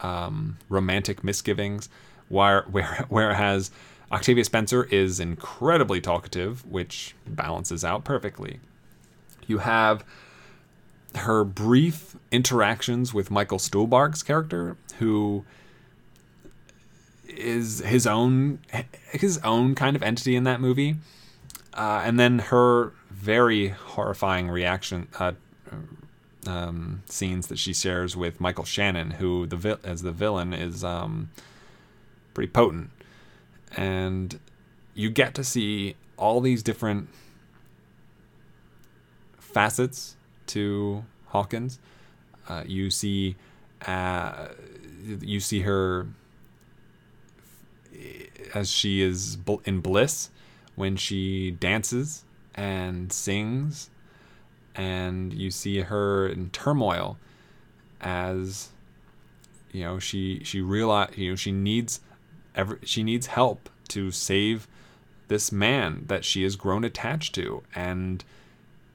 [0.00, 1.88] um, romantic misgivings,
[2.28, 3.70] where, where, whereas
[4.12, 8.60] Octavia Spencer is incredibly talkative, which balances out perfectly.
[9.46, 10.04] You have
[11.16, 15.44] her brief interactions with Michael Stuhlbarg's character, who
[17.36, 18.60] is his own
[19.10, 20.96] his own kind of entity in that movie,
[21.74, 25.32] uh, and then her very horrifying reaction uh,
[26.46, 30.82] um, scenes that she shares with Michael Shannon, who the vi- as the villain is
[30.84, 31.30] um,
[32.34, 32.90] pretty potent,
[33.76, 34.38] and
[34.94, 37.08] you get to see all these different
[39.38, 41.78] facets to Hawkins.
[42.48, 43.36] Uh, you see,
[43.86, 44.48] uh,
[45.20, 46.08] you see her
[48.54, 50.30] as she is in bliss
[50.74, 53.90] when she dances and sings
[54.74, 57.18] and you see her in turmoil
[58.00, 58.70] as
[59.72, 62.00] you know she she realize you know she needs
[62.54, 64.66] every she needs help to save
[65.28, 68.24] this man that she has grown attached to and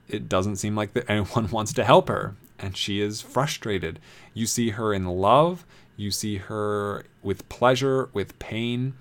[0.07, 3.99] it doesn't seem like that anyone wants to help her and she is frustrated.
[4.33, 5.65] You see her in love
[5.97, 8.93] you see her with pleasure with pain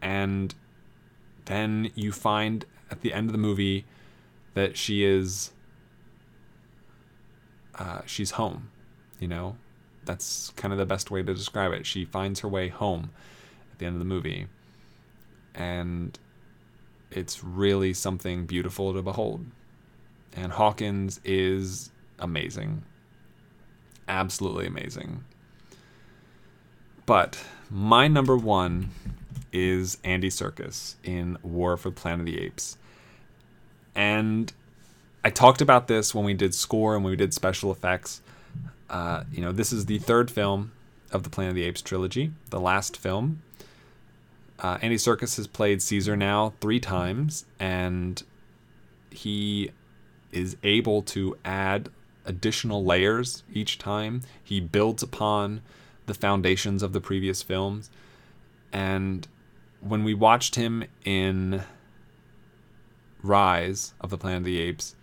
[0.00, 0.54] and
[1.46, 3.84] then you find at the end of the movie
[4.54, 5.52] that she is
[7.76, 8.70] uh, she's home.
[9.18, 9.56] You know,
[10.04, 11.86] that's kind of the best way to describe it.
[11.86, 13.10] She finds her way home
[13.72, 14.46] at the end of the movie,
[15.54, 16.18] and
[17.10, 19.46] it's really something beautiful to behold.
[20.34, 22.82] And Hawkins is amazing,
[24.08, 25.24] absolutely amazing.
[27.06, 28.90] But my number one
[29.52, 32.78] is Andy Serkis in War for the Planet of the Apes.
[33.94, 34.52] And
[35.24, 38.22] I talked about this when we did score and when we did special effects.
[38.88, 40.72] Uh, you know, this is the third film
[41.10, 43.42] of the Planet of the Apes trilogy, the last film.
[44.58, 48.22] Uh, Andy Serkis has played Caesar now three times, and
[49.10, 49.70] he
[50.30, 51.90] is able to add
[52.24, 54.22] additional layers each time.
[54.42, 55.62] He builds upon
[56.12, 57.90] the foundations of the previous films.
[58.72, 59.26] And
[59.80, 61.62] when we watched him in
[63.22, 64.94] Rise of the Planet of the Apes,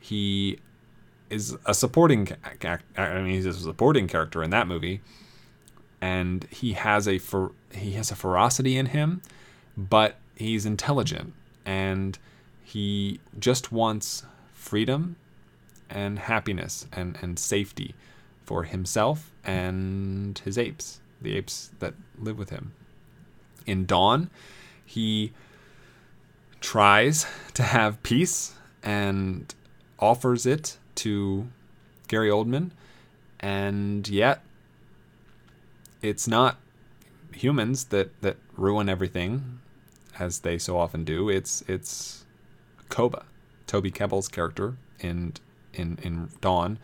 [0.00, 0.58] he
[1.30, 2.28] is a supporting
[2.96, 5.00] I mean he's a supporting character in that movie.
[6.00, 7.18] And he has a
[7.72, 9.22] he has a ferocity in him
[9.76, 11.32] but he's intelligent.
[11.64, 12.18] And
[12.62, 15.16] he just wants freedom
[15.90, 17.94] and happiness and, and safety
[18.44, 22.72] for himself and his apes, the apes that live with him.
[23.66, 24.30] In Dawn,
[24.84, 25.32] he
[26.60, 29.54] tries to have peace and
[29.98, 31.48] offers it to
[32.08, 32.70] Gary Oldman,
[33.40, 34.42] and yet
[36.02, 36.58] it's not
[37.32, 39.60] humans that, that ruin everything
[40.18, 41.28] as they so often do.
[41.28, 42.24] It's it's
[42.88, 43.24] Koba,
[43.66, 45.34] Toby Kebbell's character in
[45.72, 46.78] in in Dawn,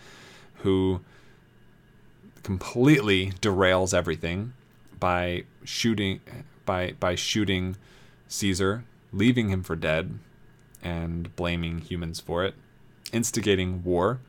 [0.57, 1.01] who
[2.43, 4.53] completely derails everything
[4.99, 6.21] by shooting
[6.65, 7.77] by by shooting
[8.29, 10.19] Caesar, leaving him for dead,
[10.83, 12.55] and blaming humans for it,
[13.13, 14.21] instigating war.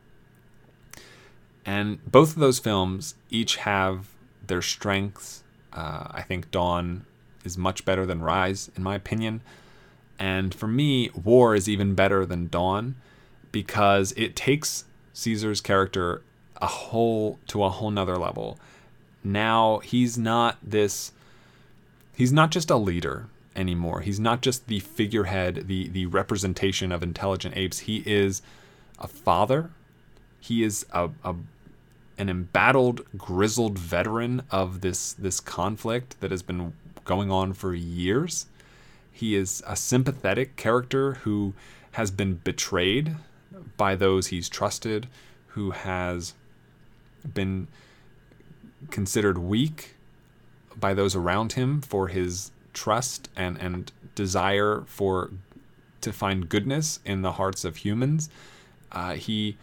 [1.66, 4.08] And both of those films each have
[4.46, 5.44] their strengths.
[5.72, 7.06] Uh, I think Dawn
[7.44, 9.42] is much better than Rise, in my opinion.
[10.18, 12.96] And for me, War is even better than Dawn
[13.52, 16.22] because it takes Caesar's character
[16.62, 18.60] a whole to a whole nother level.
[19.24, 21.12] Now he's not this
[22.16, 24.02] he's not just a leader anymore.
[24.02, 27.80] He's not just the figurehead, the the representation of intelligent apes.
[27.80, 28.42] He is
[29.00, 29.72] a father.
[30.40, 31.36] He is a, a
[32.18, 36.74] an embattled, grizzled veteran of this this conflict that has been
[37.04, 38.46] going on for years.
[39.12, 41.54] He is a sympathetic character who
[41.94, 43.18] has been betrayed
[43.76, 45.08] by those he's trusted,
[45.48, 46.34] who has
[47.34, 47.68] been
[48.90, 49.96] considered weak
[50.80, 55.32] by those around him for his trust and, and desire for
[56.02, 58.30] to find goodness in the hearts of humans.
[58.92, 59.58] Uh, he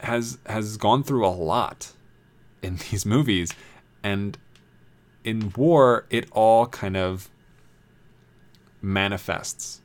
[0.00, 1.92] has has gone through a lot
[2.62, 3.54] in these movies,
[4.02, 4.36] and
[5.24, 7.30] in war, it all kind of
[8.80, 9.80] manifests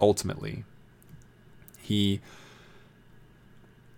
[0.00, 0.64] ultimately.
[1.78, 2.20] He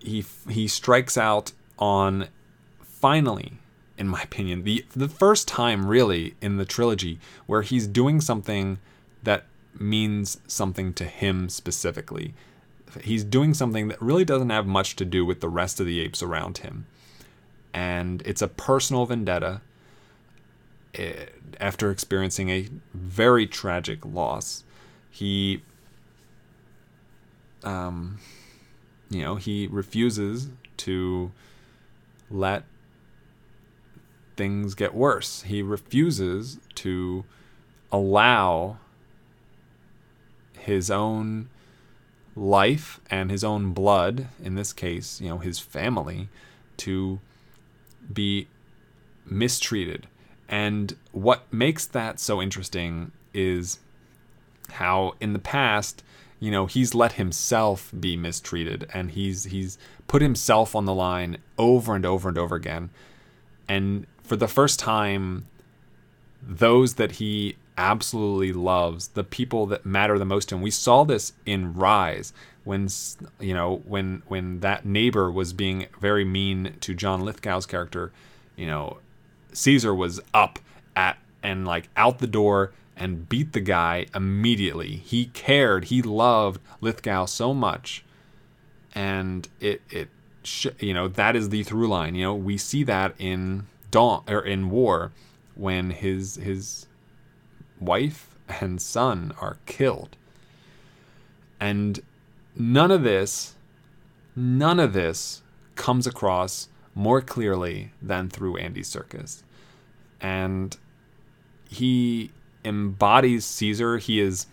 [0.01, 2.29] he he strikes out on
[2.83, 3.55] finally
[3.99, 8.79] in my opinion the the first time really in the trilogy where he's doing something
[9.23, 9.45] that
[9.79, 12.35] means something to him specifically.
[13.03, 16.01] He's doing something that really doesn't have much to do with the rest of the
[16.01, 16.87] apes around him.
[17.73, 19.63] And it's a personal vendetta
[20.95, 21.27] eh,
[21.61, 24.65] after experiencing a very tragic loss.
[25.11, 25.63] He
[27.65, 28.19] um
[29.11, 31.31] you know, he refuses to
[32.31, 32.65] let
[34.37, 35.43] things get worse.
[35.43, 37.25] He refuses to
[37.93, 38.79] allow
[40.59, 41.49] his own
[42.35, 46.29] life and his own blood, in this case, you know, his family,
[46.79, 47.21] to
[48.13, 48.49] be
[49.25, 50.09] mistreated.
[50.49, 53.79] And what makes that so interesting is
[54.71, 56.03] how in the past
[56.41, 61.39] you know he's let himself be mistreated and he's he's put himself on the line
[61.59, 62.91] over and over and over again.
[63.69, 65.47] And for the first time
[66.47, 71.05] those that he absolutely loves the people that matter the most to him we saw
[71.05, 72.33] this in rise
[72.63, 72.89] when
[73.41, 78.13] you know when when that neighbor was being very mean to john lithgow's character
[78.55, 78.99] you know
[79.53, 80.61] caesar was up
[80.95, 84.97] at and like out the door and beat the guy immediately.
[84.97, 85.85] He cared.
[85.87, 88.05] He loved Lithgow so much,
[88.95, 90.09] and it it
[90.43, 92.15] sh- you know that is the through line.
[92.15, 95.13] You know we see that in Dawn or in War
[95.55, 96.87] when his his
[97.81, 100.17] wife and son are killed,
[101.61, 102.01] and
[102.57, 103.55] none of this,
[104.37, 105.43] none of this
[105.75, 109.43] comes across more clearly than through Andy Serkis,
[110.21, 110.77] and
[111.69, 112.31] he
[112.65, 113.99] embodies Caesar.
[113.99, 114.47] He is,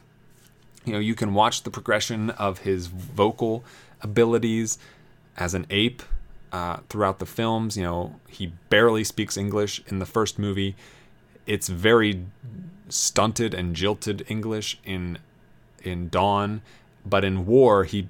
[0.85, 3.63] you know, you can watch the progression of his vocal
[4.01, 4.77] abilities
[5.37, 6.03] as an ape
[6.51, 7.77] uh, throughout the films.
[7.77, 10.75] You know, he barely speaks English in the first movie.
[11.45, 12.25] It's very
[12.89, 15.17] stunted and jilted English in
[15.83, 16.61] in Dawn,
[17.05, 18.07] but in War he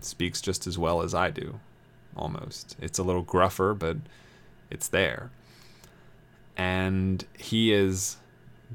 [0.00, 1.58] speaks just as well as I do,
[2.14, 2.76] almost.
[2.80, 3.96] It's a little gruffer, but
[4.70, 5.30] it's there.
[6.56, 8.16] And he is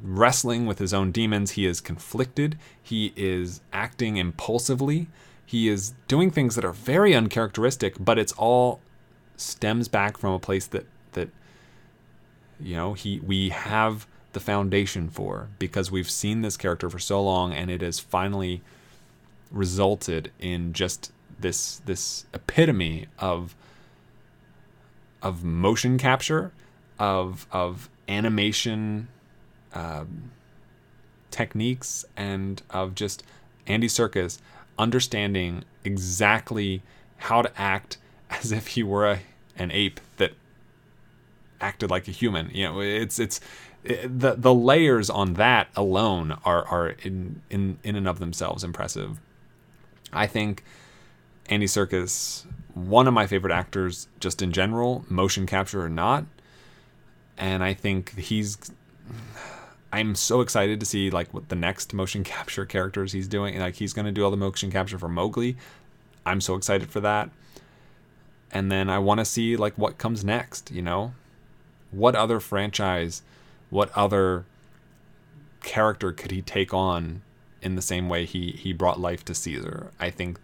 [0.01, 1.51] wrestling with his own demons.
[1.51, 2.57] He is conflicted.
[2.81, 5.07] He is acting impulsively.
[5.45, 8.79] He is doing things that are very uncharacteristic, but it's all
[9.35, 11.29] stems back from a place that that
[12.59, 17.21] you know he we have the foundation for because we've seen this character for so
[17.21, 18.61] long and it has finally
[19.51, 23.55] resulted in just this this epitome of
[25.21, 26.51] of motion capture
[26.97, 29.07] of of animation
[29.73, 30.31] um,
[31.29, 33.23] techniques and of just
[33.67, 34.39] Andy Serkis
[34.77, 36.81] understanding exactly
[37.17, 37.97] how to act
[38.29, 39.19] as if he were a,
[39.55, 40.33] an ape that
[41.59, 42.49] acted like a human.
[42.51, 43.39] You know, it's it's
[43.83, 48.63] it, the the layers on that alone are are in in in and of themselves
[48.63, 49.19] impressive.
[50.13, 50.63] I think
[51.47, 56.25] Andy Serkis, one of my favorite actors, just in general, motion capture or not,
[57.37, 58.57] and I think he's.
[59.93, 63.59] I'm so excited to see like what the next motion capture characters he's doing.
[63.59, 65.57] Like he's gonna do all the motion capture for Mowgli.
[66.25, 67.29] I'm so excited for that.
[68.51, 70.71] And then I want to see like what comes next.
[70.71, 71.13] You know,
[71.91, 73.21] what other franchise,
[73.69, 74.45] what other
[75.63, 77.21] character could he take on
[77.61, 79.91] in the same way he he brought life to Caesar?
[79.99, 80.39] I think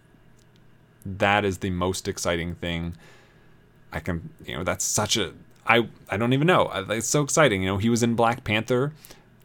[1.04, 2.96] that is the most exciting thing.
[3.92, 5.32] I can, you know, that's such a
[5.66, 6.70] I I don't even know.
[6.90, 7.62] It's so exciting.
[7.62, 8.92] You know, he was in Black Panther,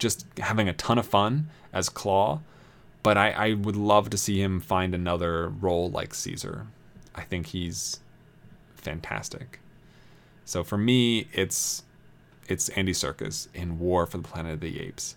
[0.04, 2.42] just having a ton of fun as Klaue,
[3.02, 6.68] but I I would love to see him find another role like Caesar.
[7.16, 8.00] I think he's
[8.76, 9.60] fantastic.
[10.46, 11.84] So for me, it's
[12.48, 15.16] it's Andy Serkis in War for the Planet of the Apes.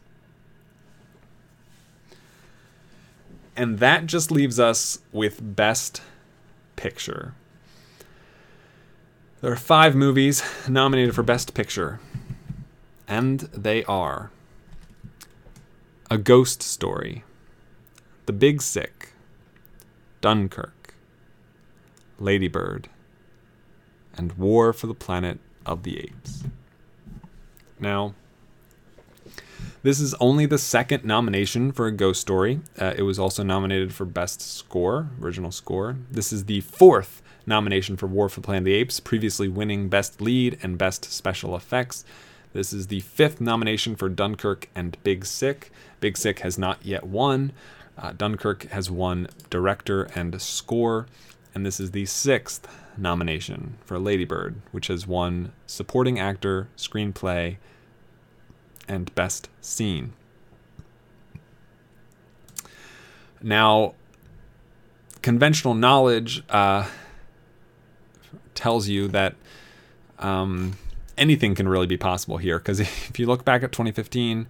[3.56, 6.02] And that just leaves us with Best
[6.76, 7.34] Picture.
[9.40, 12.00] There are five movies nominated for Best Picture,
[13.08, 14.30] and they are
[16.08, 17.24] A Ghost Story,
[18.26, 19.12] The Big Sick,
[20.20, 20.94] Dunkirk,
[22.20, 22.88] Lady Bird,
[24.16, 26.44] and War for the Planet of the Apes.
[27.80, 28.14] Now,
[29.82, 32.60] this is only the second nomination for A Ghost Story.
[32.78, 35.96] Uh, it was also nominated for Best Score, Original Score.
[36.08, 39.88] This is the fourth nomination for War for the Planet of the Apes, previously winning
[39.88, 42.04] Best Lead and Best Special Effects.
[42.56, 45.70] This is the fifth nomination for Dunkirk and Big Sick.
[46.00, 47.52] Big Sick has not yet won.
[47.98, 51.06] Uh, Dunkirk has won Director and Score.
[51.54, 57.58] And this is the sixth nomination for Lady Bird, which has won Supporting Actor, Screenplay,
[58.88, 60.14] and Best Scene.
[63.42, 63.92] Now,
[65.20, 66.88] conventional knowledge uh,
[68.54, 69.34] tells you that
[70.18, 70.78] um,
[71.18, 72.58] anything can really be possible here.
[72.58, 74.46] Because if you look back at 2015,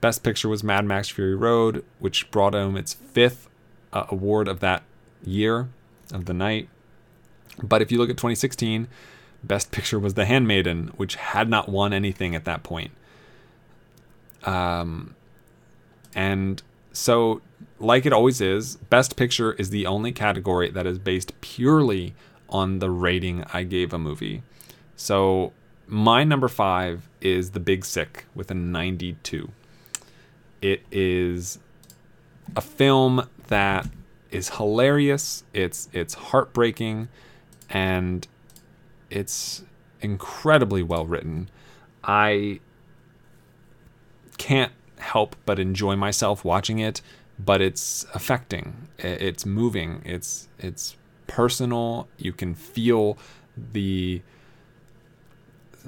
[0.00, 3.48] Best Picture was Mad Max Fury Road, which brought home its fifth
[3.92, 4.82] uh, award of that
[5.24, 5.68] year,
[6.12, 6.68] of the night.
[7.62, 8.88] But if you look at 2016,
[9.42, 12.92] Best Picture was The Handmaiden, which had not won anything at that point.
[14.44, 15.14] Um,
[16.14, 17.42] and so,
[17.78, 22.14] like it always is, Best Picture is the only category that is based purely
[22.48, 24.42] on the rating I gave a movie.
[24.96, 25.52] So,
[25.90, 29.50] my number five is The Big Sick with a 92.
[30.62, 31.58] It is
[32.54, 33.88] a film that
[34.30, 35.42] is hilarious.
[35.52, 37.08] It's it's heartbreaking,
[37.68, 38.26] and
[39.10, 39.64] it's
[40.00, 41.50] incredibly well written.
[42.04, 42.60] I
[44.38, 47.02] can't help but enjoy myself watching it,
[47.38, 48.88] but it's affecting.
[48.98, 50.02] It's moving.
[50.04, 50.96] It's it's
[51.26, 52.06] personal.
[52.16, 53.18] You can feel
[53.56, 54.22] the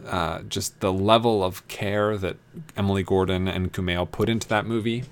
[0.07, 2.37] uh, just the level of care that
[2.77, 5.05] Emily Gordon and Kumail put into that movie,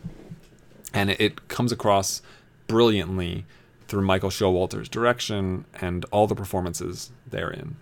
[0.92, 2.23] and it, it comes across
[2.67, 3.44] brilliantly
[3.89, 7.76] through Michael Showalter's direction and all the performances therein.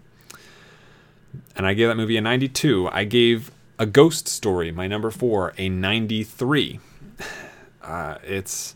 [1.54, 2.88] And I gave that movie a 92.
[2.90, 6.80] I gave A Ghost Story, my number four, a 93.
[7.80, 8.74] Uh, it's,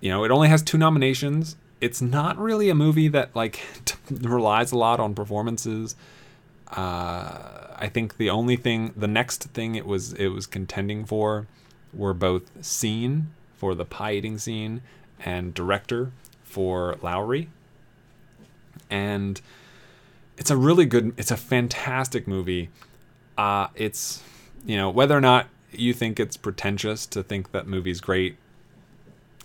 [0.00, 1.56] you know, it only has two nominations.
[1.78, 3.60] It's not really a movie that, like,
[4.10, 5.94] relies a lot on performances.
[6.70, 11.46] Uh, I think the only thing, the next thing it was it was contending for,
[11.92, 14.82] were both scene for the pie eating scene
[15.24, 16.12] and director
[16.44, 17.48] for Lowery.
[18.90, 19.40] And
[20.36, 22.70] it's a really good, it's a fantastic movie.
[23.36, 24.22] Uh, it's,
[24.64, 28.36] you know, whether or not you think it's pretentious to think that movie's great,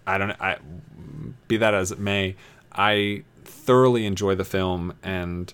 [0.06, 0.58] I don't, I,
[1.48, 2.36] be that as it may,
[2.72, 5.54] I thoroughly enjoy the film and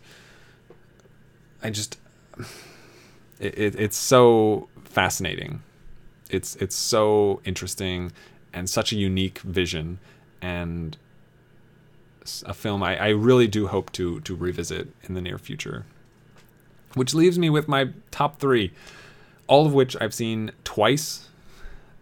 [1.64, 1.98] I just,
[3.40, 5.62] it, it, it's so fascinating.
[6.30, 8.12] It's, it's so interesting
[8.54, 10.00] and such a unique vision
[10.42, 10.98] and
[12.46, 15.86] a film I, I really do hope to to revisit in the near future.
[16.96, 18.72] Which leaves me with my top three,
[19.48, 21.30] all of which I've seen twice,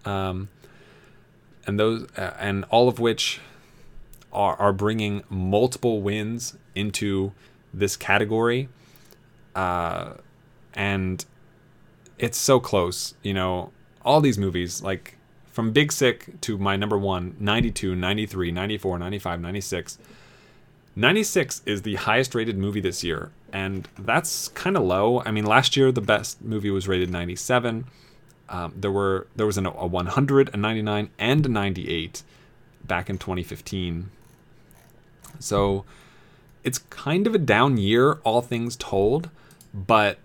[0.05, 0.49] um,
[1.65, 3.39] and those uh, and all of which
[4.31, 7.33] are are bringing multiple wins into
[7.73, 8.69] this category,
[9.57, 10.13] uh,
[10.75, 11.25] and
[12.19, 13.15] it's so close.
[13.23, 13.71] You know,
[14.05, 15.17] all these movies like
[15.51, 19.97] from Big Sick to my number one, 92, 93, 94, 95, 96.
[20.95, 25.21] 96 is the highest rated movie this year, and that's kind of low.
[25.23, 27.85] I mean, last year the best movie was rated 97.
[28.49, 32.21] Um, there were there was an, a 100, a 99, and a 98
[32.83, 34.11] back in 2015.
[35.39, 35.83] So
[36.63, 39.29] it's kind of a down year, all things told,
[39.85, 40.17] but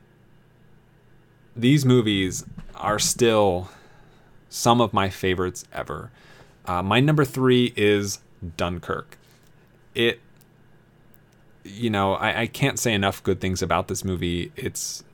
[1.54, 3.68] these movies are still
[4.48, 6.10] some of my favorites ever.
[6.64, 8.20] Uh, my number three is
[8.56, 9.18] Dunkirk.
[9.94, 10.20] It,
[11.64, 14.52] you know, I, I can't say enough good things about this movie.
[14.56, 15.04] It's,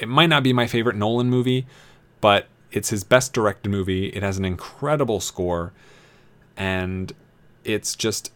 [0.00, 1.66] it might not be my favorite Nolan movie,
[2.20, 4.06] but it's his best directed movie.
[4.06, 5.72] It has an incredible score,
[6.56, 7.12] and
[7.64, 8.32] it's just,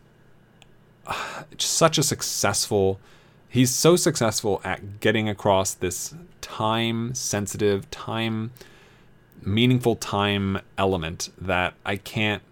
[1.07, 3.01] uh, such a successful.
[3.49, 8.53] He's so successful at getting across this time sensitive, time
[9.43, 12.43] meaningful time element that I can't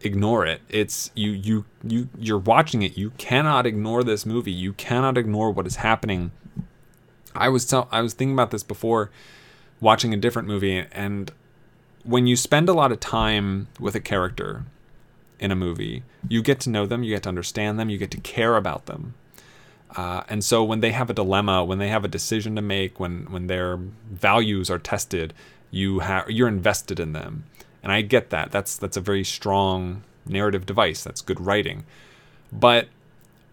[0.00, 0.60] ignore it.
[0.68, 2.98] It's you you you you're watching it.
[2.98, 4.52] You cannot ignore this movie.
[4.52, 6.32] You cannot ignore what is happening.
[7.34, 9.10] I was tell, I was thinking about this before
[9.80, 11.32] watching a different movie and
[12.04, 14.64] when you spend a lot of time with a character
[15.38, 18.10] in a movie, you get to know them, you get to understand them, you get
[18.10, 19.14] to care about them.
[19.96, 22.98] Uh, and so when they have a dilemma, when they have a decision to make,
[22.98, 23.76] when when their
[24.10, 25.34] values are tested,
[25.70, 27.44] you have you're invested in them.
[27.82, 28.50] And i get that.
[28.50, 31.02] That's that's a very strong narrative device.
[31.04, 31.84] That's good writing.
[32.50, 32.88] But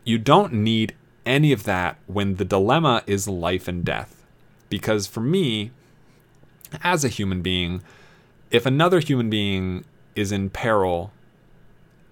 [0.04, 0.96] you don't need
[1.26, 4.26] any of that when the dilemma is life and death.
[4.70, 5.72] Because for me
[6.84, 7.82] as a human being
[8.52, 9.84] if another human being
[10.16, 11.12] is in peril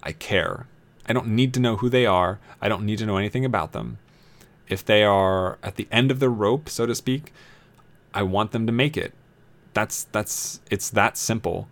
[0.03, 0.67] i care.
[1.07, 2.39] I don't need to know who they are.
[2.61, 3.97] I don't need to know anything about them
[4.67, 7.31] if they are at the end of the rope so to speak
[8.13, 9.13] i want them to make it
[9.77, 11.67] that's that's it's that simple.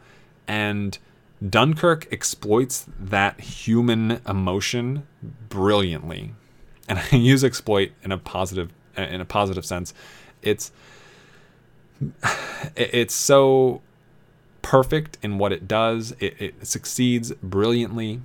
[0.47, 0.99] And
[1.47, 5.07] Dunkirk exploits that human emotion
[5.49, 6.35] brilliantly.
[6.87, 9.91] And I use exploit in a positive in a positive sense.
[10.43, 10.71] It's
[12.75, 13.81] it's so
[14.61, 16.15] perfect in what it does.
[16.19, 18.21] It, it succeeds brilliantly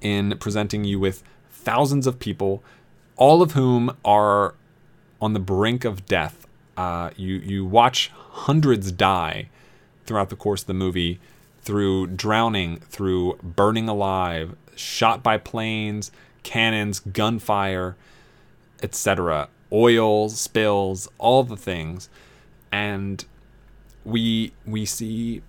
[0.00, 2.64] in presenting you with thousands of people,
[3.16, 4.54] all of whom are
[5.20, 6.46] on the brink of death.
[6.76, 9.48] Uh, you you watch hundreds die
[10.06, 11.20] throughout the course of the movie
[11.62, 16.10] through drowning, through burning alive, shot by planes,
[16.42, 17.96] cannons, gunfire,
[18.82, 19.48] etc.
[19.72, 22.08] Oil spills, all the things.
[22.70, 23.24] And
[24.04, 25.42] we we see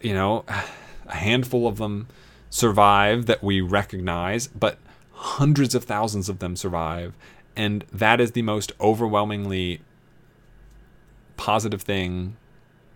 [0.00, 0.44] you know
[1.06, 2.08] a handful of them
[2.50, 4.78] survive that we recognize, but
[5.20, 7.14] hundreds of thousands of them survive
[7.54, 9.82] and that is the most overwhelmingly
[11.36, 12.36] positive thing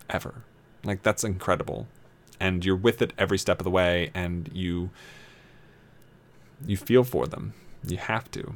[0.09, 0.43] ever.
[0.83, 1.87] Like that's incredible.
[2.39, 4.89] And you're with it every step of the way and you
[6.65, 7.53] you feel for them.
[7.85, 8.55] You have to.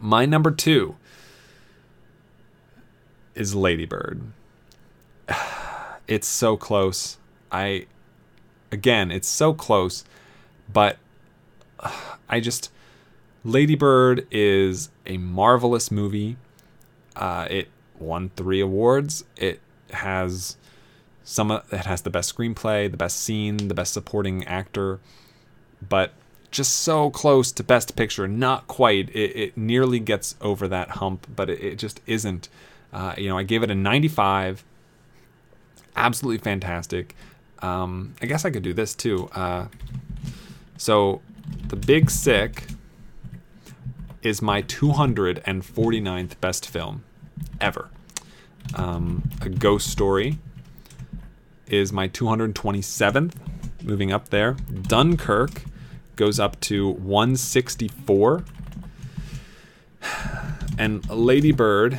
[0.00, 0.96] My number 2
[3.34, 4.22] is Lady Bird.
[6.06, 7.18] It's so close.
[7.52, 7.84] I
[8.72, 10.04] again, it's so close,
[10.72, 10.96] but
[12.28, 12.70] I just
[13.44, 16.36] Lady Bird is a marvelous movie.
[17.16, 19.24] Uh, it won three awards.
[19.36, 20.56] It has
[21.24, 21.50] some.
[21.50, 25.00] It has the best screenplay, the best scene, the best supporting actor,
[25.86, 26.12] but
[26.50, 28.26] just so close to best picture.
[28.26, 29.10] Not quite.
[29.10, 32.48] It, it nearly gets over that hump, but it, it just isn't.
[32.92, 34.64] Uh, you know, I gave it a 95.
[35.94, 37.14] Absolutely fantastic.
[37.60, 39.28] Um, I guess I could do this too.
[39.34, 39.66] Uh,
[40.76, 41.20] so,
[41.68, 42.64] The Big Sick
[44.22, 47.04] is my 249th best film
[47.60, 47.88] ever.
[48.74, 50.38] Um, a Ghost Story
[51.66, 53.34] is my 227th,
[53.82, 54.52] moving up there.
[54.82, 55.62] Dunkirk
[56.16, 58.44] goes up to 164.
[60.78, 61.98] And Lady Bird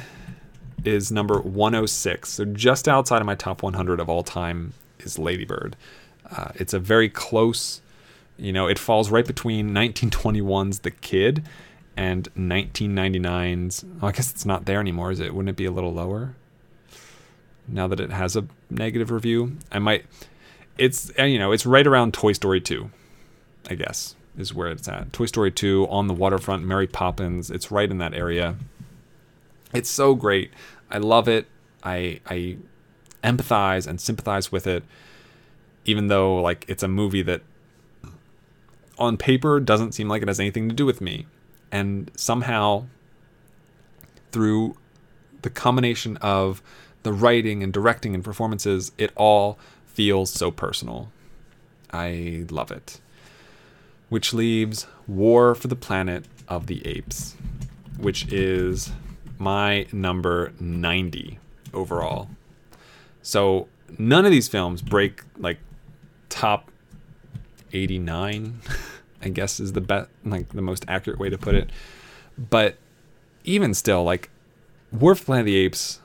[0.85, 2.29] is number 106.
[2.29, 5.75] So just outside of my top 100 of all time is Lady Bird.
[6.31, 7.81] Uh, it's a very close,
[8.39, 11.43] you know, it falls right between 1921's The Kid
[11.97, 13.85] and 1999's.
[14.01, 15.33] Oh, I guess it's not there anymore, is it?
[15.33, 16.35] Wouldn't it be a little lower?
[17.67, 20.05] Now that it has a negative review, I might.
[20.77, 22.89] It's uh, you know it's right around Toy Story 2,
[23.69, 25.11] I guess is where it's at.
[25.11, 27.51] Toy Story 2 on the waterfront, Mary Poppins.
[27.51, 28.55] It's right in that area.
[29.73, 30.51] It's so great.
[30.89, 31.47] I love it.
[31.83, 32.57] I I
[33.23, 34.83] empathize and sympathize with it,
[35.85, 37.41] even though like it's a movie that
[38.99, 41.25] on paper doesn't seem like it has anything to do with me
[41.71, 42.85] and somehow
[44.31, 44.75] through
[45.41, 46.61] the combination of
[47.03, 51.11] the writing and directing and performances, it all feels so personal.
[51.91, 52.99] I love it.
[54.09, 57.35] which leaves War for the Planet of the Apes,
[57.97, 58.91] which is
[59.37, 61.39] my number 90
[61.73, 62.27] overall.
[63.21, 65.59] So none of these films break like
[66.29, 66.71] top
[67.73, 68.61] 89,
[69.21, 71.69] I guess is the best, like the most accurate way to put it.
[72.37, 72.77] But
[73.43, 74.29] even still, like
[74.91, 75.99] War for Planet of the Apes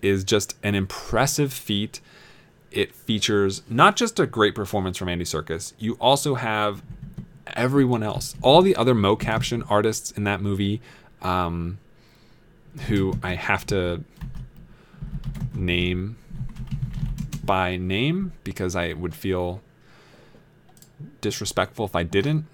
[0.00, 2.00] is just an impressive feat.
[2.70, 6.82] It features not just a great performance from Andy Serkis, you also have
[7.54, 10.80] everyone else, all the other mocaption artists in that movie,
[11.20, 11.78] um,
[12.88, 14.02] who I have to
[15.54, 16.16] name
[17.44, 19.60] by name because I would feel
[21.20, 22.46] disrespectful if I didn't.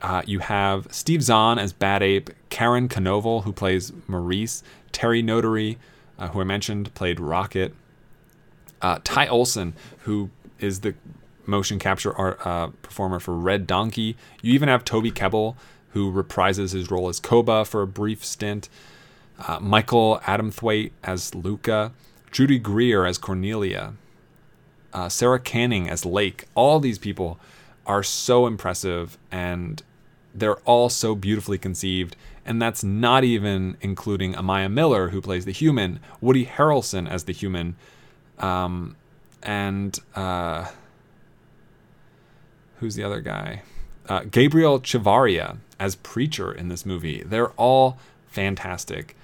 [0.00, 5.78] Uh, you have Steve Zahn as Bad Ape, Karin Konoval, who plays Maurice, Terry Notary,
[6.18, 7.74] uh, who I mentioned, played Rocket,
[8.80, 10.94] uh, Ty Olsson, who is the
[11.46, 14.16] motion capture art, uh, performer for Red Donkey.
[14.42, 15.54] You even have Toby Kebbell,
[15.90, 18.68] who reprises his role as Koba for a brief stint.
[19.46, 21.92] Uh, Michael Adamthwaite as Luca,
[22.30, 23.94] Judy Greer as Cornelia,
[24.92, 26.46] uh, Sarah Canning as Lake.
[26.54, 27.38] All these people
[27.86, 29.82] are so impressive and
[30.34, 32.16] they're all so beautifully conceived.
[32.44, 37.32] And that's not even including Amiah Miller, who plays the human, Woody Harrelson as the
[37.32, 37.76] human,
[38.38, 38.96] um,
[39.42, 40.66] and uh,
[42.78, 43.62] who's the other guy?
[44.08, 47.22] Uh, Gabriel Chavarria as Preacher in this movie.
[47.22, 49.16] They're all fantastic.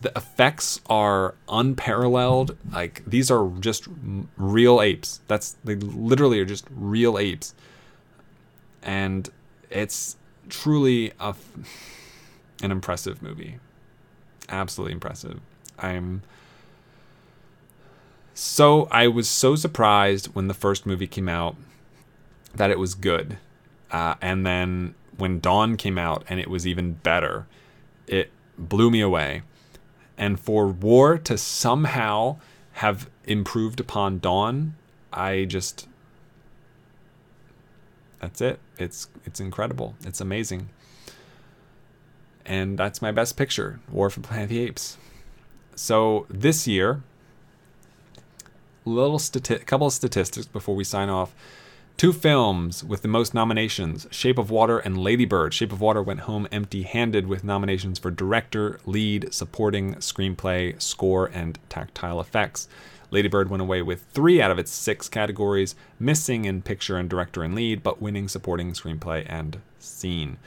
[0.00, 2.56] The effects are unparalleled.
[2.72, 3.88] Like these are just
[4.36, 5.20] real apes.
[5.26, 7.54] That's they literally are just real apes,
[8.82, 9.28] and
[9.70, 10.16] it's
[10.48, 11.34] truly a
[12.62, 13.58] an impressive movie.
[14.48, 15.40] Absolutely impressive.
[15.78, 16.22] I'm
[18.34, 21.56] so I was so surprised when the first movie came out
[22.54, 23.38] that it was good,
[23.90, 27.46] uh, and then when Dawn came out and it was even better,
[28.06, 29.42] it blew me away.
[30.16, 32.36] And for War to somehow
[32.74, 34.74] have improved upon Dawn,
[35.12, 35.86] I just
[38.20, 38.60] that's it.
[38.78, 39.94] It's it's incredible.
[40.04, 40.68] It's amazing.
[42.44, 44.96] And that's my best picture, War for Planet of the Apes.
[45.74, 47.02] So this year,
[48.84, 51.34] little stati- couple of statistics before we sign off.
[51.96, 55.52] Two films with the most nominations Shape of Water and Lady Bird.
[55.52, 61.26] Shape of Water went home empty handed with nominations for director, lead, supporting, screenplay, score,
[61.26, 62.68] and tactile effects.
[63.10, 67.08] Lady Bird went away with three out of its six categories, missing in picture and
[67.08, 70.38] director and lead, but winning supporting, screenplay, and scene.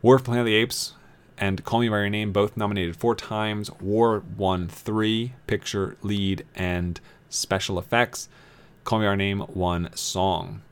[0.00, 0.94] War for Planet of the Apes
[1.38, 3.70] and Call Me By Your Name both nominated four times.
[3.80, 8.28] War won three, picture, lead, and special effects.
[8.84, 10.62] Call Me By Your Name won song.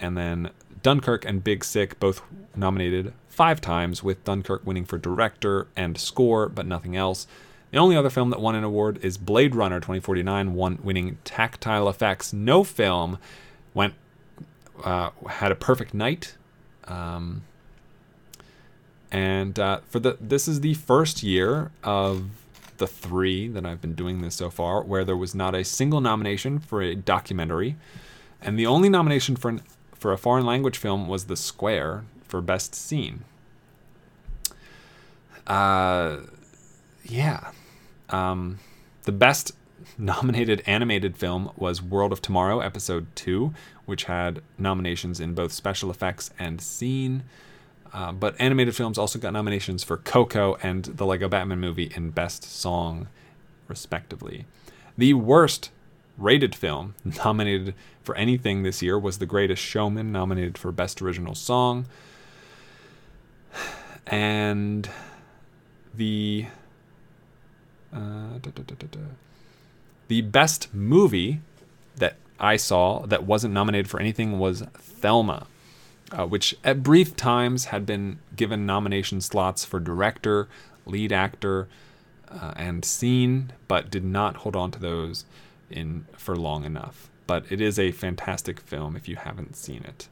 [0.00, 0.50] And then
[0.82, 2.22] Dunkirk and Big Sick both
[2.56, 7.26] nominated five times, with Dunkirk winning for director and score, but nothing else.
[7.70, 11.88] The only other film that won an award is Blade Runner 2049, won, winning tactile
[11.88, 12.32] effects.
[12.32, 13.18] No film
[13.74, 13.94] went
[14.84, 16.36] uh, had a perfect night.
[16.88, 17.42] Um,
[19.12, 22.30] and uh, for the this is the first year of
[22.78, 26.00] the three that I've been doing this so far where there was not a single
[26.00, 27.76] nomination for a documentary,
[28.40, 29.62] and the only nomination for an,
[29.94, 33.24] for a foreign language film was The Square for best scene.
[35.46, 36.18] Uh,
[37.04, 37.50] yeah.
[38.10, 38.58] Um,
[39.02, 39.52] the best
[39.98, 43.52] nominated animated film was World of Tomorrow, Episode 2,
[43.86, 47.24] which had nominations in both special effects and scene.
[47.92, 52.10] Uh, but animated films also got nominations for Coco and the Lego Batman movie in
[52.10, 53.08] Best Song,
[53.66, 54.46] respectively.
[54.96, 55.70] The worst
[56.16, 61.34] rated film nominated for anything this year was The Greatest Showman, nominated for Best Original
[61.34, 61.86] Song.
[64.06, 64.88] And
[65.94, 66.46] the
[67.92, 68.98] uh, da, da, da,
[70.08, 71.40] the best movie
[71.96, 75.46] that I saw that wasn't nominated for anything was Thelma,
[76.10, 80.48] uh, which at brief times had been given nomination slots for director,
[80.86, 81.68] lead actor,
[82.28, 85.24] uh, and scene, but did not hold on to those
[85.70, 87.08] in for long enough.
[87.26, 90.08] But it is a fantastic film if you haven't seen it.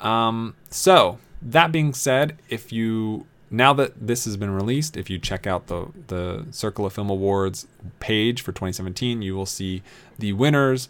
[0.00, 3.26] Um, so that being said, if you
[3.56, 7.10] now that this has been released, if you check out the the Circle of Film
[7.10, 7.66] Awards
[8.00, 9.82] page for 2017, you will see
[10.18, 10.88] the winners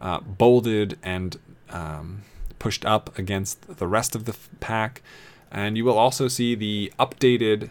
[0.00, 1.38] uh, bolded and
[1.70, 2.22] um,
[2.58, 5.02] pushed up against the rest of the f- pack,
[5.50, 7.70] and you will also see the updated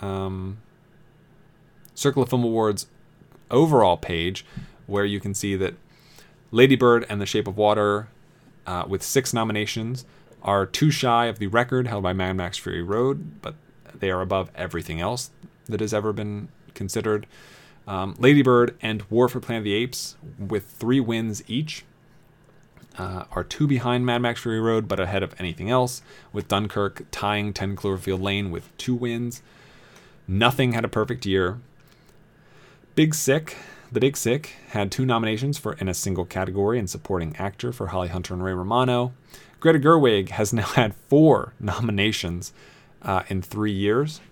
[0.00, 0.58] um,
[1.94, 2.86] Circle of Film Awards
[3.50, 4.46] overall page,
[4.86, 5.74] where you can see that
[6.50, 8.08] Lady Bird and The Shape of Water,
[8.66, 10.04] uh, with six nominations,
[10.42, 13.54] are too shy of the record held by Mad Max Fury Road, but
[13.94, 15.30] they are above everything else
[15.66, 17.26] that has ever been considered.
[17.86, 21.84] Um, Lady Bird and War for Planet of the Apes, with three wins each,
[22.98, 27.04] uh, are two behind Mad Max Fury Road, but ahead of anything else, with Dunkirk
[27.10, 29.42] tying 10 Cloverfield Lane with two wins.
[30.28, 31.58] Nothing had a perfect year.
[32.94, 33.56] Big Sick,
[33.92, 37.88] The Big Sick, had two nominations for in a single category in supporting actor for
[37.88, 39.12] Holly Hunter and Ray Romano.
[39.60, 42.54] Greta Gerwig has now had four nominations
[43.02, 44.22] uh, in three years,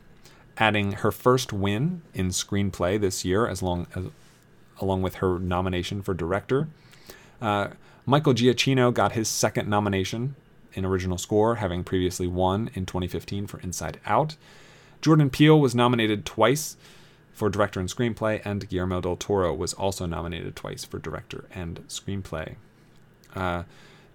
[0.57, 4.07] adding her first win in screenplay this year, as long as
[4.81, 6.67] along with her nomination for director.
[7.43, 7.69] Uh,
[8.07, 10.37] Michael Giacchino got his second nomination
[10.73, 14.37] in original score, having previously won in 2015 for Inside Out.
[15.03, 16.79] Jordan Peele was nominated twice
[17.41, 21.81] for director and screenplay, and Guillermo del Toro was also nominated twice for director and
[21.89, 22.57] screenplay.
[23.35, 23.63] Uh,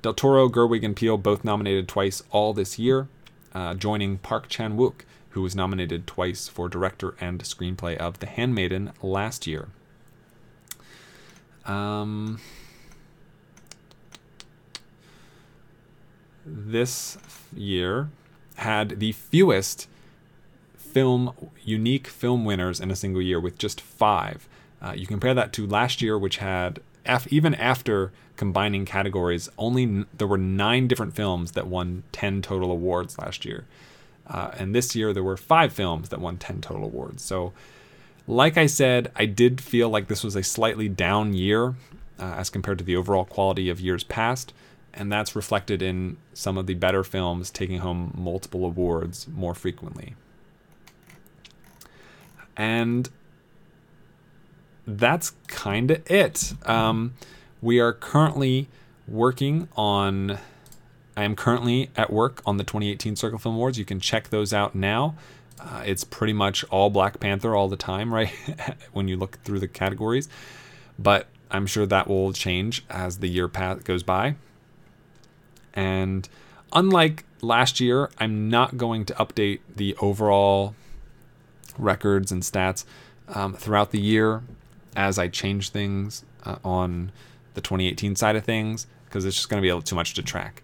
[0.03, 3.07] del Toro, Gerwig, and Peele both nominated twice all this year,
[3.55, 8.27] uh, joining Park Chan Wook, who was nominated twice for director and screenplay of The
[8.27, 9.69] Handmaiden last year.
[11.65, 12.39] Um,
[16.45, 17.17] this
[17.55, 18.11] year
[18.57, 19.87] had the fewest
[20.95, 24.47] film unique film winners in a single year with just five.
[24.81, 26.79] Uh, you compare that to last year, which had
[27.27, 32.71] even after combining categories, only n- there were nine different films that won ten total
[32.71, 33.65] awards last year,
[34.27, 37.21] uh, and this year there were five films that won ten total awards.
[37.21, 37.51] So,
[38.25, 41.75] like I said, I did feel like this was a slightly down year
[42.17, 44.53] uh, as compared to the overall quality of years past
[44.97, 50.15] and that's reflected in some of the better films taking home multiple awards more frequently.
[52.55, 53.09] And
[54.87, 56.53] that's kind of it.
[56.65, 57.13] Um,
[57.61, 58.67] we are currently
[59.07, 60.39] working on.
[61.17, 63.79] I am currently at work on the 2018 Circle Film Awards.
[63.79, 65.15] You can check those out now.
[65.59, 68.31] Uh, it's pretty much all Black Panther all the time, right?
[68.91, 70.27] when you look through the categories.
[70.99, 74.35] But I'm sure that will change as the year path goes by.
[75.73, 76.27] And
[76.73, 80.75] unlike last year, I'm not going to update the overall
[81.77, 82.85] records and stats
[83.27, 84.43] um, throughout the year
[84.95, 87.11] as I change things uh, on
[87.53, 90.13] the 2018 side of things because it's just going to be a little too much
[90.15, 90.61] to track.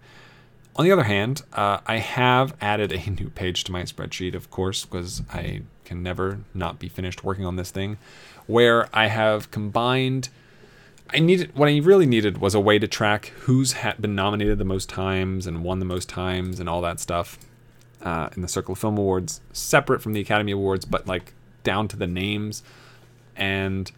[0.74, 4.50] On the other hand, uh, I have added a new page to my spreadsheet, of
[4.50, 7.98] course, because I can never not be finished working on this thing,
[8.46, 10.28] where I have combined.
[11.14, 14.56] I needed what I really needed was a way to track who's had been nominated
[14.56, 17.38] the most times and won the most times and all that stuff
[18.02, 21.32] uh, in the Circle of Film Awards, separate from the Academy Awards, but like
[21.62, 22.62] down to the names.
[23.36, 23.90] And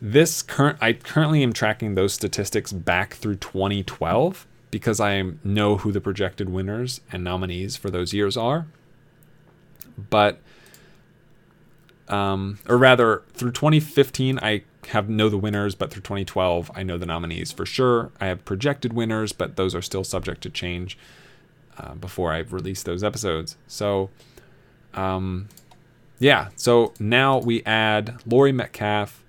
[0.00, 5.92] this current, I currently am tracking those statistics back through 2012 because I know who
[5.92, 8.66] the projected winners and nominees for those years are.
[10.10, 10.40] But,
[12.08, 16.98] um, or rather, through 2015, I have know the winners, but through 2012, I know
[16.98, 18.10] the nominees for sure.
[18.20, 20.98] I have projected winners, but those are still subject to change
[21.78, 23.56] uh, before I release those episodes.
[23.66, 24.10] So,
[24.94, 25.48] um,
[26.18, 26.48] yeah.
[26.56, 29.24] So now we add Laurie Metcalf,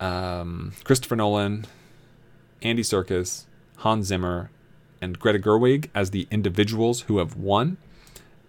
[0.00, 1.66] um, Christopher Nolan,
[2.62, 3.44] Andy Serkis,
[3.78, 4.50] Hans Zimmer,
[5.00, 7.76] and Greta Gerwig as the individuals who have won.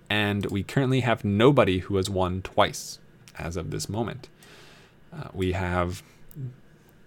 [0.09, 2.99] And we currently have nobody who has won twice
[3.37, 4.29] as of this moment.
[5.13, 6.03] Uh, we have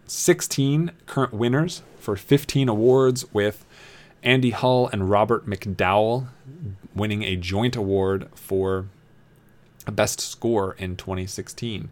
[0.07, 3.65] 16 current winners for 15 awards, with
[4.29, 6.27] Andy Hull and Robert McDowell
[6.95, 8.85] winning a joint award for
[9.91, 11.89] best score in 2016.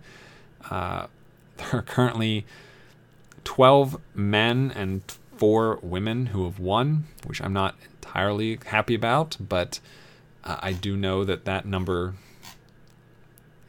[0.71, 1.07] Uh,
[1.57, 2.45] there are currently
[3.45, 5.01] 12 men and
[5.39, 9.81] four women who have won, which I'm not entirely happy about, but
[10.45, 12.17] uh, I do know that that number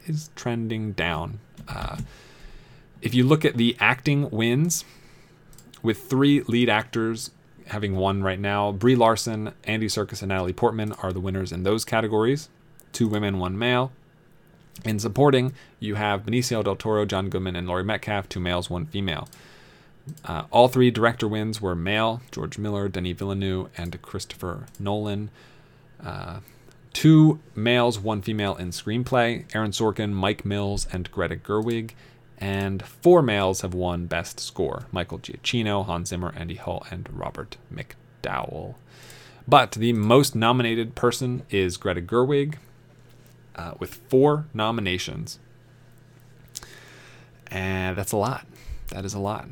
[0.04, 1.40] is trending down.
[1.66, 1.96] Uh,
[3.00, 4.84] if you look at the acting wins,
[5.82, 7.30] with three lead actors
[7.68, 11.62] having won right now, Brie Larson, Andy Serkis, and Natalie Portman are the winners in
[11.62, 12.48] those categories.
[12.92, 13.92] Two women, one male.
[14.84, 18.86] In supporting, you have Benicio del Toro, John Goodman, and Laurie Metcalf, two males, one
[18.86, 19.28] female.
[20.24, 25.30] Uh, all three director wins were male George Miller, Denis Villeneuve, and Christopher Nolan.
[26.02, 26.40] Uh,
[26.92, 31.90] two males, one female in screenplay Aaron Sorkin, Mike Mills, and Greta Gerwig.
[32.40, 37.56] And four males have won Best Score Michael Giacchino, Hans Zimmer, Andy Hull, and Robert
[37.72, 38.76] McDowell.
[39.46, 42.56] But the most nominated person is Greta Gerwig
[43.56, 45.38] uh, with four nominations.
[47.50, 48.46] And that's a lot.
[48.88, 49.48] That is a lot.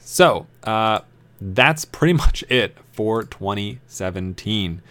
[0.00, 1.00] So, uh,
[1.40, 4.82] that's pretty much it for 2017.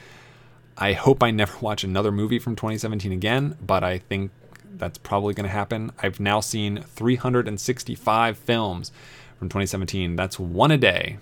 [0.77, 4.31] I hope I never watch another movie from 2017 again, but I think
[4.77, 5.91] that's probably going to happen.
[6.01, 8.91] I've now seen 365 films
[9.37, 10.15] from 2017.
[10.15, 11.17] That's one a day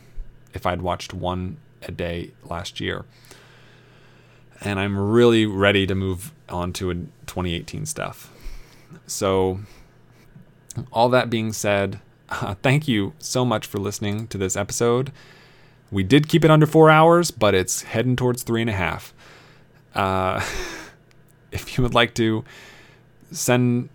[0.53, 3.05] if I'd watched one a day last year.
[4.61, 8.31] And I'm really ready to move on to 2018 stuff.
[9.05, 9.59] So,
[10.91, 15.11] all that being said, uh, thank you so much for listening to this episode.
[15.91, 19.13] We did keep it under four hours, but it's heading towards three and a half.
[19.93, 20.43] Uh,
[21.51, 22.43] if you would like to
[23.31, 23.89] send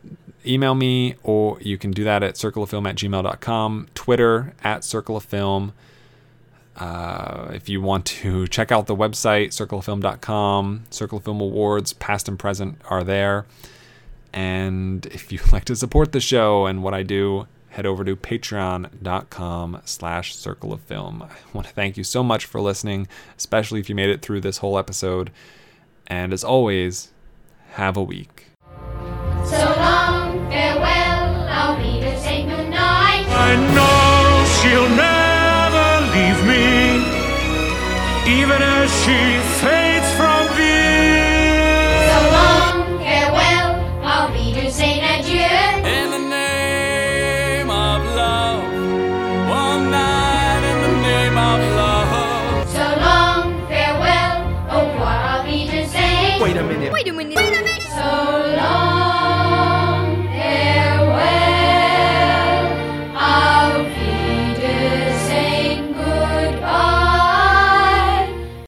[0.46, 5.72] email me or you can do that at circleoffilm at gmail.com twitter at circleoffilm.
[6.76, 12.80] Uh, if you want to check out the website circleoffilm.com circleoffilm awards past and present
[12.88, 13.46] are there.
[14.32, 18.16] And if you'd like to support the show and what i do head over to
[18.16, 23.78] patreon.com slash circle of film i want to thank you so much for listening especially
[23.78, 25.30] if you made it through this whole episode.
[26.06, 27.12] And as always
[27.72, 28.46] have a week
[29.44, 33.26] So long, farewell, I'll be to say goodnight.
[33.48, 36.66] I know she'll never leave me,
[38.40, 39.90] even as she fades.